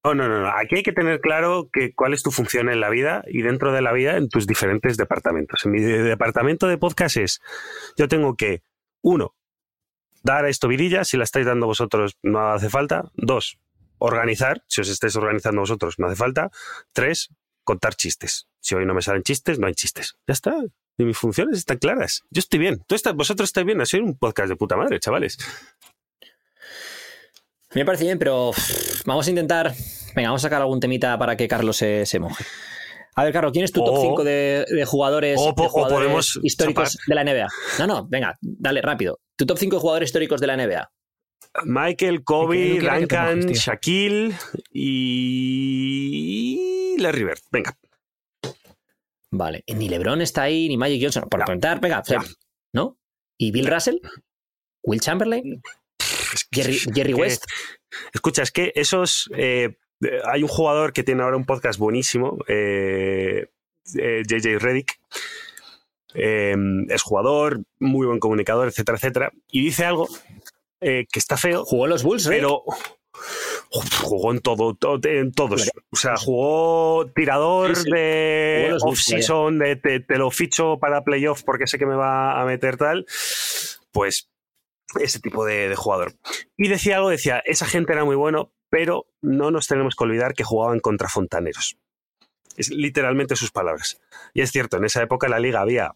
Oh, 0.03 0.15
no, 0.15 0.29
no, 0.29 0.41
no. 0.43 0.49
Aquí 0.49 0.77
hay 0.77 0.83
que 0.83 0.93
tener 0.93 1.21
claro 1.21 1.69
que 1.73 1.93
cuál 1.95 2.13
es 2.13 2.23
tu 2.23 2.31
función 2.33 2.69
en 2.69 2.81
la 2.81 2.89
vida 2.91 3.23
y 3.29 3.43
dentro 3.43 3.73
de 3.73 3.83
la 3.83 3.93
vida 3.93 4.17
en 4.17 4.29
tus 4.29 4.47
diferentes 4.47 4.97
departamentos. 4.97 5.65
En 5.65 5.73
mi 5.73 5.81
de- 5.81 6.03
departamento 6.03 6.67
de 6.67 6.77
podcast 6.79 7.17
es, 7.19 7.41
yo 7.97 8.09
tengo 8.09 8.35
que, 8.37 8.63
uno, 9.03 9.35
dar 10.25 10.45
a 10.45 10.49
esto 10.49 10.67
vidilla, 10.67 11.05
si 11.05 11.17
la 11.17 11.25
estáis 11.25 11.47
dando 11.47 11.67
vosotros 11.67 12.17
no 12.23 12.49
hace 12.51 12.69
falta. 12.69 13.11
Dos, 13.15 13.59
organizar, 13.99 14.63
si 14.67 14.81
os 14.81 14.89
estáis 14.89 15.15
organizando 15.17 15.61
vosotros 15.61 15.95
no 15.99 16.07
hace 16.07 16.17
falta. 16.17 16.51
Tres, 16.93 17.29
contar 17.65 17.95
chistes. 17.95 18.47
Si 18.61 18.75
hoy 18.75 18.85
no 18.87 18.95
me 18.95 19.03
salen 19.03 19.23
chistes, 19.23 19.59
no 19.59 19.67
hay 19.67 19.75
chistes. 19.75 20.15
Ya 20.27 20.33
está. 20.33 20.55
Y 20.97 21.05
mis 21.05 21.17
funciones 21.17 21.59
están 21.59 21.79
claras. 21.79 22.23
Yo 22.31 22.41
estoy 22.41 22.59
bien. 22.59 22.83
Tú 22.87 22.95
estás, 22.95 23.15
vosotros 23.15 23.49
estáis 23.49 23.67
bien. 23.67 23.85
Soy 23.87 24.01
un 24.01 24.17
podcast 24.19 24.49
de 24.49 24.57
puta 24.57 24.77
madre, 24.77 24.99
chavales. 24.99 25.39
Me 27.75 27.85
parece 27.85 28.05
bien, 28.05 28.19
pero 28.19 28.53
vamos 29.05 29.27
a 29.27 29.31
intentar. 29.31 29.75
Venga, 30.17 30.31
vamos 30.31 30.43
a 30.43 30.47
sacar 30.47 30.63
algún 30.63 30.81
temita 30.81 31.19
para 31.19 31.37
que 31.37 31.47
Carlos 31.47 31.77
se, 31.77 32.07
se 32.07 32.19
moje. 32.19 32.45
A 33.15 33.25
ver, 33.25 33.33
Carlos, 33.33 33.53
¿quién 33.53 33.65
es 33.65 33.73
tu 33.73 33.85
top 33.85 33.95
O- 33.97 34.01
5 34.01 34.25
de, 34.25 34.65
de 34.71 34.85
jugadores, 34.85 35.39
o 35.41 35.53
de 35.53 36.47
históricos 36.47 36.93
chapar. 36.93 37.07
de 37.07 37.15
la 37.15 37.25
NBA? 37.25 37.49
No, 37.81 37.87
no, 37.87 38.07
venga, 38.09 38.39
dale, 38.41 38.81
rápido. 38.81 39.21
Tu 39.37 39.45
top 39.45 39.59
5 39.59 39.77
de 39.77 39.81
jugadores 39.81 40.09
históricos 40.09 40.41
de 40.41 40.47
la 40.47 40.57
NBA. 40.57 40.91
Michael, 41.65 42.23
Kobe, 42.25 42.81
Duncan. 42.81 43.41
Shaquille 43.53 44.35
y 45.99 46.97
Larry 46.99 47.25
Bird. 47.25 47.39
Venga. 47.51 47.77
Vale. 49.31 49.63
Ni 49.67 49.89
LeBron 49.89 50.21
está 50.23 50.43
ahí, 50.43 50.69
ni 50.69 50.77
Magic 50.77 51.03
Johnson. 51.03 51.29
Por 51.29 51.41
No. 51.41 51.47
preguntar, 51.47 51.81
venga, 51.81 52.03
No. 52.09 52.23
¿no? 52.73 52.99
¿Y 53.37 53.51
Bill 53.53 53.67
Russell? 53.67 53.97
¿Will 54.83 55.01
Chamberlain? 55.01 55.61
Es 55.99 56.45
que- 56.51 56.63
¿Jerry, 56.63 56.79
Jerry 56.95 57.15
que- 57.15 57.21
West? 57.21 57.45
Escucha, 58.13 58.43
es 58.43 58.51
que 58.51 58.73
esos. 58.75 59.31
eh, 59.37 59.77
hay 60.25 60.43
un 60.43 60.49
jugador 60.49 60.93
que 60.93 61.03
tiene 61.03 61.23
ahora 61.23 61.37
un 61.37 61.45
podcast 61.47 61.79
buenísimo, 61.79 62.39
eh, 62.49 63.49
eh, 63.99 64.23
JJ 64.27 64.59
Reddick. 64.59 64.99
Eh, 66.15 66.55
es 66.89 67.03
jugador, 67.03 67.63
muy 67.79 68.07
buen 68.07 68.19
comunicador, 68.19 68.69
etcétera, 68.69 68.97
etcétera. 68.97 69.33
Y 69.51 69.63
dice 69.63 69.85
algo 69.85 70.09
eh, 70.81 71.07
que 71.11 71.19
está 71.19 71.37
feo, 71.37 71.65
¿Jugó 71.65 71.85
en 71.85 71.91
los 71.91 72.03
Bulls, 72.03 72.27
Rick? 72.27 72.39
pero 72.39 72.63
jugó 74.03 74.33
en 74.33 74.41
todo, 74.41 74.75
to- 74.75 75.01
en 75.05 75.33
todos. 75.33 75.71
O 75.91 75.97
sea, 75.97 76.17
jugó 76.17 77.11
tirador 77.15 77.77
Sí, 77.77 77.83
sí. 77.85 77.91
de 77.91 78.77
off-season, 78.81 79.59
de 79.59 79.77
te, 79.77 80.01
te 80.01 80.19
lo 80.19 80.31
ficho 80.31 80.79
para 80.79 81.03
playoff 81.05 81.43
porque 81.43 81.67
sé 81.67 81.79
que 81.79 81.87
me 81.87 81.97
va 81.97 82.41
a 82.41 82.45
meter 82.45 82.77
tal. 82.77 83.07
Pues 83.93 84.31
ese 85.01 85.21
tipo 85.21 85.45
de, 85.45 85.69
de 85.69 85.75
jugador. 85.77 86.15
Y 86.57 86.69
decía 86.69 86.97
algo, 86.97 87.11
decía, 87.11 87.43
esa 87.45 87.67
gente 87.67 87.93
era 87.93 88.05
muy 88.05 88.17
bueno, 88.17 88.53
pero 88.71 89.07
no 89.21 89.51
nos 89.51 89.67
tenemos 89.67 89.95
que 89.97 90.05
olvidar 90.05 90.35
que 90.35 90.45
jugaban 90.45 90.81
contra 90.81 91.09
fontaneros. 91.09 91.77
Es 92.57 92.71
literalmente 92.71 93.37
sus 93.37 93.51
palabras. 93.51 94.01
Y 94.33 94.41
es 94.43 94.51
cierto, 94.51 94.79
en 94.79 94.85
esa 94.85 95.03
época 95.03 95.27
en 95.27 95.33
la 95.33 95.41
liga 95.41 95.61
había 95.61 95.95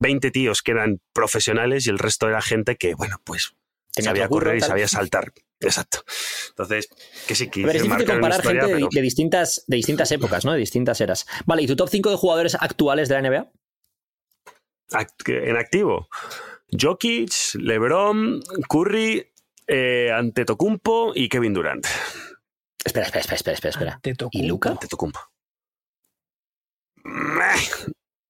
20 0.00 0.30
tíos 0.30 0.62
que 0.62 0.72
eran 0.72 1.00
profesionales 1.12 1.86
y 1.86 1.90
el 1.90 1.98
resto 1.98 2.28
era 2.28 2.42
gente 2.42 2.76
que, 2.76 2.94
bueno, 2.94 3.20
pues 3.24 3.54
Tenía 3.94 4.10
sabía 4.10 4.28
correr 4.28 4.56
y 4.56 4.60
tal. 4.60 4.68
sabía 4.70 4.88
saltar. 4.88 5.32
Exacto. 5.60 6.04
Entonces, 6.50 6.88
que 7.26 7.34
sí, 7.34 7.48
que 7.48 7.62
A 7.62 7.66
ver, 7.66 7.76
es 7.76 7.82
difícil 7.84 8.06
comparar 8.06 8.38
historia, 8.40 8.60
gente 8.62 8.74
de, 8.74 8.80
pero- 8.80 8.88
de 8.92 9.00
distintas, 9.00 9.64
de 9.66 9.76
distintas 9.76 10.10
épocas, 10.12 10.44
¿no? 10.44 10.52
De 10.52 10.58
distintas 10.58 11.00
eras. 11.00 11.26
Vale, 11.46 11.62
¿y 11.62 11.66
tu 11.66 11.76
top 11.76 11.88
5 11.88 12.10
de 12.10 12.16
jugadores 12.16 12.56
actuales 12.58 13.08
de 13.08 13.14
la 13.14 13.28
NBA? 13.30 13.50
Act- 14.90 15.28
en 15.48 15.56
activo. 15.56 16.08
Jokic, 16.70 17.32
LeBron, 17.54 18.42
Curry, 18.68 19.32
eh, 19.66 20.10
Antetokounmpo 20.12 21.12
y 21.14 21.28
Kevin 21.28 21.54
Durant. 21.54 21.86
Espera, 22.84 23.06
espera, 23.06 23.20
espera, 23.36 23.54
espera, 23.54 23.70
espera. 23.70 24.00
¿Y 24.32 24.42
Luca? 24.46 24.70
Antetokounmpo. 24.70 25.20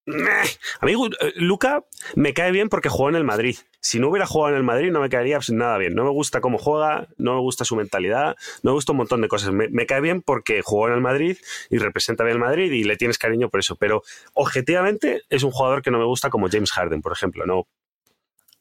Meh. 0.06 0.44
Amigo, 0.80 1.06
eh, 1.06 1.32
Luca 1.36 1.84
me 2.14 2.34
cae 2.34 2.52
bien 2.52 2.68
porque 2.68 2.90
jugó 2.90 3.08
en 3.08 3.14
el 3.14 3.24
Madrid. 3.24 3.56
Si 3.80 3.98
no 3.98 4.10
hubiera 4.10 4.26
jugado 4.26 4.50
en 4.50 4.58
el 4.58 4.62
Madrid 4.62 4.90
no 4.90 5.00
me 5.00 5.08
caería 5.08 5.38
nada 5.48 5.78
bien. 5.78 5.94
No 5.94 6.04
me 6.04 6.10
gusta 6.10 6.42
cómo 6.42 6.58
juega, 6.58 7.08
no 7.16 7.34
me 7.34 7.40
gusta 7.40 7.64
su 7.64 7.74
mentalidad, 7.74 8.36
no 8.62 8.72
me 8.72 8.74
gusta 8.74 8.92
un 8.92 8.98
montón 8.98 9.22
de 9.22 9.28
cosas. 9.28 9.52
Me, 9.52 9.86
cae 9.86 10.02
bien 10.02 10.20
porque 10.20 10.60
jugó 10.62 10.88
en 10.88 10.94
el 10.94 11.00
Madrid 11.00 11.38
y 11.70 11.78
representa 11.78 12.22
bien 12.22 12.36
el 12.36 12.40
Madrid 12.40 12.70
y 12.70 12.84
le 12.84 12.96
tienes 12.96 13.16
cariño 13.16 13.48
por 13.48 13.60
eso. 13.60 13.76
Pero 13.76 14.02
objetivamente 14.34 15.22
es 15.30 15.42
un 15.42 15.52
jugador 15.52 15.80
que 15.80 15.90
no 15.90 15.98
me 15.98 16.04
gusta 16.04 16.28
como 16.28 16.48
James 16.50 16.72
Harden, 16.72 17.00
por 17.00 17.12
ejemplo. 17.12 17.46
No, 17.46 17.66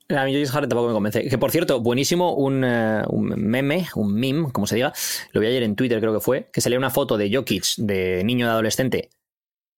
A 0.10 0.24
mí 0.24 0.34
James 0.34 0.52
Harden 0.52 0.70
tampoco 0.70 0.88
me 0.88 0.94
convence. 0.94 1.28
Que 1.28 1.38
por 1.38 1.52
cierto, 1.52 1.82
buenísimo 1.82 2.36
un, 2.36 2.64
eh, 2.64 3.04
meme, 3.12 3.88
un 3.96 4.14
meme, 4.14 4.50
como 4.54 4.66
se 4.66 4.76
diga. 4.76 4.94
Lo 5.34 5.42
vi 5.42 5.48
ayer 5.48 5.64
en 5.64 5.76
Twitter, 5.76 6.00
creo 6.00 6.14
que 6.14 6.22
fue, 6.22 6.50
que 6.54 6.62
salía 6.62 6.78
una 6.78 6.90
foto 6.90 7.18
de 7.18 7.34
Jokic 7.34 7.66
de 7.78 8.24
niño 8.24 8.46
de 8.46 8.54
adolescente 8.54 9.10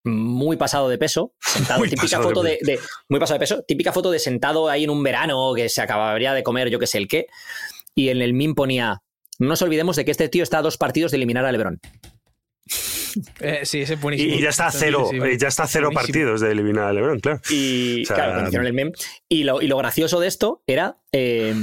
muy 0.05 0.55
pasado 0.55 0.87
de 0.87 0.97
peso, 0.97 1.33
sentado, 1.41 1.79
Muy 1.79 1.89
típica 1.89 2.21
foto 2.21 2.41
de, 2.43 2.59
de- 2.61 2.79
muy 3.09 3.19
pasado 3.19 3.35
de 3.35 3.39
peso, 3.39 3.63
típica 3.67 3.91
foto 3.91 4.11
de 4.11 4.19
sentado 4.19 4.69
ahí 4.69 4.83
en 4.85 4.89
un 4.91 5.03
verano 5.03 5.51
que 5.55 5.67
se 5.67 5.81
acabaría 5.81 6.33
de 6.33 6.43
comer 6.43 6.69
yo 6.69 6.79
que 6.79 6.87
sé 6.87 6.97
el 6.99 7.07
qué, 7.07 7.27
y 7.95 8.09
en 8.09 8.21
el 8.21 8.33
meme 8.33 8.53
ponía 8.53 9.01
no 9.39 9.49
nos 9.49 9.61
olvidemos 9.61 9.95
de 9.97 10.05
que 10.05 10.11
este 10.11 10.29
tío 10.29 10.43
está 10.43 10.59
a 10.59 10.61
dos 10.61 10.77
partidos 10.77 11.11
de 11.11 11.17
eliminar 11.17 11.43
a 11.45 11.51
LeBron. 11.51 11.79
Eh, 13.39 13.61
sí, 13.63 13.81
ese 13.81 13.93
es 13.93 13.99
y, 13.99 14.01
buenísimo. 14.01 14.35
y 14.35 14.41
ya 14.41 14.49
está 14.49 14.67
a 14.67 14.71
cero, 14.71 15.07
sí, 15.09 15.17
ya 15.39 15.47
está 15.47 15.63
a 15.63 15.67
cero 15.67 15.87
buenísimo. 15.91 15.93
partidos 16.13 16.41
de 16.41 16.51
eliminar 16.51 16.85
a 16.85 16.93
LeBron, 16.93 17.19
claro. 17.19 17.39
Y 17.49 18.03
O 18.03 18.05
sea, 18.05 18.15
claro, 18.15 18.47
el 18.67 18.73
meme. 18.73 18.91
Y 19.29 19.43
lo, 19.43 19.61
y 19.61 19.67
lo 19.67 19.77
gracioso 19.77 20.19
de 20.19 20.27
esto 20.27 20.63
era. 20.67 20.97
eh, 21.13 21.53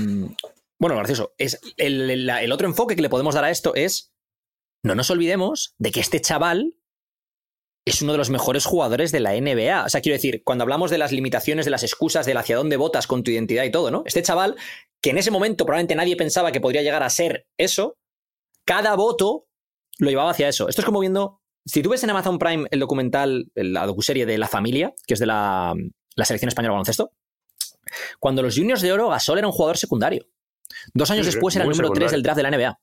bueno, 0.78 0.94
lo 0.94 1.00
gracioso. 1.00 1.32
Es 1.38 1.60
el, 1.76 2.10
el- 2.10 2.28
el 2.30 2.52
otro 2.52 2.66
enfoque 2.66 2.96
que 2.96 3.02
le 3.02 3.08
podemos 3.10 3.34
dar 3.34 3.44
a 3.44 3.50
esto 3.50 3.74
es. 3.74 4.12
No 4.84 4.94
nos 4.94 5.10
olvidemos 5.10 5.74
de 5.78 5.92
que 5.92 6.00
este 6.00 6.20
chaval 6.20 6.74
es 7.84 8.00
uno 8.02 8.12
de 8.12 8.18
los 8.18 8.30
mejores 8.30 8.64
jugadores 8.64 9.10
de 9.12 9.20
la 9.20 9.32
NBA. 9.32 9.84
O 9.84 9.88
sea, 9.88 10.00
quiero 10.00 10.14
decir, 10.14 10.42
cuando 10.44 10.62
hablamos 10.62 10.90
de 10.90 10.98
las 10.98 11.10
limitaciones, 11.12 11.64
de 11.64 11.70
las 11.70 11.82
excusas, 11.82 12.26
del 12.26 12.36
hacia 12.36 12.56
dónde 12.56 12.76
votas 12.76 13.06
con 13.06 13.22
tu 13.24 13.30
identidad 13.30 13.64
y 13.64 13.70
todo, 13.72 13.90
¿no? 13.90 14.02
Este 14.06 14.22
chaval, 14.22 14.56
que 15.00 15.10
en 15.10 15.18
ese 15.18 15.30
momento 15.30 15.64
probablemente 15.66 15.94
nadie 15.96 16.16
pensaba 16.16 16.52
que 16.52 16.60
podría 16.60 16.82
llegar 16.82 17.02
a 17.02 17.10
ser 17.10 17.46
eso, 17.58 17.96
cada 18.64 18.94
voto 18.94 19.46
lo 19.98 20.10
llevaba 20.10 20.30
hacia 20.30 20.48
eso. 20.48 20.68
Esto 20.68 20.82
es 20.82 20.86
como 20.86 21.00
viendo. 21.00 21.40
Si 21.64 21.82
tú 21.82 21.90
ves 21.90 22.02
en 22.04 22.10
Amazon 22.10 22.38
Prime 22.38 22.66
el 22.70 22.80
documental, 22.80 23.50
la 23.54 23.86
docuserie 23.86 24.26
de 24.26 24.38
La 24.38 24.48
Familia, 24.48 24.94
que 25.06 25.14
es 25.14 25.20
de 25.20 25.26
la, 25.26 25.74
la 26.14 26.24
selección 26.24 26.48
española 26.48 26.70
de 26.70 26.74
baloncesto, 26.74 27.12
cuando 28.20 28.42
los 28.42 28.56
Juniors 28.56 28.80
de 28.80 28.92
Oro, 28.92 29.08
Gasol 29.08 29.38
era 29.38 29.46
un 29.46 29.52
jugador 29.52 29.76
secundario. 29.76 30.26
Dos 30.94 31.10
años 31.10 31.26
Sí, 31.26 31.32
después 31.32 31.54
era 31.56 31.64
el 31.64 31.70
número 31.70 31.90
3 31.90 32.10
secundario. 32.10 32.16
del 32.16 32.22
draft 32.22 32.36
de 32.36 32.42
la 32.42 32.50
NBA. 32.50 32.80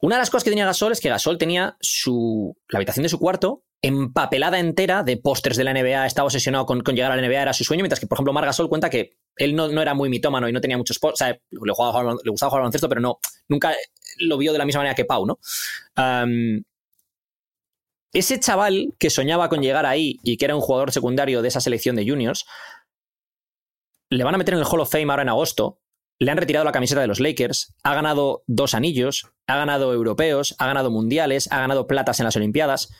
Una 0.00 0.16
de 0.16 0.20
las 0.20 0.30
cosas 0.30 0.44
que 0.44 0.50
tenía 0.50 0.66
Gasol 0.66 0.92
es 0.92 1.00
que 1.00 1.08
Gasol 1.08 1.38
tenía 1.38 1.76
su, 1.80 2.56
la 2.68 2.78
habitación 2.78 3.02
de 3.02 3.08
su 3.08 3.18
cuarto 3.18 3.64
empapelada 3.82 4.58
entera 4.58 5.02
de 5.02 5.16
pósters 5.16 5.56
de 5.56 5.64
la 5.64 5.72
NBA, 5.72 6.06
estaba 6.06 6.26
obsesionado 6.26 6.66
con, 6.66 6.82
llegar 6.82 7.12
a 7.12 7.16
la 7.16 7.26
NBA, 7.26 7.42
era 7.42 7.52
su 7.52 7.64
sueño, 7.64 7.82
mientras 7.82 7.98
que, 7.98 8.06
por 8.06 8.16
ejemplo, 8.16 8.32
Margasol 8.32 8.68
cuenta 8.68 8.90
que 8.90 9.16
él 9.36 9.54
no, 9.54 9.68
era 9.80 9.94
muy 9.94 10.10
mitómano 10.10 10.48
y 10.48 10.52
no 10.52 10.60
tenía 10.60 10.76
muchos 10.76 10.98
o 11.00 11.16
sea, 11.16 11.28
le, 11.28 11.40
gustaba 11.58 11.92
jugar 11.92 12.16
al 12.18 12.50
baloncesto, 12.50 12.88
pero 12.88 13.00
no, 13.00 13.20
nunca 13.48 13.74
lo 14.18 14.36
vio 14.36 14.52
de 14.52 14.58
la 14.58 14.66
misma 14.66 14.80
manera 14.80 14.94
que 14.94 15.06
Pau, 15.06 15.24
¿no? 15.24 15.38
Ese 18.12 18.40
chaval 18.40 18.94
que 18.98 19.08
soñaba 19.08 19.48
con 19.48 19.62
llegar 19.62 19.86
ahí 19.86 20.18
y 20.22 20.36
que 20.36 20.44
era 20.44 20.56
un 20.56 20.60
jugador 20.60 20.90
secundario 20.90 21.42
de 21.42 21.48
esa 21.48 21.60
selección 21.60 21.96
de 21.96 22.06
juniors, 22.06 22.44
le 24.10 24.24
van 24.24 24.34
a 24.34 24.38
meter 24.38 24.54
en 24.54 24.60
el 24.60 24.66
Hall 24.66 24.80
of 24.80 24.90
Fame 24.90 25.10
ahora 25.10 25.22
en 25.22 25.28
agosto. 25.28 25.80
Le 26.20 26.30
han 26.30 26.36
retirado 26.36 26.64
la 26.64 26.72
camiseta 26.72 27.00
de 27.00 27.06
los 27.06 27.18
Lakers, 27.18 27.74
ha 27.82 27.94
ganado 27.94 28.44
dos 28.46 28.74
anillos, 28.74 29.32
ha 29.46 29.56
ganado 29.56 29.92
europeos, 29.94 30.54
ha 30.58 30.66
ganado 30.66 30.90
mundiales, 30.90 31.50
ha 31.50 31.58
ganado 31.60 31.86
platas 31.86 32.20
en 32.20 32.24
las 32.24 32.36
Olimpiadas. 32.36 32.90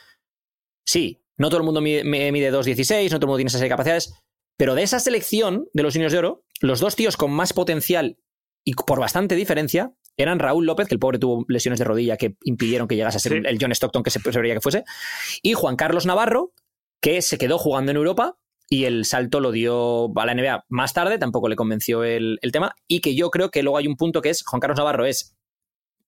Sí, 0.86 1.22
no 1.36 1.48
todo 1.50 1.58
el 1.58 1.64
mundo 1.64 1.80
mide, 1.82 2.02
mide 2.02 2.50
2.16, 2.52 3.04
no 3.04 3.18
todo 3.20 3.26
el 3.26 3.28
mundo 3.28 3.36
tiene 3.36 3.48
esas 3.48 3.68
capacidades, 3.68 4.14
pero 4.56 4.74
de 4.74 4.82
esa 4.82 4.98
selección 5.00 5.68
de 5.74 5.82
los 5.82 5.94
juniors 5.94 6.12
de 6.12 6.18
oro, 6.18 6.44
los 6.60 6.80
dos 6.80 6.96
tíos 6.96 7.16
con 7.16 7.30
más 7.30 7.52
potencial 7.52 8.18
y 8.64 8.74
por 8.74 9.00
bastante 9.00 9.34
diferencia 9.36 9.92
eran 10.16 10.38
Raúl 10.38 10.66
López, 10.66 10.88
que 10.88 10.94
el 10.94 10.98
pobre 10.98 11.18
tuvo 11.18 11.44
lesiones 11.48 11.78
de 11.78 11.84
rodilla 11.84 12.16
que 12.16 12.36
impidieron 12.44 12.88
que 12.88 12.96
llegase 12.96 13.18
a 13.18 13.20
ser 13.20 13.32
Sí. 13.32 13.42
el 13.46 13.58
John 13.60 13.72
Stockton 13.72 14.02
que 14.02 14.10
se 14.10 14.18
vería 14.20 14.54
que 14.54 14.60
fuese, 14.60 14.84
y 15.42 15.52
Juan 15.54 15.76
Carlos 15.76 16.04
Navarro, 16.04 16.52
que 17.02 17.22
se 17.22 17.38
quedó 17.38 17.58
jugando 17.58 17.90
en 17.90 17.96
Europa 17.96 18.38
y 18.72 18.84
el 18.84 19.04
salto 19.04 19.40
lo 19.40 19.50
dio 19.50 20.16
a 20.18 20.24
la 20.26 20.32
NBA 20.34 20.64
más 20.68 20.94
tarde, 20.94 21.18
tampoco 21.18 21.48
le 21.48 21.56
convenció 21.56 22.04
el, 22.04 22.38
el 22.40 22.52
tema, 22.52 22.74
y 22.86 23.00
que 23.00 23.14
yo 23.16 23.30
creo 23.30 23.50
que 23.50 23.62
luego 23.62 23.76
hay 23.78 23.88
un 23.88 23.96
punto 23.96 24.22
que 24.22 24.30
es, 24.30 24.44
Juan 24.46 24.60
Carlos 24.60 24.78
Navarro 24.78 25.04
es 25.04 25.36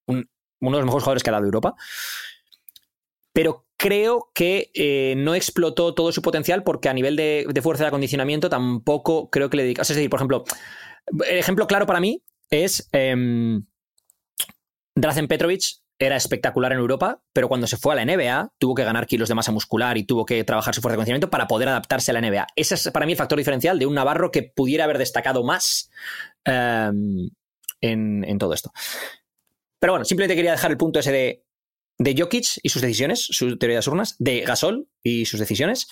un- 0.06 0.30
uno 0.60 0.76
de 0.76 0.80
los 0.82 0.86
mejores 0.86 1.02
jugadores 1.02 1.22
que 1.24 1.30
ha 1.30 1.32
dado 1.32 1.44
Europa, 1.44 1.74
pero 3.32 3.66
creo 3.76 4.30
que 4.34 4.70
eh, 4.74 5.14
no 5.16 5.34
explotó 5.34 5.92
todo 5.94 6.12
su 6.12 6.22
potencial 6.22 6.62
porque 6.62 6.88
a 6.88 6.94
nivel 6.94 7.16
de, 7.16 7.46
fuerza 7.62 7.84
de 7.84 7.88
acondicionamiento 7.88 8.48
tampoco 8.48 9.28
creo 9.28 9.50
que 9.50 9.56
le 9.56 9.64
dedica. 9.64 9.82
Es 9.82 9.88
decir, 9.88 10.08
por 10.08 10.18
ejemplo, 10.20 10.44
el 11.26 11.38
ejemplo 11.38 11.66
claro 11.66 11.84
para 11.86 11.98
mí 11.98 12.22
es 12.50 12.88
em, 12.92 13.64
Drazen 14.94 15.26
Petrovic 15.26 15.81
era 16.06 16.16
espectacular 16.16 16.72
en 16.72 16.78
Europa, 16.78 17.22
pero 17.32 17.48
cuando 17.48 17.66
se 17.66 17.76
fue 17.76 17.92
a 17.92 17.96
la 17.96 18.04
NBA 18.04 18.52
tuvo 18.58 18.74
que 18.74 18.84
ganar 18.84 19.06
kilos 19.06 19.28
de 19.28 19.34
masa 19.34 19.52
muscular 19.52 19.96
y 19.96 20.04
tuvo 20.04 20.26
que 20.26 20.42
trabajar 20.44 20.74
su 20.74 20.80
fuerza 20.80 20.94
de 20.94 20.96
acondicionamiento 20.96 21.30
para 21.30 21.46
poder 21.46 21.68
adaptarse 21.68 22.10
a 22.10 22.14
la 22.14 22.20
NBA. 22.20 22.46
Ese 22.56 22.74
es 22.74 22.90
para 22.90 23.06
mí 23.06 23.12
el 23.12 23.18
factor 23.18 23.38
diferencial 23.38 23.78
de 23.78 23.86
un 23.86 23.94
Navarro 23.94 24.30
que 24.30 24.42
pudiera 24.42 24.84
haber 24.84 24.98
destacado 24.98 25.44
más 25.44 25.90
em, 26.44 27.30
en, 27.80 28.24
en 28.24 28.38
todo 28.38 28.52
esto. 28.54 28.72
Pero 29.78 29.92
bueno, 29.92 30.04
simplemente 30.04 30.36
quería 30.36 30.52
dejar 30.52 30.70
el 30.70 30.76
punto 30.76 30.98
ese 30.98 31.12
de, 31.12 31.44
de 31.98 32.14
Jokic 32.16 32.58
y 32.62 32.68
sus 32.68 32.82
decisiones, 32.82 33.20
su 33.20 33.56
teoría 33.58 33.74
de 33.74 33.78
las 33.78 33.88
urnas, 33.88 34.16
de 34.18 34.40
Gasol 34.40 34.88
y 35.02 35.26
sus 35.26 35.38
decisiones. 35.40 35.88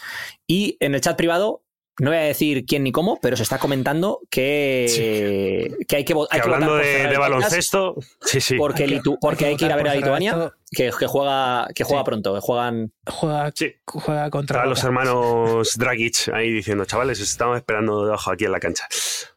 Y 0.46 0.76
en 0.80 0.94
el 0.94 1.00
chat 1.00 1.16
privado, 1.16 1.64
no 1.98 2.10
voy 2.10 2.18
a 2.18 2.22
decir 2.22 2.64
quién 2.64 2.82
ni 2.84 2.92
cómo, 2.92 3.18
pero 3.20 3.36
se 3.36 3.42
está 3.42 3.58
comentando 3.58 4.20
que, 4.30 5.74
que 5.86 5.96
hay 5.96 6.04
que, 6.04 6.12
hay 6.12 6.14
votar 6.14 6.40
hablando 6.40 6.68
por 6.76 6.84
de, 6.84 7.18
baloncesto, 7.18 7.96
sí, 8.22 8.40
sí. 8.40 8.56
Porque, 8.56 8.84
Hay 8.84 8.88
que- 8.90 9.00
Litu- 9.02 9.18
porque 9.20 9.44
hay 9.46 9.56
que 9.56 9.66
ir 9.66 9.72
a 9.72 9.76
ver 9.76 9.88
a 9.88 9.90
votar 9.94 10.02
Lituania, 10.02 10.52
que, 10.70 10.90
que 10.98 11.06
juega, 11.06 11.68
que 11.74 11.84
juega 11.84 12.02
Sí. 12.02 12.06
pronto, 12.06 12.34
que 12.34 12.40
juegan. 12.40 12.92
Juega, 13.06 13.52
Sí. 13.54 13.74
juega 13.86 14.30
contra 14.30 14.62
A 14.62 14.66
los 14.66 14.82
hermanos 14.84 15.74
Dragic 15.76 16.28
ahí 16.32 16.50
diciendo, 16.50 16.84
chavales, 16.86 17.20
os 17.20 17.28
estamos 17.28 17.56
esperando 17.58 18.04
debajo 18.06 18.30
aquí 18.30 18.44
en 18.46 18.52
la 18.52 18.60
cancha. 18.60 18.86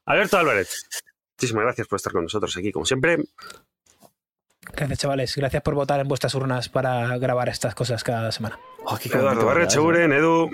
Alberto 0.06 0.38
Álvarez, 0.38 0.88
muchísimas 1.38 1.64
gracias 1.66 1.88
por 1.88 1.97
estar 1.97 2.14
con 2.14 2.24
nosotros 2.24 2.56
aquí, 2.56 2.72
como 2.72 2.86
siempre. 2.86 3.18
Gracias, 4.72 4.99
chavales. 4.99 5.36
Gracias 5.36 5.62
por 5.62 5.76
votar 5.76 5.99
en 5.99 6.08
vuestras 6.08 6.34
urnas 6.36 6.70
para 6.70 7.18
grabar 7.18 7.49
estas 7.49 7.76
cosas 7.76 8.04
cada 8.04 8.32
semana. 8.32 8.58
Oh, 8.86 8.97
qué 8.97 9.10
Eduardo 9.10 9.45
¿verdad? 9.45 9.68
Seguren, 9.70 10.14
Edu. 10.14 10.49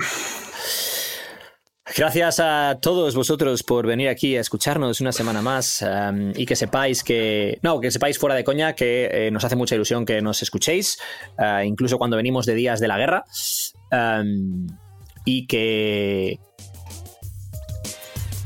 Gracias 1.97 2.39
a 2.39 2.77
todos 2.81 3.15
vosotros 3.15 3.63
por 3.63 3.87
venir 3.87 4.09
aquí 4.09 4.37
a 4.37 4.41
escucharnos 4.41 5.01
una 5.01 5.11
semana 5.11 5.41
más 5.41 5.81
um, 5.81 6.31
y 6.35 6.45
que 6.45 6.55
sepáis 6.55 7.03
que, 7.03 7.59
no, 7.61 7.79
que 7.79 7.89
sepáis 7.91 8.19
fuera 8.19 8.35
de 8.35 8.43
coña 8.43 8.73
que 8.73 9.09
eh, 9.11 9.31
nos 9.31 9.43
hace 9.43 9.55
mucha 9.55 9.75
ilusión 9.75 10.05
que 10.05 10.21
nos 10.21 10.41
escuchéis, 10.43 10.99
uh, 11.37 11.63
incluso 11.63 11.97
cuando 11.97 12.15
venimos 12.15 12.45
de 12.45 12.55
días 12.55 12.79
de 12.79 12.87
la 12.87 12.97
guerra, 12.97 13.23
um, 13.91 14.67
y 15.25 15.47
que... 15.47 16.39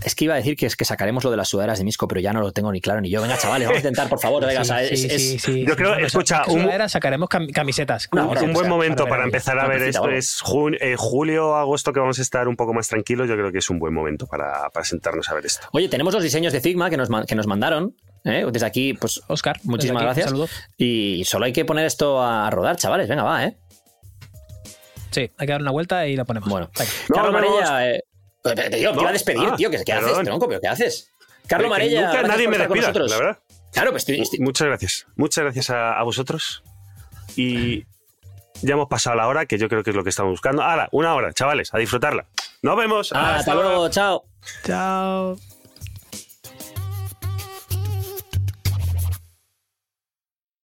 Es 0.06 0.16
que 0.16 0.26
iba 0.26 0.34
a 0.34 0.38
decir 0.38 0.56
que 0.56 0.66
es 0.66 0.76
que 0.76 0.86
sacaremos 0.86 1.24
lo 1.24 1.32
de 1.32 1.38
las 1.38 1.50
sudaderas 1.50 1.78
de 1.80 1.86
Misco, 1.86 2.08
pero 2.08 2.22
ya 2.22 2.34
no 2.34 2.42
lo 2.42 2.52
tengo 2.52 2.72
ni 2.72 2.82
claro 2.82 3.02
ni 3.02 3.10
yo. 3.10 3.22
Venga, 3.22 3.38
chavales, 3.38 3.68
vamos 3.68 3.78
a 3.78 3.80
intentar, 3.88 4.10
por 4.10 4.20
favor. 4.20 4.46
Venga, 4.46 4.62
o 4.62 4.66
sea, 4.66 4.82
es- 4.84 5.00
Sí, 5.02 5.08
es- 5.10 5.22
sí, 5.22 5.40
sí. 5.40 5.66
Yo 5.68 5.76
creo- 5.76 5.90
Bueno, 5.92 6.06
escucha, 6.08 6.44
un- 6.48 6.62
sudadera 6.62 6.90
sacaremos 6.90 7.30
cam- 7.30 7.52
camisetas. 7.54 8.10
No, 8.12 8.30
Un- 8.30 8.54
buen 8.54 8.68
momento 8.70 9.06
para 9.08 9.24
empezar 9.24 9.58
a 9.60 9.68
ver 9.68 9.82
esto 9.84 10.10
es 10.10 10.42
jun- 10.42 10.78
eh, 10.80 10.96
julio, 10.98 11.56
agosto, 11.56 11.94
que 11.94 12.00
vamos 12.00 12.20
a 12.20 12.22
estar 12.22 12.48
un 12.48 12.56
poco 12.56 12.74
más 12.74 12.88
tranquilos. 12.88 13.28
Yo 13.28 13.36
creo 13.36 13.52
que 13.52 13.60
es 13.60 13.70
un 13.70 13.80
buen 13.80 13.94
momento 13.94 14.28
para, 14.28 14.70
para 14.70 14.84
sentarnos 14.86 15.30
a 15.30 15.34
ver 15.34 15.46
esto. 15.46 15.68
Oye, 15.72 15.88
tenemos 15.90 16.14
los 16.14 16.24
diseños 16.24 16.54
de 16.54 16.62
Figma 16.62 16.90
que 16.90 16.98
nos, 16.98 17.10
ma- 17.10 17.26
que 17.26 17.36
nos 17.36 17.48
mandaron. 17.48 17.96
¿eh? 18.26 18.46
Desde 18.52 18.66
aquí, 18.66 18.94
pues 18.94 19.22
Oscar, 19.28 19.60
Muchísimas 19.64 20.02
aquí, 20.02 20.06
gracias. 20.06 20.26
un 20.28 20.32
saludo. 20.32 20.48
Y 20.78 21.24
solo 21.26 21.46
hay 21.46 21.54
que 21.54 21.66
poner 21.66 21.86
esto 21.86 22.22
a 22.24 22.50
rodar, 22.50 22.78
chavales. 22.78 23.08
Venga, 23.10 23.24
va, 23.24 23.46
¿eh? 23.46 23.58
Sí, 25.12 25.30
hay 25.38 25.46
que 25.48 25.52
dar 25.52 25.62
una 25.62 25.72
vuelta 25.72 26.08
y 26.08 26.16
la 26.16 26.26
ponemos. 26.26 26.50
Bueno. 26.50 26.70
Venga. 26.78 26.92
Carlos. 27.14 27.34
Marella. 27.34 27.92
eh, 27.92 28.04
pero, 28.44 28.56
pero, 28.56 28.70
tío, 28.78 28.92
te 28.94 29.00
iba 29.02 29.10
a 29.10 29.14
despedir, 29.14 29.50
Ah, 29.52 29.56
tío. 29.56 29.72
¿Qué, 29.72 29.84
qué 29.84 29.94
haces, 29.94 30.18
tronco? 30.24 30.48
¿Pero 30.48 30.62
qué 30.62 30.68
haces? 30.68 31.12
Carlos 31.48 31.66
Que 31.68 31.70
Marella. 31.72 32.08
nunca 32.08 32.22
nadie 32.24 32.48
me 32.48 32.58
despida, 32.58 32.82
nosotros. 32.82 33.12
la 33.12 33.18
verdad. 33.18 33.40
Claro, 33.72 33.92
pues 33.92 34.04
estoy- 34.04 34.22
estoy- 34.22 34.40
Muchas 34.40 34.68
gracias. 34.68 35.08
Muchas 35.16 35.44
gracias 35.44 35.70
a, 35.72 35.98
a 36.00 36.04
vosotros. 36.04 36.64
Y 37.36 37.86
ya 38.62 38.74
hemos 38.76 38.88
pasado 38.88 39.16
la 39.16 39.28
hora, 39.28 39.46
que 39.46 39.58
yo 39.58 39.68
creo 39.68 39.84
que 39.84 39.90
es 39.90 39.96
lo 39.96 40.04
que 40.04 40.10
estamos 40.10 40.32
buscando. 40.32 40.62
Ahora, 40.62 40.88
una 40.92 41.16
hora, 41.16 41.34
chavales, 41.34 41.74
a 41.74 41.80
disfrutarla. 41.80 42.28
Nos 42.62 42.78
vemos. 42.78 43.12
Ah, 43.14 43.36
hasta 43.38 43.56
luego, 43.56 43.90
chao. 43.90 44.26
Chao. 44.64 45.38